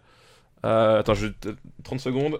Euh, 0.65 0.99
attends 0.99 1.13
je 1.13 1.27
30 1.83 1.99
secondes 1.99 2.39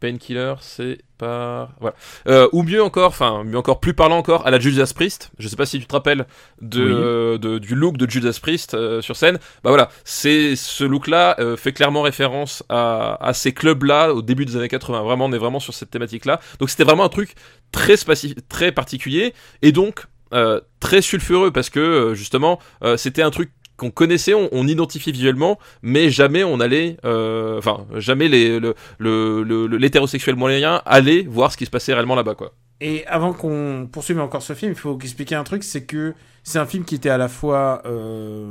Painkiller, 0.00 0.54
c'est 0.60 0.98
par 1.18 1.70
voilà. 1.80 1.94
Euh, 2.28 2.48
ou 2.52 2.62
mieux 2.62 2.82
encore, 2.82 3.08
enfin 3.08 3.44
mieux 3.44 3.58
encore, 3.58 3.78
plus 3.80 3.92
parlant 3.94 4.16
encore, 4.16 4.46
à 4.46 4.50
la 4.50 4.58
Judas 4.58 4.90
Priest. 4.94 5.30
Je 5.38 5.46
sais 5.48 5.56
pas 5.56 5.66
si 5.66 5.78
tu 5.78 5.86
te 5.86 5.92
rappelles 5.92 6.26
de, 6.62 6.82
Oui. 6.82 6.90
euh, 6.92 7.38
de- 7.38 7.58
du 7.58 7.74
look 7.74 7.96
de 7.98 8.08
Judas 8.10 8.38
Priest 8.40 8.74
euh, 8.74 9.00
sur 9.02 9.16
scène. 9.16 9.36
Bah 9.62 9.70
voilà, 9.70 9.90
c'est 10.04 10.56
ce 10.56 10.82
look-là 10.84 11.36
euh, 11.38 11.56
fait 11.56 11.72
clairement 11.72 12.02
référence 12.02 12.64
à, 12.68 13.16
à 13.24 13.34
ces 13.34 13.52
clubs-là 13.52 14.14
au 14.14 14.22
début 14.22 14.46
des 14.46 14.56
années 14.56 14.68
80. 14.68 15.02
Vraiment, 15.02 15.26
on 15.26 15.32
est 15.32 15.38
vraiment 15.38 15.60
sur 15.60 15.74
cette 15.74 15.90
thématique-là. 15.90 16.40
Donc 16.58 16.70
c'était 16.70 16.84
vraiment 16.84 17.04
un 17.04 17.08
truc 17.10 17.34
très 17.72 17.96
spécifique, 17.96 18.48
très 18.48 18.72
particulier, 18.72 19.34
et 19.62 19.72
donc 19.72 20.06
euh, 20.32 20.60
très 20.78 21.02
sulfureux 21.02 21.50
parce 21.50 21.70
que 21.70 21.80
euh, 21.80 22.14
justement 22.14 22.58
euh, 22.84 22.96
c'était 22.96 23.22
un 23.22 23.30
truc 23.30 23.50
qu'on 23.80 23.90
connaissait, 23.90 24.34
on, 24.34 24.48
on 24.52 24.68
identifiait 24.68 25.12
visuellement, 25.12 25.58
mais 25.82 26.10
jamais 26.10 26.44
on 26.44 26.60
allait, 26.60 26.98
euh, 27.04 27.58
enfin 27.58 27.86
jamais 27.96 28.28
les, 28.28 28.60
le, 28.60 28.74
le, 28.98 29.42
le- 29.42 29.66
l'hétérosexuel 29.78 30.36
moyen 30.36 30.82
allait 30.86 31.22
voir 31.28 31.50
ce 31.50 31.56
qui 31.56 31.64
se 31.66 31.70
passait 31.70 31.94
réellement 31.94 32.14
là-bas, 32.14 32.34
quoi. 32.34 32.52
Et 32.82 33.04
avant 33.06 33.32
qu'on 33.32 33.88
poursuive 33.90 34.20
encore 34.20 34.42
ce 34.42 34.54
film, 34.54 34.72
il 34.72 34.78
faut 34.78 34.98
expliquer 35.00 35.34
un 35.34 35.44
truc, 35.44 35.62
c'est 35.64 35.84
que 35.84 36.14
c'est 36.44 36.58
un 36.58 36.66
film 36.66 36.84
qui 36.84 36.94
était 36.94 37.10
à 37.10 37.18
la 37.18 37.28
fois, 37.28 37.82
euh, 37.86 38.44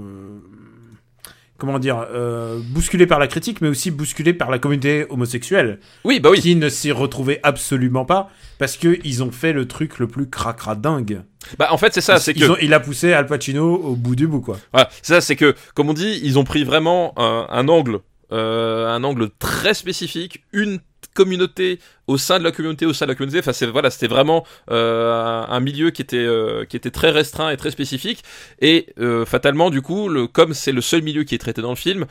comment 1.60 1.78
dire, 1.80 2.06
euh, 2.12 2.60
bousculé 2.72 3.06
par 3.06 3.20
la 3.20 3.28
critique, 3.28 3.62
mais 3.62 3.68
aussi 3.68 3.92
bousculé 3.92 4.34
par 4.34 4.50
la 4.50 4.58
communauté 4.60 5.06
homosexuelle, 5.10 5.80
Oui, 6.06 6.20
bah 6.20 6.30
oui. 6.32 6.40
qui 6.40 6.56
ne 6.56 6.70
s'y 6.70 6.92
retrouvait 6.92 7.40
absolument 7.44 8.06
pas, 8.06 8.30
parce 8.58 8.78
que 8.78 8.98
ils 9.04 9.22
ont 9.24 9.32
fait 9.32 9.54
le 9.54 9.68
truc 9.68 10.00
le 10.00 10.08
plus 10.08 10.30
cracra 10.30 10.76
dingue. 10.76 11.22
Bah 11.58 11.68
en 11.72 11.78
fait 11.78 11.94
c'est 11.94 12.02
ça, 12.02 12.18
c'est 12.20 12.34
que 12.34 12.50
ont- 12.52 12.58
il 12.62 12.74
a 12.74 12.80
poussé 12.80 13.14
Al 13.14 13.26
Pacino 13.26 13.76
au 13.76 13.96
bout 13.96 14.16
du 14.16 14.28
bout, 14.28 14.42
quoi. 14.42 14.58
voilà, 14.74 14.90
c'est 15.02 15.14
ça, 15.14 15.22
c'est 15.22 15.36
que 15.36 15.54
comme 15.76 15.90
on 15.90 15.94
dit, 15.94 16.20
ils 16.24 16.40
ont 16.40 16.44
pris 16.44 16.64
vraiment 16.64 17.14
un, 17.18 17.48
un 17.50 17.68
angle, 17.68 18.00
euh, 18.32 18.88
un 18.88 19.04
angle 19.04 19.30
très 19.40 19.74
spécifique, 19.74 20.44
une 20.54 20.80
communauté 21.20 21.80
au 22.08 22.18
sein 22.18 22.40
de 22.40 22.44
la 22.44 22.52
communauté 22.52 22.86
au 22.86 22.94
sein 22.94 23.06
de 23.06 23.12
la 23.12 23.16
communauté 23.16 23.40
enfin 23.40 23.54
c'est 23.54 23.68
voilà 23.68 23.90
c'était 23.90 24.08
vraiment 24.16 24.46
euh, 24.72 25.44
un, 25.58 25.60
milieu 25.60 25.90
qui 25.92 26.02
était 26.02 26.18
euh, 26.18 26.66
qui 26.70 26.76
était 26.78 26.92
très 27.00 27.12
restreint 27.12 27.50
et 27.54 27.58
très 27.58 27.72
spécifique 27.72 28.24
et 28.62 28.78
euh, 29.00 29.26
fatalement 29.26 29.70
du 29.70 29.82
coup 29.82 30.10
le 30.10 30.28
comme 30.28 30.54
c'est 30.54 30.72
le 30.72 30.82
seul 30.82 31.02
milieu 31.02 31.24
qui 31.24 31.36
est 31.36 31.44
traité 31.46 31.62
dans 31.62 31.76
le 31.78 31.82
film 31.88 32.06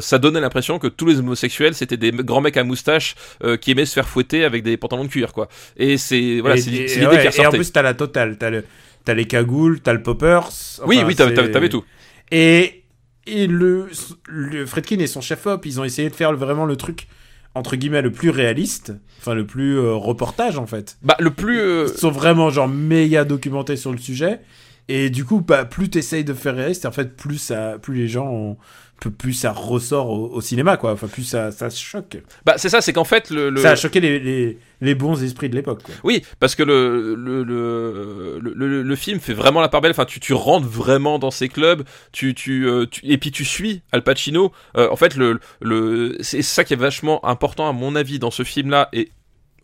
ça 0.00 0.18
donnait 0.18 0.40
l'impression 0.40 0.78
que 0.78 0.88
tous 0.88 1.06
les 1.06 1.18
homosexuels 1.18 1.74
c'était 1.74 1.96
des 1.96 2.10
grands 2.10 2.40
mecs 2.40 2.56
à 2.56 2.64
moustache 2.64 3.14
qui 3.60 3.70
aimaient 3.72 3.86
se 3.86 3.94
faire 3.94 4.08
fouetter 4.08 4.44
avec 4.44 4.62
des 4.62 4.76
pantalons 4.76 5.04
de 5.04 5.12
cuir 5.16 5.32
quoi 5.32 5.48
et 5.76 5.98
c'est 5.98 6.40
voilà 6.40 6.56
c'est 6.56 6.70
l'idée 6.70 7.06
ouais, 7.06 7.30
qui 7.30 7.40
Et 7.40 7.46
en 7.46 7.50
plus, 7.50 7.72
t'as 7.72 7.82
la 7.82 7.94
totale. 7.94 8.36
T'as 8.38 8.50
le, 8.50 8.64
t'as 9.04 9.14
les 9.14 9.26
cagoules, 9.26 9.80
t'as 9.80 9.92
le 9.92 10.02
poppers. 10.02 10.48
oui 10.86 10.96
enfin, 10.98 11.06
oui 11.06 11.14
t'avais 11.14 11.36
c'est- 11.36 11.50
t'avais- 11.50 11.68
tout 11.68 11.84
Et, 12.30 12.84
et 13.26 13.46
le, 13.46 13.88
le 14.26 14.66
Fredkin 14.66 14.98
et 14.98 15.06
son 15.06 15.20
chef-op, 15.20 15.64
ils 15.66 15.80
ont 15.80 15.84
essayé 15.84 16.08
de 16.08 16.14
faire 16.14 16.32
vraiment 16.34 16.66
le 16.66 16.76
truc, 16.76 17.06
entre 17.54 17.76
guillemets, 17.76 18.02
le 18.02 18.12
plus 18.12 18.30
réaliste. 18.30 18.92
Enfin, 19.20 19.34
le 19.34 19.46
plus 19.46 19.78
euh, 19.78 19.94
reportage, 19.94 20.58
en 20.58 20.66
fait. 20.66 20.98
bah 21.02 21.16
le 21.20 21.30
plus 21.30 21.60
euh, 21.60 21.86
Ils 21.92 21.98
sont 21.98 22.10
vraiment, 22.10 22.50
genre, 22.50 22.68
méga 22.68 23.24
documentés 23.24 23.76
sur 23.76 23.92
le 23.92 23.98
sujet. 23.98 24.40
Et 24.88 25.08
du 25.08 25.24
coup, 25.24 25.40
bah, 25.40 25.64
plus 25.64 25.88
t'essayes 25.88 26.24
de 26.24 26.34
faire 26.34 26.56
réaliste, 26.56 26.84
en 26.84 26.92
fait, 26.92 27.16
plus 27.16 27.38
ça, 27.38 27.78
plus 27.80 27.94
les 27.94 28.08
gens 28.08 28.26
ont, 28.26 28.56
plus 29.00 29.32
ça 29.34 29.52
ressort 29.52 30.08
au, 30.10 30.28
au 30.34 30.40
cinéma, 30.40 30.76
quoi. 30.76 30.92
Enfin, 30.92 31.06
plus 31.08 31.24
ça, 31.24 31.50
ça 31.52 31.68
choque. 31.70 32.16
bah 32.46 32.54
c'est 32.56 32.68
ça 32.68 32.80
c'est 32.80 32.92
qu'en 32.92 33.04
fait 33.04 33.30
le, 33.30 33.50
le... 33.50 33.60
Ça 33.60 33.70
a 33.72 33.76
choqué 33.76 34.00
les, 34.00 34.18
les, 34.18 34.58
les 34.80 34.94
bons 34.94 35.22
esprits 35.22 35.48
de 35.48 35.54
l'époque, 35.54 35.82
quoi. 35.82 35.94
Oui, 36.04 36.22
parce 36.40 36.54
que 36.54 36.62
le 36.62 37.14
le, 37.14 37.42
le, 37.44 38.82
le, 38.82 38.96
film 38.96 39.20
fait 39.20 39.34
vraiment 39.34 39.60
la 39.60 39.68
part 39.68 39.80
belle. 39.80 39.90
Enfin, 39.90 40.04
tu, 40.04 40.20
tu 40.20 40.32
rentres 40.32 40.66
vraiment 40.66 41.18
dans 41.18 41.30
ces 41.30 41.48
clubs, 41.48 41.82
tu, 42.12 42.34
tu, 42.34 42.66
euh, 42.66 42.86
tu- 42.86 43.00
et 43.04 43.18
puis 43.18 43.30
tu 43.30 43.44
suis 43.44 43.82
Al 43.92 44.02
Pacino. 44.02 44.52
Euh, 44.76 44.88
en 44.90 44.96
fait, 44.96 45.16
le, 45.16 45.38
le, 45.60 46.16
c'est 46.20 46.42
ça 46.42 46.64
qui 46.64 46.72
est 46.74 46.76
vachement 46.78 47.24
important 47.26 47.68
à 47.68 47.72
mon 47.72 47.96
avis 47.96 48.18
dans 48.18 48.30
ce 48.30 48.42
film-là 48.42 48.88
et 48.92 49.10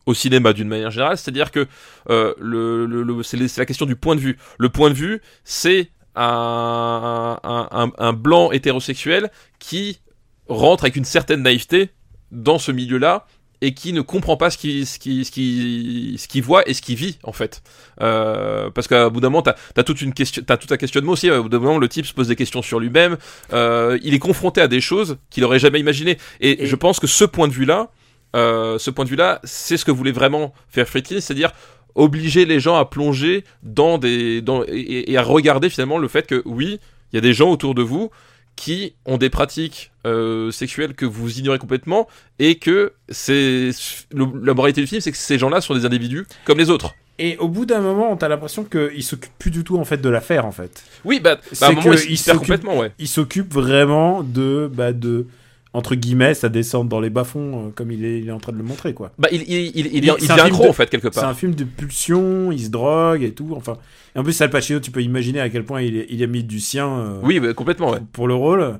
au 0.06 0.14
cinéma 0.14 0.52
d'une 0.52 0.68
manière 0.68 0.90
générale, 0.90 1.18
c'est-à-dire 1.18 1.50
que 1.50 1.66
euh, 2.08 2.34
le, 2.40 2.86
le, 2.86 3.22
c'est 3.22 3.38
la 3.58 3.66
question 3.66 3.86
du 3.86 3.96
point 3.96 4.16
de 4.16 4.20
vue. 4.20 4.38
Le 4.58 4.68
point 4.68 4.88
de 4.90 4.94
vue, 4.94 5.20
c'est 5.44 5.90
un, 6.16 7.38
un, 7.42 7.68
un, 7.70 7.90
un 7.98 8.12
blanc 8.12 8.50
hétérosexuel 8.52 9.30
qui 9.58 10.00
rentre 10.48 10.84
avec 10.84 10.96
une 10.96 11.04
certaine 11.04 11.42
naïveté 11.42 11.90
dans 12.32 12.58
ce 12.58 12.72
milieu-là 12.72 13.26
et 13.62 13.74
qui 13.74 13.92
ne 13.92 14.00
comprend 14.00 14.38
pas 14.38 14.48
ce 14.48 14.56
qu'il 14.56 14.86
ce 14.86 14.98
qui, 14.98 15.24
ce 15.24 15.30
qui, 15.30 16.16
ce 16.18 16.26
qu'il 16.28 16.42
voit 16.42 16.66
et 16.68 16.72
ce 16.72 16.80
qu'il 16.80 16.96
vit 16.96 17.18
en 17.24 17.32
fait. 17.32 17.62
Euh, 18.00 18.70
parce 18.70 18.88
qu'à 18.88 19.10
bout 19.10 19.20
d'un 19.20 19.28
moment, 19.28 19.42
t'as 19.42 19.54
as 19.76 19.82
toute 19.84 20.00
une 20.00 20.14
question, 20.14 20.42
t'as 20.46 20.56
tout 20.56 20.72
un 20.72 20.78
questionnement 20.78 21.12
aussi. 21.12 21.28
À 21.28 21.40
bout 21.42 21.50
d'un 21.50 21.58
moment, 21.58 21.76
le 21.78 21.88
type 21.88 22.06
se 22.06 22.14
pose 22.14 22.28
des 22.28 22.36
questions 22.36 22.62
sur 22.62 22.80
lui-même. 22.80 23.18
Euh, 23.52 23.98
il 24.02 24.14
est 24.14 24.18
confronté 24.18 24.62
à 24.62 24.68
des 24.68 24.80
choses 24.80 25.18
qu'il 25.28 25.44
aurait 25.44 25.58
jamais 25.58 25.78
imaginées. 25.78 26.16
Et, 26.40 26.62
Et- 26.62 26.66
je 26.66 26.76
pense 26.76 27.00
que 27.00 27.06
ce 27.06 27.24
point 27.24 27.48
de 27.48 27.52
vue-là, 27.52 27.90
euh, 28.34 28.78
ce 28.78 28.90
point 28.90 29.04
de 29.04 29.10
vue-là, 29.10 29.40
c'est 29.44 29.76
ce 29.76 29.84
que 29.84 29.90
voulait 29.90 30.12
vraiment 30.12 30.54
faire 30.68 30.88
Friedkin, 30.88 31.20
c'est-à-dire 31.20 31.52
obliger 31.94 32.44
les 32.44 32.60
gens 32.60 32.76
à 32.76 32.84
plonger 32.84 33.44
dans 33.62 33.98
des, 33.98 34.40
dans, 34.42 34.62
et, 34.66 35.10
et 35.12 35.16
à 35.16 35.22
regarder 35.22 35.70
finalement 35.70 35.98
le 35.98 36.08
fait 36.08 36.26
que 36.26 36.42
oui, 36.44 36.78
il 37.12 37.16
y 37.16 37.18
a 37.18 37.22
des 37.22 37.32
gens 37.34 37.50
autour 37.50 37.74
de 37.74 37.82
vous 37.82 38.10
qui 38.56 38.94
ont 39.06 39.16
des 39.16 39.30
pratiques 39.30 39.90
euh, 40.06 40.50
sexuelles 40.50 40.94
que 40.94 41.06
vous 41.06 41.38
ignorez 41.38 41.58
complètement 41.58 42.06
et 42.38 42.56
que 42.56 42.92
c'est 43.08 43.70
la 44.12 44.54
moralité 44.54 44.80
du 44.82 44.86
film 44.86 45.00
c'est 45.00 45.12
que 45.12 45.16
ces 45.16 45.38
gens-là 45.38 45.60
sont 45.60 45.74
des 45.74 45.86
individus 45.86 46.26
comme 46.44 46.58
les 46.58 46.68
autres. 46.70 46.94
Et 47.18 47.36
au 47.36 47.48
bout 47.48 47.66
d'un 47.66 47.80
moment, 47.80 48.16
t'as 48.16 48.28
l'impression 48.28 48.64
qu'il 48.64 49.02
s'occupe 49.02 49.32
plus 49.38 49.50
du 49.50 49.62
tout, 49.62 49.76
en 49.76 49.84
fait, 49.84 49.98
de 49.98 50.08
l'affaire, 50.08 50.46
en 50.46 50.52
fait. 50.52 50.82
Oui, 51.04 51.20
bah, 51.20 51.34
bah, 51.34 51.40
C'est 51.52 51.64
à 51.66 51.68
un 51.68 51.72
moment 51.72 51.90
que 51.90 52.04
il, 52.06 52.12
il 52.12 52.16
se 52.16 52.24
perd 52.24 52.38
s'occupe- 52.38 52.46
complètement, 52.48 52.78
ouais. 52.78 52.92
il 52.98 53.08
s'occupe 53.08 53.52
vraiment 53.52 54.22
de, 54.22 54.70
bah, 54.72 54.94
de, 54.94 55.26
entre 55.72 55.94
guillemets, 55.94 56.34
sa 56.34 56.48
descente 56.48 56.88
dans 56.88 56.98
les 57.00 57.10
bas-fonds, 57.10 57.68
euh, 57.68 57.70
comme 57.74 57.92
il 57.92 58.04
est, 58.04 58.18
il 58.20 58.28
est 58.28 58.32
en 58.32 58.40
train 58.40 58.52
de 58.52 58.58
le 58.58 58.64
montrer, 58.64 58.92
quoi. 58.92 59.12
Bah, 59.18 59.28
il, 59.30 59.42
il, 59.42 59.50
il, 59.76 59.86
il, 59.86 59.86
il, 59.86 59.92
c'est 59.92 60.02
devient 60.04 60.16
film 60.28 60.38
accro 60.46 60.64
de- 60.64 60.68
en 60.68 60.72
fait 60.72 60.90
quelque 60.90 61.08
C'est 61.12 61.20
part. 61.20 61.28
un 61.30 61.34
film 61.34 61.54
de 61.54 61.64
pulsion, 61.64 62.50
il 62.52 62.60
se 62.60 62.70
drogue 62.70 63.22
et 63.22 63.32
tout, 63.32 63.52
enfin. 63.56 63.76
Et 64.16 64.18
en 64.18 64.24
plus, 64.24 64.40
Al 64.40 64.50
Pacino, 64.50 64.80
tu 64.80 64.90
peux 64.90 65.02
imaginer 65.02 65.40
à 65.40 65.48
quel 65.48 65.64
point 65.64 65.82
il, 65.82 66.06
il 66.08 66.22
a 66.22 66.26
mis 66.26 66.42
du 66.42 66.58
sien 66.60 66.88
euh, 66.88 67.20
Oui, 67.22 67.38
bah, 67.38 67.54
complètement, 67.54 67.90
ouais. 67.92 68.00
pour 68.12 68.26
le 68.26 68.34
rôle. 68.34 68.78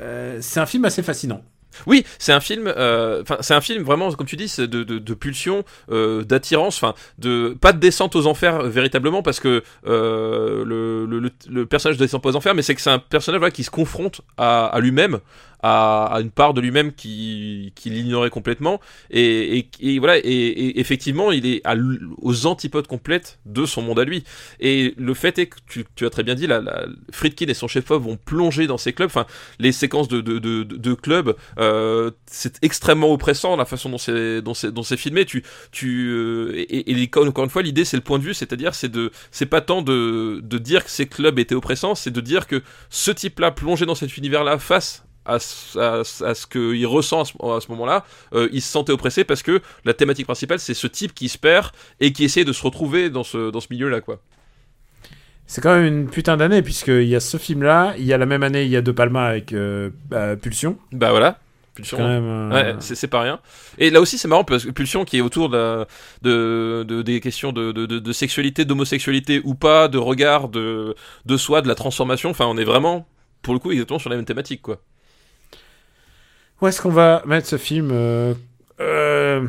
Euh, 0.00 0.38
c'est 0.40 0.60
un 0.60 0.66
film 0.66 0.84
assez 0.86 1.02
fascinant. 1.02 1.42
Oui, 1.86 2.04
c'est 2.18 2.32
un 2.32 2.40
film. 2.40 2.64
euh, 2.66 3.22
Enfin, 3.22 3.38
c'est 3.40 3.54
un 3.54 3.60
film 3.62 3.82
vraiment, 3.82 4.10
comme 4.12 4.26
tu 4.26 4.36
dis, 4.36 4.48
c'est 4.48 4.66
de, 4.68 4.84
de, 4.84 4.98
de 4.98 5.14
pulsion, 5.14 5.64
euh, 5.90 6.22
d'attirance. 6.22 6.76
Enfin, 6.76 6.94
de 7.18 7.56
pas 7.60 7.72
de 7.72 7.78
descente 7.78 8.14
aux 8.14 8.26
enfers 8.26 8.60
euh, 8.60 8.68
véritablement, 8.68 9.22
parce 9.22 9.40
que 9.40 9.62
le, 9.84 11.06
le, 11.06 11.30
le, 11.48 11.66
personnage 11.66 11.96
de 11.96 12.04
descend 12.04 12.20
pas 12.22 12.30
aux 12.30 12.36
enfers, 12.36 12.54
mais 12.54 12.62
c'est 12.62 12.74
que 12.74 12.80
c'est 12.80 12.90
un 12.90 12.98
personnage 12.98 13.38
voilà, 13.38 13.50
qui 13.52 13.64
se 13.64 13.70
confronte 13.70 14.20
à, 14.36 14.66
à 14.66 14.80
lui-même, 14.80 15.18
à, 15.62 16.06
à 16.06 16.20
une 16.20 16.30
part 16.30 16.54
de 16.54 16.60
lui-même 16.60 16.92
qui, 16.92 17.72
qui 17.74 17.90
l'ignorait 17.90 18.30
complètement. 18.30 18.80
Et, 19.10 19.58
et, 19.58 19.68
et 19.80 19.98
voilà, 19.98 20.18
et, 20.18 20.20
et 20.22 20.80
effectivement, 20.80 21.32
il 21.32 21.46
est 21.46 21.60
à 21.64 21.74
aux 22.20 22.46
antipodes 22.46 22.86
complètes 22.86 23.38
de 23.46 23.64
son 23.66 23.82
monde 23.82 23.98
à 23.98 24.04
lui. 24.04 24.24
Et 24.60 24.94
le 24.96 25.14
fait 25.14 25.38
est 25.38 25.46
que 25.46 25.56
tu, 25.68 25.84
tu 25.94 26.06
as 26.06 26.10
très 26.10 26.22
bien 26.22 26.34
dit, 26.34 26.46
la, 26.46 26.60
la, 26.60 26.86
Friedkin 27.10 27.46
et 27.46 27.54
son 27.54 27.68
chef-op 27.68 28.02
vont 28.02 28.16
plonger 28.16 28.66
dans 28.66 28.78
ces 28.78 28.92
clubs. 28.92 29.06
Enfin, 29.06 29.26
les 29.58 29.72
séquences 29.72 30.08
de, 30.08 30.20
de, 30.20 30.38
de, 30.38 30.62
de, 30.64 30.94
clubs, 30.94 31.34
euh, 31.58 32.10
c'est 32.26 32.62
extrêmement 32.62 33.12
oppressant 33.12 33.56
la 33.56 33.64
façon 33.64 33.90
dont 33.90 33.98
c'est 33.98 34.42
dont 34.42 34.82
c'est 34.82 34.96
filmé. 34.96 35.24
Tu 35.24 35.42
tu 35.70 36.08
euh, 36.10 36.52
et, 36.56 36.90
et 36.90 37.10
encore 37.16 37.44
une 37.44 37.50
fois, 37.50 37.62
l'idée 37.62 37.84
c'est 37.84 37.96
le 37.96 38.02
point 38.02 38.18
de 38.18 38.24
vue, 38.24 38.34
c'est-à-dire 38.34 38.74
c'est 38.74 38.90
de 38.90 39.10
c'est 39.30 39.46
pas 39.46 39.60
tant 39.60 39.82
de 39.82 40.40
de 40.42 40.58
dire 40.58 40.84
que 40.84 40.90
ces 40.90 41.06
clubs 41.06 41.38
étaient 41.38 41.54
oppressants, 41.54 41.94
c'est 41.94 42.10
de 42.10 42.20
dire 42.20 42.46
que 42.46 42.62
ce 42.90 43.10
type-là 43.10 43.50
plongé 43.50 43.86
dans 43.86 43.94
cet 43.94 44.16
univers-là 44.16 44.58
face 44.58 45.04
à, 45.24 45.38
ce- 45.38 45.78
à, 45.78 46.00
à 46.28 46.34
ce 46.34 46.46
qu'il 46.46 46.86
ressent 46.86 47.22
à 47.22 47.60
ce, 47.60 47.70
moment-là, 47.70 48.04
euh, 48.34 48.48
il 48.52 48.60
se 48.62 48.70
sentait 48.70 48.92
oppressé 48.92 49.24
parce 49.24 49.42
que 49.42 49.60
la 49.84 49.94
thématique 49.94 50.26
principale 50.26 50.58
c'est 50.58 50.74
ce 50.74 50.86
type 50.86 51.14
qui 51.14 51.28
se 51.28 51.38
perd 51.38 51.68
et 52.00 52.12
qui 52.12 52.24
essaie 52.24 52.44
de 52.44 52.52
se 52.52 52.62
retrouver 52.62 53.10
dans 53.10 53.24
ce 53.24 53.50
dans 53.50 53.60
ce 53.60 53.68
milieu-là 53.70 54.00
quoi. 54.00 54.20
C'est 55.46 55.60
quand 55.60 55.74
même 55.74 55.84
une 55.86 56.08
putain 56.08 56.36
d'année, 56.36 56.62
puisqu'il 56.62 57.04
y 57.08 57.14
a 57.16 57.20
ce 57.20 57.36
film-là, 57.36 57.94
il 57.98 58.04
y 58.04 58.12
a 58.12 58.18
la 58.18 58.26
même 58.26 58.42
année, 58.42 58.64
il 58.64 58.70
y 58.70 58.76
a 58.76 58.80
De 58.80 58.92
Palma 58.92 59.26
avec 59.26 59.52
euh, 59.52 59.90
bah, 60.08 60.34
Pulsion. 60.36 60.78
Bah 60.92 61.10
voilà. 61.10 61.38
Pulsion. 61.74 61.98
Quand 61.98 62.08
même, 62.08 62.24
euh, 62.24 62.50
Ouais, 62.50 62.76
c'est 62.80 63.08
pas 63.08 63.20
rien. 63.20 63.38
Et 63.76 63.90
là 63.90 64.00
aussi, 64.00 64.16
c'est 64.18 64.28
marrant 64.28 64.44
parce 64.44 64.64
que 64.64 64.70
Pulsion 64.70 65.04
qui 65.04 65.18
est 65.18 65.20
autour 65.20 65.48
de, 65.50 65.56
la- 65.56 65.86
de, 66.22 66.84
de- 66.88 67.02
des 67.02 67.20
questions 67.20 67.52
de, 67.52 67.72
de, 67.72 67.84
de, 67.86 67.98
de 67.98 68.12
sexualité, 68.12 68.64
d'homosexualité 68.64 69.40
ou 69.44 69.54
pas, 69.54 69.88
de 69.88 69.98
regard, 69.98 70.48
de, 70.48 70.94
de 71.26 71.36
soi, 71.36 71.60
de 71.60 71.68
la 71.68 71.74
transformation. 71.74 72.30
Enfin, 72.30 72.46
on 72.46 72.56
est 72.56 72.64
vraiment, 72.64 73.06
pour 73.42 73.52
le 73.52 73.58
coup, 73.60 73.72
exactement 73.72 73.98
sur 73.98 74.10
la 74.10 74.16
même 74.16 74.24
thématique, 74.24 74.62
quoi. 74.62 74.80
Où 76.62 76.68
est-ce 76.68 76.80
qu'on 76.80 76.90
va 76.90 77.24
mettre 77.26 77.48
ce 77.48 77.58
film 77.58 77.90
euh, 77.92 78.34
euh, 78.80 79.48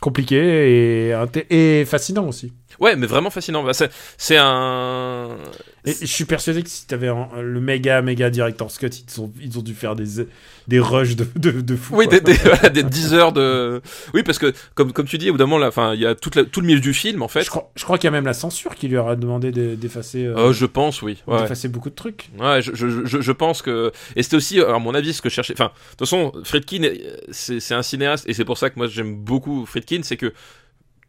compliqué 0.00 1.12
et, 1.48 1.84
fascinant 1.84 2.26
aussi 2.26 2.52
Ouais, 2.80 2.94
mais 2.96 3.06
vraiment 3.06 3.30
fascinant. 3.30 3.62
Bah, 3.64 3.72
c'est 3.74 4.36
un. 4.36 5.36
Et 5.84 5.92
je 6.00 6.06
suis 6.06 6.24
persuadé 6.24 6.62
que 6.62 6.68
si 6.68 6.86
t'avais 6.86 7.08
le 7.40 7.60
méga 7.60 8.02
méga 8.02 8.30
director's 8.30 8.76
cut, 8.78 8.86
ils 8.88 9.20
ont, 9.20 9.32
ils 9.40 9.58
ont 9.58 9.62
dû 9.62 9.74
faire 9.74 9.96
des, 9.96 10.26
des 10.68 10.80
rushs 10.80 11.16
de, 11.16 11.26
de, 11.36 11.60
de 11.60 11.76
fou. 11.76 11.96
Oui, 11.96 12.06
quoi. 12.06 12.18
des, 12.18 12.32
des, 12.32 12.38
voilà, 12.44 12.68
des 12.68 12.82
10 12.82 13.14
heures 13.14 13.32
de. 13.32 13.80
Oui, 14.12 14.22
parce 14.22 14.38
que, 14.38 14.52
comme, 14.74 14.92
comme 14.92 15.06
tu 15.06 15.18
dis, 15.18 15.30
au 15.30 15.32
bout 15.32 15.38
d'un 15.38 15.46
moment, 15.46 15.64
enfin, 15.66 15.94
il 15.94 16.00
y 16.00 16.06
a 16.06 16.14
toute 16.14 16.34
la- 16.36 16.44
tout 16.44 16.60
le 16.60 16.66
milieu 16.66 16.80
du 16.80 16.92
film, 16.94 17.22
en 17.22 17.28
fait. 17.28 17.42
Je 17.42 17.50
crois, 17.50 17.70
je 17.74 17.84
crois 17.84 17.96
qu'il 17.96 18.06
y 18.06 18.08
a 18.08 18.12
même 18.12 18.26
la 18.26 18.34
censure 18.34 18.74
qui 18.74 18.88
lui 18.88 18.96
aura 18.96 19.16
demandé 19.16 19.50
d'e- 19.50 19.76
d'effacer 19.76 20.26
euh, 20.26 20.36
Euh, 20.36 20.52
je 20.52 20.66
pense, 20.66 21.00
oui. 21.02 21.22
Ouais. 21.26 21.40
d'effacer 21.40 21.68
beaucoup 21.68 21.90
de 21.90 21.94
trucs. 21.94 22.28
Ouais, 22.38 22.60
je, 22.60 22.72
je, 22.74 23.06
je, 23.06 23.20
je 23.20 23.32
pense 23.32 23.62
que 23.62 23.90
et 24.14 24.22
c'était 24.22 24.36
aussi 24.36 24.60
à 24.60 24.78
mon 24.78 24.94
avis 24.94 25.14
ce 25.14 25.22
que 25.22 25.28
je 25.30 25.34
cherchais. 25.34 25.54
Enfin, 25.54 25.66
de 25.74 25.90
toute 25.96 26.00
façon, 26.00 26.32
Friedkin, 26.44 26.84
euh, 26.84 26.94
c'est 27.30 27.60
c'est 27.60 27.74
un 27.74 27.82
cinéaste 27.82 28.28
et 28.28 28.34
c'est 28.34 28.44
pour 28.44 28.58
ça 28.58 28.68
que 28.70 28.78
moi 28.78 28.88
j'aime 28.88 29.16
beaucoup 29.16 29.64
Friedkin, 29.66 30.00
c'est 30.02 30.16
que 30.16 30.32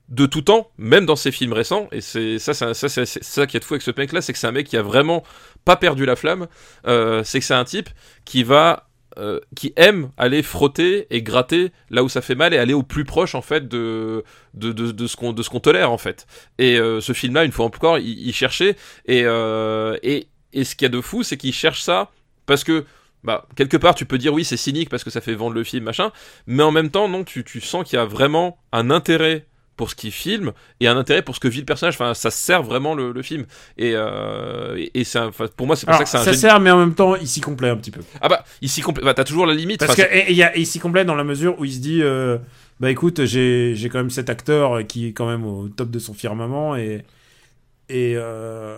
de 0.10 0.26
tout 0.26 0.42
temps, 0.42 0.72
même 0.78 1.06
dans 1.06 1.16
ses 1.16 1.32
films 1.32 1.54
récents, 1.54 1.88
et 1.92 2.02
c'est 2.02 2.40
ça, 2.40 2.54
ça, 2.54 2.74
c'est 2.74 3.06
c'est 3.06 3.24
ça 3.24 3.48
qui 3.48 3.58
est 3.58 3.64
fou 3.64 3.76
avec 3.76 3.84
ce 3.84 3.92
mec-là, 3.96 4.22
c'est 4.22 4.34
que 4.34 4.40
c'est 4.40 4.48
un 4.48 4.52
mec 4.52 4.68
qui 4.68 4.78
a 4.78 4.82
vraiment 4.82 5.24
pas 5.66 5.76
perdu 5.76 6.06
la 6.06 6.16
flamme. 6.16 6.48
Euh, 6.88 7.24
c'est 7.24 7.40
que 7.40 7.46
c'est 7.46 7.54
un 7.54 7.66
type 7.66 7.90
qui 8.26 8.44
va 8.44 8.90
euh, 9.18 9.40
qui 9.56 9.74
aime 9.76 10.12
aller 10.18 10.44
frotter 10.44 11.08
et 11.10 11.22
gratter 11.22 11.72
là 11.90 12.04
où 12.04 12.10
ça 12.10 12.22
fait 12.22 12.36
mal 12.36 12.54
et 12.54 12.58
aller 12.58 12.74
au 12.74 12.84
plus 12.84 13.06
proche 13.06 13.36
en 13.36 13.42
fait 13.42 13.68
de 13.68 14.24
de, 14.54 14.72
de, 14.72 14.92
de 14.92 15.08
ce 15.08 15.16
qu'on 15.16 15.34
de 15.34 15.44
ce 15.44 15.50
qu'on 15.50 15.60
tolère 15.60 15.92
en 15.92 15.98
fait. 15.98 16.26
Et 16.58 16.80
euh, 16.80 17.02
ce 17.02 17.14
film-là, 17.14 17.44
une 17.44 17.52
fois 17.52 17.66
encore, 17.66 17.98
il, 17.98 18.28
il 18.28 18.34
cherchait 18.34 18.76
et, 19.06 19.24
euh, 19.26 19.98
et 20.04 20.28
et 20.54 20.64
ce 20.64 20.76
qu'il 20.76 20.86
y 20.86 20.88
a 20.88 20.90
de 20.90 21.02
fou, 21.02 21.24
c'est 21.24 21.38
qu'il 21.38 21.54
cherche 21.54 21.82
ça 21.82 22.12
parce 22.46 22.64
que 22.64 22.86
bah 23.24 23.48
quelque 23.56 23.78
part 23.78 23.94
tu 23.94 24.06
peux 24.06 24.18
dire 24.18 24.34
oui 24.34 24.46
c'est 24.46 24.58
cynique 24.58 24.90
parce 24.90 25.04
que 25.04 25.10
ça 25.10 25.22
fait 25.22 25.36
vendre 25.36 25.54
le 25.54 25.64
film 25.64 25.84
machin, 25.84 26.12
mais 26.48 26.64
en 26.64 26.72
même 26.72 26.90
temps 26.90 27.10
non 27.10 27.24
tu 27.24 27.44
tu 27.44 27.62
sens 27.62 27.88
qu'il 27.88 27.98
y 27.98 28.00
a 28.00 28.06
vraiment 28.06 28.60
un 28.72 28.90
intérêt 28.90 29.48
pour 29.80 29.90
ce 29.90 29.96
qu'il 29.96 30.12
filme 30.12 30.52
et 30.82 30.88
un 30.90 30.98
intérêt 30.98 31.22
pour 31.22 31.36
ce 31.36 31.40
que 31.40 31.48
vit 31.48 31.60
le 31.62 31.66
personnage. 31.66 31.94
Enfin, 31.96 32.14
ça 32.14 32.32
sert 32.32 32.64
vraiment 32.64 32.96
le, 32.96 33.14
le 33.14 33.22
film. 33.22 33.46
Et, 33.78 33.94
euh, 33.96 34.76
et, 34.78 34.92
et 35.00 35.04
c'est 35.06 35.20
un- 35.20 35.32
pour 35.32 35.68
moi, 35.68 35.78
c'est 35.78 35.86
pour 35.86 35.96
Alors, 35.96 36.06
ça 36.06 36.18
que 36.20 36.24
c'est 36.26 36.30
un 36.30 36.34
ça 36.34 36.38
sert, 36.40 36.60
mais 36.60 36.70
en 36.70 36.78
même 36.78 36.94
temps, 36.96 37.16
il 37.16 37.28
s'y 37.28 37.40
complaît 37.40 37.70
un 37.70 37.78
petit 37.78 37.92
peu. 37.92 38.02
Ah 38.22 38.28
bah, 38.28 38.44
ici, 38.62 38.82
complè- 38.82 39.04
bah, 39.04 39.14
t'as 39.14 39.24
toujours 39.24 39.46
la 39.46 39.54
limite. 39.54 39.80
Parce 39.80 39.96
que 39.96 40.02
et- 40.02 40.32
et 40.32 40.34
il 40.34 40.42
et 40.42 40.52
il 40.60 40.66
s'y 40.68 40.80
complaît 40.80 41.06
dans 41.06 41.16
la 41.16 41.24
mesure 41.24 41.58
où 41.60 41.64
il 41.64 41.72
se 41.72 41.80
dit 41.80 42.02
euh, 42.04 42.38
bah 42.82 42.92
écoute 42.92 43.24
j'ai 43.26 43.74
j'ai 43.76 43.88
quand 43.90 44.00
même 44.00 44.10
cet 44.10 44.30
acteur 44.30 44.86
qui 44.86 45.08
est 45.08 45.14
quand 45.14 45.28
même 45.28 45.46
au 45.46 45.70
top 45.70 45.90
de 45.90 46.00
son 46.00 46.14
firmament 46.14 46.76
et 46.76 47.04
et 47.90 48.14
euh, 48.16 48.78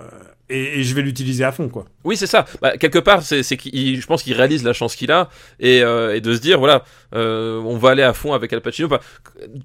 et, 0.50 0.80
et 0.80 0.84
je 0.84 0.96
vais 0.96 1.02
l'utiliser 1.02 1.44
à 1.44 1.52
fond 1.52 1.70
quoi. 1.70 1.86
Oui, 2.04 2.18
c'est 2.18 2.28
ça. 2.28 2.46
Bah, 2.62 2.78
quelque 2.78 3.00
part, 3.00 3.22
c'est, 3.24 3.44
je 3.44 4.06
pense 4.06 4.24
qu'il 4.24 4.34
réalise 4.34 4.64
la 4.64 4.74
chance 4.74 4.96
qu'il 4.96 5.12
a 5.12 5.30
et, 5.60 5.84
euh, 5.84 6.16
et 6.16 6.22
de 6.22 6.34
se 6.34 6.40
dire, 6.42 6.60
voilà, 6.60 6.84
euh, 7.14 7.60
on 7.62 7.78
va 7.78 7.92
aller 7.92 8.04
à 8.04 8.14
fond 8.14 8.34
avec 8.34 8.52
Al 8.54 8.62
Pacino. 8.62 8.88
Enfin, 8.88 9.00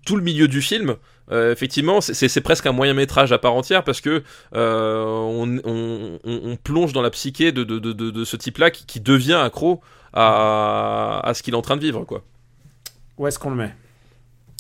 tout 0.05 0.17
le 0.17 0.23
milieu 0.23 0.49
du 0.49 0.61
film, 0.61 0.97
effectivement, 1.33 2.01
c'est, 2.01 2.41
presque 2.41 2.67
un 2.67 2.73
moyen 2.73 2.95
métrage 2.95 3.33
à 3.33 3.39
part 3.39 3.55
entière 3.55 3.83
parce 3.83 4.01
que 4.01 4.23
on, 4.53 5.59
on, 5.65 6.19
on, 6.25 6.41
on 6.45 6.57
plonge 6.57 6.93
dans 6.93 7.03
la 7.03 7.11
psyché 7.11 7.53
de, 7.53 7.65
de, 7.65 7.79
de, 7.79 7.93
de, 7.93 8.11
de 8.11 8.25
ce 8.25 8.37
type-là 8.37 8.71
qui, 8.71 8.87
qui 8.87 9.01
devient 9.01 9.41
accro 9.43 9.81
à, 10.13 11.21
à 11.25 11.35
ce 11.35 11.43
qu'il 11.43 11.55
est 11.55 11.57
en 11.57 11.63
train 11.63 11.77
de 11.77 11.83
vivre, 11.83 12.05
quoi. 12.05 12.23
Où 13.19 13.27
est-ce 13.27 13.39
qu'on 13.39 13.51
le 13.51 13.57
met? 13.57 13.75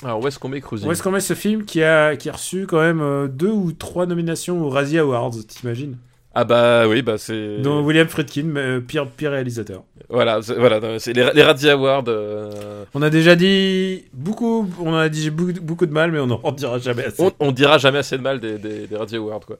Alors, 0.04 0.22
où 0.22 0.28
est-ce 0.28 0.38
qu'on 0.38 0.48
met 0.48 0.60
Cruising 0.60 0.86
Où 0.88 0.92
est-ce 0.92 1.02
qu'on 1.02 1.10
met 1.10 1.20
ce 1.20 1.34
film 1.34 1.64
qui 1.64 1.82
a 1.82 2.16
qui 2.16 2.28
a 2.28 2.32
reçu 2.32 2.66
quand 2.66 2.80
même 2.80 3.00
euh, 3.00 3.28
deux 3.28 3.50
ou 3.50 3.72
trois 3.72 4.06
nominations 4.06 4.62
aux 4.62 4.68
Razzie 4.68 4.98
Awards 4.98 5.32
t'imagines? 5.48 5.96
Ah 6.38 6.44
bah 6.44 6.86
oui, 6.86 7.00
bah 7.00 7.16
c'est. 7.16 7.58
Dont 7.62 7.82
William 7.82 8.06
Friedkin 8.06 8.56
euh, 8.56 8.80
pire 8.80 9.08
pire 9.10 9.30
réalisateur. 9.30 9.84
Voilà, 10.10 10.42
c'est, 10.42 10.54
voilà, 10.54 10.98
c'est 10.98 11.14
les, 11.14 11.30
les 11.32 11.42
Razzie 11.42 11.70
Awards. 11.70 12.04
euh, 12.08 12.84
On 12.92 13.00
a 13.00 13.08
déjà 13.08 13.36
dit 13.36 14.04
beaucoup 14.12 14.70
on 14.78 14.94
a 14.94 15.08
dit 15.08 15.30
beaucoup, 15.30 15.54
beaucoup 15.62 15.86
de 15.86 15.92
mal 15.92 16.12
mais 16.12 16.18
on 16.18 16.26
n'en 16.26 16.52
dira 16.52 16.78
jamais 16.78 17.04
assez. 17.06 17.22
on, 17.22 17.32
on 17.40 17.52
dira 17.52 17.78
jamais 17.78 17.98
assez 17.98 18.18
de 18.18 18.22
mal 18.22 18.38
des, 18.38 18.58
des, 18.58 18.86
des 18.86 18.96
Razzie 18.96 19.16
Awards, 19.16 19.40
quoi. 19.46 19.56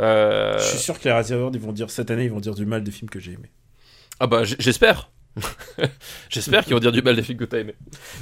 Euh, 0.00 0.58
Je 0.58 0.64
suis 0.64 0.78
sûr 0.78 0.98
que 0.98 1.04
les 1.04 1.12
Razzie 1.12 1.34
Awards 1.34 1.52
ils 1.54 1.60
vont 1.60 1.72
dire 1.72 1.88
cette 1.88 2.10
année 2.10 2.24
ils 2.24 2.30
vont 2.32 2.40
dire 2.40 2.54
du 2.54 2.66
mal 2.66 2.82
des 2.82 2.90
films 2.90 3.10
que 3.10 3.20
j'ai 3.20 3.32
aimés. 3.34 3.50
Ah 4.18 4.26
bah 4.26 4.42
j'espère. 4.42 5.10
j'espère 6.28 6.64
qu'ils 6.64 6.74
vont 6.74 6.80
dire 6.80 6.92
du 6.92 7.02
mal 7.02 7.16
des 7.16 7.22
films 7.22 7.38
que 7.38 7.44
t'as 7.44 7.58
aimé. 7.58 7.74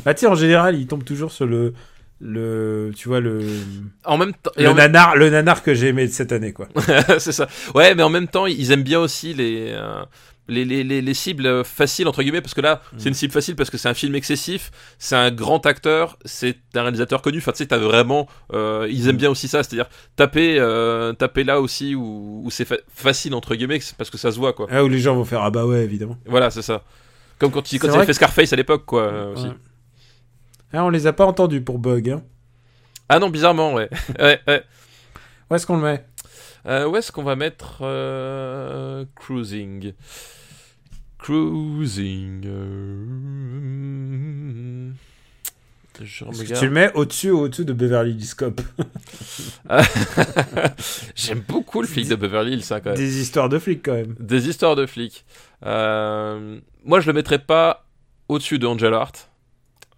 Bah 0.05 0.15
tu 0.15 0.21
sais 0.21 0.27
en 0.27 0.35
général 0.35 0.77
ils 0.79 0.87
tombent 0.87 1.05
toujours 1.05 1.33
sur 1.33 1.47
le 1.47 1.73
le 2.21 2.93
tu 2.97 3.09
vois 3.09 3.21
le 3.21 3.41
En 4.05 4.17
même 4.17 4.33
temps, 4.33 4.51
le 4.57 4.69
en 4.69 4.75
nanar 4.75 5.17
le 5.17 5.29
nanar 5.31 5.63
que 5.63 5.75
j'ai 5.75 5.89
aimé 5.89 6.07
de 6.07 6.13
cette 6.13 6.33
année 6.33 6.53
quoi. 6.53 6.69
c'est 7.19 7.33
ça. 7.33 7.49
Ouais, 7.75 7.95
mais 7.95 8.03
en 8.03 8.09
même 8.09 8.29
temps, 8.29 8.47
ils 8.47 8.73
aiment 8.73 8.83
bien 8.83 9.01
aussi 9.01 9.35
les 9.35 9.73
euh, 9.73 10.03
les, 10.49 10.65
les, 10.65 10.85
les, 10.85 11.03
les 11.03 11.15
cibles 11.15 11.65
faciles 11.65 12.07
entre 12.09 12.23
guillemets 12.23 12.41
parce 12.41 12.55
que 12.55 12.61
là, 12.61 12.81
c'est 12.99 13.09
une 13.09 13.15
cible 13.15 13.33
facile 13.33 13.57
parce 13.57 13.71
que 13.71 13.79
c'est 13.79 13.89
un 13.89 13.95
film 13.95 14.15
excessif, 14.15 14.71
c'est 14.99 15.17
un 15.17 15.31
grand 15.31 15.65
acteur, 15.67 16.19
c'est 16.25 16.57
un 16.75 16.83
réalisateur 16.83 17.23
connu. 17.23 17.39
Enfin, 17.39 17.53
tu 17.53 17.59
sais, 17.59 17.67
t'as 17.67 17.79
vraiment, 17.79 18.29
euh, 18.53 18.87
ils 18.91 19.09
aiment 19.09 19.17
bien 19.17 19.31
aussi 19.31 19.49
ça, 19.49 19.63
c'est-à-dire 19.63 19.89
taper 20.17 20.59
euh, 20.59 21.13
taper 21.13 21.45
là 21.45 21.61
aussi 21.61 21.95
où, 21.95 22.43
où 22.45 22.51
c'est 22.51 22.65
fa- 22.65 22.77
facile 22.95 23.35
entre 23.35 23.55
guillemets 23.55 23.81
parce 23.99 24.11
que 24.11 24.19
ça 24.19 24.31
se 24.33 24.39
voit 24.39 24.53
quoi. 24.53 24.67
Ah 24.71 24.85
où 24.85 24.89
les 24.89 24.99
gens 25.01 25.15
vont 25.17 25.25
faire 25.25 25.43
ah 25.43 25.51
bah 25.51 25.67
ouais 25.67 25.83
évidemment. 25.85 26.17
Voilà, 26.27 26.51
c'est 26.51 26.63
ça. 26.63 26.83
Comme 27.39 27.51
quand 27.51 27.73
ils 27.73 27.79
quand 27.79 27.91
C'est 27.93 27.99
ils 27.99 28.05
fait 28.07 28.13
Scarface 28.15 28.53
à 28.53 28.57
l'époque 28.57 28.85
quoi 28.87 29.03
euh, 29.03 29.33
aussi. 29.35 29.47
Ouais. 29.49 29.55
Ah 30.73 30.85
on 30.85 30.91
les 30.91 31.07
a 31.07 31.13
pas 31.13 31.27
entendus 31.27 31.61
pour 31.63 31.79
Bug 31.79 32.11
hein. 32.11 32.23
Ah 33.09 33.19
non, 33.19 33.31
bizarrement, 33.31 33.75
ouais. 33.75 33.89
ouais, 34.19 34.41
ouais. 34.49 34.63
Où 35.51 35.55
est-ce 35.55 35.65
qu'on 35.67 35.77
le 35.77 35.83
met? 35.83 36.05
Euh, 36.67 36.87
où 36.89 36.97
est-ce 36.97 37.13
qu'on 37.13 37.23
va 37.23 37.37
mettre 37.37 37.79
euh, 37.83 39.05
Cruising? 39.15 39.93
Cruising. 41.19 42.43
euh, 42.47 43.07
Je 46.03 46.25
tu 46.59 46.65
le 46.67 46.71
mets 46.71 46.93
au-dessus 46.95 47.31
ou 47.31 47.39
au-dessous 47.41 47.65
de 47.65 47.73
Beverly 47.73 48.13
Hills 48.13 48.35
Cop? 48.37 48.61
J'aime 51.15 51.43
beaucoup 51.49 51.81
le 51.83 51.87
flic 51.87 52.09
de 52.09 52.17
Beverly 52.17 52.55
Hills, 52.55 52.63
ça, 52.65 52.81
quand 52.81 52.91
même. 52.91 52.99
Des 52.99 53.21
histoires 53.21 53.49
de 53.49 53.59
flics 53.59 53.83
quand 53.85 53.95
même. 53.95 54.17
Des 54.19 54.49
histoires 54.49 54.75
de 54.77 54.87
flics. 54.87 55.25
Moi, 55.63 57.01
je 57.01 57.07
le 57.07 57.13
mettrais 57.13 57.39
pas 57.39 57.87
au-dessus 58.29 58.59
de 58.59 58.67
Angel 58.67 58.93
Art. 58.93 59.13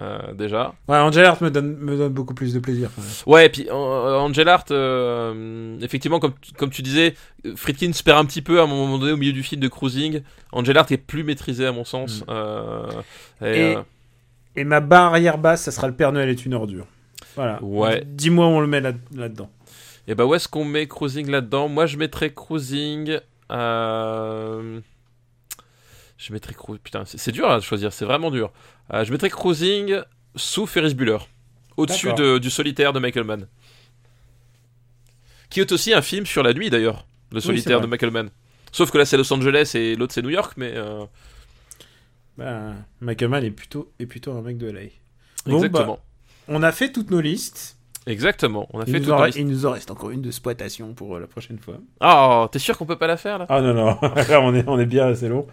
Euh, 0.00 0.32
déjà. 0.34 0.74
Ouais, 0.88 0.96
Angel 0.96 1.24
Art 1.24 1.42
me 1.42 1.50
donne, 1.50 1.76
me 1.76 1.96
donne 1.96 2.12
beaucoup 2.12 2.34
plus 2.34 2.54
de 2.54 2.58
plaisir. 2.60 2.90
Ouais, 3.26 3.46
et 3.46 3.48
puis 3.48 3.66
euh, 3.68 3.72
Angel 4.18 4.48
Art, 4.48 4.64
euh, 4.70 5.76
effectivement, 5.80 6.20
comme, 6.20 6.34
comme 6.56 6.70
tu 6.70 6.82
disais, 6.82 7.14
Friedkin 7.56 7.92
se 7.92 8.02
perd 8.02 8.18
un 8.18 8.24
petit 8.24 8.42
peu 8.42 8.60
à 8.60 8.64
un 8.64 8.66
moment 8.66 8.98
donné 8.98 9.12
au 9.12 9.16
milieu 9.16 9.32
du 9.32 9.42
film 9.42 9.60
de 9.60 9.68
Cruising. 9.68 10.22
Angel 10.52 10.76
Art 10.78 10.86
est 10.90 10.96
plus 10.98 11.24
maîtrisé 11.24 11.66
à 11.66 11.72
mon 11.72 11.84
sens. 11.84 12.20
Mm. 12.20 12.24
Euh, 12.30 12.86
et, 13.42 13.44
Et- 13.72 13.76
euh, 13.76 13.82
Et 14.56 14.64
ma 14.64 14.80
barrière 14.80 15.38
basse, 15.38 15.62
ça 15.62 15.70
sera 15.70 15.86
le 15.88 15.94
Père 15.94 16.12
Noël 16.12 16.28
est 16.28 16.44
une 16.46 16.54
ordure. 16.54 16.86
Voilà. 17.36 17.58
Ouais. 17.62 18.02
Dis-moi 18.06 18.46
où 18.46 18.50
on 18.50 18.60
le 18.60 18.66
met 18.66 18.80
là- 18.80 18.92
là-dedans. 19.14 19.50
Et 20.08 20.14
bah 20.14 20.24
où 20.24 20.34
est-ce 20.34 20.48
qu'on 20.48 20.64
met 20.64 20.86
Cruising 20.88 21.30
là-dedans? 21.30 21.68
Moi 21.68 21.86
je 21.86 21.96
mettrais 21.98 22.30
Cruising. 22.32 23.18
Euh... 23.52 24.80
Je 26.18 26.32
mettrais 26.32 26.52
Cruising. 26.54 26.82
Putain, 26.82 27.04
c'est 27.06 27.32
dur 27.32 27.48
à 27.48 27.60
choisir, 27.60 27.92
c'est 27.92 28.04
vraiment 28.04 28.30
dur. 28.30 28.52
Euh, 28.92 29.04
je 29.04 29.12
mettrais 29.12 29.30
Cruising 29.30 30.00
sous 30.36 30.66
Ferris 30.66 30.94
Bueller. 30.94 31.18
Au-dessus 31.76 32.12
de- 32.14 32.38
du 32.38 32.50
solitaire 32.50 32.92
de 32.92 32.98
Michael 32.98 33.24
Mann. 33.24 33.46
Qui 35.50 35.60
est 35.60 35.72
aussi 35.72 35.94
un 35.94 36.02
film 36.02 36.26
sur 36.26 36.42
la 36.42 36.52
nuit 36.52 36.70
d'ailleurs, 36.70 37.06
le 37.32 37.40
solitaire 37.40 37.80
de 37.80 37.86
Michael 37.86 38.10
Mann. 38.10 38.30
Sauf 38.72 38.90
que 38.90 38.98
là 38.98 39.04
c'est 39.06 39.16
Los 39.16 39.32
Angeles 39.32 39.70
et 39.74 39.94
l'autre 39.96 40.12
c'est 40.12 40.22
New 40.22 40.28
York, 40.30 40.54
mais. 40.56 40.72
euh, 40.74 41.04
Ben, 42.36 42.76
Michael 43.00 43.28
Mann 43.28 43.44
est 43.44 43.50
plutôt, 43.50 43.90
est 43.98 44.06
plutôt 44.06 44.32
un 44.32 44.42
mec 44.42 44.58
de 44.58 44.70
LA. 44.70 44.80
Bon, 45.46 45.56
Exactement. 45.56 45.94
bah, 45.94 46.02
on 46.48 46.62
a 46.62 46.72
fait 46.72 46.92
toutes 46.92 47.10
nos 47.10 47.20
listes. 47.20 47.76
Exactement. 48.06 48.68
On 48.72 48.80
a 48.80 48.84
Il 48.86 48.92
fait 48.92 49.00
nous, 49.00 49.06
tout 49.06 49.38
il 49.38 49.46
nous 49.46 49.66
en 49.66 49.70
reste 49.72 49.90
encore 49.90 50.10
une 50.10 50.22
de 50.22 50.28
exploitation 50.28 50.94
pour 50.94 51.16
euh, 51.16 51.20
la 51.20 51.26
prochaine 51.26 51.58
fois. 51.58 51.78
Ah, 52.00 52.48
t'es 52.52 52.58
sûr 52.58 52.76
qu'on 52.78 52.86
peut 52.86 52.96
pas 52.96 53.06
la 53.06 53.16
faire 53.16 53.38
là? 53.38 53.46
Ah 53.48 53.60
non, 53.60 53.74
non, 53.74 53.98
là 54.02 54.40
on 54.42 54.54
est, 54.54 54.64
on 54.66 54.78
est 54.78 54.86
bien, 54.86 55.14
c'est 55.14 55.28
long. 55.28 55.46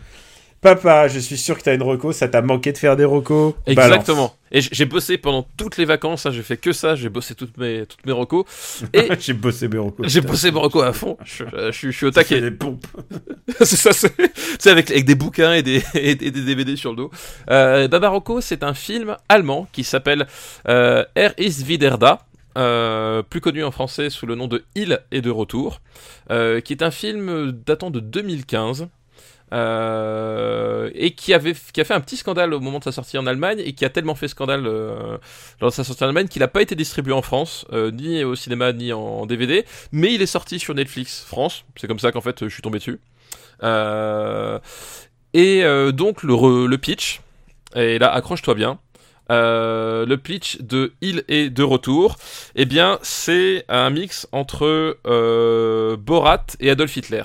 Papa, 0.65 1.07
je 1.07 1.19
suis 1.19 1.37
sûr 1.37 1.55
que 1.57 1.61
t'as 1.61 1.75
une 1.75 1.83
reco, 1.83 2.11
ça 2.11 2.27
t'a 2.27 2.41
manqué 2.41 2.71
de 2.71 2.77
faire 2.79 2.95
des 2.95 3.05
Balance. 3.05 3.53
Exactement. 3.67 4.35
Et 4.51 4.61
j'ai 4.61 4.85
bossé 4.85 5.19
pendant 5.19 5.45
toutes 5.57 5.77
les 5.77 5.85
vacances, 5.85 6.25
hein, 6.25 6.31
j'ai 6.31 6.41
fait 6.41 6.57
que 6.57 6.71
ça, 6.71 6.95
j'ai 6.95 7.09
bossé 7.09 7.35
toutes 7.35 7.55
mes, 7.57 7.85
toutes 7.85 8.03
mes 8.03 8.11
recos. 8.11 8.45
Et 8.91 9.09
J'ai 9.19 9.33
bossé 9.33 9.67
mes 9.67 9.77
recos. 9.77 10.07
j'ai 10.09 10.21
bossé 10.21 10.49
mes 10.51 10.59
recos 10.59 10.83
à 10.83 10.91
fond. 10.91 11.17
Je, 11.23 11.43
euh, 11.43 11.71
je 11.71 11.77
suis- 11.77 11.91
je 11.91 11.97
suis 11.97 12.05
au 12.07 12.11
taquet. 12.11 12.41
des 12.41 12.49
pompes. 12.49 12.87
c'est 13.59 13.75
ça, 13.75 13.93
c'est 13.93 14.15
tu 14.17 14.23
sais, 14.57 14.71
avec, 14.71 14.89
avec 14.89 15.05
des 15.05 15.13
bouquins 15.13 15.53
et 15.53 15.61
des, 15.61 15.83
et 15.93 16.15
des 16.15 16.31
DVD 16.31 16.75
sur 16.75 16.89
le 16.89 16.95
dos. 16.97 17.11
Euh, 17.51 17.87
Baba 17.87 18.09
Rocco, 18.09 18.41
c'est 18.41 18.63
un 18.63 18.73
film 18.73 19.15
allemand 19.29 19.67
qui 19.71 19.83
s'appelle 19.83 20.25
euh, 20.67 21.05
Er 21.15 21.29
ist 21.37 21.67
wieder 21.67 21.99
da. 21.99 22.25
euh, 22.57 23.21
plus 23.21 23.39
connu 23.41 23.63
en 23.63 23.69
français 23.69 24.09
sous 24.09 24.25
le 24.25 24.33
nom 24.33 24.47
de 24.47 24.63
Il 24.73 24.99
est 25.11 25.21
de 25.21 25.29
retour, 25.29 25.79
euh, 26.31 26.59
qui 26.59 26.73
est 26.73 26.81
un 26.81 26.89
film 26.91 27.51
datant 27.51 27.91
de 27.91 27.99
2015 27.99 28.87
euh, 29.53 30.89
et 30.95 31.11
qui 31.11 31.33
a 31.33 31.39
fait 31.39 31.91
un 31.91 31.99
petit 31.99 32.17
scandale 32.17 32.53
au 32.53 32.59
moment 32.59 32.79
de 32.79 32.83
sa 32.83 32.91
sortie 32.91 33.17
en 33.17 33.27
Allemagne 33.27 33.61
et 33.63 33.73
qui 33.73 33.85
a 33.85 33.89
tellement 33.89 34.15
fait 34.15 34.27
scandale 34.27 34.65
euh, 34.65 35.17
lors 35.61 35.69
de 35.69 35.75
sa 35.75 35.83
sortie 35.83 36.03
en 36.03 36.07
Allemagne 36.07 36.27
qu'il 36.27 36.39
n'a 36.39 36.47
pas 36.47 36.63
été 36.63 36.75
distribué 36.75 37.13
en 37.13 37.21
France, 37.21 37.65
euh, 37.71 37.91
ni 37.91 38.23
au 38.23 38.35
cinéma 38.35 38.73
ni 38.73 38.91
en 38.91 39.25
DVD, 39.25 39.65
mais 39.91 40.13
il 40.13 40.21
est 40.21 40.27
sorti 40.27 40.59
sur 40.59 40.73
Netflix 40.73 41.23
France. 41.23 41.63
C'est 41.75 41.87
comme 41.87 41.99
ça 41.99 42.11
qu'en 42.11 42.21
fait 42.21 42.43
je 42.43 42.49
suis 42.49 42.61
tombé 42.61 42.79
dessus. 42.79 42.99
Et 45.33 45.63
donc 45.93 46.23
le, 46.23 46.75
pitch, 46.77 47.21
et 47.75 47.99
là 47.99 48.11
accroche-toi 48.11 48.55
bien, 48.55 48.79
le 49.29 50.15
pitch 50.15 50.59
de 50.61 50.93
Il 51.01 51.23
est 51.27 51.49
de 51.49 51.63
retour, 51.63 52.17
eh 52.55 52.65
bien 52.65 52.99
c'est 53.03 53.63
un 53.69 53.91
mix 53.91 54.27
entre 54.31 54.97
Borat 55.95 56.45
et 56.59 56.71
Adolf 56.71 56.97
Hitler. 56.97 57.23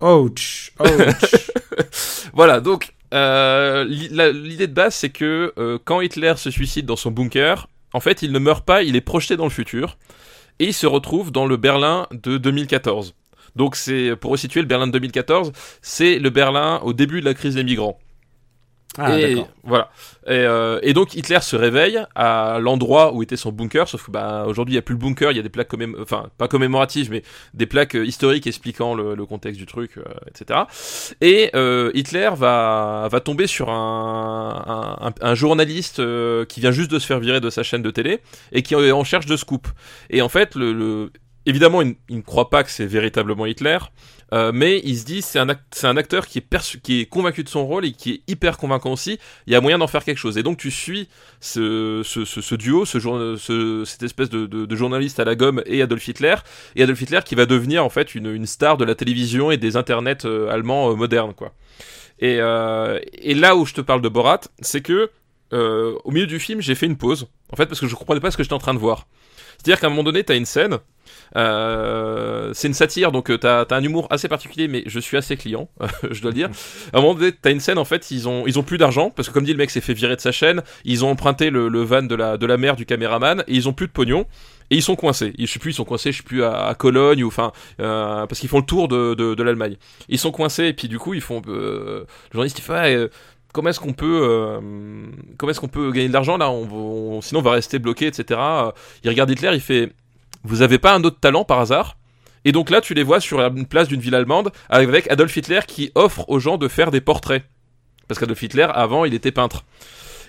Ouch, 0.00 0.72
ouch. 0.80 1.50
Voilà, 2.32 2.60
donc 2.60 2.92
euh, 3.14 3.84
l'idée 3.84 4.66
de 4.66 4.72
base 4.72 4.94
c'est 4.94 5.10
que 5.10 5.54
euh, 5.58 5.78
quand 5.82 6.00
Hitler 6.00 6.34
se 6.36 6.50
suicide 6.50 6.84
dans 6.84 6.96
son 6.96 7.10
bunker, 7.10 7.68
en 7.94 8.00
fait 8.00 8.22
il 8.22 8.32
ne 8.32 8.38
meurt 8.38 8.64
pas, 8.64 8.82
il 8.82 8.94
est 8.96 9.00
projeté 9.00 9.36
dans 9.36 9.44
le 9.44 9.50
futur, 9.50 9.96
et 10.58 10.66
il 10.66 10.74
se 10.74 10.86
retrouve 10.86 11.32
dans 11.32 11.46
le 11.46 11.56
Berlin 11.56 12.06
de 12.10 12.36
2014. 12.36 13.14
Donc 13.54 13.74
c'est 13.74 14.16
pour 14.16 14.32
resituer 14.32 14.60
le 14.60 14.66
Berlin 14.66 14.86
de 14.86 14.92
2014, 14.92 15.52
c'est 15.80 16.18
le 16.18 16.30
Berlin 16.30 16.80
au 16.84 16.92
début 16.92 17.20
de 17.20 17.24
la 17.24 17.34
crise 17.34 17.54
des 17.54 17.64
migrants. 17.64 17.98
Ah, 18.98 19.18
et 19.18 19.34
voilà. 19.64 19.90
Et, 20.26 20.30
euh, 20.32 20.78
et 20.82 20.92
donc 20.92 21.14
Hitler 21.14 21.40
se 21.40 21.54
réveille 21.56 22.00
à 22.14 22.58
l'endroit 22.60 23.12
où 23.12 23.22
était 23.22 23.36
son 23.36 23.52
bunker, 23.52 23.88
sauf 23.88 24.06
que 24.06 24.10
bah, 24.10 24.44
aujourd'hui 24.46 24.72
il 24.72 24.76
n'y 24.76 24.80
a 24.80 24.82
plus 24.82 24.94
le 24.94 24.98
bunker, 25.00 25.30
il 25.30 25.36
y 25.36 25.40
a 25.40 25.42
des 25.42 25.48
plaques 25.48 25.70
commém- 25.70 25.94
enfin 26.00 26.28
pas 26.38 26.48
commémoratives, 26.48 27.10
mais 27.10 27.22
des 27.54 27.66
plaques 27.66 27.94
euh, 27.96 28.04
historiques 28.06 28.46
expliquant 28.46 28.94
le, 28.94 29.14
le 29.14 29.26
contexte 29.26 29.58
du 29.60 29.66
truc, 29.66 29.98
euh, 29.98 30.02
etc. 30.28 30.60
Et 31.20 31.50
euh, 31.54 31.90
Hitler 31.94 32.30
va 32.36 33.08
va 33.10 33.20
tomber 33.20 33.46
sur 33.46 33.70
un, 33.70 34.96
un, 35.00 35.06
un- 35.08 35.14
un 35.30 35.34
journaliste 35.34 36.00
qui 36.48 36.60
vient 36.60 36.70
juste 36.72 36.90
de 36.90 36.98
se 36.98 37.06
faire 37.06 37.20
virer 37.20 37.40
de 37.40 37.50
sa 37.50 37.62
chaîne 37.62 37.82
de 37.82 37.90
télé 37.90 38.20
et 38.52 38.62
qui 38.62 38.74
est 38.74 38.92
en 38.92 39.04
cherche 39.04 39.26
de 39.26 39.36
scoop. 39.36 39.68
Et 40.10 40.22
en 40.22 40.28
fait, 40.28 40.54
le, 40.54 40.72
le- 40.72 41.10
évidemment, 41.46 41.80
il, 41.80 41.96
ne 42.10 42.20
croit 42.20 42.50
pas 42.50 42.64
que 42.64 42.70
c'est 42.70 42.86
véritablement 42.86 43.46
Hitler. 43.46 43.78
euh, 44.32 44.50
mais 44.52 44.80
il 44.84 44.98
se 44.98 45.04
dit 45.04 45.22
c'est 45.22 45.38
un, 45.38 45.46
c'est 45.70 45.86
un 45.86 45.96
acteur 45.96 46.26
qui 46.26 46.38
est, 46.38 46.80
qui 46.82 47.00
est 47.00 47.06
convaincu 47.06 47.44
de 47.44 47.48
son 47.48 47.64
rôle 47.64 47.84
et 47.84 47.92
qui 47.92 48.10
est 48.10 48.20
hyper 48.26 48.58
convaincant 48.58 48.92
aussi. 48.92 49.18
Il 49.46 49.52
y 49.52 49.56
a 49.56 49.60
moyen 49.60 49.78
d'en 49.78 49.86
faire 49.86 50.04
quelque 50.04 50.18
chose. 50.18 50.36
Et 50.36 50.42
donc 50.42 50.58
tu 50.58 50.72
suis 50.72 51.08
ce, 51.40 52.02
ce, 52.04 52.54
duo, 52.56 52.84
ce, 52.84 53.84
cette 53.86 54.02
espèce 54.02 54.28
de, 54.28 54.76
journaliste 54.76 55.20
à 55.20 55.24
la 55.24 55.36
gomme 55.36 55.62
et 55.64 55.80
Adolf 55.80 56.06
Hitler. 56.08 56.34
Et 56.74 56.82
Adolf 56.82 57.00
Hitler 57.00 57.20
qui 57.24 57.36
va 57.36 57.46
devenir 57.46 57.84
en 57.84 57.90
fait 57.90 58.14
une, 58.16 58.26
une 58.26 58.46
star 58.46 58.76
de 58.76 58.84
la 58.84 58.96
télévision 58.96 59.50
et 59.52 59.56
des 59.56 59.76
internets 59.76 60.26
euh, 60.26 60.50
allemands 60.50 60.90
euh, 60.90 60.96
modernes. 60.96 61.32
quoi. 61.32 61.54
Et, 62.18 62.38
euh, 62.40 62.98
et 63.12 63.34
là 63.34 63.54
où 63.54 63.64
je 63.64 63.74
te 63.74 63.80
parle 63.80 64.02
de 64.02 64.08
Borat, 64.08 64.40
c'est 64.60 64.82
que 64.82 65.10
au 65.52 66.10
milieu 66.10 66.26
du 66.26 66.40
film, 66.40 66.60
j'ai 66.60 66.74
fait 66.74 66.86
une 66.86 66.98
pause. 66.98 67.28
En 67.50 67.56
fait, 67.56 67.66
parce 67.66 67.80
que 67.80 67.86
je 67.86 67.94
comprenais 67.94 68.20
pas 68.20 68.30
ce 68.30 68.36
que 68.36 68.42
j'étais 68.42 68.54
en 68.54 68.58
train 68.58 68.74
de 68.74 68.78
voir. 68.78 69.06
C'est-à-dire 69.56 69.80
qu'à 69.80 69.86
un 69.86 69.90
moment 69.90 70.02
donné, 70.02 70.22
t'as 70.24 70.36
une 70.36 70.44
scène. 70.44 70.78
Euh, 71.34 72.50
c'est 72.54 72.68
une 72.68 72.74
satire, 72.74 73.12
donc 73.12 73.30
euh, 73.30 73.38
t'as 73.38 73.62
as 73.62 73.74
un 73.74 73.82
humour 73.82 74.06
assez 74.10 74.28
particulier, 74.28 74.68
mais 74.68 74.82
je 74.86 75.00
suis 75.00 75.16
assez 75.16 75.36
client, 75.36 75.68
je 76.10 76.20
dois 76.22 76.30
le 76.30 76.34
dire. 76.36 76.50
À 76.92 76.98
un 76.98 77.00
moment 77.00 77.14
donné, 77.14 77.32
t'as 77.32 77.50
une 77.50 77.60
scène, 77.60 77.78
en 77.78 77.84
fait, 77.84 78.10
ils 78.10 78.28
ont, 78.28 78.46
ils 78.46 78.58
ont 78.58 78.62
plus 78.62 78.78
d'argent, 78.78 79.10
parce 79.10 79.28
que 79.28 79.34
comme 79.34 79.44
dit, 79.44 79.52
le 79.52 79.58
mec 79.58 79.70
s'est 79.70 79.80
fait 79.80 79.94
virer 79.94 80.16
de 80.16 80.20
sa 80.20 80.32
chaîne, 80.32 80.62
ils 80.84 81.04
ont 81.04 81.10
emprunté 81.10 81.50
le, 81.50 81.68
le 81.68 81.82
van 81.82 82.02
de 82.02 82.14
la, 82.14 82.36
de 82.36 82.46
la 82.46 82.56
mère 82.56 82.76
du 82.76 82.86
caméraman, 82.86 83.40
et 83.48 83.54
ils 83.54 83.68
ont 83.68 83.72
plus 83.72 83.86
de 83.86 83.92
pognon. 83.92 84.26
Et 84.68 84.74
ils 84.74 84.82
sont 84.82 84.96
coincés. 84.96 85.32
Je 85.38 85.46
sais 85.46 85.60
plus, 85.60 85.70
ils 85.70 85.74
sont 85.74 85.84
coincés, 85.84 86.10
je 86.10 86.16
sais 86.16 86.22
plus 86.24 86.42
à, 86.42 86.66
à 86.66 86.74
Cologne 86.74 87.22
ou 87.22 87.28
enfin 87.28 87.52
euh, 87.78 88.26
parce 88.26 88.40
qu'ils 88.40 88.48
font 88.48 88.58
le 88.58 88.64
tour 88.66 88.88
de, 88.88 89.14
de, 89.14 89.34
de 89.36 89.42
l'Allemagne. 89.44 89.76
Ils 90.08 90.18
sont 90.18 90.32
coincés 90.32 90.64
et 90.66 90.72
puis 90.72 90.88
du 90.88 90.98
coup 90.98 91.14
ils 91.14 91.20
font. 91.20 91.40
Euh, 91.46 92.00
le 92.00 92.32
journaliste 92.32 92.58
il 92.58 92.62
fait 92.62 92.72
ah, 92.74 92.86
euh, 92.86 93.08
comment 93.52 93.68
est-ce 93.70 93.78
qu'on 93.78 93.92
peut 93.92 94.58
comment 95.38 95.50
est-ce 95.50 95.60
qu'on 95.60 95.68
peut 95.68 95.92
gagner 95.92 96.08
de 96.08 96.12
l'argent 96.12 96.36
là 96.36 96.50
on, 96.50 96.64
va- 96.64 96.74
on- 96.74 97.20
sinon 97.20 97.40
on 97.40 97.42
va 97.44 97.52
rester 97.52 97.78
bloqué 97.78 98.08
etc 98.08 98.40
il 99.04 99.08
regarde 99.10 99.30
Hitler 99.30 99.50
il 99.54 99.60
fait 99.60 99.92
vous 100.46 100.62
avez 100.62 100.78
pas 100.78 100.94
un 100.94 101.02
autre 101.04 101.20
talent 101.20 101.44
par 101.44 101.60
hasard? 101.60 101.96
Et 102.44 102.52
donc 102.52 102.70
là 102.70 102.80
tu 102.80 102.94
les 102.94 103.02
vois 103.02 103.20
sur 103.20 103.40
une 103.40 103.66
place 103.66 103.88
d'une 103.88 104.00
ville 104.00 104.14
allemande 104.14 104.52
avec 104.68 105.10
Adolf 105.10 105.36
Hitler 105.36 105.60
qui 105.66 105.90
offre 105.94 106.28
aux 106.28 106.38
gens 106.38 106.58
de 106.58 106.68
faire 106.68 106.90
des 106.90 107.00
portraits. 107.00 107.44
Parce 108.06 108.20
qu'Adolf 108.20 108.40
Hitler 108.40 108.68
avant 108.72 109.04
il 109.04 109.14
était 109.14 109.32
peintre. 109.32 109.64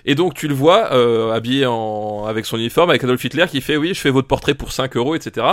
Et 0.04 0.14
donc 0.14 0.34
tu 0.34 0.48
le 0.48 0.54
vois 0.54 0.92
euh, 0.92 1.32
habillé 1.32 1.66
en 1.66 2.24
avec 2.26 2.44
son 2.44 2.56
uniforme 2.56 2.90
avec 2.90 3.04
Adolf 3.04 3.22
Hitler 3.22 3.46
qui 3.48 3.60
fait 3.60 3.76
oui 3.76 3.94
je 3.94 4.00
fais 4.00 4.10
votre 4.10 4.26
portrait 4.26 4.54
pour 4.54 4.72
5 4.72 4.96
euros 4.96 5.14
etc 5.14 5.46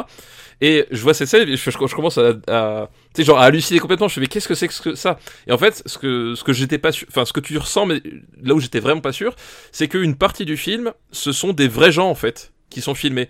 et 0.62 0.86
je 0.90 1.02
vois 1.02 1.14
cette 1.14 1.28
scène 1.28 1.48
et 1.50 1.58
je, 1.58 1.96
commence 1.96 2.18
à, 2.18 2.34
tu 2.34 3.22
sais 3.22 3.24
genre 3.24 3.40
à 3.40 3.46
halluciner 3.46 3.80
complètement. 3.80 4.08
Je 4.08 4.16
fais 4.16 4.22
mais 4.22 4.28
qu'est-ce 4.28 4.48
que 4.48 4.56
c'est 4.56 4.68
que 4.68 4.96
ça? 4.96 5.20
Et 5.48 5.52
en 5.52 5.58
fait 5.58 5.84
ce 5.86 5.98
que 5.98 6.34
ce 6.36 6.44
que 6.44 6.54
j'étais 6.54 6.78
pas 6.78 6.92
sûr 6.92 7.08
enfin 7.10 7.26
ce 7.26 7.34
que 7.34 7.42
tu 7.42 7.58
ressens 7.58 7.86
mais 7.86 8.02
là 8.42 8.54
où 8.54 8.60
j'étais 8.60 8.80
vraiment 8.80 9.02
pas 9.02 9.12
sûr 9.12 9.36
c'est 9.72 9.88
qu'une 9.88 10.16
partie 10.16 10.46
du 10.46 10.58
film 10.58 10.94
ce 11.12 11.32
sont 11.32 11.54
des 11.54 11.68
vrais 11.68 11.92
gens 11.92 12.10
en 12.10 12.16
fait 12.16 12.54
qui 12.70 12.82
sont 12.82 12.96
filmés 12.96 13.30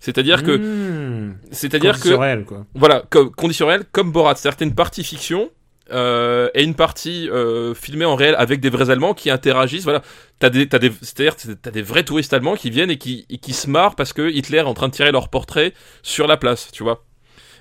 c'est-à-dire 0.00 0.42
que 0.42 0.56
Mmh. 0.56 1.36
c'est-à-dire 1.52 2.00
que 2.00 2.42
quoi. 2.44 2.66
voilà, 2.74 3.04
comme 3.10 3.30
conditionnel, 3.30 3.84
comme 3.92 4.10
Borat, 4.12 4.34
c'est-à-dire 4.34 4.56
que 4.56 4.64
t'as 4.64 4.68
une 4.68 4.74
partie 4.74 5.04
fiction 5.04 5.50
euh, 5.92 6.48
et 6.54 6.62
une 6.64 6.74
partie 6.74 7.28
euh, 7.30 7.74
filmée 7.74 8.04
en 8.04 8.14
réel 8.14 8.34
avec 8.38 8.60
des 8.60 8.70
vrais 8.70 8.90
Allemands 8.90 9.12
qui 9.14 9.28
interagissent. 9.30 9.84
Voilà, 9.84 10.02
t'as 10.38 10.48
des, 10.50 10.68
t'as 10.68 10.78
des, 10.78 10.90
c'est-à-dire 11.02 11.34
t'as 11.60 11.70
des 11.70 11.82
vrais 11.82 12.04
touristes 12.04 12.32
allemands 12.32 12.54
qui 12.56 12.70
viennent 12.70 12.90
et 12.90 12.96
qui, 12.98 13.26
et 13.28 13.38
qui 13.38 13.52
se 13.52 13.68
marrent 13.68 13.94
parce 13.96 14.12
que 14.12 14.30
Hitler 14.30 14.58
est 14.58 14.62
en 14.62 14.74
train 14.74 14.88
de 14.88 14.92
tirer 14.94 15.10
leur 15.12 15.28
portrait 15.28 15.72
sur 16.02 16.26
la 16.26 16.36
place, 16.36 16.70
tu 16.72 16.82
vois. 16.84 17.04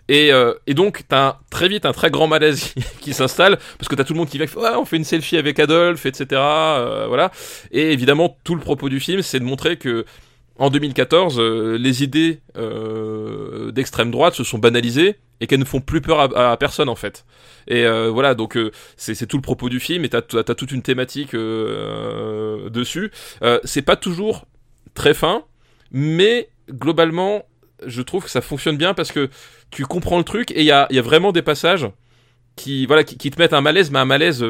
Et, 0.08 0.32
euh, 0.32 0.54
et 0.66 0.74
donc 0.76 1.04
t'as 1.08 1.28
un- 1.30 1.38
très 1.52 1.68
vite 1.70 1.86
un 1.86 1.92
très 1.92 2.10
grand 2.10 2.28
malaise 2.28 2.74
qui 3.02 3.14
s'installe 3.14 3.58
parce 3.78 3.88
que 3.90 3.96
t'as 3.96 4.04
tout 4.04 4.14
le 4.14 4.20
monde 4.20 4.30
qui 4.30 4.38
vient, 4.38 4.48
ouais, 4.56 4.76
on 4.76 4.86
fait 4.86 4.98
une 4.98 5.04
selfie 5.04 5.38
avec 5.38 5.60
Adolphe, 5.60 6.06
etc. 6.06 6.26
euh, 6.34 7.06
voilà. 7.08 7.32
Et 7.72 7.92
évidemment 7.92 8.38
tout 8.44 8.56
le 8.56 8.62
propos 8.62 8.90
du 8.90 9.00
film, 9.00 9.22
c'est 9.24 9.40
de 9.40 9.46
montrer 9.46 9.78
que 9.78 10.06
en 10.60 10.70
2014, 10.70 11.40
euh, 11.40 11.78
les 11.78 12.04
idées 12.04 12.42
euh, 12.58 13.72
d'extrême 13.72 14.12
droite 14.12 14.36
se 14.36 14.44
sont 14.44 14.60
banalisées 14.60 15.16
et 15.40 15.48
qu'elles 15.48 15.60
ne 15.60 15.66
font 15.66 15.80
plus 15.80 16.02
peur 16.02 16.38
à, 16.38 16.58
personne 16.58 16.90
en 16.90 16.96
fait. 16.96 17.26
Et 17.68 17.86
euh, 17.86 18.10
voilà, 18.10 18.36
donc 18.36 18.58
euh, 18.58 18.72
c'est 18.98 19.26
tout 19.26 19.38
le 19.38 19.42
propos 19.42 19.70
du 19.70 19.80
film 19.80 20.04
et 20.04 20.10
t'as 20.10 20.20
as, 20.20 20.56
toute 20.56 20.72
une 20.72 20.82
thématique 20.82 21.34
euh, 21.34 22.70
dessus. 22.70 23.12
Euh, 23.42 23.60
c'est 23.64 23.82
pas 23.82 23.96
toujours 23.96 24.46
très 24.94 25.14
fin, 25.14 25.44
mais 25.92 26.50
globalement, 26.70 27.44
je 27.86 28.02
trouve 28.02 28.26
que 28.26 28.30
ça 28.30 28.42
fonctionne 28.42 28.78
bien 28.78 28.94
parce 28.94 29.12
que 29.14 29.30
tu 29.72 29.86
comprends 29.86 30.18
le 30.18 30.26
truc 30.26 30.52
et 30.52 30.60
il 30.60 30.66
y 30.66 30.72
a, 30.72 30.88
y 30.90 31.00
a 31.00 31.04
vraiment 31.04 31.32
des 31.32 31.42
passages 31.42 31.88
qui 32.58 32.86
voilà 32.86 33.06
qui, 33.06 33.18
qui 33.18 33.32
te 33.32 33.40
mettent 33.40 33.54
un 33.54 33.62
malaise, 33.62 33.92
mais 33.92 34.00
un 34.00 34.06
malaise 34.06 34.46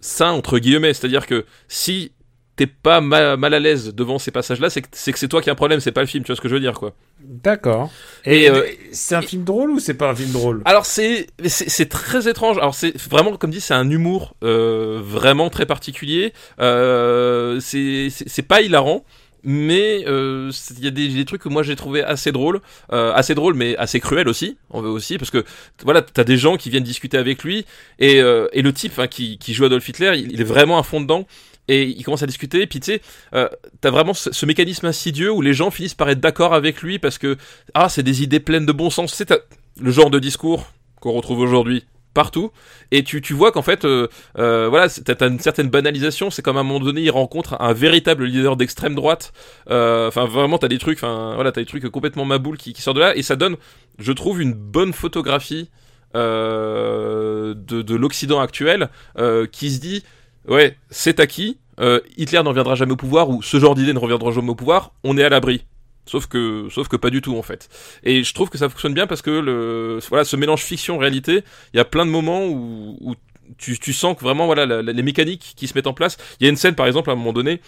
sain 0.00 0.30
entre 0.30 0.58
guillemets. 0.58 0.94
C'est-à-dire 0.94 1.26
que 1.26 1.44
si 1.68 2.10
t'es 2.56 2.66
pas 2.66 3.00
mal, 3.00 3.36
mal 3.38 3.54
à 3.54 3.58
l'aise 3.58 3.94
devant 3.94 4.18
ces 4.18 4.30
passages-là, 4.30 4.68
c'est 4.70 4.82
que 4.82 5.18
c'est 5.18 5.28
toi 5.28 5.40
qui 5.40 5.48
as 5.48 5.52
un 5.52 5.56
problème, 5.56 5.80
c'est 5.80 5.92
pas 5.92 6.02
le 6.02 6.06
film. 6.06 6.22
Tu 6.24 6.28
vois 6.28 6.36
ce 6.36 6.40
que 6.40 6.48
je 6.48 6.54
veux 6.54 6.60
dire, 6.60 6.74
quoi. 6.74 6.94
D'accord. 7.20 7.90
Et, 8.24 8.42
Et, 8.42 8.50
euh, 8.50 8.66
c'est 8.92 9.14
un 9.14 9.22
film 9.22 9.44
drôle 9.44 9.70
ou 9.70 9.80
c'est 9.80 9.94
pas 9.94 10.10
un 10.10 10.14
film 10.14 10.30
drôle? 10.32 10.62
Alors 10.64 10.86
c'est 10.86 11.28
c'est 11.46 11.88
très 11.88 12.28
étrange. 12.28 12.58
Alors 12.58 12.74
c'est 12.74 12.96
vraiment 13.08 13.36
comme 13.36 13.50
dit 13.50 13.60
c'est 13.60 13.74
un 13.74 13.88
humour 13.88 14.34
euh, 14.42 15.00
vraiment 15.02 15.50
très 15.50 15.66
particulier. 15.66 16.32
Euh, 16.60 17.58
c'est 17.60 18.08
c'est 18.10 18.42
pas 18.42 18.60
hilarant. 18.60 19.04
Mais 19.44 20.04
euh, 20.06 20.52
il 20.78 20.84
y 20.84 20.86
a 20.86 20.92
des, 20.92 21.08
des 21.08 21.24
trucs 21.24 21.42
que 21.42 21.48
moi 21.48 21.64
j'ai 21.64 21.74
trouvé 21.74 22.00
assez 22.04 22.30
drôles, 22.30 22.60
euh, 22.92 23.12
assez 23.12 23.34
drôles 23.34 23.54
mais 23.54 23.76
assez 23.76 23.98
cruels 23.98 24.28
aussi, 24.28 24.56
on 24.70 24.80
veut 24.80 24.88
aussi 24.88 25.18
parce 25.18 25.32
que 25.32 25.44
voilà 25.84 26.00
t'as 26.00 26.22
des 26.22 26.36
gens 26.36 26.56
qui 26.56 26.70
viennent 26.70 26.84
discuter 26.84 27.18
avec 27.18 27.42
lui 27.42 27.66
et, 27.98 28.20
euh, 28.20 28.46
et 28.52 28.62
le 28.62 28.72
type 28.72 28.96
hein, 29.00 29.08
qui, 29.08 29.38
qui 29.38 29.52
joue 29.52 29.64
Adolf 29.64 29.88
Hitler, 29.88 30.12
il, 30.14 30.30
il 30.30 30.40
est 30.40 30.44
vraiment 30.44 30.78
à 30.78 30.84
fond 30.84 31.00
dedans 31.00 31.26
et 31.72 31.84
il 31.84 32.02
commence 32.04 32.22
à 32.22 32.26
discuter 32.26 32.62
et 32.62 32.66
puis 32.66 32.80
tu 32.80 32.92
sais 32.92 33.00
euh, 33.34 33.48
t'as 33.80 33.90
vraiment 33.90 34.14
ce, 34.14 34.46
mécanisme 34.46 34.86
insidieux 34.86 35.30
où 35.32 35.40
les 35.40 35.54
gens 35.54 35.70
finissent 35.70 35.94
par 35.94 36.10
être 36.10 36.20
d'accord 36.20 36.52
avec 36.54 36.82
lui 36.82 36.98
parce 36.98 37.18
que 37.18 37.36
ah 37.74 37.88
c'est 37.88 38.02
des 38.02 38.22
idées 38.22 38.40
pleines 38.40 38.66
de 38.66 38.72
bon 38.72 38.90
sens, 38.90 39.22
t'as 39.26 39.38
le 39.80 39.90
genre 39.90 40.10
de 40.10 40.18
discours 40.18 40.66
qu'on 41.00 41.12
retrouve 41.12 41.38
aujourd'hui 41.38 41.84
partout 42.14 42.50
et 42.90 43.04
tu, 43.04 43.22
tu 43.22 43.32
vois 43.32 43.52
qu'en 43.52 43.62
fait 43.62 43.86
euh, 43.86 44.06
euh, 44.38 44.68
voilà 44.68 44.90
c'est- 44.90 45.04
t'as 45.04 45.28
une 45.28 45.38
certaine 45.38 45.68
banalisation. 45.70 46.30
C'est 46.30 46.42
comme 46.42 46.58
à 46.58 46.60
un 46.60 46.62
moment 46.62 46.84
donné 46.84 47.00
il 47.00 47.10
rencontre 47.10 47.56
un 47.60 47.72
véritable 47.72 48.24
leader 48.26 48.56
d'extrême 48.56 48.94
droite. 48.94 49.32
Euh, 49.70 50.08
enfin 50.08 50.26
vraiment 50.26 50.58
t'as 50.58 50.68
des 50.68 50.78
trucs 50.78 50.98
enfin 50.98 51.32
voilà 51.34 51.52
t'as 51.52 51.62
des 51.62 51.66
trucs 51.66 51.88
complètement 51.88 52.26
maboules 52.26 52.58
qui, 52.58 52.74
qui 52.74 52.82
sortent 52.82 52.98
de 52.98 53.00
là 53.02 53.16
et 53.16 53.22
ça 53.22 53.36
donne 53.36 53.56
je 53.98 54.12
trouve 54.12 54.42
une 54.42 54.52
bonne 54.52 54.92
photographie 54.92 55.70
euh, 56.14 57.54
de, 57.54 57.80
de 57.80 57.94
l'Occident 57.94 58.40
actuel 58.40 58.90
euh, 59.18 59.46
qui 59.46 59.70
se 59.70 59.80
dit 59.80 60.04
ouais 60.46 60.76
c'est 60.90 61.18
acquis 61.20 61.58
euh, 61.80 62.00
Hitler 62.16 62.42
n'en 62.42 62.50
reviendra 62.50 62.74
jamais 62.74 62.92
au 62.92 62.96
pouvoir 62.96 63.30
ou 63.30 63.42
ce 63.42 63.58
genre 63.58 63.74
d'idée 63.74 63.92
ne 63.92 63.98
reviendra 63.98 64.30
jamais 64.32 64.50
au 64.50 64.54
pouvoir 64.54 64.92
on 65.04 65.16
est 65.16 65.24
à 65.24 65.28
l'abri 65.28 65.64
Sauf 66.04 66.26
que, 66.26 66.66
sauf 66.68 66.88
que 66.88 66.96
pas 66.96 67.10
du 67.10 67.20
tout 67.22 67.36
en 67.36 67.42
fait. 67.42 67.68
Et 68.02 68.24
je 68.24 68.34
trouve 68.34 68.50
que 68.50 68.58
ça 68.58 68.68
fonctionne 68.68 68.92
bien 68.92 69.06
parce 69.06 69.22
que 69.22 69.30
le, 69.30 70.00
voilà, 70.08 70.24
ce 70.24 70.34
mélange 70.34 70.62
fiction-réalité, 70.62 71.44
il 71.72 71.76
y 71.76 71.80
a 71.80 71.84
plein 71.84 72.04
de 72.04 72.10
moments 72.10 72.44
où, 72.44 72.96
où 73.00 73.14
tu, 73.56 73.78
tu 73.78 73.92
sens 73.92 74.16
que 74.16 74.22
vraiment 74.22 74.46
voilà 74.46 74.66
la- 74.66 74.82
la- 74.82 74.92
les 74.92 75.02
mécaniques 75.04 75.52
qui 75.56 75.68
se 75.68 75.74
mettent 75.74 75.86
en 75.86 75.92
place. 75.94 76.16
Il 76.40 76.44
y 76.44 76.46
a 76.48 76.50
une 76.50 76.56
scène 76.56 76.74
par 76.74 76.86
exemple 76.88 77.08
à 77.10 77.12
un 77.12 77.16
moment 77.16 77.32
donné 77.32 77.60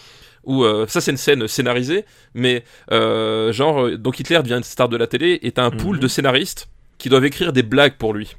où 0.43 0.65
euh, 0.65 0.85
ça 0.89 1.01
c'est 1.01 1.13
une 1.13 1.17
scène 1.17 1.47
scénarisée, 1.47 2.05
mais 2.35 2.65
euh, 2.91 3.53
genre 3.53 3.85
euh, 3.87 3.97
donc 3.99 4.19
Hitler 4.19 4.43
devient 4.43 4.55
une 4.57 4.65
star 4.65 4.89
de 4.89 4.97
la 4.97 5.07
télé 5.07 5.39
et 5.43 5.53
t'as 5.53 5.65
un 5.65 5.71
pool 5.71 5.97
Mhm. 5.97 6.03
de 6.03 6.09
scénaristes 6.09 6.69
qui 6.99 7.09
doivent 7.11 7.25
écrire 7.25 7.53
des 7.53 7.63
blagues 7.63 7.95
pour 7.99 8.13
lui. 8.15 8.35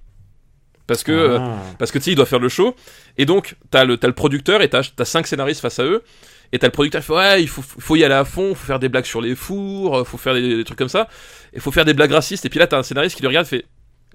Parce 0.87 1.03
que 1.03 1.11
euh, 1.11 1.39
Ah. 1.39 1.57
parce 1.79 1.91
que 1.91 1.97
tu 1.97 2.05
sais, 2.05 2.11
il 2.11 2.15
doit 2.15 2.25
faire 2.25 2.39
le 2.39 2.49
show. 2.49 2.75
Et 3.17 3.25
donc, 3.25 3.55
t'as 3.71 3.85
le, 3.85 3.97
t'as 3.97 4.07
le 4.07 4.13
producteur 4.13 4.61
et 4.61 4.69
t'as, 4.69 4.83
t'as 4.95 5.05
cinq 5.05 5.25
scénaristes 5.27 5.61
face 5.61 5.79
à 5.79 5.83
eux. 5.83 6.03
Et 6.51 6.59
t'as 6.59 6.67
le 6.67 6.71
producteur 6.71 7.01
qui 7.01 7.07
fait, 7.07 7.13
ouais, 7.13 7.41
il 7.41 7.47
faut, 7.49 7.63
faut 7.63 7.95
y 7.95 8.03
aller 8.03 8.13
à 8.13 8.23
fond, 8.23 8.53
faut 8.53 8.65
faire 8.65 8.79
des 8.79 8.87
blagues 8.89 9.05
sur 9.05 9.19
les 9.19 9.35
fours, 9.35 10.07
faut 10.07 10.17
faire 10.17 10.35
des, 10.35 10.57
des 10.57 10.63
trucs 10.63 10.77
comme 10.77 10.89
ça. 10.89 11.07
Et 11.53 11.59
faut 11.59 11.71
faire 11.71 11.85
des 11.85 11.93
blagues 11.95 12.11
racistes. 12.11 12.45
Et 12.45 12.49
puis 12.49 12.59
là, 12.59 12.67
t'as 12.67 12.77
un 12.77 12.83
scénariste 12.83 13.15
qui 13.15 13.23
le 13.23 13.29
regarde 13.29 13.47
et 13.47 13.49
fait, 13.49 13.65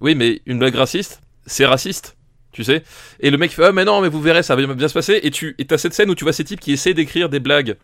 oui, 0.01 0.15
mais 0.15 0.41
une 0.47 0.59
blague 0.59 0.77
raciste, 0.77 1.21
c'est 1.45 1.67
raciste. 1.67 2.17
Tu 2.53 2.65
sais 2.65 2.83
Et 3.21 3.31
le 3.31 3.37
mec 3.39 3.53
fait, 3.53 3.65
ah, 3.65 3.73
mais 3.73 3.85
non, 3.85 4.01
mais 4.01 4.09
vous 4.09 4.21
verrez, 4.21 4.43
ça 4.43 4.57
va 4.57 4.67
bien 4.75 4.89
se 4.89 4.95
passer. 4.95 5.21
Et 5.23 5.31
tu, 5.31 5.55
et 5.59 5.65
t'as 5.67 5.79
cette 5.79 5.95
scène 5.95 6.11
où 6.11 6.15
tu 6.15 6.25
vois 6.25 6.33
ces 6.33 6.45
types 6.45 6.61
qui 6.61 6.73
essaient 6.73 6.95
d'écrire 6.95 7.29
des 7.29 7.39
blagues 7.41 7.77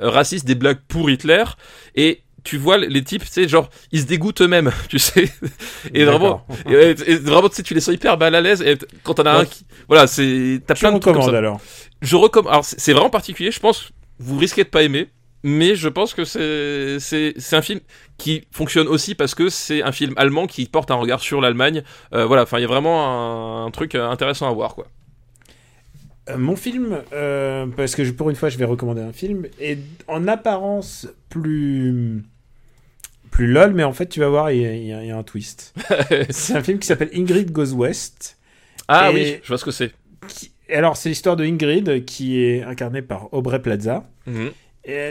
euh, 0.00 0.10
racistes, 0.10 0.44
des 0.46 0.54
blagues 0.54 0.78
pour 0.86 1.10
Hitler. 1.10 1.44
Et 1.96 2.22
tu 2.44 2.56
vois 2.58 2.78
les 2.78 3.02
types, 3.04 3.24
tu 3.24 3.30
sais, 3.30 3.48
genre, 3.48 3.68
ils 3.92 4.00
se 4.00 4.06
dégoûtent 4.06 4.40
eux-mêmes, 4.40 4.72
tu 4.88 4.98
sais. 4.98 5.30
Et 5.94 6.04
vraiment, 6.04 6.46
et, 6.68 6.94
et 7.06 7.16
vraiment, 7.16 7.48
tu 7.48 7.56
sais, 7.56 7.62
tu 7.62 7.74
les 7.74 7.80
sens 7.80 7.94
hyper 7.94 8.16
mal 8.18 8.34
à 8.34 8.40
l'aise. 8.40 8.62
Et 8.62 8.78
quand 9.02 9.14
t'en 9.14 9.26
as 9.26 9.32
un 9.32 9.44
qui. 9.44 9.66
Voilà, 9.88 10.06
c'est. 10.06 10.60
T'as 10.66 10.74
plein 10.74 10.92
de 10.92 10.98
trucs 10.98 11.14
comme 11.14 11.22
ça. 11.22 11.36
alors. 11.36 11.60
Je 12.00 12.16
recommande. 12.16 12.52
Alors, 12.52 12.64
c'est 12.64 12.92
vraiment 12.92 13.10
particulier. 13.10 13.50
Je 13.50 13.60
pense 13.60 13.90
vous 14.18 14.38
risquez 14.38 14.64
de 14.64 14.68
pas 14.68 14.82
aimer. 14.82 15.08
Mais 15.44 15.76
je 15.76 15.88
pense 15.88 16.14
que 16.14 16.24
c'est 16.24 16.98
c'est 16.98 17.32
c'est 17.36 17.54
un 17.54 17.62
film 17.62 17.78
qui 18.16 18.42
fonctionne 18.50 18.88
aussi 18.88 19.14
parce 19.14 19.36
que 19.36 19.48
c'est 19.48 19.82
un 19.84 19.92
film 19.92 20.12
allemand 20.16 20.48
qui 20.48 20.66
porte 20.66 20.90
un 20.90 20.96
regard 20.96 21.20
sur 21.20 21.40
l'Allemagne. 21.40 21.84
Euh, 22.12 22.26
voilà, 22.26 22.42
enfin 22.42 22.58
il 22.58 22.62
y 22.62 22.64
a 22.64 22.68
vraiment 22.68 23.62
un, 23.62 23.66
un 23.66 23.70
truc 23.70 23.94
euh, 23.94 24.08
intéressant 24.10 24.48
à 24.48 24.52
voir 24.52 24.74
quoi. 24.74 24.88
Mon 26.36 26.56
film, 26.56 26.98
euh, 27.12 27.66
parce 27.76 27.94
que 27.94 28.04
je- 28.04 28.12
pour 28.12 28.28
une 28.30 28.36
fois 28.36 28.48
je 28.48 28.58
vais 28.58 28.64
recommander 28.64 29.00
un 29.02 29.12
film, 29.12 29.46
est 29.60 29.78
en 30.08 30.28
apparence 30.28 31.08
plus 31.30 32.22
plus 33.30 33.46
lol, 33.46 33.72
mais 33.74 33.84
en 33.84 33.92
fait 33.92 34.06
tu 34.08 34.20
vas 34.20 34.28
voir, 34.28 34.50
il 34.50 34.62
y 34.62 34.66
a, 34.92 35.02
y 35.02 35.06
y 35.06 35.10
un 35.10 35.22
twist. 35.22 35.74
c'est 36.30 36.54
un 36.54 36.62
film 36.62 36.78
qui 36.78 36.86
s'appelle 36.86 37.10
Ingrid 37.14 37.50
Goes 37.52 37.72
West. 37.74 38.36
Ah 38.88 39.10
oui, 39.12 39.36
je 39.42 39.48
vois 39.48 39.58
ce 39.58 39.64
que 39.64 39.70
c'est. 39.70 39.92
qui- 40.28 40.50
Alors 40.72 40.96
c'est 40.96 41.08
l'histoire 41.10 41.36
de 41.36 41.44
Ingrid 41.44 42.04
qui 42.04 42.42
est 42.42 42.62
incarnée 42.62 43.02
par 43.02 43.32
Aubrey 43.32 43.60
Plaza. 43.62 44.04
Mhm. 44.26 44.50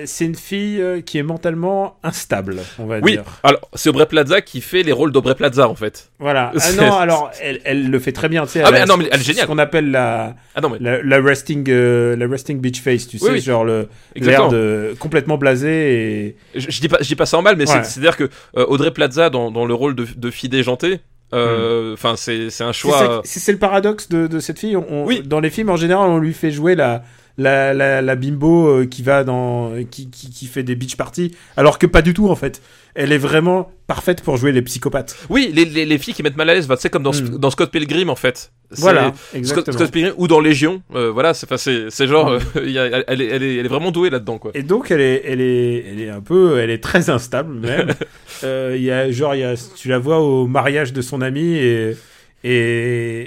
C'est 0.06 0.26
une 0.26 0.34
fille 0.36 0.82
euh, 0.82 1.02
qui 1.02 1.20
est 1.20 1.24
mentalement 1.24 1.98
instable, 2.04 2.58
on 2.80 2.86
va 2.88 3.00
Oui, 3.00 3.12
dire. 3.12 3.24
alors 3.44 3.62
c'est 3.76 3.90
Aubrey 3.90 4.08
Plaza 4.08 4.42
qui 4.42 4.60
fait 4.62 4.82
les 4.82 4.92
rôles 4.92 5.12
d'Aubrey 5.12 5.36
Plaza 5.36 5.70
en 5.70 5.76
fait. 5.76 6.10
Voilà. 6.20 6.52
Ah 6.62 6.72
non, 6.74 6.94
alors 6.96 7.32
elle, 7.42 7.62
elle 7.64 7.90
le 7.92 8.00
fait 8.00 8.12
très 8.12 8.28
bien. 8.28 8.44
Tu 8.46 8.54
sais, 8.54 8.62
Ah, 8.64 8.70
elle 8.70 8.74
mais- 8.74 8.80
a 8.82 8.86
non, 8.88 8.98
mais 8.98 9.04
ce- 9.06 9.10
elle 9.14 9.20
est 9.20 9.24
géniale. 9.24 9.44
Ce 9.44 9.48
qu'on 9.48 9.58
appelle 9.60 9.92
la, 9.92 10.36
Ah 10.56 10.62
non 10.62 10.70
mais 10.70 10.78
la, 10.80 11.04
la 11.04 11.22
resting, 11.22 11.64
euh, 11.70 12.16
la 12.16 12.28
resting 12.28 12.60
beach 12.60 12.82
face, 12.82 13.08
tu 13.08 13.20
sais, 13.20 13.26
Oui, 13.26 13.32
oui. 13.36 13.42
genre 13.42 13.64
le 13.66 13.88
l'air 14.16 14.50
de 14.50 14.96
complètement 15.00 15.38
blasé 15.38 16.26
et 16.26 16.36
je, 16.56 16.72
je 16.72 16.82
dis 16.82 16.88
pas 16.90 16.98
je 17.02 17.08
dis 17.08 17.16
pas 17.16 17.28
ça 17.28 17.38
en 17.38 17.44
mal, 17.44 17.56
mais 17.56 17.66
c'est 17.68 17.76
Ouais. 17.78 17.84
c'est 17.84 18.00
à 18.00 18.04
dire 18.04 18.18
que 18.18 18.24
euh, 18.58 18.66
Audrey 18.68 18.90
Plaza 18.92 19.30
dans, 19.30 19.52
dans 19.52 19.66
le 19.66 19.74
rôle 19.76 19.94
de, 19.96 20.08
de 20.16 20.32
fille 20.32 20.50
déjantée, 20.50 21.02
euh, 21.34 21.94
enfin 21.94 22.16
c'est 22.18 22.50
c'est 22.50 22.64
un 22.64 22.70
Hmm. 22.70 22.74
Choix. 22.74 23.22
c'est 23.26 23.40
c'est 23.40 23.52
le 23.52 23.60
paradoxe 23.60 24.10
de, 24.10 24.26
de 24.26 24.40
cette 24.40 24.58
fille. 24.60 24.76
On- 24.76 25.06
Oui. 25.06 25.22
Dans 25.24 25.40
les 25.40 25.50
films, 25.52 25.70
en 25.70 25.76
général, 25.76 26.10
on 26.10 26.18
lui 26.18 26.34
fait 26.34 26.50
jouer 26.52 26.74
la, 26.76 27.04
la, 27.38 27.74
la, 27.74 28.02
la 28.02 28.16
bimbo 28.16 28.68
euh, 28.68 28.86
qui 28.86 29.04
va 29.04 29.24
dans, 29.24 29.72
qui, 29.92 30.10
qui, 30.10 30.30
qui 30.30 30.46
fait 30.48 30.64
des 30.64 30.76
beach 30.76 30.96
parties, 30.96 31.36
alors 31.56 31.78
que 31.80 31.86
pas 31.86 32.02
du 32.02 32.14
tout 32.14 32.30
en 32.30 32.36
fait. 32.36 32.62
Elle 33.00 33.12
est 33.12 33.20
vraiment 33.20 33.72
parfaite 33.86 34.22
pour 34.24 34.38
jouer 34.38 34.52
les 34.52 34.64
psychopathes. 34.64 35.16
Oui, 35.30 35.52
les, 35.54 35.66
les, 35.66 35.86
les 35.86 35.98
filles 36.00 36.16
qui 36.16 36.24
mettent 36.24 36.36
mal 36.36 36.50
à 36.50 36.56
l'aise, 36.56 36.68
bah, 36.68 36.76
tu 36.78 36.82
sais 36.82 36.90
comme 36.90 37.04
dans, 37.04 37.12
Mm. 37.12 37.38
dans 37.38 37.52
Scott 37.52 37.70
Pilgrim 37.72 38.10
en 38.10 38.16
fait. 38.16 38.52
Voilà, 38.72 39.10
Scott, 39.14 39.16
exactement. 39.36 39.78
Scott 39.78 39.92
Pilgrim 39.92 40.14
ou 40.18 40.28
dans 40.28 40.40
Légion, 40.40 40.82
euh, 40.96 41.12
voilà, 41.12 41.36
c'est 41.36 41.46
enfin, 41.46 41.58
c'est 41.58 41.92
c'est 41.92 42.08
genre, 42.08 42.30
euh, 42.30 42.40
y 42.66 42.80
a- 42.80 43.04
elle, 43.08 43.22
est, 43.22 43.28
elle, 43.28 43.44
est, 43.44 43.56
elle 43.58 43.66
est 43.66 43.70
vraiment 43.70 43.92
douée 43.92 44.10
là-dedans 44.10 44.40
quoi. 44.40 44.50
Et 44.56 44.64
donc 44.64 44.90
elle 44.90 45.02
est, 45.02 45.22
elle 45.26 45.42
est, 45.42 45.86
elle 45.92 46.02
est 46.02 46.10
un 46.10 46.22
peu, 46.22 46.58
elle 46.58 46.72
est 46.72 46.84
très 46.84 47.10
instable 47.12 47.54
même. 47.54 47.90
Euh, 48.44 48.74
Il 48.78 48.84
y 48.84 48.92
a 48.92 49.10
genre, 49.12 49.34
il 49.36 49.42
y 49.42 49.44
a, 49.44 49.56
tu 49.76 49.88
la 49.90 49.98
vois 50.00 50.20
au 50.20 50.46
mariage 50.48 50.92
de 50.94 51.02
son 51.02 51.22
ami 51.22 51.56
et 51.56 51.96
et, 52.44 52.50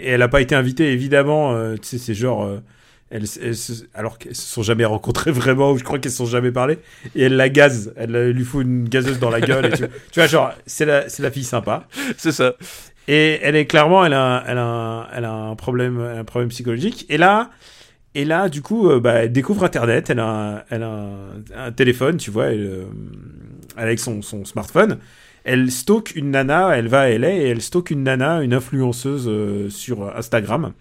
et 0.04 0.08
elle 0.08 0.22
a 0.22 0.28
pas 0.28 0.40
été 0.40 0.54
invitée 0.54 0.92
évidemment. 0.92 1.52
euh, 1.54 1.74
tu 1.74 1.88
sais, 1.88 1.98
c'est 1.98 2.14
genre, 2.14 2.44
euh, 2.44 2.58
elles, 3.10 3.24
elles 3.42 3.56
se- 3.56 3.84
alors 3.94 4.18
qu'elles 4.18 4.36
se 4.36 4.42
sont 4.46 4.62
jamais 4.62 4.84
rencontrées 4.84 5.30
vraiment 5.42 5.72
ou 5.72 5.78
je 5.78 5.84
crois 5.84 5.98
qu'elles 5.98 6.12
se 6.12 6.18
sont 6.18 6.26
jamais 6.26 6.52
parlé 6.52 6.78
et 7.14 7.22
elle 7.24 7.36
la 7.36 7.48
gaze, 7.48 7.92
elle 7.96 8.30
lui 8.30 8.44
fout 8.44 8.64
une 8.64 8.88
gazeuse 8.88 9.18
dans 9.18 9.30
la 9.30 9.40
gueule. 9.40 9.66
Et 9.66 9.70
tu, 9.70 9.84
tu 10.12 10.20
vois 10.20 10.26
genre, 10.26 10.52
c'est 10.66 10.84
la, 10.86 11.08
c'est 11.08 11.22
la 11.22 11.30
fille 11.30 11.44
sympa. 11.44 11.86
C'est 12.16 12.32
ça. 12.32 12.54
Et 13.08 13.40
elle 13.42 13.56
est 13.56 13.66
clairement, 13.66 14.04
elle 14.04 14.12
a, 14.12 14.22
un- 14.38 14.44
elle 14.46 14.58
a, 14.58 14.64
un, 14.64 15.06
elle 15.12 15.24
a 15.24 15.32
un 15.32 15.56
problème, 15.56 16.00
un 16.00 16.24
problème 16.24 16.50
psychologique. 16.50 17.06
Et 17.08 17.18
là, 17.18 17.50
et 18.14 18.24
là, 18.24 18.48
du 18.48 18.62
coup, 18.62 18.88
euh, 18.90 19.00
bah, 19.00 19.24
elle 19.24 19.32
découvre 19.32 19.64
Internet. 19.64 20.10
Elle 20.10 20.20
a, 20.20 20.26
un, 20.28 20.62
elle 20.70 20.82
a 20.82 20.88
un, 20.90 21.16
un 21.56 21.72
téléphone, 21.72 22.16
tu 22.18 22.30
vois, 22.30 22.46
elle, 22.46 22.66
euh, 22.66 22.84
avec 23.76 23.98
son, 24.00 24.22
son 24.22 24.44
smartphone. 24.44 24.98
Elle 25.44 25.70
stocke 25.70 26.14
une 26.14 26.30
nana. 26.32 26.76
Elle 26.76 26.88
va 26.88 27.00
à 27.02 27.08
LA 27.08 27.30
et 27.36 27.48
elle 27.48 27.62
stocke 27.62 27.90
une 27.90 28.02
nana, 28.02 28.42
une 28.42 28.52
influenceuse 28.54 29.26
euh, 29.28 29.70
sur 29.70 30.14
Instagram. 30.16 30.72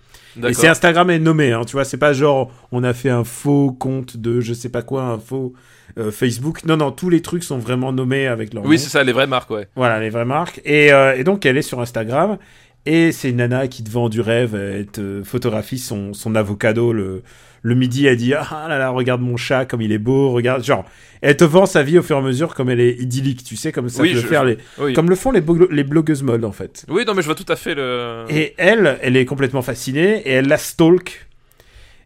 Et 0.48 0.54
c'est 0.54 0.68
Instagram 0.68 1.10
est 1.10 1.20
nommé, 1.20 1.52
hein, 1.52 1.64
tu 1.66 1.74
vois, 1.74 1.86
c'est 1.86 1.98
pas 1.98 2.14
genre 2.14 2.52
on 2.72 2.84
a 2.84 2.94
fait 2.94 3.10
un 3.10 3.24
faux 3.24 3.72
compte 3.72 4.18
de 4.18 4.42
je 4.42 4.54
sais 4.54 4.70
pas 4.70 4.82
quoi, 4.82 5.04
un 5.04 5.20
faux 5.20 5.54
euh, 5.98 6.12
Facebook. 6.12 6.66
Non, 6.66 6.78
non, 6.78 6.92
tous 6.92 7.10
les 7.10 7.22
trucs 7.22 7.44
sont 7.44 7.58
vraiment 7.58 7.92
nommés 7.92 8.28
avec 8.28 8.54
leur 8.54 8.66
Oui, 8.66 8.78
c'est 8.78 8.90
ça, 8.90 9.04
les 9.04 9.12
vraies 9.12 9.28
marques, 9.28 9.50
ouais. 9.50 9.68
Voilà, 9.76 10.00
les 10.00 10.10
vraies 10.10 10.26
marques. 10.26 10.62
Et, 10.64 10.94
euh, 10.94 11.18
et 11.18 11.24
donc, 11.24 11.46
elle 11.46 11.58
est 11.58 11.64
sur 11.64 11.82
Instagram. 11.82 12.38
Et 12.86 13.12
c'est 13.12 13.30
une 13.30 13.38
nana 13.38 13.68
qui 13.68 13.84
te 13.84 13.90
vend 13.90 14.08
du 14.08 14.22
rêve. 14.22 14.56
Elle 14.56 14.86
te 14.88 15.24
photographie 15.24 15.80
son, 15.80 16.14
son 16.14 16.36
avocado 16.36 16.94
le, 16.94 17.24
le 17.61 17.76
midi. 17.76 18.06
Elle 18.06 18.18
dit 18.18 18.34
Ah 18.34 18.65
là 18.69 18.77
là, 18.77 18.90
regarde 18.90 19.22
mon 19.22 19.38
chat, 19.38 19.65
comme 19.65 19.81
il 19.81 19.91
est 19.91 19.98
beau. 19.98 20.31
Regarde. 20.31 20.64
Genre, 20.64 20.86
elle 21.22 21.36
te 21.38 21.44
vend 21.44 21.65
sa 21.65 21.84
vie 21.84 21.98
au 21.99 22.02
fur 22.03 22.15
et 22.15 22.19
à 22.19 22.22
mesure 22.22 22.56
comme 22.56 22.69
elle 22.69 22.80
est 22.80 22.94
idyllique. 22.99 23.44
Tu 23.44 23.56
sais, 23.56 23.72
comme 23.72 23.90
ça 23.90 24.02
Oui, 24.02 24.14
peut 24.14 24.19
je- 24.22 24.27
faire 24.27 24.45
les. 24.45 24.57
Oui. 24.80 24.94
Comme 24.94 25.10
le 25.10 25.15
font 25.15 25.31
les, 25.31 25.41
blo- 25.41 25.69
les 25.72 25.84
blogueuses 25.84 26.23
mode, 26.23 26.45
en 26.45 26.52
fait. 26.52 26.86
Oui, 26.90 27.03
non, 27.06 27.14
mais 27.14 27.22
je 27.22 27.27
vois 27.27 27.36
tout 27.36 27.45
à 27.52 27.56
fait 27.56 27.76
le. 27.76 28.26
Et 28.30 28.53
elle, 28.57 28.98
elle 29.02 29.18
est 29.18 29.26
complètement 29.26 29.61
fascinée 29.61 30.22
et 30.26 30.31
elle 30.31 30.48
la 30.48 30.57
stalk. 30.57 31.26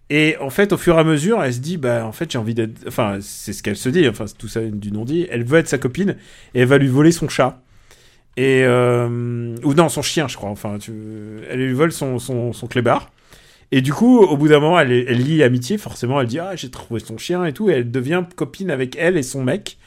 Et 0.09 0.35
en 0.41 0.49
fait, 0.49 0.73
au 0.73 0.77
fur 0.77 0.95
et 0.97 0.99
à 0.99 1.03
mesure, 1.03 1.41
elle 1.41 1.53
se 1.53 1.59
dit, 1.59 1.77
bah, 1.77 2.05
en 2.05 2.11
fait, 2.11 2.29
j'ai 2.31 2.37
envie 2.37 2.53
d'être. 2.53 2.73
Enfin, 2.87 3.17
c'est 3.21 3.53
ce 3.53 3.63
qu'elle 3.63 3.77
se 3.77 3.89
dit, 3.89 4.07
enfin, 4.07 4.27
c'est 4.27 4.37
tout 4.37 4.47
ça 4.49 4.59
du 4.61 4.91
non-dit. 4.91 5.27
Elle 5.31 5.43
veut 5.43 5.59
être 5.59 5.69
sa 5.69 5.77
copine 5.77 6.17
et 6.53 6.59
elle 6.61 6.67
va 6.67 6.77
lui 6.77 6.87
voler 6.89 7.11
son 7.11 7.29
chat. 7.29 7.61
Et. 8.35 8.63
euh, 8.65 9.55
Ou 9.63 9.73
non, 9.75 9.89
son 9.89 10.01
chien, 10.01 10.27
je 10.27 10.35
crois. 10.35 10.49
Enfin, 10.49 10.77
tu... 10.79 10.91
elle 11.49 11.59
lui 11.59 11.73
vole 11.73 11.91
son, 11.91 12.19
son, 12.19 12.51
son 12.51 12.67
clébard. 12.67 13.11
Et 13.75 13.81
du 13.81 13.91
coup, 13.91 14.19
au 14.19 14.37
bout 14.37 14.49
d'un 14.49 14.59
moment, 14.59 14.79
elle, 14.79 14.91
elle 14.91 15.17
lie 15.17 15.41
amitié, 15.41 15.79
forcément, 15.79 16.21
elle 16.21 16.27
dit, 16.27 16.37
ah, 16.37 16.55
j'ai 16.55 16.69
trouvé 16.69 16.99
son 16.99 17.17
chien 17.17 17.43
et 17.43 17.53
tout. 17.53 17.71
Et 17.71 17.73
elle 17.73 17.89
devient 17.89 18.23
copine 18.35 18.69
avec 18.69 18.95
elle 18.99 19.17
et 19.17 19.23
son 19.23 19.43
mec. 19.43 19.79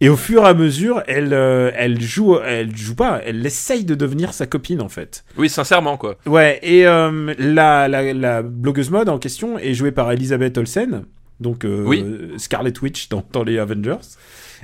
Et 0.00 0.08
au 0.08 0.16
fur 0.16 0.42
et 0.42 0.48
à 0.48 0.54
mesure, 0.54 1.04
elle, 1.06 1.32
euh, 1.32 1.70
elle 1.76 2.00
joue, 2.00 2.36
elle 2.44 2.76
joue 2.76 2.96
pas, 2.96 3.20
elle 3.24 3.46
essaye 3.46 3.84
de 3.84 3.94
devenir 3.94 4.34
sa 4.34 4.48
copine 4.48 4.80
en 4.80 4.88
fait. 4.88 5.24
Oui, 5.36 5.48
sincèrement, 5.48 5.96
quoi. 5.96 6.18
Ouais, 6.26 6.58
et 6.64 6.84
euh, 6.84 7.32
la, 7.38 7.86
la, 7.86 8.12
la 8.12 8.42
blogueuse 8.42 8.90
mode 8.90 9.08
en 9.08 9.20
question 9.20 9.56
est 9.56 9.74
jouée 9.74 9.92
par 9.92 10.10
Elisabeth 10.10 10.58
Olsen, 10.58 11.04
donc 11.38 11.64
euh, 11.64 11.84
Oui. 11.86 12.04
Scarlet 12.38 12.72
Witch 12.82 13.08
dans, 13.08 13.24
dans 13.32 13.44
les 13.44 13.56
Avengers. 13.60 14.04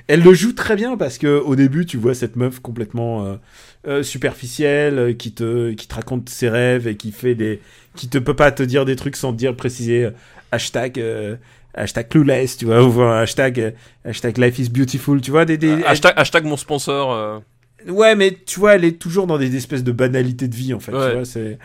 Elle 0.09 0.25
le 0.25 0.35
joue 0.35 0.53
très 0.53 0.75
bien 0.75 0.97
parce 0.97 1.17
que 1.19 1.39
au 1.39 1.55
début, 1.55 1.87
tu 1.87 1.97
vois 1.97 2.15
cette 2.15 2.35
meuf 2.35 2.59
complètement 2.59 3.39
euh, 3.87 3.99
euh, 3.99 4.03
superficielle 4.03 4.99
euh, 4.99 5.13
qui 5.13 5.33
te 5.33 5.73
qui 5.73 5.87
te 5.87 5.95
raconte 5.95 6.29
ses 6.29 6.49
rêves 6.49 6.87
et 6.89 6.97
qui 6.97 7.13
fait 7.13 7.35
des 7.35 7.61
qui 7.97 8.09
te 8.09 8.19
peut 8.19 8.35
pas 8.35 8.51
te 8.53 8.63
dire 8.63 8.85
des 8.85 8.97
trucs 8.97 9.17
sans 9.17 9.33
te 9.33 9.39
dire 9.39 9.55
préciser 9.55 10.05
euh, 10.05 10.11
hashtag 10.53 10.99
euh, 10.99 11.37
hashtag 11.75 12.09
clueless, 12.09 12.57
tu 12.57 12.65
vois, 12.65 12.83
ou 12.83 13.01
un 13.03 13.21
hashtag 13.21 13.61
euh, 13.61 13.71
hashtag 14.05 14.39
life 14.39 14.59
is 14.59 14.69
beautiful, 14.69 15.21
tu 15.21 15.31
vois 15.31 15.45
des, 15.45 15.57
des 15.59 15.71
Euh, 15.71 15.87
hashtag, 15.87 16.13
hashtag 16.17 16.45
mon 16.45 16.57
sponsor. 16.57 17.13
euh. 17.13 17.39
Ouais, 17.87 18.17
mais 18.17 18.37
tu 18.45 18.59
vois, 18.59 18.75
elle 18.75 18.85
est 18.85 18.99
toujours 18.99 19.29
dans 19.29 19.39
des 19.39 19.55
espèces 19.55 19.85
de 19.85 19.93
banalités 19.93 20.49
de 20.49 20.55
vie, 20.57 20.75
en 20.75 20.81
fait. 20.81 20.91
Ouais. 20.93 21.11
Tu 21.11 21.15
vois, 21.15 21.25
c'est... 21.25 21.59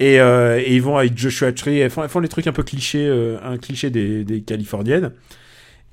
Et, 0.00 0.18
euh, 0.20 0.58
et 0.58 0.74
ils 0.74 0.82
vont 0.82 0.96
avec 0.96 1.16
Joshua 1.16 1.52
Tree, 1.52 1.78
elles 1.78 1.90
font, 1.90 2.02
elles 2.02 2.08
font 2.08 2.18
les 2.18 2.28
trucs 2.28 2.48
un 2.48 2.52
peu 2.52 2.64
clichés, 2.64 3.06
euh, 3.06 3.36
un 3.44 3.56
cliché 3.58 3.90
des, 3.90 4.24
des 4.24 4.40
Californiennes. 4.40 5.12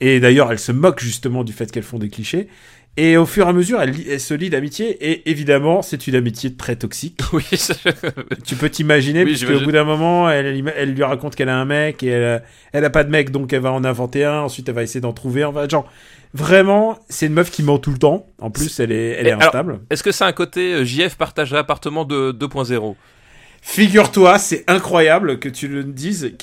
Et 0.01 0.19
d'ailleurs, 0.19 0.51
elles 0.51 0.57
se 0.57 0.71
moquent 0.71 1.01
justement 1.01 1.43
du 1.43 1.53
fait 1.53 1.71
qu'elles 1.71 1.83
font 1.83 1.99
des 1.99 2.09
clichés. 2.09 2.47
Et 2.97 3.15
au 3.15 3.25
fur 3.25 3.45
et 3.45 3.49
à 3.49 3.53
mesure, 3.53 3.81
elle, 3.81 3.93
elle 4.09 4.19
se 4.19 4.33
lie 4.33 4.49
d'amitié. 4.49 4.89
Et 5.09 5.29
évidemment, 5.29 5.81
c'est 5.81 6.07
une 6.07 6.15
amitié 6.15 6.53
très 6.55 6.75
toxique. 6.75 7.19
Oui, 7.33 7.43
Tu 8.45 8.55
peux 8.55 8.69
t'imaginer, 8.69 9.19
Oui, 9.23 9.27
puisque 9.31 9.49
au 9.49 9.61
bout 9.61 9.71
d'un 9.71 9.85
moment, 9.85 10.29
elle, 10.29 10.63
elle 10.75 10.93
lui 10.93 11.03
raconte 11.03 11.35
qu'elle 11.35 11.47
a 11.49 11.57
un 11.57 11.65
mec 11.65 12.03
et 12.03 12.07
elle, 12.07 12.23
a- 12.23 12.41
elle 12.73 12.83
a 12.83 12.89
pas 12.89 13.03
de 13.05 13.09
mec, 13.09 13.31
donc 13.31 13.53
elle 13.53 13.61
va 13.61 13.71
en 13.71 13.85
inventer 13.85 14.25
un. 14.25 14.41
Ensuite, 14.41 14.67
elle 14.67 14.75
va 14.75 14.83
essayer 14.83 14.99
d'en 14.99 15.13
trouver. 15.13 15.45
Enfin, 15.45 15.65
genre, 15.69 15.89
vraiment, 16.33 16.99
c'est 17.07 17.27
une 17.27 17.33
meuf 17.33 17.51
qui 17.51 17.63
ment 17.63 17.77
tout 17.77 17.91
le 17.91 17.99
temps. 17.99 18.27
En 18.41 18.51
plus, 18.51 18.79
elle 18.81 18.91
est, 18.91 19.11
elle 19.11 19.27
est 19.27 19.31
alors- 19.31 19.43
instable. 19.43 19.79
Est-ce 19.89 20.03
que 20.03 20.11
c'est 20.11 20.25
un 20.25 20.33
côté 20.33 20.73
euh, 20.73 20.83
JF 20.83 21.15
partage 21.15 21.53
appartement 21.53 22.03
de 22.03 22.31
2.0 22.33 22.95
Figure-toi, 23.61 24.39
c'est 24.39 24.63
incroyable 24.67 25.37
que 25.39 25.49
tu 25.49 25.67
le 25.67 25.83
dises. 25.83 26.33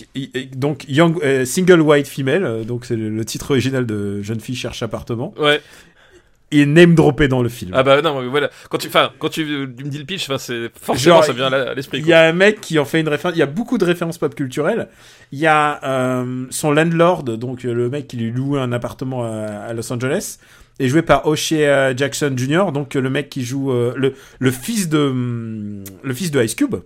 Donc, 0.55 0.85
young, 0.89 1.19
euh, 1.25 1.45
single 1.47 1.81
white 1.81 2.09
female, 2.09 2.45
euh, 2.45 2.63
donc 2.65 2.85
c'est 2.85 2.97
le 2.97 3.25
titre 3.25 3.53
original 3.53 3.87
de 3.87 4.21
Jeune 4.23 4.41
fille 4.41 4.55
cherche 4.57 4.83
appartement. 4.83 5.33
Ouais. 5.39 5.61
Il 6.57 6.63
est 6.63 6.67
name 6.67 6.95
droppé 6.95 7.29
dans 7.29 7.43
le 7.43 7.49
film. 7.49 7.73
Ah 7.75 7.83
bah 7.83 8.01
non, 8.03 8.21
mais 8.21 8.29
voilà. 8.29 8.51
Quand 8.71 8.79
tu, 8.79 8.89
quand 9.19 9.29
tu 9.29 9.45
me 9.45 9.67
dis 9.67 9.99
le 9.99 10.05
pitch, 10.05 10.29
c'est 10.39 10.71
forcément 10.81 11.17
Genre, 11.17 11.25
ça 11.25 11.33
vient 11.33 11.53
à 11.53 11.75
l'esprit. 11.75 11.99
Il 11.99 12.07
y 12.07 12.13
a 12.13 12.23
un 12.23 12.33
mec 12.33 12.61
qui 12.61 12.79
en 12.79 12.85
fait 12.85 13.01
une 13.01 13.09
référence. 13.09 13.37
Il 13.37 13.41
y 13.41 13.43
a 13.43 13.47
beaucoup 13.47 13.79
de 13.79 13.85
références 13.85 14.19
pop 14.19 14.35
culturelles. 14.35 14.89
Il 15.33 15.39
y 15.39 15.47
a 15.47 15.81
euh, 15.85 16.47
son 16.51 16.73
landlord, 16.73 17.25
donc 17.25 17.65
euh, 17.65 17.73
le 17.73 17.91
mec 17.91 18.09
qui 18.09 18.17
lui 18.17 18.31
loue 18.31 18.57
un 18.57 18.73
appartement 18.73 19.25
à, 19.25 19.47
à 19.69 19.73
Los 19.75 19.93
Angeles, 19.93 20.39
est 20.79 20.89
joué 20.89 21.03
par 21.03 21.27
O'Shea 21.27 21.97
Jackson 21.97 22.35
Jr., 22.37 22.73
donc 22.73 22.97
euh, 22.97 23.01
le 23.01 23.11
mec 23.11 23.29
qui 23.29 23.45
joue 23.45 23.73
euh, 23.73 23.95
le, 23.97 24.15
le 24.39 24.51
fils 24.51 24.89
de 24.89 24.99
hum, 24.99 25.85
le 26.03 26.15
fils 26.15 26.31
de 26.31 26.43
Ice 26.43 26.55
Cube. 26.55 26.77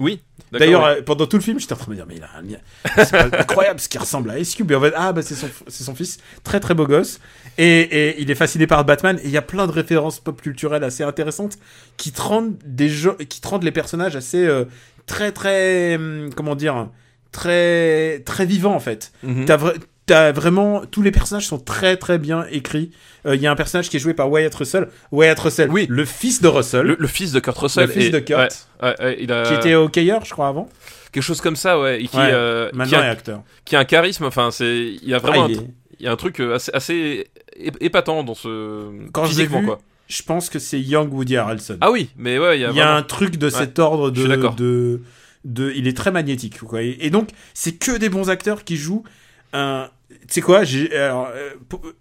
Oui. 0.00 0.20
D'ailleurs, 0.50 0.82
ouais. 0.82 0.98
euh, 0.98 1.02
pendant 1.02 1.26
tout 1.26 1.36
le 1.36 1.42
film, 1.42 1.60
j'étais 1.60 1.74
en 1.74 1.76
train 1.76 1.86
de 1.86 1.90
me 1.90 1.96
dire, 1.96 2.06
mais 2.08 2.16
il 2.16 2.22
a 2.24 2.30
un 2.36 2.42
lien. 2.42 2.58
C'est 3.04 3.14
incroyable 3.38 3.78
ce 3.78 3.88
qui 3.88 3.98
ressemble 3.98 4.30
à 4.30 4.38
Ice 4.38 4.54
Cube. 4.56 4.72
Et 4.72 4.74
en 4.74 4.80
fait, 4.80 4.92
ah, 4.96 5.12
bah, 5.12 5.22
c'est 5.22 5.36
son, 5.36 5.94
fils. 5.94 6.18
Très, 6.42 6.58
très 6.58 6.74
beau 6.74 6.86
gosse. 6.86 7.20
Et, 7.58 7.80
et 7.82 8.20
il 8.20 8.30
est 8.30 8.34
fasciné 8.34 8.66
par 8.66 8.84
Batman. 8.84 9.18
Et 9.22 9.26
il 9.26 9.30
y 9.30 9.36
a 9.36 9.42
plein 9.42 9.66
de 9.68 9.72
références 9.72 10.18
pop 10.18 10.40
culturelles 10.40 10.82
assez 10.82 11.04
intéressantes 11.04 11.58
qui 11.96 12.10
te 12.10 12.20
rendent 12.20 12.56
des 12.64 12.88
jeux, 12.88 13.14
qui 13.28 13.40
te 13.40 13.46
rendent 13.46 13.62
les 13.62 13.70
personnages 13.72 14.16
assez, 14.16 14.44
euh, 14.44 14.64
très, 15.06 15.30
très, 15.30 15.94
hum, 15.96 16.30
comment 16.34 16.56
dire, 16.56 16.88
très, 17.30 18.20
très 18.20 18.46
vivants, 18.46 18.74
en 18.74 18.80
fait. 18.80 19.12
T'as 19.46 19.56
vra- 19.56 19.74
t'as 20.10 20.32
vraiment, 20.32 20.82
tous 20.90 21.02
les 21.02 21.10
personnages 21.12 21.46
sont 21.46 21.58
très, 21.58 21.96
très 21.96 22.18
bien 22.18 22.44
écrits. 22.50 22.90
Euh, 23.26 23.36
Il 23.36 23.40
y 23.42 23.46
a 23.46 23.50
un 23.50 23.56
personnage 23.56 23.88
qui 23.88 23.96
est 23.96 24.00
joué 24.00 24.12
par 24.14 24.30
Wyatt 24.30 24.54
Russell. 24.54 24.88
Wyatt 25.12 25.38
Russell, 25.38 25.70
Oui. 25.70 25.86
le 25.88 26.04
fils 26.04 26.40
de 26.42 26.48
Russell. 26.48 26.86
le, 26.86 26.96
le 26.98 27.06
fils 27.06 27.32
de 27.32 27.38
Kurt 27.40 27.56
Russell. 27.58 27.86
Le 27.86 27.92
fils 27.92 28.04
et- 28.06 28.10
de 28.10 28.18
Kurt. 28.18 28.66
ouais, 28.82 28.88
ouais, 28.88 28.94
ouais, 29.04 29.16
il 29.20 29.30
a 29.32 29.44
Qui 29.44 29.54
était 29.54 29.74
hockeyeur, 29.74 30.24
je 30.24 30.30
crois, 30.32 30.48
avant. 30.48 30.68
quelque 31.12 31.22
chose 31.22 31.40
comme 31.40 31.56
ça, 31.56 31.78
ouais. 31.80 32.02
Et 32.02 32.06
qui, 32.08 32.16
Ouais, 32.16 32.30
euh, 32.32 32.70
qui, 32.70 32.76
Maintenant, 32.76 32.98
il 33.00 33.04
est 33.04 33.08
acteur. 33.08 33.42
qui 33.64 33.76
a 33.76 33.78
un 33.80 33.84
charisme. 33.84 34.24
Enfin, 34.24 34.50
c'est, 34.50 34.78
il 35.02 35.08
y 35.08 35.14
a 35.14 35.18
vraiment, 35.18 35.42
Ah, 35.44 35.46
un, 35.46 35.50
il 35.50 35.60
il 36.00 36.04
y 36.04 36.08
a 36.08 36.12
un 36.12 36.16
truc 36.16 36.40
euh, 36.40 36.54
assez, 36.54 36.70
assez 36.74 37.26
ép- 37.60 37.76
épatant 37.80 38.24
dans 38.24 38.34
ce 38.34 38.90
Quand 39.12 39.26
je 39.26 39.42
vu, 39.42 39.48
quoi. 39.66 39.78
je 40.08 40.22
pense 40.22 40.48
que 40.48 40.58
c'est 40.58 40.80
Young 40.80 41.12
Woody 41.12 41.36
Harrelson. 41.36 41.76
Ah 41.82 41.90
oui, 41.90 42.08
mais 42.16 42.38
ouais, 42.38 42.58
il 42.58 42.62
y 42.62 42.64
a, 42.64 42.70
il 42.70 42.76
y 42.76 42.80
a 42.80 42.84
vraiment- 42.84 42.98
un 42.98 43.02
truc 43.02 43.36
de 43.36 43.48
cet 43.50 43.78
ordre 43.78 44.10
de, 44.10 44.26
de, 44.56 45.00
de, 45.44 45.72
il 45.76 45.86
est 45.86 45.96
très 45.96 46.10
magnétique, 46.10 46.58
quoi. 46.60 46.82
Et, 46.82 46.96
et 47.00 47.10
donc, 47.10 47.28
c'est 47.54 47.72
que 47.72 47.96
des 47.98 48.08
bons 48.08 48.28
acteurs 48.30 48.64
qui 48.64 48.76
jouent 48.76 49.04
un, 49.52 49.88
tu 50.10 50.34
sais 50.34 50.40
quoi, 50.40 50.62
alors, 50.94 51.28
euh, 51.34 51.50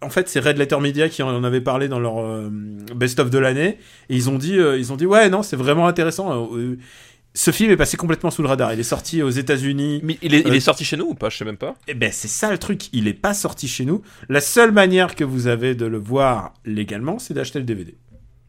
en 0.01 0.09
fait, 0.09 0.27
c'est 0.29 0.39
Red 0.39 0.57
Letter 0.57 0.79
Media 0.79 1.09
qui 1.09 1.23
en 1.23 1.43
avait 1.43 1.61
parlé 1.61 1.87
dans 1.87 1.99
leur 1.99 2.19
euh, 2.19 2.49
best 2.95 3.19
of 3.19 3.29
de 3.29 3.37
l'année, 3.37 3.77
et 4.09 4.15
ils 4.15 4.29
ont 4.29 4.37
dit, 4.37 4.57
euh, 4.57 4.77
ils 4.77 4.91
ont 4.91 4.95
dit, 4.95 5.05
ouais, 5.05 5.29
non, 5.29 5.43
c'est 5.43 5.55
vraiment 5.55 5.87
intéressant. 5.87 6.49
euh, 6.55 6.77
ce 7.35 7.51
film 7.51 7.71
est 7.71 7.77
passé 7.77 7.95
complètement 7.95 8.31
sous 8.31 8.41
le 8.41 8.47
radar. 8.47 8.73
Il 8.73 8.79
est 8.79 8.83
sorti 8.83 9.21
aux 9.21 9.29
États-Unis. 9.29 10.01
Mais 10.03 10.17
il 10.23 10.33
est, 10.33 10.43
il 10.47 10.53
est 10.53 10.59
sorti 10.59 10.83
chez 10.83 10.97
nous 10.97 11.05
ou 11.05 11.13
pas? 11.13 11.29
Je 11.29 11.37
sais 11.37 11.45
même 11.45 11.57
pas. 11.57 11.75
Eh 11.87 11.93
ben, 11.93 12.11
c'est 12.11 12.27
ça 12.27 12.51
le 12.51 12.57
truc. 12.57 12.91
Il 12.91 13.07
est 13.07 13.13
pas 13.13 13.35
sorti 13.35 13.67
chez 13.67 13.85
nous. 13.85 14.01
La 14.29 14.41
seule 14.41 14.71
manière 14.71 15.15
que 15.15 15.23
vous 15.23 15.45
avez 15.45 15.75
de 15.75 15.85
le 15.85 15.99
voir 15.99 16.53
légalement, 16.65 17.19
c'est 17.19 17.35
d'acheter 17.35 17.59
le 17.59 17.65
DVD. 17.65 17.95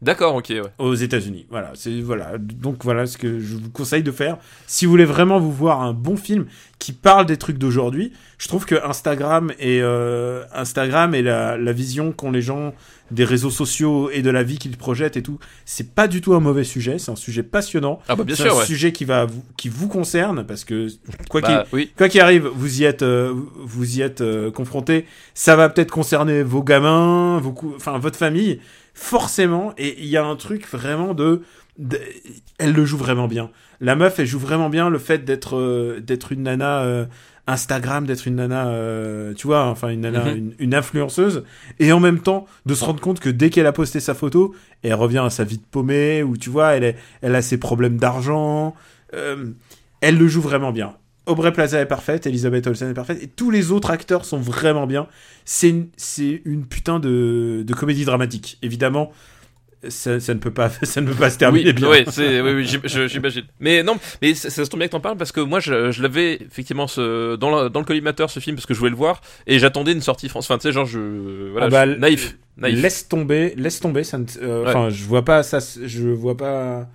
D'accord, 0.01 0.35
ok, 0.35 0.47
ouais. 0.49 0.61
aux 0.79 0.95
États-Unis. 0.95 1.45
Voilà, 1.49 1.71
c'est 1.75 2.01
voilà. 2.01 2.37
Donc 2.39 2.83
voilà 2.83 3.05
ce 3.05 3.17
que 3.17 3.39
je 3.39 3.55
vous 3.55 3.69
conseille 3.69 4.01
de 4.01 4.11
faire. 4.11 4.37
Si 4.65 4.85
vous 4.85 4.91
voulez 4.91 5.05
vraiment 5.05 5.39
vous 5.39 5.51
voir 5.51 5.81
un 5.81 5.93
bon 5.93 6.17
film 6.17 6.45
qui 6.79 6.91
parle 6.91 7.27
des 7.27 7.37
trucs 7.37 7.59
d'aujourd'hui, 7.59 8.11
je 8.39 8.47
trouve 8.47 8.65
que 8.65 8.75
Instagram 8.83 9.51
et 9.59 9.79
euh, 9.83 10.43
Instagram 10.53 11.13
et 11.13 11.21
la, 11.21 11.55
la 11.57 11.71
vision 11.71 12.11
qu'ont 12.11 12.31
les 12.31 12.41
gens 12.41 12.73
des 13.11 13.25
réseaux 13.25 13.49
sociaux 13.51 14.09
et 14.09 14.21
de 14.21 14.29
la 14.29 14.41
vie 14.41 14.57
qu'ils 14.57 14.77
projettent 14.77 15.17
et 15.17 15.21
tout, 15.21 15.37
c'est 15.65 15.93
pas 15.93 16.07
du 16.07 16.21
tout 16.21 16.33
un 16.33 16.39
mauvais 16.39 16.63
sujet. 16.63 16.97
C'est 16.97 17.11
un 17.11 17.15
sujet 17.15 17.43
passionnant. 17.43 17.99
Ah 18.07 18.15
bah 18.15 18.23
bien 18.23 18.35
c'est 18.35 18.43
sûr, 18.43 18.55
un 18.55 18.59
ouais. 18.59 18.65
sujet 18.65 18.91
qui 18.93 19.05
va 19.05 19.25
vous, 19.25 19.43
qui 19.57 19.69
vous 19.69 19.87
concerne 19.87 20.45
parce 20.45 20.63
que 20.63 20.87
quoi 21.29 21.41
qu'il 21.41 21.53
Bah, 21.53 21.65
oui. 21.73 21.91
Quoi 21.95 22.09
qu'il 22.09 22.21
arrive, 22.21 22.47
vous 22.47 22.81
y 22.81 22.85
êtes, 22.85 23.03
euh, 23.03 23.33
vous 23.59 23.97
y 23.97 24.01
êtes 24.01 24.21
euh, 24.21 24.49
confronté. 24.49 25.05
Ça 25.35 25.55
va 25.55 25.69
peut-être 25.69 25.91
concerner 25.91 26.41
vos 26.41 26.63
gamins, 26.63 27.39
vos, 27.39 27.53
enfin 27.75 27.99
votre 27.99 28.17
famille, 28.17 28.59
forcément. 28.93 29.73
Et 29.77 29.95
il 29.99 30.07
y 30.07 30.17
a 30.17 30.23
un 30.25 30.35
truc 30.35 30.67
vraiment 30.67 31.13
de, 31.13 31.41
de- 31.77 31.99
elle 32.57 32.73
le 32.73 32.85
joue 32.85 32.97
vraiment 32.97 33.27
bien. 33.27 33.49
La 33.79 33.95
meuf, 33.95 34.19
elle 34.19 34.27
joue 34.27 34.39
vraiment 34.39 34.69
bien 34.69 34.89
le 34.89 34.99
fait 34.99 35.25
d'être, 35.25 35.55
euh, 35.57 35.99
d'être 35.99 36.31
une 36.31 36.43
nana 36.43 36.81
euh, 36.83 37.05
Instagram, 37.47 38.05
d'être 38.05 38.27
une 38.27 38.35
nana, 38.35 38.67
euh, 38.67 39.33
tu 39.33 39.47
vois, 39.47 39.65
enfin 39.65 39.89
une 39.89 40.01
nana, 40.01 40.25
Mhm. 40.25 40.37
une, 40.37 40.53
une 40.59 40.75
influenceuse, 40.75 41.43
et 41.79 41.91
en 41.91 41.99
même 41.99 42.19
temps 42.19 42.45
de 42.67 42.75
se 42.75 42.85
rendre 42.85 43.01
compte 43.01 43.19
que 43.19 43.29
dès 43.29 43.49
qu'elle 43.49 43.65
a 43.65 43.71
posté 43.71 43.99
sa 43.99 44.13
photo, 44.13 44.53
elle 44.83 44.93
revient 44.93 45.23
à 45.25 45.31
sa 45.31 45.43
vie 45.43 45.57
de 45.57 45.63
paumée, 45.69 46.21
ou 46.21 46.37
tu 46.37 46.51
vois, 46.51 46.73
elle, 46.75 46.83
est, 46.83 46.95
elle 47.23 47.33
a 47.35 47.41
ses 47.41 47.57
problèmes 47.57 47.97
d'argent. 47.97 48.75
Elle 49.11 50.17
le 50.17 50.27
joue 50.27 50.41
vraiment 50.41 50.71
bien. 50.71 50.93
Aubrey 51.27 51.51
Plaza 51.53 51.79
est 51.79 51.85
parfaite, 51.85 52.25
Elisabeth 52.25 52.65
Olsen 52.67 52.89
est 52.89 52.93
parfaite, 52.95 53.21
et 53.21 53.27
tous 53.27 53.51
les 53.51 53.71
autres 53.71 53.91
acteurs 53.91 54.25
sont 54.25 54.39
vraiment 54.39 54.87
bien. 54.87 55.07
C'est 55.45 55.69
une, 55.69 56.65
putain 56.65 56.99
de, 56.99 57.63
de 57.65 57.73
comédie 57.73 58.05
dramatique. 58.05 58.57
Évidemment, 58.63 59.11
ça, 59.87 60.19
ça 60.19 60.33
ne 60.33 60.39
peut 60.39 60.51
pas, 60.51 60.69
ça 60.83 60.99
ne 61.01 61.07
peut 61.07 61.15
pas 61.15 61.29
se 61.29 61.37
terminer 61.37 61.67
oui, 61.67 61.73
bien. 61.73 61.89
ouais, 61.89 62.05
oui, 62.17 62.51
oui, 62.53 63.07
j'imagine. 63.07 63.43
Mais 63.59 63.83
non, 63.83 63.97
mais 64.21 64.33
ça, 64.33 64.49
ça 64.49 64.65
se 64.65 64.69
tombe 64.69 64.79
bien 64.79 64.87
que 64.87 64.91
t'en 64.93 64.99
parles 64.99 65.17
parce 65.17 65.31
que 65.31 65.41
moi, 65.41 65.59
je, 65.59 65.91
je 65.91 66.01
l'avais 66.01 66.35
effectivement 66.41 66.87
ce, 66.87 67.35
dans, 67.35 67.63
le, 67.63 67.69
dans 67.69 67.79
le 67.79 67.85
collimateur 67.85 68.29
ce 68.29 68.39
film 68.39 68.55
parce 68.55 68.65
que 68.65 68.73
je 68.73 68.79
voulais 68.79 68.91
le 68.91 68.97
voir 68.97 69.21
et 69.47 69.59
j'attendais 69.59 69.91
une 69.93 70.01
sortie 70.01 70.27
France. 70.29 70.45
Enfin, 70.49 70.57
tu 70.57 70.63
sais, 70.63 70.71
genre, 70.71 70.85
je, 70.85 71.51
voilà, 71.51 71.67
Ah 71.67 71.69
bah, 71.69 71.87
je- 71.87 71.97
naïf, 71.99 72.37
naïf. 72.57 72.81
Laisse 72.81 73.07
tomber, 73.07 73.53
laisse 73.57 73.79
tomber. 73.79 74.01
Euh, 74.13 74.63
Ouais. 74.63 74.69
Enfin, 74.69 74.89
je 74.89 75.03
vois 75.03 75.23
pas 75.23 75.41
ça, 75.43 75.59
je 75.83 76.07
vois 76.09 76.37
pas 76.37 76.87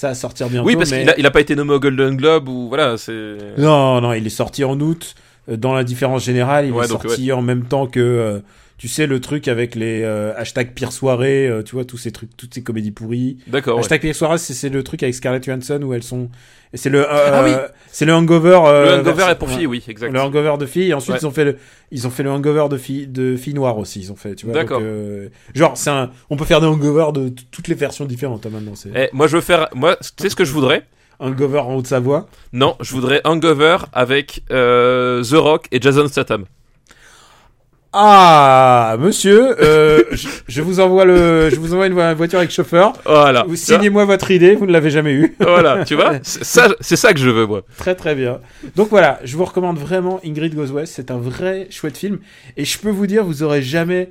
ça 0.00 0.14
sortir 0.14 0.48
bientôt. 0.48 0.66
Oui, 0.66 0.76
parce 0.76 0.90
mais... 0.90 1.00
qu'il 1.00 1.10
a, 1.10 1.18
il 1.18 1.26
a 1.26 1.30
pas 1.30 1.40
été 1.42 1.54
nommé 1.54 1.74
au 1.74 1.80
Golden 1.80 2.16
Globe 2.16 2.48
ou 2.48 2.68
voilà, 2.68 2.96
c'est. 2.96 3.36
Non, 3.58 4.00
non, 4.00 4.12
il 4.14 4.26
est 4.26 4.30
sorti 4.30 4.64
en 4.64 4.78
août. 4.80 5.14
euh, 5.50 5.56
Dans 5.56 5.74
la 5.74 5.84
différence 5.84 6.24
générale, 6.24 6.66
il 6.66 6.72
Ouais, 6.72 6.86
est 6.86 6.88
donc, 6.88 7.02
sorti 7.02 7.30
en 7.32 7.42
même 7.42 7.64
temps 7.64 7.86
que, 7.86 8.00
euh, 8.00 8.38
tu 8.80 8.88
sais, 8.88 9.06
le 9.06 9.20
truc 9.20 9.46
avec 9.46 9.74
les 9.74 10.00
euh, 10.04 10.32
hashtags 10.38 10.72
pire 10.72 10.90
soirée, 10.90 11.46
euh, 11.46 11.62
tu 11.62 11.74
vois, 11.74 11.84
tous 11.84 11.98
ces 11.98 12.12
trucs, 12.12 12.34
toutes 12.34 12.54
ces 12.54 12.62
comédies 12.62 12.92
pourries. 12.92 13.36
D'accord. 13.46 13.74
ouais. 13.74 13.80
Hashtag 13.80 14.00
pire 14.00 14.14
soirée, 14.14 14.38
c'est 14.38 14.54
c'est 14.54 14.70
le 14.70 14.82
truc 14.82 15.02
avec 15.02 15.14
Scarlett 15.14 15.44
Johansson 15.44 15.82
où 15.82 15.92
elles 15.92 16.02
sont. 16.02 16.30
C'est 16.72 16.88
le. 16.88 17.00
euh, 17.00 17.06
Ah 17.30 17.42
oui. 17.44 17.52
C'est 17.92 18.06
le 18.06 18.14
hangover. 18.14 18.58
euh, 18.64 18.96
Le 18.96 19.00
hangover 19.02 19.24
est 19.32 19.34
pour 19.34 19.50
filles, 19.50 19.66
oui, 19.66 19.84
exact. 19.86 20.10
Le 20.10 20.18
hangover 20.18 20.54
de 20.58 20.64
filles. 20.64 20.88
Et 20.90 20.94
ensuite, 20.94 21.12
Ouais. 21.16 21.20
ils 21.20 21.26
ont 21.26 21.30
fait 21.30 21.44
le, 21.44 21.58
ils 21.90 22.06
ont 22.06 22.10
fait 22.10 22.22
le 22.22 22.30
hangover 22.30 22.68
de 22.70 22.78
filles, 22.78 23.06
de 23.06 23.36
filles 23.36 23.52
noires 23.52 23.76
aussi. 23.76 24.00
Ils 24.00 24.12
ont 24.12 24.16
fait, 24.16 24.34
tu 24.34 24.46
vois. 24.46 24.54
D'accord. 24.54 24.80
euh, 24.82 25.28
genre, 25.54 25.76
c'est 25.76 25.90
un, 25.90 26.10
on 26.30 26.36
peut 26.38 26.46
faire 26.46 26.62
des 26.62 26.66
hangovers 26.66 27.12
de 27.12 27.28
toutes 27.50 27.68
les 27.68 27.74
versions 27.74 28.06
différentes 28.06 28.46
hein, 28.46 28.50
maintenant. 28.50 28.76
C'est 28.76 28.88
Eh, 28.96 29.08
moi, 29.12 29.26
je 29.26 29.36
veux 29.36 29.42
faire. 29.42 29.68
Moi, 29.74 29.96
tu 29.96 30.08
sais 30.22 30.30
ce 30.30 30.36
que 30.36 30.46
je 30.46 30.52
voudrais? 30.54 30.84
Hangover 31.18 31.58
en 31.58 31.74
Haute-Savoie? 31.74 32.28
Non, 32.54 32.76
je 32.80 32.92
voudrais 32.94 33.20
Hangover 33.24 33.76
avec 33.92 34.42
euh, 34.50 35.22
The 35.22 35.34
Rock 35.34 35.66
et 35.70 35.78
Jason 35.82 36.08
Statham. 36.08 36.46
Ah, 37.92 38.96
monsieur, 39.00 39.60
euh, 39.60 40.02
je, 40.12 40.28
je 40.46 40.62
vous 40.62 40.78
envoie 40.78 41.04
le, 41.04 41.50
je 41.50 41.56
vous 41.56 41.74
envoie 41.74 41.86
une 41.88 41.94
vo- 41.94 42.14
voiture 42.14 42.38
avec 42.38 42.50
chauffeur. 42.52 42.92
Voilà. 43.04 43.42
Vous 43.48 43.56
signez-moi 43.56 44.04
votre 44.04 44.30
idée, 44.30 44.54
vous 44.54 44.66
ne 44.66 44.72
l'avez 44.72 44.90
jamais 44.90 45.12
eu. 45.12 45.34
voilà, 45.40 45.84
tu 45.84 45.96
vois 45.96 46.12
C'est 46.22 46.44
ça, 46.44 46.68
c'est 46.80 46.94
ça 46.96 47.12
que 47.12 47.18
je 47.18 47.28
veux, 47.30 47.46
moi. 47.46 47.62
Très 47.76 47.96
très 47.96 48.14
bien. 48.14 48.40
Donc 48.76 48.90
voilà, 48.90 49.18
je 49.24 49.36
vous 49.36 49.44
recommande 49.44 49.78
vraiment 49.78 50.20
Ingrid 50.24 50.54
Goes 50.54 50.70
West. 50.72 50.92
C'est 50.94 51.10
un 51.10 51.18
vrai 51.18 51.66
chouette 51.70 51.96
film. 51.98 52.20
Et 52.56 52.64
je 52.64 52.78
peux 52.78 52.90
vous 52.90 53.06
dire, 53.08 53.24
vous 53.24 53.42
aurez 53.42 53.62
jamais 53.62 54.10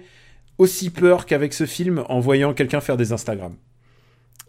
aussi 0.57 0.89
peur 0.89 1.25
qu'avec 1.25 1.53
ce 1.53 1.65
film 1.65 2.03
en 2.09 2.19
voyant 2.19 2.53
quelqu'un 2.53 2.81
faire 2.81 2.97
des 2.97 3.13
Instagram. 3.13 3.53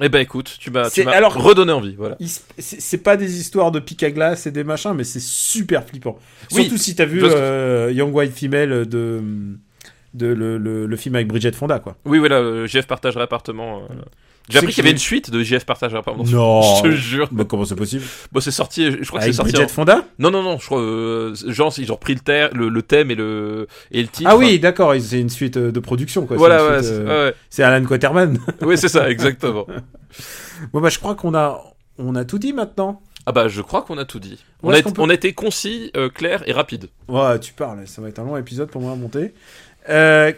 Eh 0.03 0.09
ben, 0.09 0.21
écoute, 0.21 0.57
tu 0.59 0.71
m'as, 0.71 0.89
alors- 1.13 1.35
redonné 1.35 1.73
envie, 1.73 1.95
voilà. 1.95 2.17
C'est 2.59 2.99
pas 3.03 3.17
des 3.17 3.39
histoires 3.39 3.71
de 3.71 3.81
pic 3.81 4.03
à 4.03 4.11
glace 4.11 4.47
et 4.47 4.51
des 4.51 4.65
machins, 4.65 4.95
mais 4.95 5.05
c'est 5.05 5.21
super 5.21 5.85
flippant. 5.85 6.19
Oui, 6.53 6.63
Surtout 6.63 6.79
si 6.79 6.95
t'as 6.95 7.05
vu 7.05 7.21
euh, 7.23 7.91
Young 7.93 8.15
White 8.15 8.33
Female 8.33 8.87
de, 8.87 9.21
de 10.15 10.27
le, 10.27 10.57
le, 10.57 10.87
le 10.87 10.97
film 10.97 11.17
avec 11.17 11.29
Bridget 11.29 11.53
Fonda, 11.53 11.81
quoi. 11.81 11.97
Oui, 12.07 12.19
voilà, 12.19 12.37
euh, 12.37 12.67
JF 12.67 12.87
partagerait 12.87 13.25
appartement. 13.25 13.83
euh. 13.91 13.95
J'ai 14.49 14.59
appris 14.59 14.73
qu'il 14.73 14.79
y 14.83 14.87
avait 14.87 14.91
une 14.93 14.99
suite 14.99 15.31
de 15.31 15.43
JF 15.43 15.65
partage 15.65 15.95
appartement. 15.95 16.25
Non. 16.25 16.63
Je 16.77 16.83
te 16.83 16.91
jure. 16.91 17.29
Bah, 17.31 17.45
comment 17.49 17.65
c'est 17.65 17.77
possible 17.77 18.05
Bon, 18.33 18.41
c'est 18.41 18.51
sorti, 18.51 18.91
je 18.91 19.07
crois 19.07 19.21
que 19.21 19.27
c'est 19.27 19.33
sorti. 19.33 19.53
Bridget 19.53 19.67
en- 19.67 19.69
Fonda 19.69 20.05
Non, 20.19 20.31
non, 20.33 20.43
non, 20.43 20.59
je 20.59 20.67
crois, 20.67 20.81
euh, 20.81 21.35
genre, 21.47 21.73
ils 21.79 21.93
ont 21.93 21.95
repris 21.95 22.15
le, 22.15 22.21
ter- 22.21 22.51
le, 22.53 22.69
le 22.69 22.83
thème 22.83 23.11
et 23.13 23.15
le, 23.15 23.69
et 23.93 24.03
le 24.03 24.09
titre. 24.09 24.29
Ah 24.33 24.37
oui, 24.37 24.59
d'accord, 24.59 24.93
c'est 25.01 25.21
une 25.21 25.29
suite 25.31 25.57
euh, 25.57 25.71
de 25.71 25.79
production, 25.81 26.27
quoi. 26.27 26.37
Voilà, 26.37 26.65
ouais, 26.67 26.83
c'est 26.83 26.91
euh, 26.93 27.29
ouais, 27.29 27.35
C'est 27.49 27.63
Alan 27.63 27.85
Quaterman. 27.87 28.39
Ouais, 28.63 28.77
c'est 28.77 28.89
ça, 28.89 29.09
exactement. 29.09 29.67
bon, 30.73 30.81
bah, 30.81 30.89
je 30.89 30.99
crois 30.99 31.15
qu'on 31.15 31.35
a, 31.35 31.63
on 31.99 32.15
a 32.17 32.25
tout 32.25 32.39
dit 32.39 32.53
maintenant. 32.53 33.03
Ah 33.27 33.33
bah, 33.33 33.49
je 33.49 33.61
crois 33.61 33.83
qu'on 33.83 33.99
a 33.99 34.05
tout 34.05 34.19
dit. 34.19 34.43
On 34.63 34.71
a, 34.71 34.75
été- 34.79 34.83
qu'on 34.83 34.93
peut- 34.93 35.03
on 35.03 35.11
a 35.11 35.15
été 35.15 35.33
concis, 35.33 35.91
euh, 35.97 36.09
clair 36.09 36.43
et 36.47 36.53
rapide. 36.53 36.89
Ouais, 37.09 37.39
tu 37.39 37.53
parles, 37.53 37.87
ça 37.87 38.03
va 38.03 38.09
être 38.09 38.19
un 38.19 38.25
long 38.25 38.37
épisode 38.37 38.69
pour 38.71 38.81
moi 38.81 38.93
à 38.93 38.97
monter. 38.97 39.33
Euh, 39.89 40.33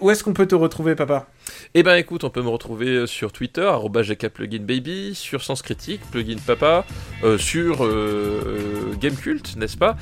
où 0.00 0.10
est-ce 0.10 0.22
qu'on 0.24 0.32
peut 0.32 0.46
te 0.46 0.54
retrouver, 0.54 0.94
papa? 0.94 1.26
Eh 1.74 1.82
ben 1.82 1.96
écoute, 1.96 2.24
on 2.24 2.30
peut 2.30 2.42
me 2.42 2.48
retrouver 2.48 2.88
euh, 2.88 3.06
sur 3.06 3.32
Twitter, 3.32 3.70
@gkpluginbaby, 3.90 5.14
sur 5.14 5.42
Sens 5.42 5.62
Critique, 5.62 6.00
Plugin 6.10 6.36
Papa, 6.46 6.84
euh, 7.24 7.38
sur 7.38 7.84
euh, 7.84 8.94
Gamecult, 9.00 9.56
n'est-ce 9.56 9.76
pas? 9.76 9.96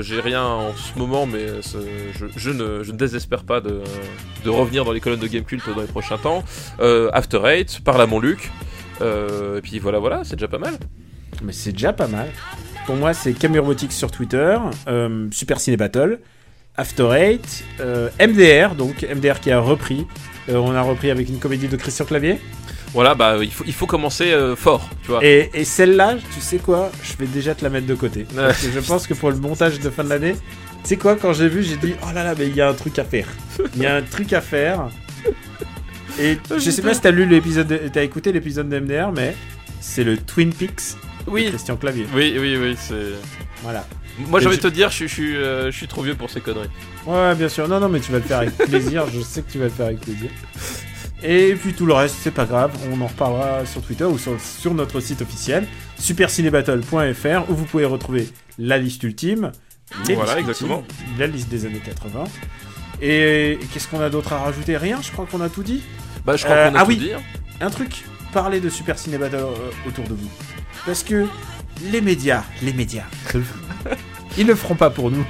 J'ai 0.00 0.20
rien 0.20 0.44
en 0.44 0.74
ce 0.74 0.98
moment, 0.98 1.26
mais 1.26 1.46
je, 2.36 2.50
ne, 2.50 2.82
désespère 2.92 3.44
pas 3.44 3.60
de, 3.60 3.82
revenir 4.46 4.84
dans 4.84 4.92
les 4.92 5.00
colonnes 5.00 5.20
de 5.20 5.26
Gamecult 5.26 5.62
dans 5.74 5.80
les 5.80 5.86
prochains 5.86 6.18
temps. 6.18 6.44
After 7.12 7.40
Eight, 7.44 7.80
par 7.84 7.98
là 7.98 8.06
mon 8.06 8.20
Luc. 8.20 8.50
Et 9.00 9.60
puis 9.62 9.78
voilà, 9.78 9.98
voilà, 9.98 10.22
c'est 10.24 10.36
déjà 10.36 10.48
pas 10.48 10.58
mal. 10.58 10.74
Mais 11.42 11.52
c'est 11.52 11.72
déjà 11.72 11.92
pas 11.92 12.08
mal. 12.08 12.28
Pour 12.86 12.96
moi, 12.96 13.12
c'est 13.12 13.32
Camille 13.32 13.58
Robotics 13.58 13.92
sur 13.92 14.10
Twitter, 14.10 14.56
Super 15.32 15.60
Ciné 15.60 15.76
Battle, 15.76 16.20
After 16.76 17.10
Eight, 17.12 17.64
MDR, 18.20 18.74
donc 18.74 19.02
MDR 19.02 19.40
qui 19.40 19.50
a 19.50 19.60
repris. 19.60 20.06
Euh, 20.48 20.54
on 20.56 20.72
a 20.74 20.82
repris 20.82 21.10
avec 21.10 21.28
une 21.28 21.38
comédie 21.38 21.68
de 21.68 21.76
Christian 21.76 22.04
Clavier. 22.04 22.38
Voilà, 22.94 23.14
bah 23.14 23.36
il 23.42 23.50
faut, 23.52 23.64
il 23.66 23.72
faut 23.74 23.86
commencer 23.86 24.32
euh, 24.32 24.56
fort, 24.56 24.88
tu 25.02 25.08
vois. 25.10 25.24
Et, 25.24 25.50
et 25.52 25.64
celle-là, 25.64 26.16
tu 26.34 26.40
sais 26.40 26.58
quoi 26.58 26.90
Je 27.02 27.14
vais 27.18 27.26
déjà 27.26 27.54
te 27.54 27.62
la 27.64 27.68
mettre 27.70 27.86
de 27.86 27.94
côté. 27.94 28.26
Parce 28.34 28.62
que 28.62 28.70
je 28.72 28.80
pense 28.80 29.06
que 29.06 29.14
pour 29.14 29.30
le 29.30 29.36
montage 29.36 29.80
de 29.80 29.90
fin 29.90 30.04
de 30.04 30.08
l'année, 30.08 30.34
tu 30.82 30.90
sais 30.90 30.96
quoi, 30.96 31.16
quand 31.16 31.32
j'ai 31.32 31.48
vu, 31.48 31.62
j'ai 31.62 31.76
dit 31.76 31.94
oh 32.02 32.12
là 32.14 32.22
là, 32.24 32.34
mais 32.38 32.46
il 32.46 32.54
y 32.56 32.60
a 32.60 32.68
un 32.68 32.74
truc 32.74 32.98
à 32.98 33.04
faire. 33.04 33.26
Il 33.74 33.82
y 33.82 33.86
a 33.86 33.96
un 33.96 34.02
truc 34.02 34.32
à 34.32 34.40
faire. 34.40 34.88
Et 36.18 36.38
je 36.58 36.70
sais 36.70 36.80
pas 36.80 36.94
si 36.94 37.00
t'as 37.00 37.10
lu 37.10 37.26
l'épisode, 37.26 37.66
de- 37.66 37.80
t'as 37.92 38.02
écouté 38.02 38.32
l'épisode 38.32 38.68
de 38.68 38.78
MDR, 38.78 39.12
mais 39.12 39.34
c'est 39.80 40.04
le 40.04 40.16
Twin 40.16 40.52
Peaks 40.54 40.94
de 41.26 41.30
Oui, 41.30 41.46
Christian 41.48 41.76
Clavier. 41.76 42.06
oui, 42.14 42.36
oui, 42.40 42.56
oui, 42.56 42.76
c'est. 42.78 42.94
Voilà. 43.62 43.84
Moi 44.18 44.40
j'ai 44.40 44.46
envie 44.46 44.56
de 44.56 44.62
te 44.62 44.68
dire, 44.68 44.90
je, 44.90 45.04
euh, 45.20 45.70
je 45.70 45.76
suis 45.76 45.86
trop 45.88 46.02
vieux 46.02 46.14
pour 46.14 46.30
ces 46.30 46.40
conneries. 46.40 46.68
Ouais, 47.06 47.34
bien 47.34 47.48
sûr. 47.48 47.68
Non, 47.68 47.80
non, 47.80 47.88
mais 47.88 48.00
tu 48.00 48.12
vas 48.12 48.18
le 48.18 48.24
faire 48.24 48.38
avec 48.38 48.56
plaisir. 48.56 49.04
Je 49.12 49.20
sais 49.20 49.42
que 49.42 49.50
tu 49.50 49.58
vas 49.58 49.64
le 49.64 49.70
faire 49.70 49.86
avec 49.86 50.00
plaisir. 50.00 50.30
Et 51.22 51.54
puis 51.54 51.72
tout 51.72 51.86
le 51.86 51.92
reste, 51.94 52.16
c'est 52.20 52.30
pas 52.30 52.44
grave. 52.44 52.72
On 52.92 53.00
en 53.00 53.06
reparlera 53.06 53.64
sur 53.66 53.82
Twitter 53.82 54.04
ou 54.04 54.18
sur, 54.18 54.38
sur 54.40 54.74
notre 54.74 55.00
site 55.00 55.22
officiel, 55.22 55.66
supercinébattle.fr, 55.98 57.50
où 57.50 57.54
vous 57.54 57.64
pouvez 57.64 57.84
retrouver 57.84 58.28
la 58.58 58.78
liste 58.78 59.02
ultime, 59.02 59.52
les 60.06 60.14
Voilà, 60.14 60.38
exactement. 60.38 60.80
ultimes, 60.80 61.06
la 61.18 61.26
liste 61.26 61.48
des 61.48 61.64
années 61.66 61.82
80. 61.84 62.24
Et, 63.02 63.52
et 63.52 63.58
qu'est-ce 63.72 63.88
qu'on 63.88 64.00
a 64.00 64.10
d'autre 64.10 64.32
à 64.32 64.38
rajouter? 64.38 64.76
Rien, 64.76 65.00
je 65.02 65.10
crois 65.10 65.26
qu'on 65.30 65.40
a 65.40 65.48
tout 65.48 65.62
dit. 65.62 65.82
Bah 66.24 66.36
je 66.36 66.44
crois 66.44 66.56
Euh, 66.56 66.70
qu'on 66.70 66.76
a 66.76 66.80
ah 66.80 66.82
tout 66.84 66.88
oui. 66.90 66.96
dit. 66.96 67.12
hein. 67.12 67.20
Un 67.60 67.70
truc, 67.70 68.04
parlez 68.32 68.60
de 68.60 68.68
Super 68.68 68.98
Ciné 68.98 69.18
Battle 69.18 69.36
euh, 69.36 69.88
autour 69.88 70.04
de 70.04 70.14
vous. 70.14 70.30
Parce 70.84 71.02
que 71.02 71.26
les 71.82 72.00
médias, 72.00 72.42
les 72.62 72.72
médias, 72.72 73.04
ils 74.38 74.46
le 74.46 74.54
feront 74.54 74.74
pas 74.74 74.90
pour 74.90 75.10
nous. 75.10 75.24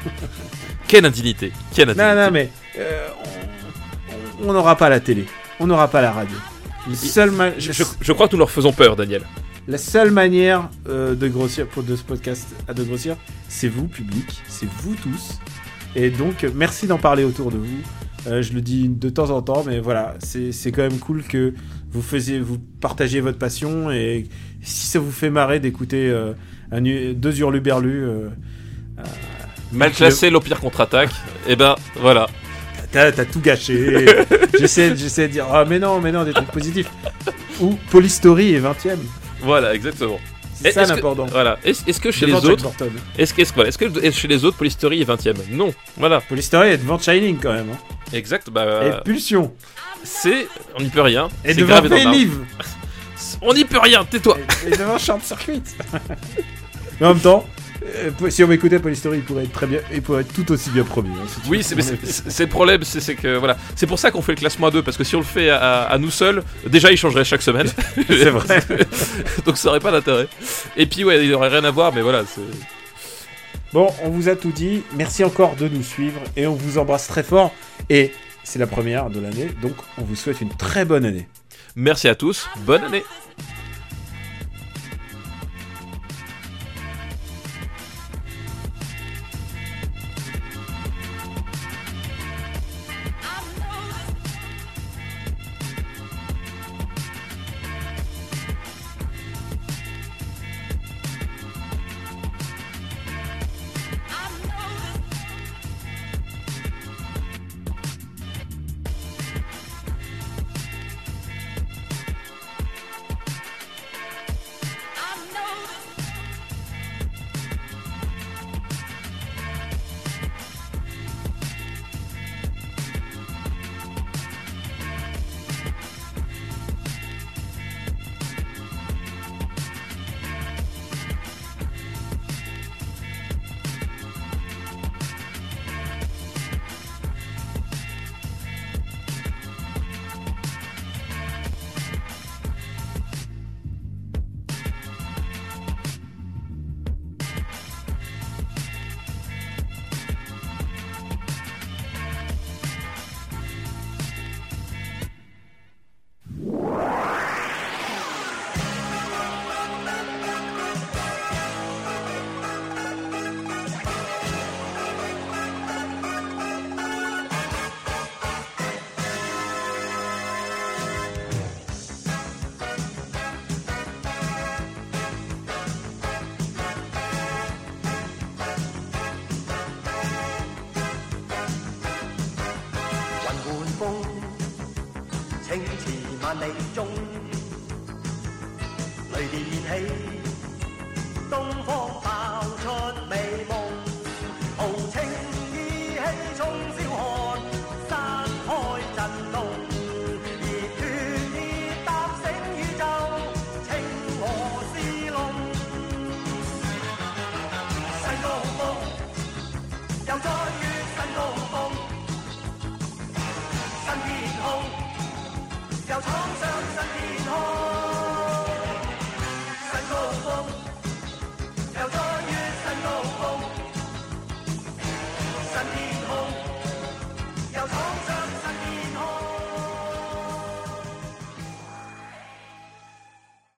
Quelle 0.88 1.04
indignité, 1.04 1.52
quelle 1.74 1.90
indignité. 1.90 2.14
Non, 2.14 2.24
non, 2.24 2.30
mais 2.30 2.50
euh, 2.78 3.08
on- 4.42 4.52
n'aura 4.52 4.76
pas 4.76 4.88
la 4.88 5.00
télé, 5.00 5.26
on 5.60 5.66
n'aura 5.66 5.88
pas 5.88 6.00
la 6.00 6.12
radio. 6.12 6.36
Le 6.88 6.94
seul 6.94 7.30
ma- 7.32 7.58
Je, 7.58 7.72
je- 7.72 7.82
je 8.00 8.12
crois 8.12 8.28
que 8.28 8.32
nous 8.34 8.38
leur 8.38 8.50
faisons 8.50 8.72
peur, 8.72 8.94
Daniel. 8.96 9.22
La 9.66 9.78
seule 9.78 10.12
manière 10.12 10.68
euh, 10.88 11.16
de 11.16 11.26
grossir 11.26 11.66
pour 11.66 11.82
de 11.82 11.96
ce 11.96 12.02
podcast 12.04 12.46
à 12.68 12.74
de 12.74 12.84
grossir, 12.84 13.16
c'est 13.48 13.66
vous, 13.68 13.88
public, 13.88 14.40
c'est 14.48 14.68
vous 14.82 14.94
tous. 14.94 15.40
Et 15.96 16.10
donc, 16.10 16.46
merci 16.54 16.86
d'en 16.86 16.98
parler 16.98 17.24
autour 17.24 17.50
de 17.50 17.56
vous. 17.56 17.80
Euh, 18.28 18.42
je 18.42 18.52
le 18.52 18.60
dis 18.60 18.88
de 18.88 19.08
temps 19.08 19.30
en 19.30 19.42
temps, 19.42 19.64
mais 19.66 19.80
voilà, 19.80 20.14
c'est 20.22 20.52
c'est 20.52 20.70
quand 20.70 20.82
même 20.82 20.98
cool 21.00 21.24
que 21.24 21.54
vous 21.92 22.02
faisiez, 22.02 22.40
vous 22.40 22.58
partagiez 22.80 23.20
votre 23.20 23.38
passion 23.38 23.90
et 23.90 24.26
si 24.62 24.86
ça 24.86 24.98
vous 24.98 25.12
fait 25.12 25.30
marrer 25.30 25.60
d'écouter 25.60 26.08
euh, 26.10 26.32
un 26.72 26.80
deux 26.80 27.38
hurluberlus, 27.38 28.04
euh, 28.04 28.28
Mal 29.72 29.92
classé, 29.92 30.30
l'Empire 30.30 30.60
contre-attaque. 30.60 31.10
Et 31.48 31.56
ben 31.56 31.74
voilà. 32.00 32.28
T'as 32.92 33.12
tout 33.24 33.40
gâché. 33.40 34.06
j'essaie, 34.58 34.96
j'essaie 34.96 35.28
de 35.28 35.32
dire, 35.32 35.46
ah 35.52 35.64
mais 35.68 35.78
non, 35.78 36.00
mais 36.00 36.12
non, 36.12 36.24
des 36.24 36.32
trucs 36.32 36.50
positifs. 36.50 36.88
Ou 37.60 37.76
Polystory 37.90 38.54
est 38.54 38.58
20 38.58 38.86
e 38.86 38.96
Voilà, 39.42 39.74
exactement. 39.74 40.18
C'est 40.54 40.72
ça 40.72 40.86
l'important. 40.86 41.26
Voilà. 41.26 41.58
Est-ce 41.64 42.00
que 42.00 42.10
chez 42.10 42.26
Devant 42.26 42.40
les 42.40 42.48
autres, 42.48 42.70
est-ce 43.18 43.52
voilà, 43.54 43.68
est-ce 43.68 43.78
que 43.78 44.10
chez 44.10 44.28
les 44.28 44.44
autres, 44.44 44.56
Polystory 44.56 45.02
est 45.02 45.04
20 45.04 45.26
e 45.26 45.34
Non. 45.50 45.74
Voilà. 45.98 46.20
Polystory 46.22 46.68
est 46.70 46.78
devant 46.78 46.98
Shining 46.98 47.36
quand 47.38 47.52
même. 47.52 47.68
hein. 47.70 47.95
Exact. 48.12 48.50
Bah, 48.50 48.80
Et 48.86 49.02
Pulsion. 49.04 49.52
c'est, 50.04 50.46
on 50.78 50.82
n'y 50.82 50.88
peut 50.90 51.02
rien. 51.02 51.28
Et 51.44 51.54
C'est 51.54 51.60
devant 51.60 51.80
dans. 51.80 52.10
Live. 52.10 52.38
On 53.42 53.52
n'y 53.54 53.64
peut 53.64 53.78
rien. 53.80 54.04
Tais-toi. 54.04 54.38
Et, 54.66 54.68
et 54.68 54.76
devant 54.76 54.98
Short 54.98 55.22
Circuit. 55.22 55.62
mais 57.00 57.06
en 57.06 57.10
même 57.14 57.22
temps, 57.22 57.44
euh, 57.84 58.10
si 58.30 58.42
on 58.42 58.48
m'écoutait 58.48 58.78
Polystory, 58.78 59.18
il 59.18 59.22
pourrait 59.24 59.44
être 59.44 59.52
très 59.52 59.66
bien, 59.66 59.80
il 59.92 60.00
pourrait 60.02 60.22
être 60.22 60.32
tout 60.32 60.50
aussi 60.52 60.70
bien 60.70 60.84
premier. 60.84 61.10
hein, 61.10 61.26
si 61.28 61.48
Oui, 61.50 61.62
c'est 61.62 61.74
mais 61.74 61.82
c'est- 61.82 61.98
c'est- 62.04 62.30
c'est 62.30 62.44
le 62.44 62.48
problème, 62.48 62.82
c'est 62.84 63.00
c'est 63.00 63.14
que 63.14 63.36
voilà, 63.36 63.56
c'est 63.74 63.86
pour 63.86 63.98
ça 63.98 64.10
qu'on 64.10 64.22
fait 64.22 64.32
le 64.32 64.38
classement 64.38 64.68
à 64.68 64.70
deux 64.70 64.82
parce 64.82 64.96
que 64.96 65.04
si 65.04 65.14
on 65.14 65.20
le 65.20 65.24
fait 65.24 65.50
à, 65.50 65.82
à 65.82 65.98
nous 65.98 66.10
seuls, 66.10 66.42
déjà 66.66 66.90
il 66.90 66.96
changerait 66.96 67.24
chaque 67.24 67.42
semaine. 67.42 67.66
C'est 68.08 68.30
vrai. 68.30 68.60
Donc 69.46 69.56
ça 69.58 69.68
aurait 69.68 69.80
pas 69.80 69.90
d'intérêt. 69.92 70.26
Et 70.76 70.86
puis 70.86 71.04
ouais, 71.04 71.24
il 71.24 71.32
aurait 71.34 71.48
rien 71.48 71.64
à 71.64 71.70
voir, 71.70 71.92
mais 71.92 72.00
voilà, 72.02 72.22
c'est. 72.26 72.40
Bon, 73.76 73.92
on 74.02 74.08
vous 74.08 74.30
a 74.30 74.36
tout 74.36 74.52
dit. 74.52 74.84
Merci 74.96 75.22
encore 75.22 75.54
de 75.54 75.68
nous 75.68 75.82
suivre 75.82 76.22
et 76.34 76.46
on 76.46 76.54
vous 76.54 76.78
embrasse 76.78 77.08
très 77.08 77.22
fort. 77.22 77.52
Et 77.90 78.10
c'est 78.42 78.58
la 78.58 78.66
première 78.66 79.10
de 79.10 79.20
l'année, 79.20 79.50
donc 79.60 79.74
on 79.98 80.02
vous 80.02 80.16
souhaite 80.16 80.40
une 80.40 80.48
très 80.48 80.86
bonne 80.86 81.04
année. 81.04 81.28
Merci 81.74 82.08
à 82.08 82.14
tous, 82.14 82.48
bonne 82.64 82.82
année. 82.82 83.04